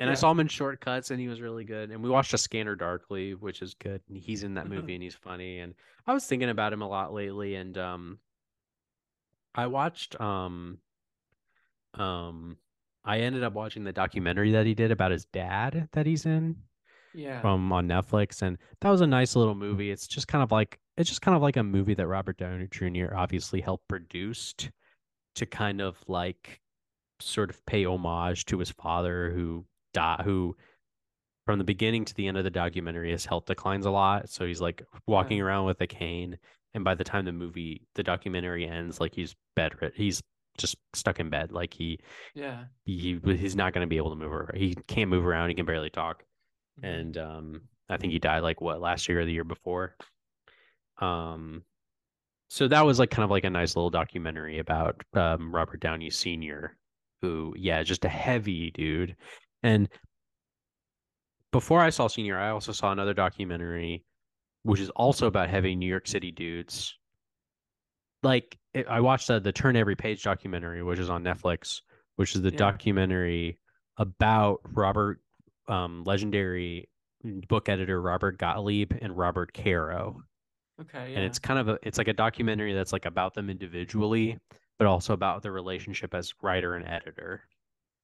And 0.01 0.09
I 0.09 0.13
saw 0.13 0.31
him 0.31 0.39
in 0.39 0.47
Shortcuts, 0.47 1.11
and 1.11 1.19
he 1.19 1.27
was 1.27 1.41
really 1.41 1.65
good. 1.65 1.91
And 1.91 2.01
we 2.01 2.09
watched 2.09 2.33
A 2.33 2.37
Scanner 2.37 2.73
Darkly, 2.73 3.33
which 3.33 3.61
is 3.61 3.73
good. 3.73 4.01
And 4.07 4.17
he's 4.17 4.43
in 4.43 4.53
that 4.53 4.67
movie, 4.67 4.93
and 4.93 5.03
he's 5.03 5.15
funny. 5.15 5.59
And 5.59 5.73
I 6.07 6.13
was 6.13 6.25
thinking 6.25 6.49
about 6.49 6.71
him 6.71 6.81
a 6.81 6.87
lot 6.87 7.13
lately. 7.13 7.55
And 7.55 7.77
um, 7.77 8.19
I 9.53 9.67
watched 9.67 10.19
um, 10.21 10.77
um, 11.95 12.55
I 13.09 13.19
ended 13.21 13.43
up 13.43 13.53
watching 13.53 13.83
the 13.83 13.91
documentary 13.91 14.51
that 14.51 14.65
he 14.65 14.73
did 14.75 14.91
about 14.91 15.11
his 15.11 15.25
dad 15.25 15.89
that 15.93 16.05
he's 16.05 16.25
in 16.25 16.55
Yeah. 17.13 17.41
from 17.41 17.71
on 17.73 17.87
Netflix, 17.87 18.41
and 18.43 18.57
that 18.81 18.89
was 18.89 19.01
a 19.01 19.07
nice 19.07 19.35
little 19.35 19.55
movie. 19.55 19.89
It's 19.91 20.07
just 20.07 20.27
kind 20.27 20.43
of 20.43 20.51
like 20.51 20.79
it's 20.97 21.09
just 21.09 21.21
kind 21.21 21.35
of 21.35 21.41
like 21.41 21.57
a 21.57 21.63
movie 21.63 21.93
that 21.95 22.07
Robert 22.07 22.37
Downey 22.37 22.67
Jr. 22.69 23.15
obviously 23.15 23.61
helped 23.61 23.87
produced 23.87 24.69
to 25.35 25.45
kind 25.45 25.81
of 25.81 25.97
like 26.07 26.59
sort 27.19 27.49
of 27.49 27.65
pay 27.65 27.85
homage 27.85 28.45
to 28.45 28.59
his 28.59 28.69
father 28.71 29.31
who 29.31 29.65
died 29.93 30.21
who 30.23 30.55
from 31.45 31.57
the 31.57 31.65
beginning 31.65 32.05
to 32.05 32.13
the 32.13 32.27
end 32.27 32.37
of 32.37 32.43
the 32.43 32.49
documentary 32.51 33.11
his 33.11 33.25
health 33.25 33.45
declines 33.45 33.85
a 33.85 33.89
lot 33.91 34.29
so 34.29 34.45
he's 34.45 34.61
like 34.61 34.83
walking 35.07 35.37
Yeah. 35.39 35.45
around 35.45 35.65
with 35.65 35.81
a 35.81 35.87
cane 35.87 36.37
and 36.73 36.83
by 36.83 36.95
the 36.95 37.03
time 37.03 37.25
the 37.25 37.31
movie 37.33 37.87
the 37.95 38.03
documentary 38.03 38.67
ends 38.67 38.99
like 39.01 39.15
he's 39.15 39.35
bedrid 39.55 39.93
he's 39.95 40.21
just 40.57 40.75
stuck 40.93 41.19
in 41.19 41.29
bed 41.29 41.51
like 41.51 41.73
he 41.73 41.99
yeah. 42.35 42.65
he 42.85 43.19
he's 43.23 43.55
not 43.55 43.73
going 43.73 43.85
to 43.85 43.89
be 43.89 43.97
able 43.97 44.09
to 44.09 44.15
move 44.15 44.31
around. 44.33 44.57
he 44.57 44.75
can't 44.87 45.09
move 45.09 45.25
around 45.25 45.49
he 45.49 45.55
can 45.55 45.65
barely 45.65 45.89
talk 45.89 46.23
Mhm. 46.81 46.99
and 46.99 47.17
um 47.17 47.61
I 47.89 47.97
think 47.97 48.13
he 48.13 48.19
died 48.19 48.43
like 48.43 48.61
what 48.61 48.81
last 48.81 49.07
year 49.09 49.21
or 49.21 49.25
the 49.25 49.31
year 49.33 49.43
before. 49.43 49.95
Um 50.99 51.63
so 52.49 52.67
that 52.67 52.81
was 52.85 52.99
like 52.99 53.11
kind 53.11 53.23
of 53.23 53.29
like 53.31 53.43
a 53.43 53.49
nice 53.49 53.75
little 53.75 53.89
documentary 53.89 54.59
about 54.59 55.01
um 55.13 55.53
Robert 55.53 55.79
Downey 55.79 56.09
Sr. 56.09 56.77
who 57.21 57.53
yeah, 57.57 57.83
just 57.83 58.05
a 58.05 58.09
heavy 58.09 58.71
dude. 58.71 59.15
And 59.63 59.87
before 61.51 61.79
I 61.81 61.89
saw 61.89 62.07
Senior, 62.07 62.37
I 62.37 62.49
also 62.51 62.71
saw 62.71 62.91
another 62.91 63.13
documentary 63.13 64.03
which 64.63 64.81
is 64.81 64.89
also 64.91 65.25
about 65.27 65.49
heavy 65.49 65.73
New 65.73 65.87
York 65.87 66.05
City 66.05 66.31
dudes. 66.31 66.98
Like 68.23 68.57
it, 68.73 68.87
I 68.87 68.99
watched 69.01 69.27
the, 69.27 69.39
the 69.39 69.51
Turn 69.51 69.75
Every 69.75 69.95
Page 69.95 70.23
documentary, 70.23 70.83
which 70.83 70.99
is 70.99 71.09
on 71.09 71.23
Netflix, 71.23 71.81
which 72.15 72.35
is 72.35 72.41
the 72.41 72.51
Yeah. 72.51 72.57
documentary 72.57 73.59
about 73.97 74.59
Robert, 74.63 75.21
um, 75.67 76.03
legendary 76.03 76.89
book 77.23 77.69
editor 77.69 78.01
Robert 78.01 78.37
Gottlieb 78.37 78.93
and 79.01 79.17
Robert 79.17 79.53
Caro. 79.53 80.21
Okay. 80.81 81.11
Yeah. 81.11 81.17
And 81.17 81.25
it's 81.25 81.39
kind 81.39 81.59
of 81.59 81.67
a 81.67 81.79
it's 81.83 81.97
like 81.97 82.07
a 82.07 82.13
documentary 82.13 82.73
that's 82.73 82.93
like 82.93 83.05
about 83.05 83.33
them 83.33 83.49
individually, 83.49 84.37
but 84.77 84.87
also 84.87 85.13
about 85.13 85.43
their 85.43 85.51
relationship 85.51 86.13
as 86.13 86.33
writer 86.41 86.75
and 86.75 86.87
editor. 86.87 87.43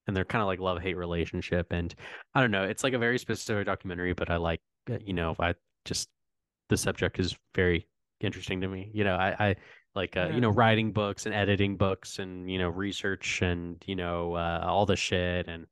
And 0.08 0.16
they're 0.16 0.26
kind 0.26 0.42
of 0.42 0.48
like 0.48 0.60
love 0.60 0.82
hate 0.82 0.98
relationship. 0.98 1.68
And 1.72 1.96
I 2.34 2.42
don't 2.42 2.52
know, 2.52 2.64
it's 2.64 2.84
like 2.84 2.94
a 2.94 3.00
very 3.00 3.18
specific 3.18 3.66
documentary, 3.66 4.14
but 4.14 4.30
I 4.30 4.36
like 4.38 4.62
uh, 4.92 4.98
you 5.04 5.14
know, 5.14 5.36
I 5.40 5.56
just 5.86 6.10
the 6.70 6.78
subject 6.78 7.20
is 7.20 7.36
very 7.56 7.88
interesting 8.20 8.62
to 8.62 8.68
me. 8.68 8.92
You 8.94 9.04
know, 9.04 9.16
I, 9.16 9.36
I 9.40 9.56
like 9.96 10.16
uh, 10.18 10.28
Yeah. 10.30 10.36
you 10.36 10.42
know 10.42 10.50
writing 10.50 10.92
books 10.92 11.26
and 11.26 11.34
editing 11.34 11.78
books 11.78 12.20
and 12.20 12.50
you 12.52 12.60
know 12.60 12.70
research 12.70 13.42
and 13.42 13.82
you 13.88 13.96
know 13.96 14.34
uh, 14.36 14.62
all 14.66 14.86
the 14.86 14.96
shit 14.96 15.48
and 15.48 15.66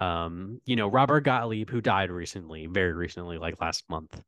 um 0.00 0.60
you 0.66 0.76
know 0.76 0.88
Robert 0.88 1.20
Gottlieb 1.22 1.70
who 1.70 1.80
died 1.80 2.10
recently, 2.10 2.66
very 2.66 2.92
recently, 2.92 3.38
like 3.38 3.60
last 3.60 3.84
month. 3.88 4.20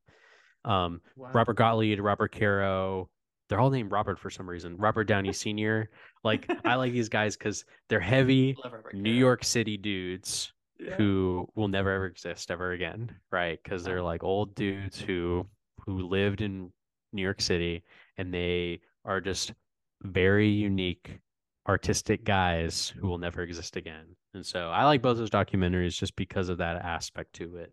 Um, 0.64 1.00
Wow. 1.16 1.30
Robert 1.34 1.54
Gottlieb, 1.56 2.00
Robert 2.00 2.32
Caro, 2.36 3.08
they're 3.48 3.60
all 3.60 3.70
named 3.70 3.90
Robert 3.92 4.18
for 4.18 4.30
some 4.30 4.48
reason. 4.48 4.76
Robert 4.76 5.04
Downey 5.04 5.32
Sr. 5.32 5.90
Like 6.24 6.50
I 6.64 6.74
like 6.76 6.92
these 6.92 7.08
guys 7.08 7.36
because 7.36 7.64
they're 7.88 8.00
heavy 8.00 8.56
New. 8.92 9.10
York 9.12 9.44
City 9.44 9.76
dudes 9.76 10.52
Yeah. 10.78 10.94
who 10.96 11.48
will 11.54 11.68
never 11.68 11.90
ever 11.90 12.06
exist 12.06 12.50
ever 12.50 12.72
again, 12.72 13.14
right? 13.30 13.58
Because 13.62 13.84
they're 13.84 14.02
like 14.02 14.22
old 14.24 14.54
dudes 14.54 15.00
who 15.00 15.46
who 15.86 16.00
lived 16.08 16.40
in 16.42 16.72
New 17.12 17.22
York 17.22 17.40
City 17.40 17.82
and 18.18 18.32
they 18.34 18.80
are 19.08 19.20
just 19.20 19.54
very 20.02 20.48
unique 20.48 21.18
artistic 21.66 22.24
guys 22.24 22.92
who 23.00 23.08
will 23.08 23.18
never 23.18 23.42
exist 23.42 23.76
again. 23.76 24.04
And 24.34 24.44
so 24.44 24.68
I 24.68 24.84
like 24.84 25.02
both 25.02 25.16
those 25.16 25.30
documentaries 25.30 25.98
just 25.98 26.14
because 26.14 26.50
of 26.50 26.58
that 26.58 26.76
aspect 26.76 27.32
to 27.34 27.56
it. 27.56 27.72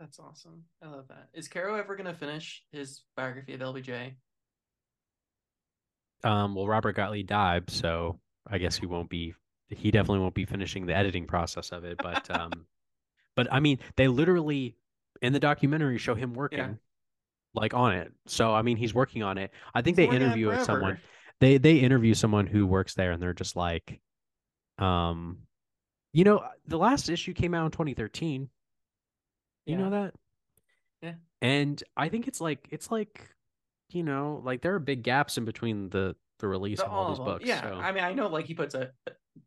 That's 0.00 0.18
awesome. 0.18 0.64
I 0.82 0.88
love 0.88 1.08
that. 1.08 1.28
Is 1.32 1.48
Caro 1.48 1.76
ever 1.76 1.96
gonna 1.96 2.14
finish 2.14 2.62
his 2.72 3.02
biography 3.16 3.54
of 3.54 3.60
LBJ? 3.60 4.14
Um, 6.24 6.54
well, 6.54 6.66
Robert 6.66 6.96
Gottlieb 6.96 7.26
died, 7.26 7.70
so 7.70 8.18
I 8.46 8.58
guess 8.58 8.76
he 8.76 8.86
won't 8.86 9.10
be. 9.10 9.34
He 9.68 9.90
definitely 9.90 10.20
won't 10.20 10.34
be 10.34 10.44
finishing 10.44 10.86
the 10.86 10.94
editing 10.94 11.26
process 11.26 11.72
of 11.72 11.84
it. 11.84 11.98
But, 11.98 12.30
um, 12.30 12.66
but 13.36 13.52
I 13.52 13.60
mean, 13.60 13.78
they 13.96 14.08
literally 14.08 14.76
in 15.22 15.32
the 15.32 15.40
documentary 15.40 15.98
show 15.98 16.14
him 16.14 16.34
working, 16.34 16.78
like 17.56 17.74
on 17.74 17.94
it. 17.94 18.12
So 18.26 18.54
I 18.54 18.62
mean, 18.62 18.76
he's 18.76 18.94
working 18.94 19.22
on 19.22 19.38
it. 19.38 19.50
I 19.74 19.82
think 19.82 19.96
He's 19.96 20.04
they 20.04 20.06
working 20.06 20.22
on 20.22 20.30
it 20.30 20.36
interview 20.38 20.64
someone. 20.64 20.98
They 21.40 21.58
they 21.58 21.76
interview 21.76 22.14
someone 22.14 22.46
who 22.46 22.66
works 22.66 22.94
there, 22.94 23.12
and 23.12 23.22
they're 23.22 23.34
just 23.34 23.56
like, 23.56 24.00
um, 24.78 25.38
you 26.12 26.24
know, 26.24 26.44
the 26.66 26.78
last 26.78 27.08
issue 27.08 27.32
came 27.32 27.54
out 27.54 27.66
in 27.66 27.70
2013. 27.72 28.48
You 29.66 29.76
know 29.76 29.90
that? 29.90 30.14
Yeah. 31.02 31.14
And 31.42 31.82
I 31.96 32.08
think 32.08 32.28
it's 32.28 32.40
like 32.40 32.68
it's 32.70 32.90
like, 32.90 33.28
you 33.90 34.02
know, 34.02 34.40
like 34.44 34.62
there 34.62 34.74
are 34.74 34.78
big 34.78 35.02
gaps 35.02 35.36
in 35.38 35.44
between 35.44 35.90
the 35.90 36.14
the 36.38 36.48
release 36.48 36.78
The- 36.78 36.86
of 36.86 36.92
all 36.92 37.10
these 37.10 37.18
of 37.18 37.26
'em. 37.26 37.32
books. 37.34 37.44
Yeah. 37.46 37.60
so. 37.62 37.74
I 37.74 37.92
mean, 37.92 38.04
I 38.04 38.12
know 38.12 38.28
like 38.28 38.46
he 38.46 38.54
puts 38.54 38.74
a 38.74 38.90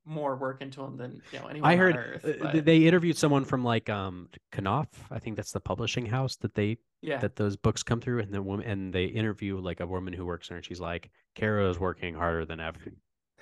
more 0.06 0.36
work 0.36 0.62
into 0.62 0.82
them 0.82 0.98
than 0.98 1.22
you 1.32 1.40
know 1.40 1.48
anyone 1.48 1.70
I 1.70 1.74
on 1.74 1.80
heard 1.80 1.96
Earth. 1.96 2.26
uh, 2.26 2.52
but 2.54 2.66
they 2.66 2.78
interviewed 2.86 3.18
someone 3.18 3.46
from 3.46 3.64
like 3.64 3.90
um 3.90 4.30
Knopf. 4.58 4.88
I 5.12 5.20
think 5.20 5.36
that's 5.36 5.52
the 5.52 5.60
publishing 5.60 6.06
house 6.06 6.36
that 6.38 6.54
they 6.56 6.78
yeah. 7.02 7.18
that 7.20 7.36
those 7.36 7.56
books 7.58 7.84
come 7.84 8.02
through, 8.02 8.20
and 8.20 8.32
the 8.34 8.42
woman 8.42 8.66
and 8.68 8.94
they 8.94 9.06
interview 9.06 9.58
like 9.60 9.80
a 9.80 9.88
woman 9.88 10.14
who 10.14 10.26
works 10.26 10.48
there, 10.50 10.58
and 10.58 10.66
she's 10.66 10.80
like, 10.80 11.10
"Caro 11.38 11.70
is 11.70 11.80
working 11.80 12.14
harder 12.16 12.46
than 12.46 12.60
ever." 12.60 12.80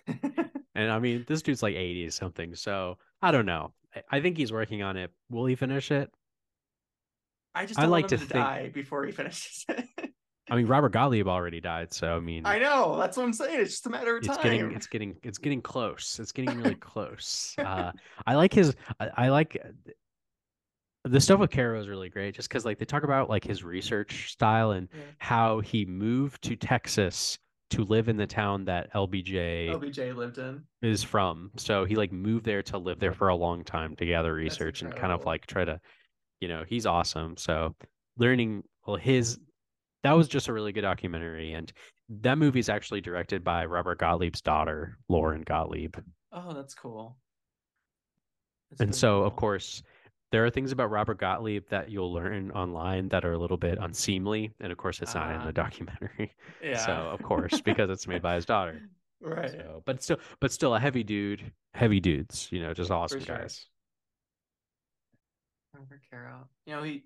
And 0.75 0.91
I 0.91 0.99
mean, 0.99 1.25
this 1.27 1.41
dude's 1.41 1.63
like 1.63 1.73
eighty 1.73 2.07
something, 2.11 2.53
so 2.53 2.99
I 3.19 3.31
don't 3.31 3.47
know. 3.47 3.73
I- 3.95 4.17
I 4.17 4.21
think 4.21 4.37
he's 4.37 4.51
working 4.53 4.83
on 4.83 4.95
it. 4.95 5.09
Will 5.27 5.47
he 5.47 5.55
finish 5.55 5.89
it? 5.89 6.11
I 7.55 7.65
just 7.65 7.79
I 7.79 7.87
like 7.87 8.09
to 8.09 8.17
to, 8.17 8.23
think- 8.23 8.33
die 8.33 8.69
before 8.71 9.03
he 9.03 9.11
finishes 9.11 9.65
it. 9.69 9.86
I 10.49 10.55
mean, 10.55 10.67
Robert 10.67 10.93
Gottlieb 10.93 11.27
already 11.27 11.59
died, 11.59 11.91
so 11.93 12.15
I 12.15 12.19
mean, 12.19 12.45
I 12.45 12.57
know. 12.59 12.97
That's 12.97 13.17
what 13.17 13.23
I'm 13.23 13.33
saying. 13.33 13.59
It's 13.59 13.71
just 13.71 13.85
a 13.87 13.89
matter 13.89 14.15
of 14.17 14.23
it's 14.23 14.27
time. 14.27 14.43
getting 14.43 14.71
it's 14.71 14.87
getting 14.87 15.17
it's 15.23 15.37
getting 15.37 15.61
close 15.61 16.19
it's 16.19 16.31
getting 16.31 16.57
really 16.57 16.75
close 16.79 17.53
uh 17.57 17.91
i 18.25 18.35
like 18.35 18.53
his 18.53 18.73
i, 18.99 19.09
I 19.17 19.29
like 19.29 19.57
uh, 19.63 19.69
the 21.03 21.19
stuff 21.21 21.39
with 21.39 21.51
Caro 21.51 21.79
is 21.79 21.87
really 21.87 22.09
great 22.09 22.35
just 22.35 22.49
because 22.49 22.65
like 22.65 22.79
they 22.79 22.85
talk 22.85 23.03
about 23.03 23.29
like 23.29 23.43
his 23.43 23.63
research 23.63 24.31
style 24.31 24.71
and 24.71 24.87
Yeah. 24.93 25.01
how 25.19 25.59
he 25.61 25.85
moved 25.85 26.41
to 26.43 26.55
texas 26.55 27.37
to 27.69 27.83
live 27.83 28.07
in 28.09 28.17
the 28.17 28.27
town 28.27 28.65
that 28.65 28.91
lbj 28.93 29.69
LBJ 29.69 30.15
lived 30.15 30.37
in. 30.37 30.63
is 30.81 31.03
from 31.03 31.51
so 31.57 31.85
he 31.85 31.95
like 31.95 32.11
moved 32.11 32.45
there 32.45 32.63
to 32.63 32.77
live 32.77 32.99
there 32.99 33.13
for 33.13 33.27
a 33.29 33.35
long 33.35 33.63
time 33.63 33.95
to 33.97 34.05
gather 34.05 34.33
research 34.33 34.81
and 34.81 34.93
kind 34.95 35.11
of 35.13 35.25
like 35.25 35.45
try 35.47 35.63
to 35.65 35.79
you 36.39 36.47
know 36.47 36.63
he's 36.67 36.85
awesome 36.85 37.35
so 37.37 37.75
learning 38.17 38.63
well 38.85 38.95
his 38.97 39.39
that 40.03 40.13
was 40.13 40.27
just 40.27 40.47
a 40.47 40.53
really 40.53 40.71
good 40.71 40.81
documentary 40.81 41.53
and 41.53 41.71
that 42.09 42.37
movie 42.37 42.59
is 42.59 42.69
actually 42.69 43.01
directed 43.01 43.43
by 43.43 43.65
robert 43.65 43.99
gottlieb's 43.99 44.41
daughter 44.41 44.97
lauren 45.09 45.41
gottlieb 45.41 45.95
Oh, 46.33 46.53
that's 46.53 46.73
cool. 46.75 47.17
That's 48.69 48.81
and 48.81 48.93
so 48.95 49.23
of 49.23 49.35
course 49.35 49.81
there 50.31 50.45
are 50.45 50.49
things 50.49 50.71
about 50.73 50.91
robert 50.91 51.17
gottlieb 51.19 51.63
that 51.69 51.89
you'll 51.89 52.11
learn 52.13 52.51
online 52.51 53.07
that 53.09 53.23
are 53.25 53.31
a 53.33 53.37
little 53.37 53.57
bit 53.57 53.77
unseemly 53.81 54.51
and 54.59 54.71
of 54.71 54.77
course 54.77 55.01
it's 55.01 55.15
not 55.15 55.31
in 55.33 55.41
Ah. 55.41 55.45
the 55.45 55.53
documentary 55.53 56.35
yeah. 56.63 56.77
so 56.77 56.91
of 56.91 57.21
course 57.23 57.61
because 57.61 57.89
it's 57.89 58.07
made 58.07 58.21
by 58.21 58.35
his 58.35 58.45
daughter 58.45 58.81
right. 59.21 59.51
so 59.51 59.81
but 59.85 60.03
still 60.03 60.17
but 60.41 60.51
still 60.51 60.75
a 60.75 60.79
heavy 60.79 61.03
dude 61.03 61.51
heavy 61.73 61.99
dudes 61.99 62.49
you 62.51 62.61
know 62.61 62.73
just 62.73 62.91
awesome 62.91 63.21
sure. 63.21 63.37
guys 63.37 63.65
Robert 65.73 66.01
Caro. 66.09 66.47
You 66.65 66.75
know, 66.75 66.83
he 66.83 67.03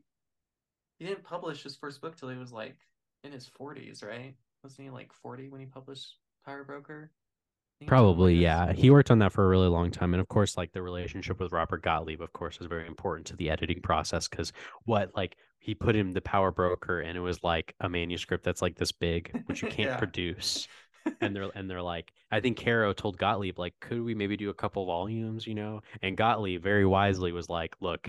he 1.02 1.07
didn't 1.07 1.23
publish 1.23 1.64
his 1.64 1.76
first 1.76 2.02
book 2.02 2.15
till 2.15 2.30
he 2.30 2.38
was 2.38 2.52
like 2.53 2.78
in 3.23 3.32
his 3.32 3.48
40s, 3.48 4.03
right? 4.03 4.36
Wasn't 4.64 4.86
he 4.86 4.91
like 4.91 5.14
40 5.14 5.49
when 5.49 5.60
he 5.61 5.65
published 5.68 6.18
Power 6.45 6.64
Broker? 6.64 7.11
I 7.14 7.73
think 7.80 7.91
it 7.91 7.94
was 7.95 8.03
something 8.03 8.18
Probably, 8.18 8.36
yeah. 8.36 8.73
He 8.73 8.90
worked 8.90 9.11
on 9.11 9.19
that 9.19 9.34
for 9.34 9.44
a 9.44 9.48
really 9.48 9.68
long 9.68 9.91
time. 9.91 10.14
And 10.14 10.22
of 10.22 10.28
course, 10.28 10.56
like 10.56 10.72
the 10.72 10.82
relationship 10.82 11.40
with 11.40 11.52
Robert 11.52 11.82
Gottlieb, 11.84 12.22
of 12.22 12.32
course, 12.32 12.60
is 12.61 12.68
very 12.68 12.88
important 12.88 13.28
to 13.28 13.36
the 13.36 13.49
editing 13.49 13.82
process 13.82 14.28
because 14.28 14.53
what, 14.86 15.11
like, 15.15 15.36
he 15.60 15.76
put 15.76 15.95
in 15.95 16.14
the 16.14 16.22
power 16.22 16.52
broker 16.52 17.02
and 17.02 17.18
it 17.18 17.22
was 17.22 17.44
like 17.44 17.76
a 17.82 17.90
manuscript 17.90 18.44
that's 18.44 18.61
like 18.61 18.76
this 18.78 18.91
big, 18.91 19.36
which 19.45 19.61
you 19.61 19.68
can't 19.69 19.91
Yeah. 19.91 19.98
produce. 19.98 20.68
and 21.22 21.36
they're 21.36 21.49
and 21.56 21.69
they're 21.69 21.82
like, 21.82 22.14
I 22.32 22.40
think 22.40 22.57
Caro 22.64 22.94
told 22.94 23.18
Gottlieb 23.18 23.57
like, 23.60 23.73
could 23.82 24.02
we 24.03 24.14
maybe 24.15 24.38
do 24.38 24.49
a 24.52 24.53
couple 24.53 24.86
volumes, 24.86 25.48
you 25.48 25.56
know? 25.56 25.82
And 26.03 26.15
Gottlieb 26.15 26.61
very 26.64 26.86
wisely 26.86 27.32
was 27.32 27.49
like, 27.49 27.76
look, 27.82 28.07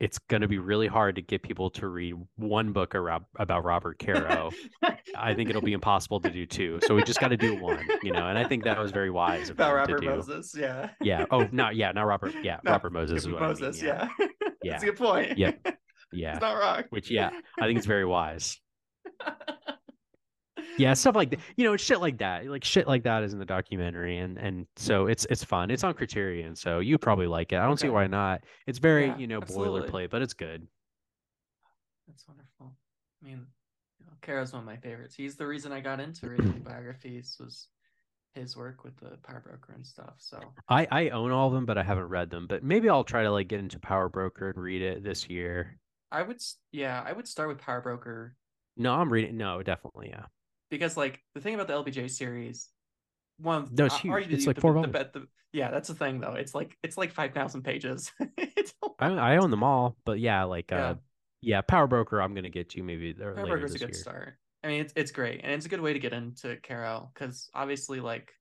it's 0.00 0.18
going 0.18 0.40
to 0.40 0.48
be 0.48 0.58
really 0.58 0.86
hard 0.86 1.14
to 1.16 1.22
get 1.22 1.42
people 1.42 1.68
to 1.70 1.86
read 1.86 2.14
one 2.36 2.72
book 2.72 2.94
about, 2.94 3.64
Robert 3.64 3.98
Caro. 3.98 4.50
I 5.16 5.34
think 5.34 5.50
it'll 5.50 5.60
be 5.60 5.74
impossible 5.74 6.20
to 6.20 6.30
do 6.30 6.46
two. 6.46 6.80
So 6.86 6.94
we 6.94 7.02
just 7.02 7.20
got 7.20 7.28
to 7.28 7.36
do 7.36 7.60
one, 7.60 7.86
you 8.02 8.10
know. 8.10 8.26
And 8.26 8.38
I 8.38 8.44
think 8.44 8.64
that 8.64 8.78
was 8.78 8.92
very 8.92 9.10
wise 9.10 9.50
about 9.50 9.74
Robert 9.74 10.02
Moses. 10.02 10.54
Yeah. 10.56 10.90
Yeah. 11.02 11.26
Oh, 11.30 11.46
not 11.52 11.76
yeah, 11.76 11.92
not 11.92 12.06
Robert. 12.06 12.34
Yeah, 12.42 12.60
Robert 12.64 12.92
Moses. 12.92 13.26
Moses. 13.26 13.82
I 13.82 13.84
mean, 13.84 13.84
yeah. 13.84 14.08
Yeah. 14.18 14.26
yeah. 14.40 14.48
That's 14.72 14.82
a 14.82 14.86
good 14.86 14.96
point. 14.96 15.38
Yep. 15.38 15.60
Yeah. 15.64 15.72
It's 16.32 16.40
not 16.40 16.54
wrong. 16.54 16.84
Which 16.90 17.08
yeah, 17.10 17.30
I 17.60 17.66
think 17.66 17.76
it's 17.78 17.86
very 17.86 18.04
wise. 18.04 18.58
yeah, 20.78 20.94
stuff 20.94 21.14
like 21.14 21.30
that. 21.30 21.40
You 21.56 21.64
know, 21.64 21.76
shit 21.76 22.00
like 22.00 22.18
that. 22.18 22.46
Like 22.46 22.64
shit 22.64 22.86
like 22.86 23.02
that 23.04 23.22
is 23.22 23.32
in 23.32 23.38
the 23.38 23.44
documentary, 23.44 24.18
and 24.18 24.38
and 24.38 24.66
so 24.76 25.06
it's 25.06 25.26
it's 25.30 25.44
fun. 25.44 25.70
It's 25.70 25.84
on 25.84 25.94
Criterion, 25.94 26.54
so 26.56 26.80
you 26.80 26.98
probably 26.98 27.26
like 27.26 27.52
it. 27.52 27.56
I 27.56 27.62
don't 27.62 27.72
okay. 27.72 27.82
see 27.82 27.88
why 27.88 28.06
not. 28.06 28.42
It's 28.66 28.78
very 28.78 29.06
yeah, 29.06 29.16
you 29.18 29.26
know 29.26 29.40
absolutely. 29.40 29.88
boilerplate, 29.88 30.10
but 30.10 30.22
it's 30.22 30.34
good. 30.34 30.66
That's 32.06 32.26
wonderful. 32.26 32.74
I 33.22 33.26
mean, 33.26 33.46
you 33.98 34.06
know, 34.06 34.12
Caro's 34.22 34.52
one 34.52 34.60
of 34.60 34.66
my 34.66 34.76
favorites. 34.76 35.14
He's 35.14 35.36
the 35.36 35.46
reason 35.46 35.72
I 35.72 35.80
got 35.80 36.00
into 36.00 36.28
reading 36.28 36.60
biographies. 36.64 37.36
Was 37.40 37.68
his 38.34 38.56
work 38.56 38.84
with 38.84 38.96
the 38.98 39.16
Power 39.22 39.42
Broker 39.44 39.72
and 39.74 39.86
stuff. 39.86 40.14
So 40.18 40.38
I 40.68 40.86
I 40.90 41.08
own 41.10 41.30
all 41.30 41.48
of 41.48 41.54
them, 41.54 41.66
but 41.66 41.78
I 41.78 41.82
haven't 41.82 42.08
read 42.08 42.30
them. 42.30 42.46
But 42.48 42.62
maybe 42.62 42.88
I'll 42.88 43.04
try 43.04 43.22
to 43.22 43.30
like 43.30 43.48
get 43.48 43.60
into 43.60 43.78
Power 43.78 44.08
Broker 44.08 44.50
and 44.50 44.62
read 44.62 44.82
it 44.82 45.02
this 45.02 45.28
year. 45.28 45.78
I 46.12 46.22
would, 46.22 46.42
yeah, 46.72 47.02
I 47.06 47.12
would 47.12 47.28
start 47.28 47.48
with 47.48 47.58
Power 47.58 47.80
Broker. 47.80 48.34
No, 48.76 48.94
I'm 48.94 49.12
reading. 49.12 49.36
No, 49.36 49.62
definitely, 49.62 50.08
yeah. 50.10 50.24
Because 50.70 50.96
like 50.96 51.20
the 51.34 51.40
thing 51.40 51.54
about 51.54 51.68
the 51.68 51.74
LBJ 51.74 52.10
series, 52.10 52.68
one 53.38 53.68
no, 53.72 53.86
it's 53.86 53.98
huge. 53.98 54.32
It's 54.32 54.46
like 54.46 54.60
four 54.60 54.74
the, 54.74 54.88
the, 54.88 55.10
the, 55.12 55.26
yeah, 55.52 55.70
that's 55.70 55.88
the 55.88 55.94
thing 55.94 56.20
though. 56.20 56.34
It's 56.34 56.54
like 56.54 56.76
it's 56.82 56.96
like 56.96 57.12
five 57.12 57.32
thousand 57.32 57.62
pages. 57.62 58.12
I, 58.98 59.08
I 59.08 59.36
own 59.38 59.50
them 59.50 59.64
all, 59.64 59.96
but 60.04 60.20
yeah, 60.20 60.44
like 60.44 60.70
yeah. 60.70 60.90
uh, 60.90 60.94
yeah, 61.42 61.60
Power 61.62 61.86
Broker. 61.86 62.20
I'm 62.20 62.34
gonna 62.34 62.50
get 62.50 62.70
to 62.70 62.82
maybe 62.82 63.14
Power 63.14 63.34
Broker's 63.34 63.74
a 63.74 63.78
good 63.78 63.90
year. 63.90 63.94
start. 63.94 64.34
I 64.62 64.68
mean, 64.68 64.80
it's 64.82 64.92
it's 64.94 65.10
great, 65.10 65.40
and 65.42 65.52
it's 65.52 65.66
a 65.66 65.68
good 65.68 65.80
way 65.80 65.92
to 65.92 65.98
get 65.98 66.12
into 66.12 66.56
Caro 66.62 67.10
because 67.14 67.48
obviously, 67.54 68.00
like, 68.00 68.32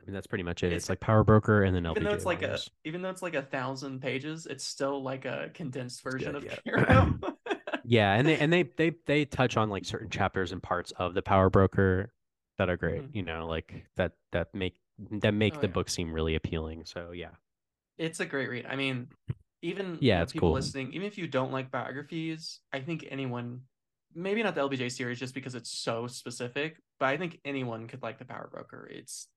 I 0.00 0.04
mean, 0.04 0.14
that's 0.14 0.26
pretty 0.26 0.44
much 0.44 0.62
it. 0.62 0.72
It's, 0.72 0.84
it's 0.84 0.88
like 0.88 1.00
Power 1.00 1.24
Broker 1.24 1.62
and 1.62 1.74
then 1.74 1.84
LBJ. 1.84 1.90
even 1.92 2.04
though 2.04 2.12
it's 2.14 2.26
like 2.26 2.42
a 2.42 2.58
even 2.84 3.02
though 3.02 3.10
it's 3.10 3.22
like 3.22 3.34
a 3.34 3.42
thousand 3.42 4.00
pages, 4.00 4.46
it's 4.46 4.64
still 4.64 5.02
like 5.02 5.24
a 5.24 5.50
condensed 5.54 6.02
version 6.02 6.32
good, 6.32 6.44
of 6.44 6.60
yeah. 6.66 6.84
Caro. 6.84 7.14
yeah, 7.84 8.14
and 8.14 8.26
they 8.26 8.38
and 8.38 8.52
they 8.52 8.62
they 8.62 8.94
they 9.06 9.24
touch 9.24 9.56
on 9.56 9.70
like 9.70 9.84
certain 9.84 10.10
chapters 10.10 10.52
and 10.52 10.62
parts 10.62 10.92
of 10.96 11.14
the 11.14 11.22
Power 11.22 11.50
Broker 11.50 12.12
that 12.58 12.68
are 12.68 12.76
great. 12.76 13.02
Mm-hmm. 13.02 13.16
You 13.16 13.22
know, 13.22 13.46
like 13.46 13.84
that 13.96 14.12
that 14.32 14.54
make 14.54 14.74
that 15.10 15.34
make 15.34 15.56
oh, 15.56 15.60
the 15.60 15.66
yeah. 15.66 15.72
book 15.72 15.88
seem 15.88 16.12
really 16.12 16.34
appealing. 16.34 16.84
So 16.84 17.12
yeah, 17.12 17.30
it's 17.98 18.20
a 18.20 18.26
great 18.26 18.48
read. 18.48 18.66
I 18.68 18.76
mean, 18.76 19.08
even 19.62 19.98
yeah, 20.00 20.22
it's 20.22 20.32
people 20.32 20.50
cool. 20.50 20.54
listening, 20.54 20.92
even 20.92 21.06
if 21.06 21.18
you 21.18 21.26
don't 21.26 21.52
like 21.52 21.70
biographies, 21.70 22.60
I 22.72 22.80
think 22.80 23.06
anyone, 23.10 23.62
maybe 24.14 24.42
not 24.42 24.54
the 24.54 24.60
LBJ 24.60 24.92
series 24.92 25.18
just 25.18 25.34
because 25.34 25.54
it's 25.54 25.70
so 25.70 26.06
specific, 26.06 26.76
but 26.98 27.06
I 27.06 27.16
think 27.16 27.40
anyone 27.44 27.88
could 27.88 28.02
like 28.02 28.18
the 28.18 28.24
Power 28.24 28.48
Broker. 28.52 28.88
It's 28.92 29.28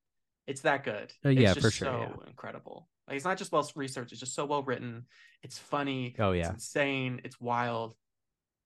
it's 0.48 0.62
that 0.62 0.84
good. 0.84 1.12
Uh, 1.26 1.30
yeah, 1.30 1.52
it's 1.52 1.62
for 1.62 1.72
sure. 1.72 1.88
So 1.88 2.00
yeah. 2.00 2.28
incredible. 2.28 2.88
Like 3.08 3.18
it's 3.18 3.26
not 3.26 3.38
just 3.38 3.52
well 3.52 3.70
researched; 3.76 4.12
it's 4.12 4.22
just 4.22 4.36
so 4.36 4.46
well 4.46 4.64
written. 4.64 5.06
It's 5.44 5.58
funny. 5.58 6.16
Oh 6.20 6.32
yeah, 6.32 6.48
it's 6.48 6.66
insane. 6.66 7.22
It's 7.24 7.40
wild. 7.40 7.96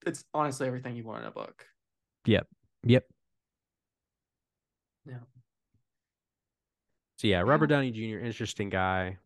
It's 0.06 0.26
honestly 0.34 0.68
everything 0.68 0.95
you 0.95 1.03
want 1.03 1.22
in 1.22 1.28
a 1.28 1.32
book. 1.32 1.65
Yep. 2.26 2.48
Yep. 2.84 3.06
Yeah. 5.06 5.15
So 7.18 7.28
yeah, 7.28 7.41
Robert 7.41 7.68
Downey 7.68 7.91
Jr. 7.91 8.23
interesting 8.23 8.69
guy. 8.69 9.18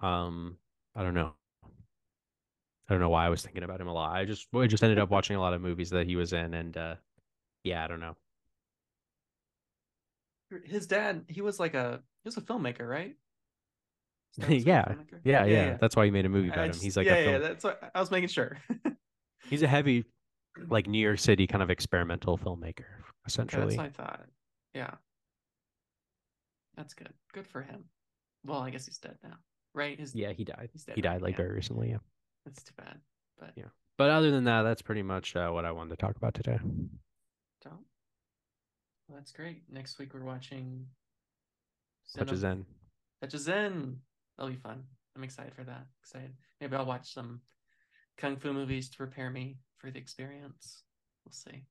Um, 0.00 0.56
I 0.94 1.02
don't 1.02 1.14
know. 1.14 1.32
I 1.64 2.94
don't 2.94 3.00
know 3.00 3.08
why 3.10 3.26
I 3.26 3.28
was 3.28 3.42
thinking 3.42 3.62
about 3.62 3.80
him 3.80 3.88
a 3.88 3.92
lot. 3.92 4.14
I 4.16 4.24
just 4.24 4.46
I 4.54 4.66
just 4.66 4.82
ended 4.82 4.98
up 4.98 5.10
watching 5.10 5.36
a 5.36 5.40
lot 5.40 5.52
of 5.52 5.60
movies 5.60 5.90
that 5.90 6.06
he 6.06 6.16
was 6.16 6.32
in, 6.32 6.54
and 6.54 6.76
uh, 6.76 6.94
yeah, 7.64 7.84
I 7.84 7.88
don't 7.88 8.00
know 8.00 8.16
his 10.64 10.86
dad 10.86 11.24
he 11.28 11.40
was 11.40 11.60
like 11.60 11.74
a 11.74 12.00
he 12.22 12.28
was 12.28 12.36
a 12.36 12.40
filmmaker 12.40 12.88
right 12.88 13.16
yeah. 14.48 14.64
yeah. 14.64 14.94
yeah 15.24 15.44
yeah 15.44 15.76
that's 15.80 15.96
why 15.96 16.04
he 16.04 16.10
made 16.10 16.24
a 16.24 16.28
movie 16.28 16.48
about 16.48 16.68
him 16.68 16.76
he's 16.80 16.96
like 16.96 17.06
yeah 17.06 17.18
yeah 17.18 17.38
that's 17.38 17.64
what 17.64 17.90
i 17.94 18.00
was 18.00 18.10
making 18.10 18.28
sure 18.28 18.56
he's 19.48 19.62
a 19.62 19.68
heavy 19.68 20.04
like 20.68 20.86
new 20.86 20.98
york 20.98 21.18
city 21.18 21.46
kind 21.46 21.62
of 21.62 21.70
experimental 21.70 22.38
filmmaker 22.38 22.84
essentially 23.26 23.76
that's 23.76 23.76
what 23.76 23.86
i 23.86 23.90
thought 23.90 24.26
yeah 24.74 24.90
that's 26.76 26.94
good 26.94 27.12
good 27.32 27.46
for 27.46 27.62
him 27.62 27.84
well 28.44 28.60
i 28.60 28.70
guess 28.70 28.86
he's 28.86 28.98
dead 28.98 29.16
now 29.22 29.36
right 29.74 29.98
his, 29.98 30.14
yeah 30.14 30.32
he 30.32 30.44
died 30.44 30.70
dead, 30.86 30.96
he 30.96 31.00
died 31.00 31.14
right? 31.14 31.22
like 31.22 31.32
yeah. 31.32 31.36
very 31.36 31.54
recently 31.54 31.90
yeah 31.90 31.98
that's 32.44 32.62
too 32.62 32.72
bad 32.76 32.98
but 33.38 33.52
yeah 33.56 33.64
but 33.96 34.10
other 34.10 34.30
than 34.30 34.44
that 34.44 34.62
that's 34.62 34.82
pretty 34.82 35.02
much 35.02 35.36
uh, 35.36 35.48
what 35.50 35.64
i 35.64 35.70
wanted 35.70 35.90
to 35.90 35.96
talk 35.96 36.16
about 36.16 36.34
today 36.34 36.58
don't 37.62 37.84
well, 39.08 39.16
that's 39.16 39.32
great. 39.32 39.62
Next 39.70 39.98
week 39.98 40.12
we're 40.12 40.24
watching 40.24 40.84
Touch 42.14 42.30
of 42.30 42.38
Zen. 42.38 42.66
Touch 43.22 43.32
of 43.32 43.40
Zen. 43.40 43.96
That'll 44.36 44.52
be 44.52 44.58
fun. 44.58 44.82
I'm 45.16 45.24
excited 45.24 45.54
for 45.54 45.64
that. 45.64 45.86
Excited. 46.02 46.34
Maybe 46.60 46.76
I'll 46.76 46.84
watch 46.84 47.14
some 47.14 47.40
kung 48.18 48.36
fu 48.36 48.52
movies 48.52 48.90
to 48.90 48.96
prepare 48.98 49.30
me 49.30 49.56
for 49.78 49.90
the 49.90 49.98
experience. 49.98 50.82
We'll 51.24 51.32
see. 51.32 51.64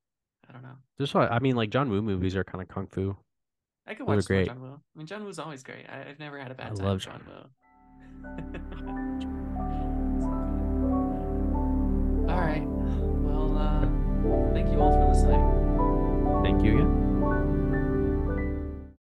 I 0.50 0.54
don't 0.54 0.64
know. 0.64 0.78
Just 1.00 1.14
what 1.14 1.32
I 1.32 1.40
mean, 1.40 1.56
like 1.56 1.70
John 1.70 1.90
Woo 1.90 2.02
movies 2.02 2.36
are 2.36 2.44
kind 2.44 2.62
of 2.62 2.70
kung 2.70 2.88
fu. 2.88 3.16
I 3.86 3.94
could 3.94 4.08
watch 4.08 4.26
great. 4.26 4.48
John 4.48 4.62
Woo. 4.62 4.74
I 4.74 4.98
mean, 4.98 5.08
John 5.08 5.24
Woo's 5.24 5.40
always 5.40 5.64
great. 5.64 5.86
I, 5.90 6.08
have 6.08 6.20
never 6.20 6.40
had 6.40 6.52
a 6.52 6.56
bad 6.56 6.72
I 6.72 6.76
time 6.76 6.86
love 6.86 7.00
John 7.02 7.22
Woo. 7.28 7.34
all 12.32 12.40
right. 12.40 12.66
Well, 12.66 13.58
uh, 13.58 14.54
thank 14.54 14.72
you 14.72 14.82
all 14.82 14.92
for 14.92 15.08
listening. 15.10 16.44
Thank 16.44 16.64
you 16.64 16.80
again. 16.80 17.07